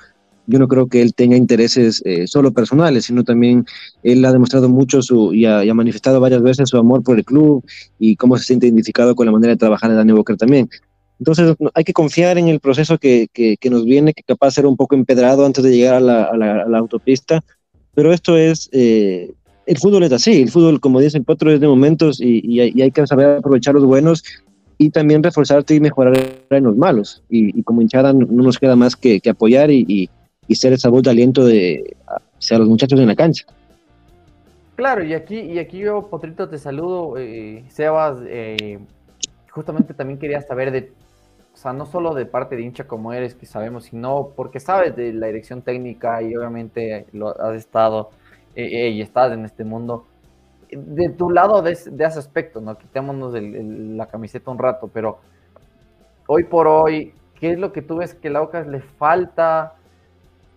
Yo 0.46 0.58
no 0.58 0.68
creo 0.68 0.86
que 0.86 1.02
él 1.02 1.12
tenga 1.14 1.36
intereses 1.36 2.02
eh, 2.04 2.26
solo 2.28 2.52
personales, 2.52 3.06
sino 3.06 3.24
también 3.24 3.66
él 4.04 4.24
ha 4.24 4.32
demostrado 4.32 4.68
mucho 4.68 5.02
su, 5.02 5.34
y 5.34 5.44
ha, 5.44 5.74
manifestado 5.74 6.20
varias 6.20 6.42
veces 6.42 6.68
su 6.68 6.76
amor 6.76 7.02
por 7.02 7.18
el 7.18 7.24
club 7.24 7.64
y 7.98 8.14
cómo 8.14 8.36
se 8.36 8.44
siente 8.44 8.66
identificado 8.66 9.16
con 9.16 9.26
la 9.26 9.32
manera 9.32 9.52
de 9.52 9.58
trabajar 9.58 9.90
de 9.90 9.96
Dani 9.96 10.12
Boker 10.12 10.36
también. 10.36 10.68
Entonces 11.20 11.54
hay 11.74 11.84
que 11.84 11.92
confiar 11.92 12.36
en 12.38 12.48
el 12.48 12.58
proceso 12.58 12.98
que, 12.98 13.28
que, 13.32 13.70
nos 13.70 13.84
viene, 13.84 14.12
que 14.12 14.24
capaz 14.24 14.48
de 14.48 14.52
ser 14.52 14.66
un 14.66 14.76
poco 14.76 14.96
empedrado 14.96 15.46
antes 15.46 15.62
de 15.62 15.76
llegar 15.76 15.94
a 15.94 16.00
la, 16.00 16.24
a 16.24 16.36
la, 16.36 16.78
autopista, 16.78 17.44
pero 17.94 18.12
esto 18.12 18.36
es 18.36 18.68
el 19.70 19.78
fútbol 19.78 20.02
es 20.02 20.12
así, 20.12 20.42
el 20.42 20.50
fútbol, 20.50 20.80
como 20.80 20.98
dice 20.98 21.16
el 21.16 21.24
Potro, 21.24 21.52
es 21.52 21.60
de 21.60 21.68
momentos 21.68 22.20
y, 22.20 22.58
hay 22.58 22.90
que 22.90 23.06
saber 23.06 23.38
aprovechar 23.38 23.74
los 23.74 23.84
buenos 23.84 24.24
y 24.78 24.90
también 24.90 25.22
reforzarte 25.22 25.76
y 25.76 25.80
mejorar 25.80 26.14
en 26.50 26.64
los 26.64 26.76
malos. 26.76 27.22
Y, 27.28 27.62
como 27.62 27.80
hinchada 27.80 28.12
no, 28.12 28.26
nos 28.26 28.58
queda 28.58 28.74
más 28.74 28.96
que, 28.96 29.20
apoyar 29.30 29.70
y, 29.70 30.10
ser 30.50 30.72
esa 30.72 30.88
voz 30.88 31.04
de 31.04 31.10
aliento 31.10 31.44
de 31.44 31.96
a, 32.08 32.58
los 32.58 32.68
muchachos 32.68 32.98
en 32.98 33.06
la 33.06 33.14
cancha. 33.14 33.44
Claro, 34.74 35.04
y 35.04 35.14
aquí, 35.14 35.38
y 35.38 35.60
aquí 35.60 35.78
yo, 35.78 36.08
Potrito, 36.08 36.48
te 36.48 36.58
saludo. 36.58 37.16
Eh, 37.16 37.62
Sebas, 37.68 38.16
eh, 38.26 38.80
justamente 39.50 39.94
también 39.94 40.18
quería 40.18 40.40
saber 40.40 40.72
de, 40.72 40.90
sea, 41.60 41.74
no 41.74 41.84
solo 41.84 42.14
de 42.14 42.24
parte 42.24 42.56
de 42.56 42.62
hincha 42.62 42.84
como 42.86 43.12
eres, 43.12 43.34
que 43.34 43.44
sabemos, 43.44 43.84
sino 43.84 44.30
porque 44.34 44.60
sabes 44.60 44.96
de 44.96 45.12
la 45.12 45.26
dirección 45.26 45.60
técnica 45.60 46.22
y 46.22 46.34
obviamente 46.34 47.06
lo 47.12 47.38
has 47.38 47.54
estado 47.54 48.10
eh, 48.54 48.88
y 48.88 49.02
estás 49.02 49.32
en 49.32 49.44
este 49.44 49.64
mundo. 49.64 50.06
De 50.70 51.10
tu 51.10 51.30
lado 51.30 51.60
de, 51.60 51.72
ese 51.72 51.90
aspecto, 52.00 52.62
¿no? 52.62 52.78
Quitémonos 52.78 53.34
la 53.34 54.06
camiseta 54.06 54.50
un 54.50 54.58
rato, 54.58 54.88
pero 54.88 55.18
hoy 56.28 56.44
por 56.44 56.66
hoy, 56.66 57.12
¿qué 57.34 57.52
es 57.52 57.58
lo 57.58 57.72
que 57.72 57.82
tú 57.82 57.98
ves 57.98 58.14
que 58.14 58.28
a 58.28 58.38
Aucas 58.38 58.66
le 58.66 58.80
falta? 58.80 59.74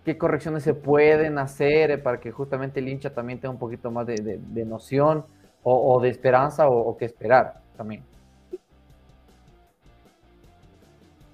¿Qué 0.05 0.17
correcciones 0.17 0.63
se 0.63 0.73
pueden 0.73 1.37
hacer 1.37 2.01
para 2.01 2.21
que 2.21 2.31
justamente 2.31 2.79
el 2.79 2.87
hincha 2.87 3.13
también 3.13 3.39
tenga 3.39 3.51
un 3.51 3.59
poquito 3.59 3.91
más 3.91 4.07
de, 4.07 4.65
noción 4.65 5.25
o, 5.63 5.99
de 6.01 6.09
esperanza 6.09 6.69
o, 6.69 6.77
o, 6.77 6.95
qué 6.95 7.05
esperar 7.05 7.55
también? 7.75 8.03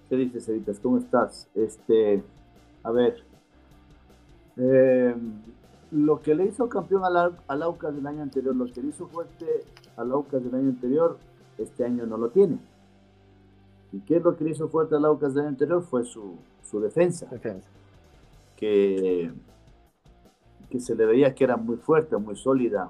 ¿Qué 0.09 0.15
dices, 0.15 0.49
Editas? 0.49 0.79
¿Cómo 0.79 0.97
estás? 0.97 1.47
Este, 1.53 2.23
a 2.81 2.89
ver, 2.89 3.23
eh, 4.57 5.15
lo 5.91 6.19
que 6.19 6.33
le 6.33 6.45
hizo 6.45 6.67
campeón 6.67 7.03
al, 7.05 7.61
Aucas 7.61 7.95
del 7.95 8.07
año 8.07 8.23
anterior, 8.23 8.55
lo 8.55 8.65
que 8.65 8.81
le 8.81 8.89
hizo 8.89 9.07
fuerte 9.07 9.45
al 9.97 10.11
Aucas 10.11 10.43
del 10.43 10.55
año 10.55 10.69
anterior, 10.69 11.19
este 11.59 11.85
año 11.85 12.07
no 12.07 12.17
lo 12.17 12.29
tiene. 12.29 12.57
¿Y 13.91 13.99
qué 13.99 14.17
es 14.17 14.23
lo 14.23 14.35
que 14.35 14.45
le 14.45 14.51
hizo 14.51 14.67
fuerte 14.67 14.95
al 14.95 15.05
Aucas 15.05 15.35
del 15.35 15.41
año 15.41 15.49
anterior? 15.49 15.83
Fue 15.83 16.03
su, 16.03 16.37
su 16.63 16.79
defensa, 16.79 17.27
Defensa. 17.27 17.69
que, 18.55 19.31
que 20.71 20.79
se 20.79 20.95
le 20.95 21.05
veía 21.05 21.35
que 21.35 21.43
era 21.43 21.55
muy 21.55 21.77
fuerte, 21.77 22.17
muy 22.17 22.35
sólida, 22.35 22.89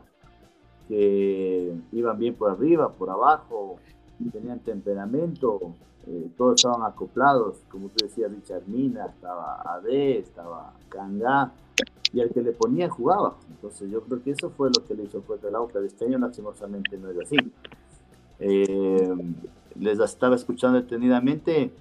que 0.88 1.76
iban 1.92 2.18
bien 2.18 2.36
por 2.36 2.50
arriba, 2.50 2.94
por 2.94 3.10
abajo, 3.10 3.76
tenían 4.32 4.60
temperamento, 4.60 5.76
eh, 6.08 6.30
todos 6.38 6.56
estaban 6.56 6.84
acoplados, 6.84 7.58
como 7.70 7.90
tú 7.90 8.06
decías, 8.06 8.32
Richard 8.32 8.64
Mina, 8.68 9.06
estaba 9.08 9.62
AD, 9.62 9.88
estaba 9.88 10.74
Kanga, 10.90 11.52
y 12.14 12.22
al 12.22 12.30
que 12.30 12.42
le 12.42 12.52
ponía 12.52 12.90
jugaba. 12.90 13.36
Entonces 13.50 13.90
yo 13.92 14.02
creo 14.02 14.24
que 14.24 14.32
eso 14.32 14.50
fue 14.50 14.70
lo 14.70 14.86
que 14.86 14.96
le 14.96 15.04
hizo 15.04 15.22
fuerte 15.22 15.48
al 15.48 15.56
Aucas. 15.56 15.84
Este 15.84 16.06
año 16.06 16.18
lastimosamente 16.18 16.98
no 16.98 17.10
es 17.10 17.18
así. 17.20 17.38
Eh, 18.40 19.16
les 19.76 20.00
estaba 20.00 20.36
escuchando 20.36 20.82
detenidamente 20.82 21.72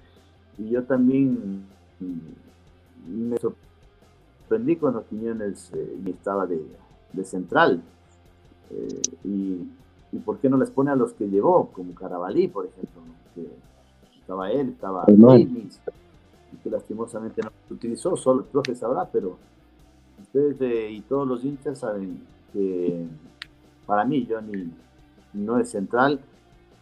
y 0.57 0.69
yo 0.69 0.83
también 0.83 1.65
mm, 1.99 3.29
me 3.29 3.37
sorprendí 3.37 4.75
cuando 4.75 5.05
Quiñones 5.05 5.71
eh, 5.73 5.97
estaba 6.05 6.45
de, 6.45 6.65
central. 7.23 7.81
Eh, 8.71 9.01
y, 9.23 9.67
por 10.25 10.39
qué 10.39 10.49
no 10.49 10.57
les 10.57 10.71
pone 10.71 10.89
a 10.91 10.95
los 10.95 11.13
que 11.13 11.29
llevó, 11.29 11.67
como 11.71 11.93
Carabalí, 11.93 12.47
por 12.47 12.65
ejemplo, 12.65 13.01
estaba 14.29 14.51
él, 14.51 14.69
estaba 14.69 15.05
y 16.51 16.57
que 16.57 16.69
lastimosamente 16.69 17.41
no 17.41 17.51
se 17.67 17.73
utilizó, 17.73 18.15
solo 18.15 18.41
el 18.41 18.45
profe 18.45 18.75
sabrá, 18.75 19.05
pero 19.11 19.37
ustedes 20.21 20.61
eh, 20.61 20.91
y 20.91 21.01
todos 21.01 21.27
los 21.27 21.43
hinchas 21.43 21.79
saben 21.79 22.21
que 22.53 23.05
para 23.87 24.05
mí 24.05 24.27
Johnny 24.29 24.71
no 25.33 25.59
es 25.59 25.71
central, 25.71 26.19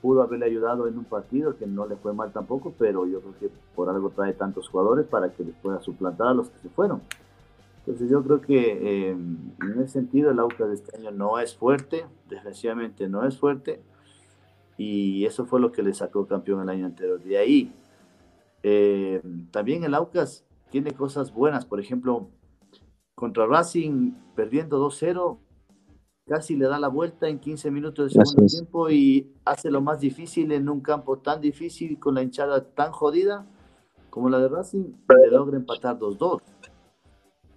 pudo 0.01 0.21
haberle 0.21 0.45
ayudado 0.45 0.87
en 0.87 0.97
un 0.97 1.05
partido 1.05 1.57
que 1.57 1.65
no 1.67 1.87
le 1.87 1.95
fue 1.95 2.13
mal 2.13 2.33
tampoco, 2.33 2.73
pero 2.77 3.05
yo 3.07 3.21
creo 3.21 3.39
que 3.39 3.49
por 3.75 3.89
algo 3.89 4.09
trae 4.09 4.33
tantos 4.33 4.67
jugadores 4.67 5.05
para 5.05 5.31
que 5.31 5.45
les 5.45 5.55
pueda 5.55 5.79
suplantar 5.81 6.27
a 6.27 6.33
los 6.33 6.49
que 6.49 6.59
se 6.59 6.69
fueron. 6.69 7.01
Entonces 7.79 8.09
yo 8.09 8.21
creo 8.23 8.41
que 8.41 9.09
eh, 9.09 9.11
en 9.11 9.71
ese 9.75 9.87
sentido 9.87 10.31
el 10.31 10.39
Aucas 10.39 10.67
de 10.67 10.75
este 10.75 10.97
año 10.97 11.11
no 11.11 11.39
es 11.39 11.55
fuerte, 11.55 12.05
desgraciadamente 12.29 13.07
no 13.07 13.25
es 13.25 13.37
fuerte, 13.37 13.81
y 14.77 15.25
eso 15.25 15.45
fue 15.45 15.59
lo 15.59 15.71
que 15.71 15.83
le 15.83 15.93
sacó 15.93 16.27
campeón 16.27 16.61
el 16.61 16.69
año 16.69 16.85
anterior. 16.85 17.21
De 17.21 17.37
ahí, 17.37 17.73
eh, 18.63 19.21
también 19.51 19.83
el 19.83 19.93
Aucas 19.93 20.45
tiene 20.69 20.91
cosas 20.93 21.33
buenas, 21.33 21.65
por 21.65 21.79
ejemplo, 21.79 22.29
contra 23.15 23.47
Racing 23.47 24.13
perdiendo 24.35 24.79
2-0, 24.79 25.39
casi 26.27 26.55
le 26.55 26.67
da 26.67 26.77
la 26.77 26.89
vuelta 26.89 27.27
en 27.27 27.39
15 27.39 27.71
minutos 27.71 28.13
de 28.13 28.25
segundo 28.25 28.45
tiempo 28.45 28.89
y 28.89 29.33
hace 29.45 29.71
lo 29.71 29.81
más 29.81 29.99
difícil 29.99 30.51
en 30.51 30.69
un 30.69 30.81
campo 30.81 31.17
tan 31.17 31.41
difícil 31.41 31.99
con 31.99 32.15
la 32.15 32.21
hinchada 32.21 32.63
tan 32.63 32.91
jodida 32.91 33.47
como 34.09 34.29
la 34.29 34.39
de 34.39 34.49
Racing, 34.49 34.93
le 35.23 35.31
logra 35.31 35.57
empatar 35.57 35.97
2-2. 35.97 36.41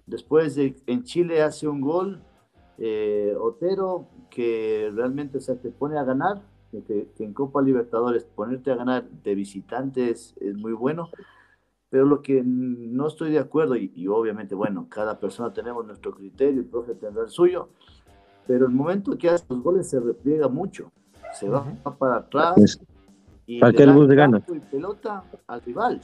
Después 0.05 0.55
de, 0.55 0.75
en 0.87 1.03
Chile 1.03 1.41
hace 1.41 1.67
un 1.67 1.81
gol 1.81 2.21
eh, 2.77 3.35
Otero 3.39 4.07
que 4.29 4.89
realmente 4.93 5.37
o 5.37 5.41
sea, 5.41 5.55
te 5.55 5.69
pone 5.69 5.97
a 5.97 6.03
ganar, 6.03 6.41
que, 6.71 7.09
que, 7.15 7.23
en 7.23 7.33
Copa 7.33 7.61
Libertadores 7.61 8.23
ponerte 8.23 8.71
a 8.71 8.75
ganar 8.75 9.09
de 9.09 9.35
visitantes 9.35 10.33
es 10.39 10.55
muy 10.55 10.73
bueno, 10.73 11.09
pero 11.89 12.05
lo 12.05 12.21
que 12.21 12.41
no 12.43 13.07
estoy 13.07 13.31
de 13.31 13.39
acuerdo, 13.39 13.75
y, 13.75 13.91
y 13.95 14.07
obviamente, 14.07 14.55
bueno, 14.55 14.87
cada 14.89 15.19
persona 15.19 15.53
tenemos 15.53 15.85
nuestro 15.85 16.13
criterio, 16.13 16.61
el 16.61 16.67
profe 16.67 16.95
tendrá 16.95 17.23
el 17.23 17.29
suyo, 17.29 17.69
pero 18.47 18.65
el 18.65 18.71
momento 18.71 19.17
que 19.17 19.29
hace 19.29 19.45
los 19.49 19.61
goles 19.61 19.89
se 19.89 19.99
repliega 19.99 20.47
mucho, 20.47 20.91
se 21.33 21.49
va 21.49 21.61
uh 21.61 21.89
-huh. 21.89 21.97
para 21.97 22.17
atrás 22.17 22.79
y 23.45 23.59
¿Para 23.59 23.73
que 23.73 23.83
el 23.83 23.93
bus 23.93 24.07
gana? 24.07 24.41
y 24.47 24.59
pelota 24.59 25.23
al 25.47 25.61
rival. 25.61 26.01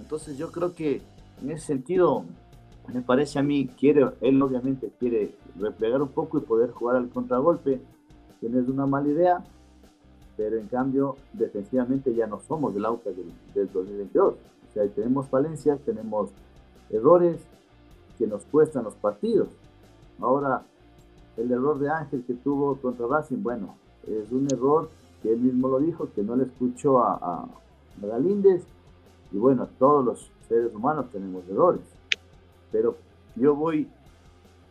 Entonces 0.00 0.36
yo 0.36 0.50
creo 0.50 0.74
que 0.74 1.00
en 1.40 1.50
ese 1.50 1.66
sentido 1.66 2.24
me 2.92 3.02
parece 3.02 3.38
a 3.38 3.42
mí 3.42 3.68
quiere 3.78 4.08
él 4.20 4.42
obviamente 4.42 4.92
quiere 4.98 5.36
replegar 5.56 6.02
un 6.02 6.08
poco 6.08 6.38
y 6.38 6.40
poder 6.40 6.70
jugar 6.70 6.96
al 6.96 7.08
contragolpe, 7.10 7.80
que 8.42 8.48
no 8.48 8.58
una 8.72 8.86
mala 8.86 9.08
idea, 9.08 9.44
pero 10.36 10.58
en 10.58 10.66
cambio 10.66 11.14
defensivamente 11.32 12.12
ya 12.12 12.26
no 12.26 12.40
somos 12.40 12.74
del 12.74 12.84
AUCA 12.84 13.10
del, 13.10 13.32
del 13.54 13.72
2022. 13.72 14.34
O 14.34 14.72
sea, 14.74 14.88
tenemos 14.88 15.28
falencias, 15.28 15.78
tenemos 15.82 16.30
errores 16.90 17.40
que 18.18 18.26
nos 18.26 18.44
cuestan 18.46 18.82
los 18.82 18.94
partidos. 18.94 19.46
Ahora 20.20 20.64
el 21.36 21.52
error 21.52 21.78
de 21.78 21.88
Ángel 21.88 22.24
que 22.26 22.34
tuvo 22.34 22.76
contra 22.76 23.06
Racing, 23.06 23.42
bueno, 23.44 23.76
es 24.08 24.32
un 24.32 24.48
error 24.52 24.90
que 25.22 25.32
él 25.32 25.38
mismo 25.38 25.68
lo 25.68 25.78
dijo, 25.78 26.08
que 26.12 26.24
no 26.24 26.34
le 26.34 26.44
escuchó 26.44 26.98
a, 26.98 27.14
a, 27.14 27.48
y 29.30 29.38
bueno, 29.38 29.68
todos 29.78 30.04
los 30.04 30.30
seres 30.48 30.74
humanos 30.74 31.06
tenemos 31.12 31.48
errores, 31.48 31.82
pero 32.72 32.96
yo 33.36 33.54
voy 33.54 33.88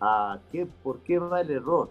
a 0.02 0.40
qué, 0.52 0.68
por 0.84 1.00
qué 1.00 1.18
va 1.18 1.40
el 1.40 1.52
error. 1.52 1.90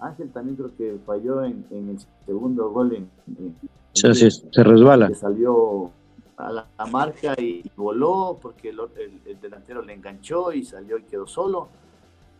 Ángel 0.00 0.30
también 0.30 0.56
creo 0.56 0.76
que 0.76 0.98
falló 1.04 1.44
en, 1.44 1.64
en 1.70 1.90
el 1.90 1.98
segundo 2.26 2.70
gol 2.70 2.94
en, 2.94 3.10
en, 3.38 3.56
sí, 3.92 4.14
sí, 4.14 4.48
se 4.50 4.64
resbala. 4.64 5.08
Que 5.08 5.14
salió 5.14 5.90
a 6.36 6.50
la, 6.50 6.66
marca 6.90 7.34
y, 7.38 7.62
y, 7.64 7.72
voló 7.76 8.38
porque 8.40 8.70
el, 8.70 8.80
el, 8.96 9.20
el 9.26 9.40
delantero 9.40 9.82
le 9.82 9.92
enganchó 9.92 10.52
y 10.52 10.64
salió 10.64 10.96
y 10.98 11.02
quedó 11.02 11.26
solo 11.26 11.68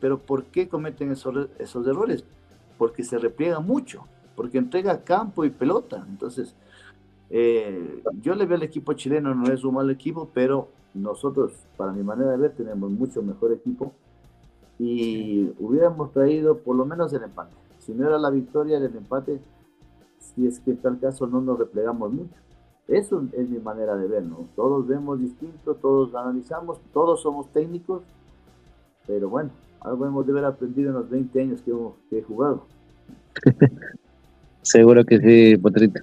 pero 0.00 0.18
¿por 0.18 0.44
qué 0.44 0.68
cometen 0.68 1.12
esos, 1.12 1.48
esos 1.58 1.86
errores? 1.86 2.24
Porque 2.78 3.04
se 3.04 3.18
repliega 3.18 3.60
mucho, 3.60 4.04
porque 4.34 4.58
entrega 4.58 5.04
campo 5.04 5.44
y 5.44 5.50
pelota. 5.50 6.04
Entonces, 6.08 6.54
eh, 7.28 8.02
yo 8.22 8.34
le 8.34 8.46
veo 8.46 8.56
al 8.56 8.62
equipo 8.62 8.94
chileno, 8.94 9.34
no 9.34 9.52
es 9.52 9.62
un 9.62 9.74
mal 9.74 9.90
equipo, 9.90 10.30
pero 10.32 10.70
nosotros, 10.94 11.52
para 11.76 11.92
mi 11.92 12.02
manera 12.02 12.30
de 12.30 12.38
ver, 12.38 12.52
tenemos 12.52 12.90
mucho 12.90 13.22
mejor 13.22 13.52
equipo 13.52 13.92
y 14.80 15.52
hubiéramos 15.58 16.10
traído 16.10 16.56
por 16.56 16.74
lo 16.74 16.86
menos 16.86 17.12
el 17.12 17.22
empate. 17.22 17.54
Si 17.80 17.92
no 17.92 18.06
era 18.06 18.18
la 18.18 18.30
victoria, 18.30 18.80
del 18.80 18.96
empate, 18.96 19.38
si 20.18 20.46
es 20.46 20.58
que 20.60 20.70
en 20.70 20.78
tal 20.78 20.98
caso 20.98 21.26
no 21.26 21.42
nos 21.42 21.58
replegamos 21.58 22.10
mucho. 22.10 22.34
Eso 22.88 23.22
es 23.36 23.46
mi 23.46 23.58
manera 23.58 23.94
de 23.94 24.08
ver, 24.08 24.22
¿no? 24.22 24.48
Todos 24.56 24.86
vemos 24.86 25.20
distinto, 25.20 25.74
todos 25.74 26.14
analizamos, 26.14 26.80
todos 26.94 27.20
somos 27.20 27.52
técnicos, 27.52 28.02
pero 29.06 29.28
bueno, 29.28 29.50
algo 29.82 30.06
hemos 30.06 30.24
de 30.24 30.32
haber 30.32 30.46
aprendido 30.46 30.88
en 30.88 30.94
los 30.94 31.10
20 31.10 31.40
años 31.42 31.60
que, 31.60 31.72
hemos, 31.72 31.92
que 32.08 32.18
he 32.20 32.22
jugado. 32.22 32.64
Seguro 34.62 35.04
que 35.04 35.18
sí, 35.20 35.58
Potrito. 35.58 36.00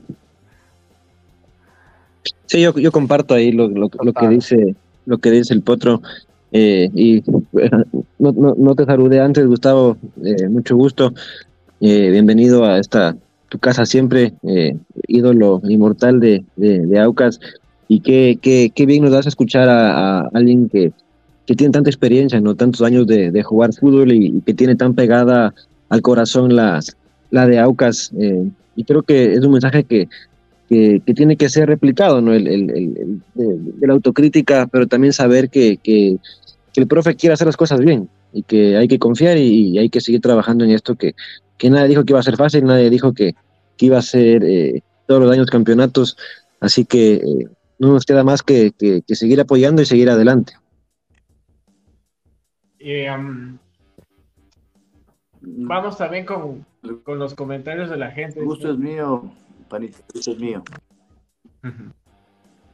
Sí, 2.45 2.61
yo, 2.61 2.73
yo 2.77 2.91
comparto 2.91 3.33
ahí 3.33 3.51
lo, 3.51 3.67
lo, 3.69 3.89
lo, 4.01 4.13
que 4.13 4.27
dice 4.27 4.75
lo 5.05 5.17
que 5.17 5.31
dice 5.31 5.55
el 5.55 5.63
Potro. 5.63 5.99
Eh, 6.51 6.89
y 6.93 7.23
no, 8.19 8.31
no, 8.31 8.75
te 8.75 8.85
saludé 8.85 9.19
antes, 9.19 9.45
Gustavo. 9.45 9.97
Eh, 10.23 10.47
mucho 10.49 10.75
gusto. 10.75 11.13
Eh, 11.79 12.09
bienvenido 12.11 12.65
a 12.65 12.79
esta 12.79 13.15
tu 13.49 13.59
casa 13.59 13.85
siempre, 13.85 14.33
ídolo 15.07 15.61
inmortal 15.63 16.19
de, 16.19 16.43
de, 16.57 16.99
Aucas. 16.99 17.39
Y 17.87 18.01
qué, 18.01 18.37
qué, 18.41 18.71
qué 18.75 18.85
bien 18.85 19.03
nos 19.03 19.11
das 19.11 19.25
a 19.25 19.29
escuchar 19.29 19.69
a, 19.69 20.19
a 20.19 20.29
alguien 20.33 20.67
que, 20.67 20.91
que 21.45 21.55
tiene 21.55 21.71
tanta 21.71 21.89
experiencia, 21.89 22.41
no 22.41 22.55
tantos 22.55 22.81
años 22.81 23.07
de, 23.07 23.31
de 23.31 23.43
jugar 23.43 23.73
fútbol 23.73 24.11
y, 24.11 24.27
y, 24.27 24.41
que 24.41 24.53
tiene 24.53 24.75
tan 24.75 24.95
pegada 24.95 25.53
al 25.87 26.01
corazón 26.01 26.57
la, 26.57 26.81
la 27.31 27.47
de 27.47 27.59
Aucas. 27.59 28.11
Y 28.75 28.83
creo 28.83 29.03
que 29.03 29.33
es 29.33 29.39
un 29.45 29.53
mensaje 29.53 29.85
que, 29.85 30.09
que, 30.67 31.01
que 31.05 31.13
tiene 31.13 31.37
que 31.37 31.49
ser 31.49 31.67
replicado, 31.67 32.21
¿no? 32.21 32.33
El, 32.33 32.47
el, 32.47 32.69
el, 32.69 33.21
de, 33.33 33.57
de, 33.57 33.87
la 33.87 33.93
autocrítica, 33.93 34.67
pero 34.67 34.87
también 34.87 35.13
saber 35.13 35.49
que, 35.49 35.77
que, 35.77 36.17
que, 36.73 36.81
el 36.81 36.87
profe 36.87 37.15
quiere 37.15 37.33
hacer 37.33 37.47
las 37.47 37.57
cosas 37.57 37.79
bien 37.79 38.09
y 38.33 38.43
que 38.43 38.77
hay 38.77 38.87
que 38.87 38.99
confiar 38.99 39.37
y, 39.37 39.69
y, 39.69 39.77
hay 39.77 39.89
que 39.89 40.01
seguir 40.01 40.21
trabajando 40.21 40.65
en 40.65 40.71
esto, 40.71 40.95
que, 40.95 41.15
que 41.57 41.69
nadie 41.69 41.89
dijo 41.89 42.03
que 42.03 42.13
iba 42.13 42.19
a 42.19 42.23
ser 42.23 42.35
fácil, 42.35 42.65
nadie 42.65 42.89
dijo 42.89 43.13
que, 43.13 43.35
que 43.77 43.85
iba 43.85 43.97
a 43.97 44.01
ser 44.01 44.43
eh, 44.43 44.81
todos 45.05 45.21
los 45.21 45.31
años 45.31 45.49
campeonatos, 45.49 46.17
así 46.59 46.85
que 46.85 47.13
eh, 47.15 47.47
no 47.79 47.93
nos 47.93 48.05
queda 48.05 48.23
más 48.23 48.43
que, 48.43 48.71
que, 48.71 49.01
que 49.01 49.15
seguir 49.15 49.39
apoyando 49.39 49.81
y 49.81 49.85
seguir 49.85 50.09
adelante. 50.09 50.53
Eh, 52.79 53.09
um, 53.11 53.57
vamos 55.41 55.97
también 55.97 56.25
con, 56.25 56.65
con, 57.03 57.19
los 57.19 57.33
comentarios 57.33 57.89
de 57.89 57.97
la 57.97 58.11
gente. 58.11 58.39
El 58.39 58.45
gusto 58.45 58.71
es 58.71 58.77
mío, 58.77 59.31
panito, 59.67 59.97
el 59.97 60.05
gusto 60.13 60.31
es 60.31 60.39
mío. 60.39 60.63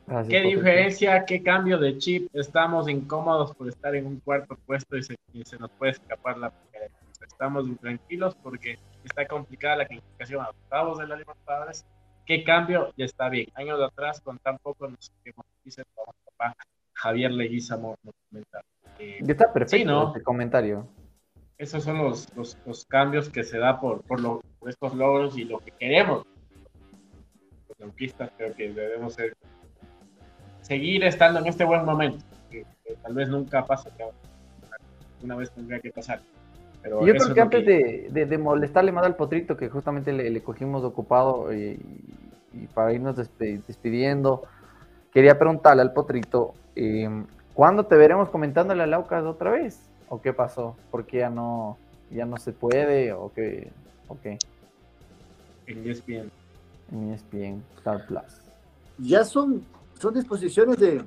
Gracias, 0.06 0.28
¿Qué 0.28 0.48
diferencia, 0.48 1.26
qué 1.26 1.42
cambio 1.42 1.78
de 1.78 1.98
chip? 1.98 2.30
Estamos 2.36 2.90
incómodos 2.90 3.56
por 3.56 3.70
estar 3.70 3.96
en 3.96 4.06
un 4.06 4.20
cuarto 4.20 4.58
puesto 4.66 4.98
y 4.98 5.04
se, 5.04 5.16
y 5.32 5.44
se 5.46 5.58
nos 5.58 5.72
puede 5.72 5.94
escapar 5.94 6.38
la 6.38 6.52
primera. 6.52 6.94
Estamos 7.26 7.68
intranquilos 7.68 8.36
porque 8.36 8.78
está 9.04 9.26
complicada 9.28 9.78
la 9.78 9.86
clasificación 9.86 10.42
a 10.42 10.50
octavos 10.50 11.00
de 11.00 11.08
la 11.08 11.16
Libertadores. 11.16 11.86
¿Qué 12.26 12.44
cambio? 12.44 12.94
Ya 12.98 13.06
está 13.06 13.30
bien. 13.30 13.48
Años 13.56 13.80
de 13.80 13.86
atrás, 13.86 14.22
con 14.22 14.38
tan 14.40 14.58
poco 14.60 14.88
nos 14.88 15.12
dice 15.64 15.84
papá 15.96 16.56
Javier 16.94 17.32
Leguizamo 17.32 17.98
nos 18.04 18.16
comentaba. 18.30 18.64
Eh, 19.00 19.20
está 19.28 19.52
perfecto 19.52 19.78
sí, 19.78 19.86
¿no? 19.86 20.16
el 20.16 20.24
comentario. 20.24 20.88
Esos 21.58 21.84
son 21.84 21.98
los, 22.00 22.34
los, 22.36 22.58
los, 22.66 22.86
cambios 22.86 23.30
que 23.30 23.44
se 23.44 23.58
da 23.58 23.80
por, 23.80 24.02
por, 24.04 24.20
lo, 24.20 24.42
por, 24.60 24.70
estos 24.70 24.96
logros 24.96 25.38
y 25.38 25.46
lo 25.46 25.60
que 25.60 25.72
queremos. 25.72 26.26
Los 27.84 27.90
conquistas 27.90 28.32
creo 28.38 28.54
que 28.54 28.72
debemos 28.72 29.14
ser 29.14 29.36
seguir 30.62 31.04
estando 31.04 31.40
en 31.40 31.48
este 31.48 31.66
buen 31.66 31.84
momento, 31.84 32.24
que, 32.50 32.66
tal 33.02 33.14
vez 33.14 33.28
nunca 33.28 33.66
pase, 33.66 33.90
que 33.98 34.06
una 35.22 35.36
vez 35.36 35.52
tendría 35.52 35.82
que 35.82 35.92
pasar. 35.92 36.22
Pero 36.82 37.06
yo 37.06 37.14
creo 37.14 37.34
que 37.34 37.42
antes 37.42 37.66
De, 37.66 38.26
de, 38.26 38.38
molestarle 38.38 38.94
más 38.94 39.06
al 39.06 39.18
potrito, 39.18 39.58
que 39.58 39.68
justamente 39.68 40.14
le, 40.14 40.42
cogimos 40.42 40.84
ocupado 40.84 41.54
y, 41.54 41.78
para 42.74 42.94
irnos 42.94 43.18
despidiendo, 43.18 44.44
quería 45.14 45.38
preguntarle 45.38 45.82
al 45.82 45.92
potrito, 45.92 46.54
eh, 46.78 47.10
¿cuándo 47.54 47.86
te 47.86 47.98
veremos 47.98 48.30
comentándole 48.30 48.84
a 48.84 48.88
Laucas 48.88 49.26
otra 49.26 49.52
vez? 49.52 49.90
¿O 50.08 50.22
qué 50.22 50.32
pasó? 50.32 50.78
¿Por 50.90 51.06
qué 51.06 51.18
ya 51.18 51.30
no, 51.30 51.78
ya 52.12 52.26
no 52.26 52.38
se 52.38 52.54
puede? 52.54 53.12
¿O 53.12 53.32
qué? 53.34 53.70
¿O 54.08 54.18
qué? 54.22 54.38
En 55.68 55.90
ESPN. 55.90 56.43
En 56.94 57.12
ESPN, 57.12 57.64
Star 57.78 58.06
Plus. 58.08 58.42
Ya 59.00 59.26
son, 59.26 59.66
son 60.00 60.14
disposiciones 60.14 60.78
de, 60.78 61.04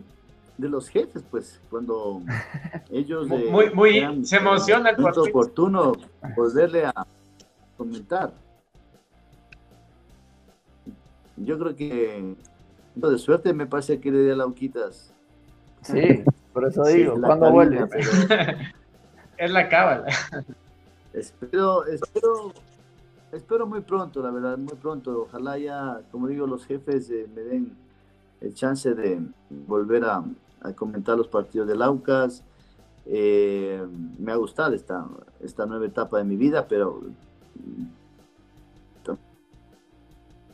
de 0.58 0.68
los 0.68 0.88
jefes, 0.88 1.24
pues, 1.30 1.60
cuando 1.70 2.22
ellos... 2.90 3.28
muy, 3.28 3.70
muy, 3.72 4.24
se 4.24 4.36
emociona 4.36 4.90
el 4.90 5.06
Es 5.06 5.16
oportuno 5.16 5.92
poderle 6.34 6.86
a 6.86 7.06
comentar. 7.76 8.34
Yo 11.36 11.58
creo 11.58 11.76
que 11.76 12.36
de 12.94 13.18
suerte 13.18 13.52
me 13.52 13.66
parece 13.66 14.00
que 14.00 14.10
le 14.10 14.18
dé 14.18 14.34
Lauquitas. 14.36 15.12
Sí, 15.82 16.24
por 16.52 16.66
eso 16.66 16.84
digo, 16.84 17.20
¿cuándo 17.20 17.52
vuelve? 17.52 17.86
es 19.36 19.50
la 19.50 19.68
cábala. 19.68 20.06
Espero, 21.12 21.86
espero, 21.86 22.52
espero 23.32 23.66
muy 23.66 23.81
pronto, 23.81 24.23
la 24.23 24.31
verdad, 24.31 24.59
muy 24.59 24.74
pronto. 24.74 25.23
Ojalá 25.23 25.59
ya, 25.59 26.03
como 26.11 26.28
digo, 26.28 26.47
los 26.47 26.65
jefes 26.66 27.11
eh, 27.11 27.28
me 27.35 27.43
den 27.43 27.77
el 28.40 28.55
chance 28.55 28.94
de 28.94 29.20
volver 29.66 30.05
a, 30.05 30.24
comentar 30.74 31.16
los 31.16 31.28
partidos 31.28 31.69
del 31.69 31.82
Aucas. 31.82 32.43
Eh, 33.07 33.86
me 34.19 34.32
ha 34.32 34.36
gustado 34.36 34.74
esta, 34.74 35.07
esta 35.40 35.65
nueva 35.65 35.86
etapa 35.86 36.19
de 36.19 36.24
mi 36.24 36.36
vida, 36.36 36.66
pero 36.66 37.03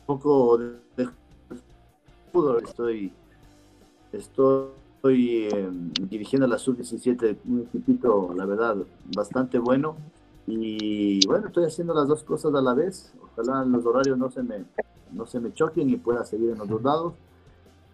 poco 0.05 0.57
de 0.57 1.09
fútbol. 2.31 2.63
Estoy, 2.63 3.11
estoy 4.11 4.69
eh, 5.03 5.69
dirigiendo 6.01 6.47
la 6.47 6.57
sub-17, 6.57 7.37
un 7.45 7.61
equipito, 7.61 8.33
la 8.35 8.45
verdad, 8.45 8.77
bastante 9.15 9.57
bueno. 9.59 9.95
Y 10.45 11.25
bueno, 11.25 11.47
estoy 11.47 11.65
haciendo 11.65 11.93
las 11.93 12.07
dos 12.07 12.23
cosas 12.23 12.53
a 12.53 12.61
la 12.61 12.73
vez. 12.73 13.13
Ojalá 13.21 13.63
los 13.65 13.85
horarios 13.85 14.17
no 14.17 14.29
se 14.29 14.43
me, 14.43 14.65
no 15.11 15.25
se 15.25 15.39
me 15.39 15.53
choquen 15.53 15.89
y 15.89 15.97
pueda 15.97 16.25
seguir 16.25 16.51
en 16.51 16.57
los 16.57 16.67
dos 16.67 16.83
lados. 16.83 17.13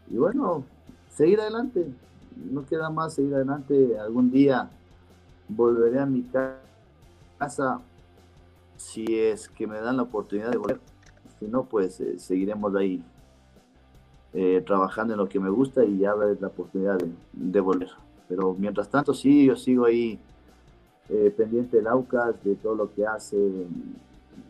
Y 0.10 0.18
bueno, 0.18 0.64
seguir 1.10 1.40
adelante. 1.40 1.94
No 2.36 2.66
queda 2.66 2.90
más 2.90 3.14
seguir 3.14 3.36
adelante. 3.36 4.00
Algún 4.00 4.32
día 4.32 4.70
volveré 5.48 6.00
a 6.00 6.06
mi 6.06 6.24
casa 7.38 7.82
si 8.78 9.06
es 9.18 9.50
que 9.50 9.68
me 9.68 9.80
dan 9.80 9.98
la 9.98 10.04
oportunidad 10.04 10.52
de 10.52 10.58
volver. 10.58 10.80
Si 11.40 11.46
no, 11.46 11.64
pues 11.66 12.00
eh, 12.00 12.18
seguiremos 12.18 12.76
ahí 12.76 13.04
eh, 14.34 14.64
trabajando 14.66 15.14
en 15.14 15.20
lo 15.20 15.28
que 15.28 15.40
me 15.40 15.50
gusta 15.50 15.84
y 15.84 16.00
ya 16.00 16.14
ver 16.14 16.38
la 16.40 16.48
oportunidad 16.48 16.98
de, 17.34 17.60
volver. 17.60 17.90
Pero 18.28 18.56
mientras 18.58 18.90
tanto, 18.90 19.14
sí, 19.14 19.46
yo 19.46 19.56
sigo 19.56 19.86
ahí 19.86 20.20
eh, 21.10 21.34
pendiente 21.36 21.78
del 21.78 21.88
AUCAS, 21.88 22.44
de 22.44 22.56
todo 22.56 22.76
lo 22.76 22.94
que 22.94 23.06
hace. 23.06 23.38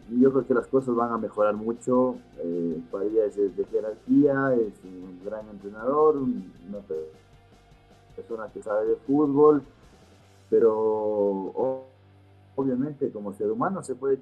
Yo 0.10 0.31
creo 0.31 0.48
que 0.48 0.53
las 0.53 0.68
cosas 0.68 0.95
van 0.95 1.11
a 1.11 1.18
mejorar 1.18 1.56
mucho. 1.56 2.15
Eh, 2.38 2.81
es 3.26 3.36
de 3.36 3.65
jerarquía, 3.65 4.53
es 4.56 4.73
un 4.84 5.22
gran 5.23 5.48
entrenador, 5.49 6.18
una 6.18 6.80
persona 8.15 8.49
que 8.53 8.61
sabe 8.61 8.88
de 8.88 8.95
fútbol, 8.95 9.61
pero 10.49 11.86
obviamente 12.56 13.11
como 13.11 13.34
ser 13.34 13.52
humano 13.52 13.84
se 13.84 13.95
puede 13.95 14.19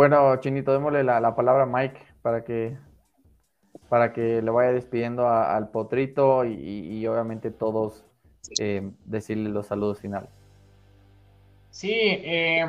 Bueno, 0.00 0.34
Chinito, 0.40 0.72
démosle 0.72 1.04
la, 1.04 1.34
palabra 1.36 1.64
a 1.64 1.66
Mike 1.66 2.00
para 2.22 2.42
que, 2.42 2.74
para 3.90 4.14
que 4.14 4.40
le 4.40 4.50
vaya 4.50 4.72
despidiendo 4.72 5.28
al 5.28 5.68
potrito 5.68 6.46
y, 6.46 7.06
obviamente 7.06 7.50
todos 7.50 8.06
eh, 8.58 8.90
decirle 9.04 9.50
los 9.50 9.66
saludos 9.66 10.00
finales. 10.00 10.30
Sí, 11.68 11.92
eh, 11.92 12.62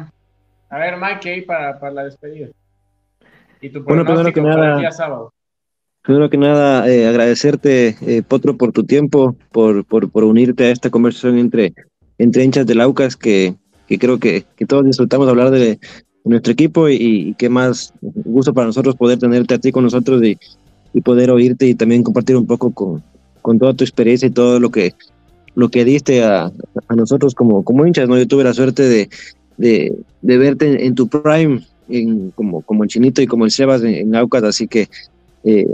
a 0.69 0.77
ver, 0.77 0.97
Mike, 0.97 1.29
ahí 1.29 1.41
para, 1.43 1.79
para 1.79 1.93
la 1.93 2.03
despedida. 2.03 2.49
Y 3.61 3.69
tu 3.69 3.81
bueno, 3.81 4.03
primero 4.03 4.33
que 4.33 4.41
nada, 4.41 4.77
día 4.79 4.91
sábado. 4.91 5.31
Primero 6.01 6.29
que 6.29 6.37
nada, 6.37 6.85
eh, 6.89 7.07
agradecerte, 7.07 7.95
eh, 8.01 8.23
Potro, 8.27 8.57
por 8.57 8.73
tu 8.73 8.83
tiempo, 8.83 9.37
por, 9.53 9.85
por, 9.85 10.11
por, 10.11 10.25
unirte 10.25 10.65
a 10.65 10.71
esta 10.71 10.89
conversación 10.89 11.37
entre, 11.37 11.75
entre 12.17 12.43
hinchas 12.43 12.65
de 12.65 12.75
Laucas, 12.75 13.15
que, 13.15 13.55
que 13.87 13.97
creo 13.97 14.19
que, 14.19 14.43
que 14.57 14.65
todos 14.65 14.83
disfrutamos 14.83 15.27
de 15.27 15.31
hablar 15.31 15.51
de, 15.51 15.79
nuestro 16.23 16.53
equipo 16.53 16.89
y, 16.89 17.35
qué 17.37 17.49
más 17.49 17.93
gusto 18.01 18.53
para 18.53 18.67
nosotros 18.67 18.95
poder 18.95 19.19
tenerte 19.19 19.55
a 19.55 19.59
ti 19.59 19.71
con 19.71 19.83
nosotros 19.83 20.23
y, 20.23 20.37
y 20.93 21.01
poder 21.01 21.31
oírte 21.31 21.67
y 21.67 21.75
también 21.75 22.03
compartir 22.03 22.37
un 22.37 22.45
poco 22.45 22.71
con, 22.71 23.03
con, 23.41 23.57
toda 23.59 23.73
tu 23.73 23.83
experiencia 23.83 24.27
y 24.27 24.31
todo 24.31 24.59
lo 24.59 24.69
que 24.69 24.93
lo 25.55 25.69
que 25.69 25.83
diste 25.83 26.23
a, 26.23 26.51
a 26.87 26.95
nosotros 26.95 27.35
como, 27.35 27.63
como 27.63 27.85
hinchas, 27.85 28.07
¿no? 28.07 28.17
Yo 28.17 28.27
tuve 28.27 28.43
la 28.43 28.53
suerte 28.53 28.83
de, 28.83 29.09
de, 29.57 30.37
verte 30.37 30.85
en, 30.85 30.95
tu 30.95 31.07
prime, 31.07 31.61
en, 31.89 32.31
como, 32.31 32.61
como 32.61 32.83
el 32.83 32.89
Chinito 32.89 33.21
y 33.21 33.27
como 33.27 33.43
el 33.43 33.51
Sebas 33.51 33.83
en, 33.83 33.95
en 33.95 34.15
Aucas, 34.15 34.43
así 34.43 34.67
que 34.67 34.87
eh, 35.43 35.67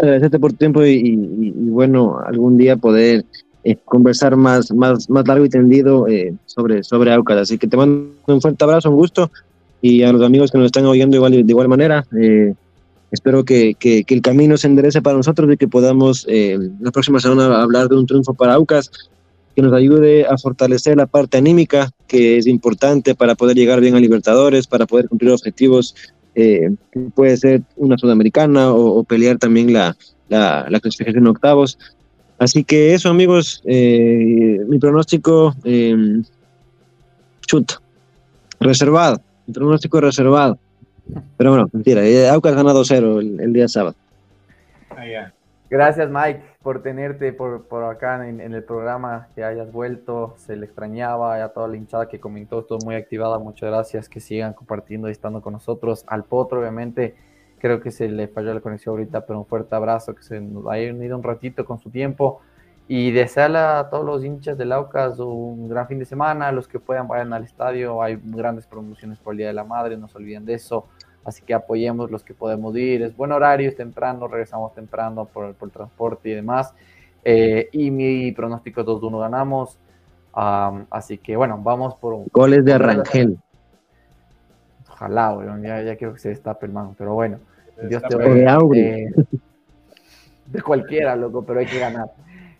agradecerte 0.00 0.38
por 0.38 0.52
tu 0.52 0.58
tiempo 0.58 0.84
y, 0.84 0.94
y, 0.94 1.50
bueno, 1.68 2.18
algún 2.26 2.56
día 2.56 2.76
poder 2.76 3.24
eh, 3.64 3.76
conversar 3.84 4.36
más, 4.36 4.72
más, 4.72 5.10
más 5.10 5.26
largo 5.26 5.44
y 5.44 5.50
tendido 5.50 6.08
eh, 6.08 6.34
sobre, 6.46 6.82
sobre 6.82 7.12
Aucas. 7.12 7.38
Así 7.38 7.58
que 7.58 7.66
te 7.66 7.76
mando 7.76 8.10
un 8.26 8.40
fuerte 8.40 8.64
abrazo, 8.64 8.90
un 8.90 8.96
gusto 8.96 9.30
y 9.80 10.02
a 10.02 10.12
los 10.12 10.22
amigos 10.22 10.50
que 10.50 10.58
nos 10.58 10.66
están 10.66 10.86
oyendo 10.86 11.16
igual, 11.16 11.32
de 11.32 11.40
igual 11.40 11.68
manera. 11.68 12.04
Eh, 12.20 12.54
espero 13.10 13.44
que, 13.44 13.74
que, 13.74 14.04
el 14.08 14.22
camino 14.22 14.56
se 14.56 14.66
enderece 14.66 15.02
para 15.02 15.16
nosotros 15.16 15.52
y 15.52 15.56
que 15.56 15.68
podamos 15.68 16.26
eh, 16.28 16.58
la 16.80 16.90
próxima 16.90 17.20
semana 17.20 17.62
hablar 17.62 17.88
de 17.88 17.96
un 17.96 18.06
triunfo 18.06 18.34
para 18.34 18.54
Aucas 18.54 18.90
que 19.54 19.62
nos 19.62 19.72
ayude 19.72 20.26
a 20.26 20.36
fortalecer 20.36 20.98
la 20.98 21.06
parte 21.06 21.38
anímica, 21.38 21.90
que 22.06 22.36
es 22.36 22.46
importante 22.46 23.14
para 23.14 23.34
poder 23.34 23.56
llegar 23.56 23.80
bien 23.80 23.94
a 23.94 24.00
Libertadores, 24.00 24.66
para 24.66 24.84
poder 24.86 25.08
cumplir 25.08 25.30
objetivos, 25.32 25.94
eh, 26.34 26.70
puede 27.14 27.38
ser 27.38 27.62
una 27.76 27.96
sudamericana 27.96 28.70
o, 28.70 29.02
pelear 29.04 29.38
también 29.38 29.72
la, 29.72 29.96
la, 30.28 30.66
la, 30.68 30.80
clasificación 30.80 31.24
en 31.24 31.28
octavos. 31.28 31.78
Así 32.38 32.64
que 32.64 32.92
eso, 32.92 33.08
amigos, 33.08 33.62
eh, 33.64 34.58
mi 34.68 34.78
pronóstico, 34.78 35.54
eh, 35.64 36.20
chuta, 37.46 37.80
reservado 38.60 39.22
un 39.46 39.54
pronóstico 39.54 40.00
reservado. 40.00 40.58
Pero 41.36 41.50
bueno, 41.50 41.68
mentira, 41.72 42.04
eh, 42.04 42.28
Aucas 42.28 42.54
gana 42.54 42.72
2-0 42.72 43.40
el, 43.40 43.52
día 43.52 43.68
sábado. 43.68 43.94
Gracias 45.68 46.08
Mike 46.10 46.42
por 46.62 46.82
tenerte 46.82 47.32
por, 47.32 47.64
por 47.66 47.84
acá 47.84 48.28
en, 48.28 48.40
el 48.40 48.64
programa, 48.64 49.28
que 49.36 49.44
hayas 49.44 49.70
vuelto, 49.70 50.34
se 50.36 50.56
le 50.56 50.66
extrañaba 50.66 51.42
a 51.42 51.48
toda 51.50 51.68
la 51.68 51.76
hinchada 51.76 52.08
que 52.08 52.18
comentó, 52.18 52.58
estuvo 52.58 52.78
muy 52.84 52.96
activada, 52.96 53.38
muchas 53.38 53.70
gracias, 53.70 54.08
que 54.08 54.18
sigan 54.18 54.52
compartiendo 54.52 55.08
y 55.08 55.12
estando 55.12 55.40
con 55.40 55.52
nosotros. 55.52 56.04
Al 56.08 56.24
Potro, 56.24 56.58
obviamente, 56.58 57.14
creo 57.60 57.80
que 57.80 57.92
se 57.92 58.08
le 58.08 58.26
falló 58.26 58.52
la 58.52 58.60
conexión 58.60 58.94
ahorita, 58.94 59.26
pero 59.26 59.38
un 59.38 59.46
fuerte 59.46 59.76
abrazo, 59.76 60.12
que 60.14 60.24
se 60.24 60.40
nos 60.40 60.66
haya 60.66 60.92
unido 60.92 61.16
un 61.16 61.22
ratito 61.22 61.64
con 61.64 61.78
su 61.78 61.88
tiempo. 61.90 62.40
Y 62.88 63.10
desearle 63.10 63.58
a 63.58 63.88
todos 63.90 64.04
los 64.04 64.24
hinchas 64.24 64.56
del 64.56 64.70
Aucas 64.70 65.18
un 65.18 65.68
gran 65.68 65.88
fin 65.88 65.98
de 65.98 66.04
semana, 66.04 66.52
los 66.52 66.68
que 66.68 66.78
puedan 66.78 67.08
vayan 67.08 67.32
al 67.32 67.42
estadio, 67.42 68.00
hay 68.00 68.18
grandes 68.22 68.66
promociones 68.66 69.18
por 69.18 69.34
el 69.34 69.38
Día 69.38 69.48
de 69.48 69.54
la 69.54 69.64
Madre, 69.64 69.96
no 69.96 70.06
se 70.06 70.18
olviden 70.18 70.44
de 70.44 70.54
eso, 70.54 70.86
así 71.24 71.42
que 71.42 71.52
apoyemos 71.52 72.12
los 72.12 72.22
que 72.22 72.32
podemos 72.32 72.76
ir, 72.76 73.02
es 73.02 73.16
buen 73.16 73.32
horario, 73.32 73.68
es 73.68 73.76
temprano, 73.76 74.28
regresamos 74.28 74.72
temprano 74.72 75.24
por, 75.24 75.54
por 75.54 75.68
el 75.68 75.72
transporte 75.72 76.28
y 76.28 76.34
demás, 76.34 76.74
eh, 77.24 77.68
y 77.72 77.90
mi 77.90 78.30
pronóstico 78.30 78.82
es 78.82 78.86
2-1 78.86 79.20
ganamos, 79.20 79.78
así 80.32 81.18
que 81.18 81.34
bueno, 81.34 81.58
vamos 81.60 81.96
por... 81.96 82.30
Goles 82.30 82.64
de 82.64 82.72
Arrangel. 82.72 83.36
Ojalá, 84.88 85.36
ya, 85.60 85.82
ya 85.82 85.96
quiero 85.96 86.14
que 86.14 86.20
se 86.20 86.28
destape 86.28 86.66
el 86.66 86.72
man, 86.72 86.94
pero 86.96 87.14
bueno, 87.14 87.40
Dios 87.88 88.02
te 88.08 88.16
oiga. 88.16 88.58
Eh, 88.74 89.10
de 90.46 90.62
cualquiera, 90.62 91.16
loco, 91.16 91.44
pero 91.44 91.60
hay 91.60 91.66
que 91.66 91.78
ganar. 91.78 92.10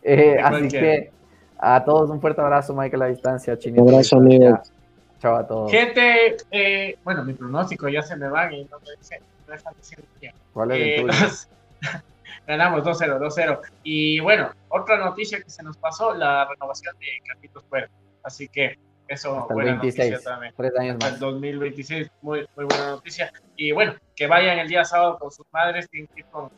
Eh, 0.08 0.38
así 0.42 0.68
que 0.68 1.10
a 1.58 1.82
todos 1.84 2.10
un 2.10 2.20
fuerte 2.20 2.40
abrazo, 2.40 2.72
Michael, 2.74 3.02
a 3.02 3.06
la 3.06 3.10
distancia. 3.10 3.58
Un 3.76 3.88
abrazo, 3.88 4.16
amigos. 4.18 4.72
Chao 5.18 5.36
a 5.36 5.46
todos. 5.46 5.70
Gente, 5.70 6.36
eh, 6.50 6.96
bueno, 7.02 7.24
mi 7.24 7.32
pronóstico 7.32 7.88
ya 7.88 8.02
se 8.02 8.14
me 8.16 8.28
va 8.28 8.52
y 8.52 8.64
no 8.66 8.78
me 8.80 8.96
dice, 8.98 9.20
no 9.48 9.54
están 9.54 9.74
diciendo 9.76 10.06
bien. 10.20 10.34
¿Cuál 10.52 10.70
es 10.72 10.78
Eh, 10.78 10.94
el 10.96 11.06
tuyo? 11.06 11.20
nos- 11.22 11.48
ganamos 12.46 12.84
2-0, 12.84 13.18
2-0. 13.18 13.60
Y 13.82 14.20
bueno, 14.20 14.50
otra 14.68 14.98
noticia 14.98 15.42
que 15.42 15.50
se 15.50 15.62
nos 15.62 15.76
pasó, 15.78 16.14
la 16.14 16.46
renovación 16.48 16.94
de 17.00 17.06
Carlitos 17.26 17.64
Puerto. 17.64 17.92
Así 18.22 18.46
que 18.48 18.78
eso, 19.08 19.36
Hasta 19.40 19.52
el 19.52 19.54
buena 19.54 19.70
26. 19.72 20.10
noticia 20.12 20.30
también. 20.30 20.54
Tres 20.56 20.72
años 20.78 20.92
Hasta 20.94 21.06
el 21.06 21.12
más. 21.12 21.20
2026, 21.20 22.10
muy, 22.22 22.46
muy 22.54 22.64
buena 22.66 22.90
noticia. 22.90 23.32
Y 23.56 23.72
bueno, 23.72 23.94
que 24.14 24.26
vayan 24.26 24.58
el 24.58 24.68
día 24.68 24.84
sábado 24.84 25.18
con 25.18 25.30
sus 25.32 25.46
madres, 25.52 25.88
tienen 25.90 26.08
que 26.14 26.20
ir 26.20 26.26
con, 26.26 26.50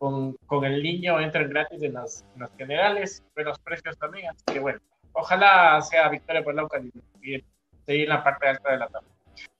con, 0.00 0.32
con 0.46 0.64
el 0.64 0.82
niño, 0.82 1.20
entren 1.20 1.50
gratis 1.50 1.82
en 1.82 1.92
las, 1.92 2.24
en 2.34 2.40
las 2.40 2.50
generales, 2.56 3.22
buenos 3.34 3.58
precios 3.58 3.98
también. 3.98 4.30
Así 4.30 4.42
que 4.46 4.58
bueno, 4.58 4.80
ojalá 5.12 5.80
sea 5.82 6.08
victoria 6.08 6.42
por 6.42 6.54
Lauca 6.54 6.80
y, 6.80 6.90
y 7.22 7.44
seguir 7.84 8.04
en 8.04 8.08
la 8.08 8.24
parte 8.24 8.48
alta 8.48 8.72
de 8.72 8.78
la 8.78 8.88
tabla. 8.88 9.08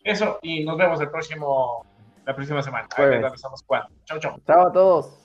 Eso, 0.03 0.39
y 0.41 0.65
nos 0.65 0.79
vemos 0.79 0.99
el 1.03 1.11
próximo, 1.11 1.85
la 2.25 2.35
próxima 2.35 2.62
semana. 2.62 2.89
Jueves. 2.97 3.21
les 3.21 3.31
avisamos 3.31 3.62
cuándo. 3.65 3.91
Chau, 4.07 4.19
chau. 4.19 4.41
Chao 4.47 4.69
a 4.69 4.73
todos. 4.73 5.17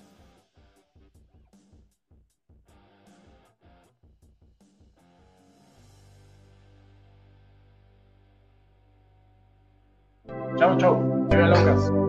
Chau, 10.57 10.77
chau. 10.77 11.27
Viva 11.29 11.47
Laucas. 11.47 12.04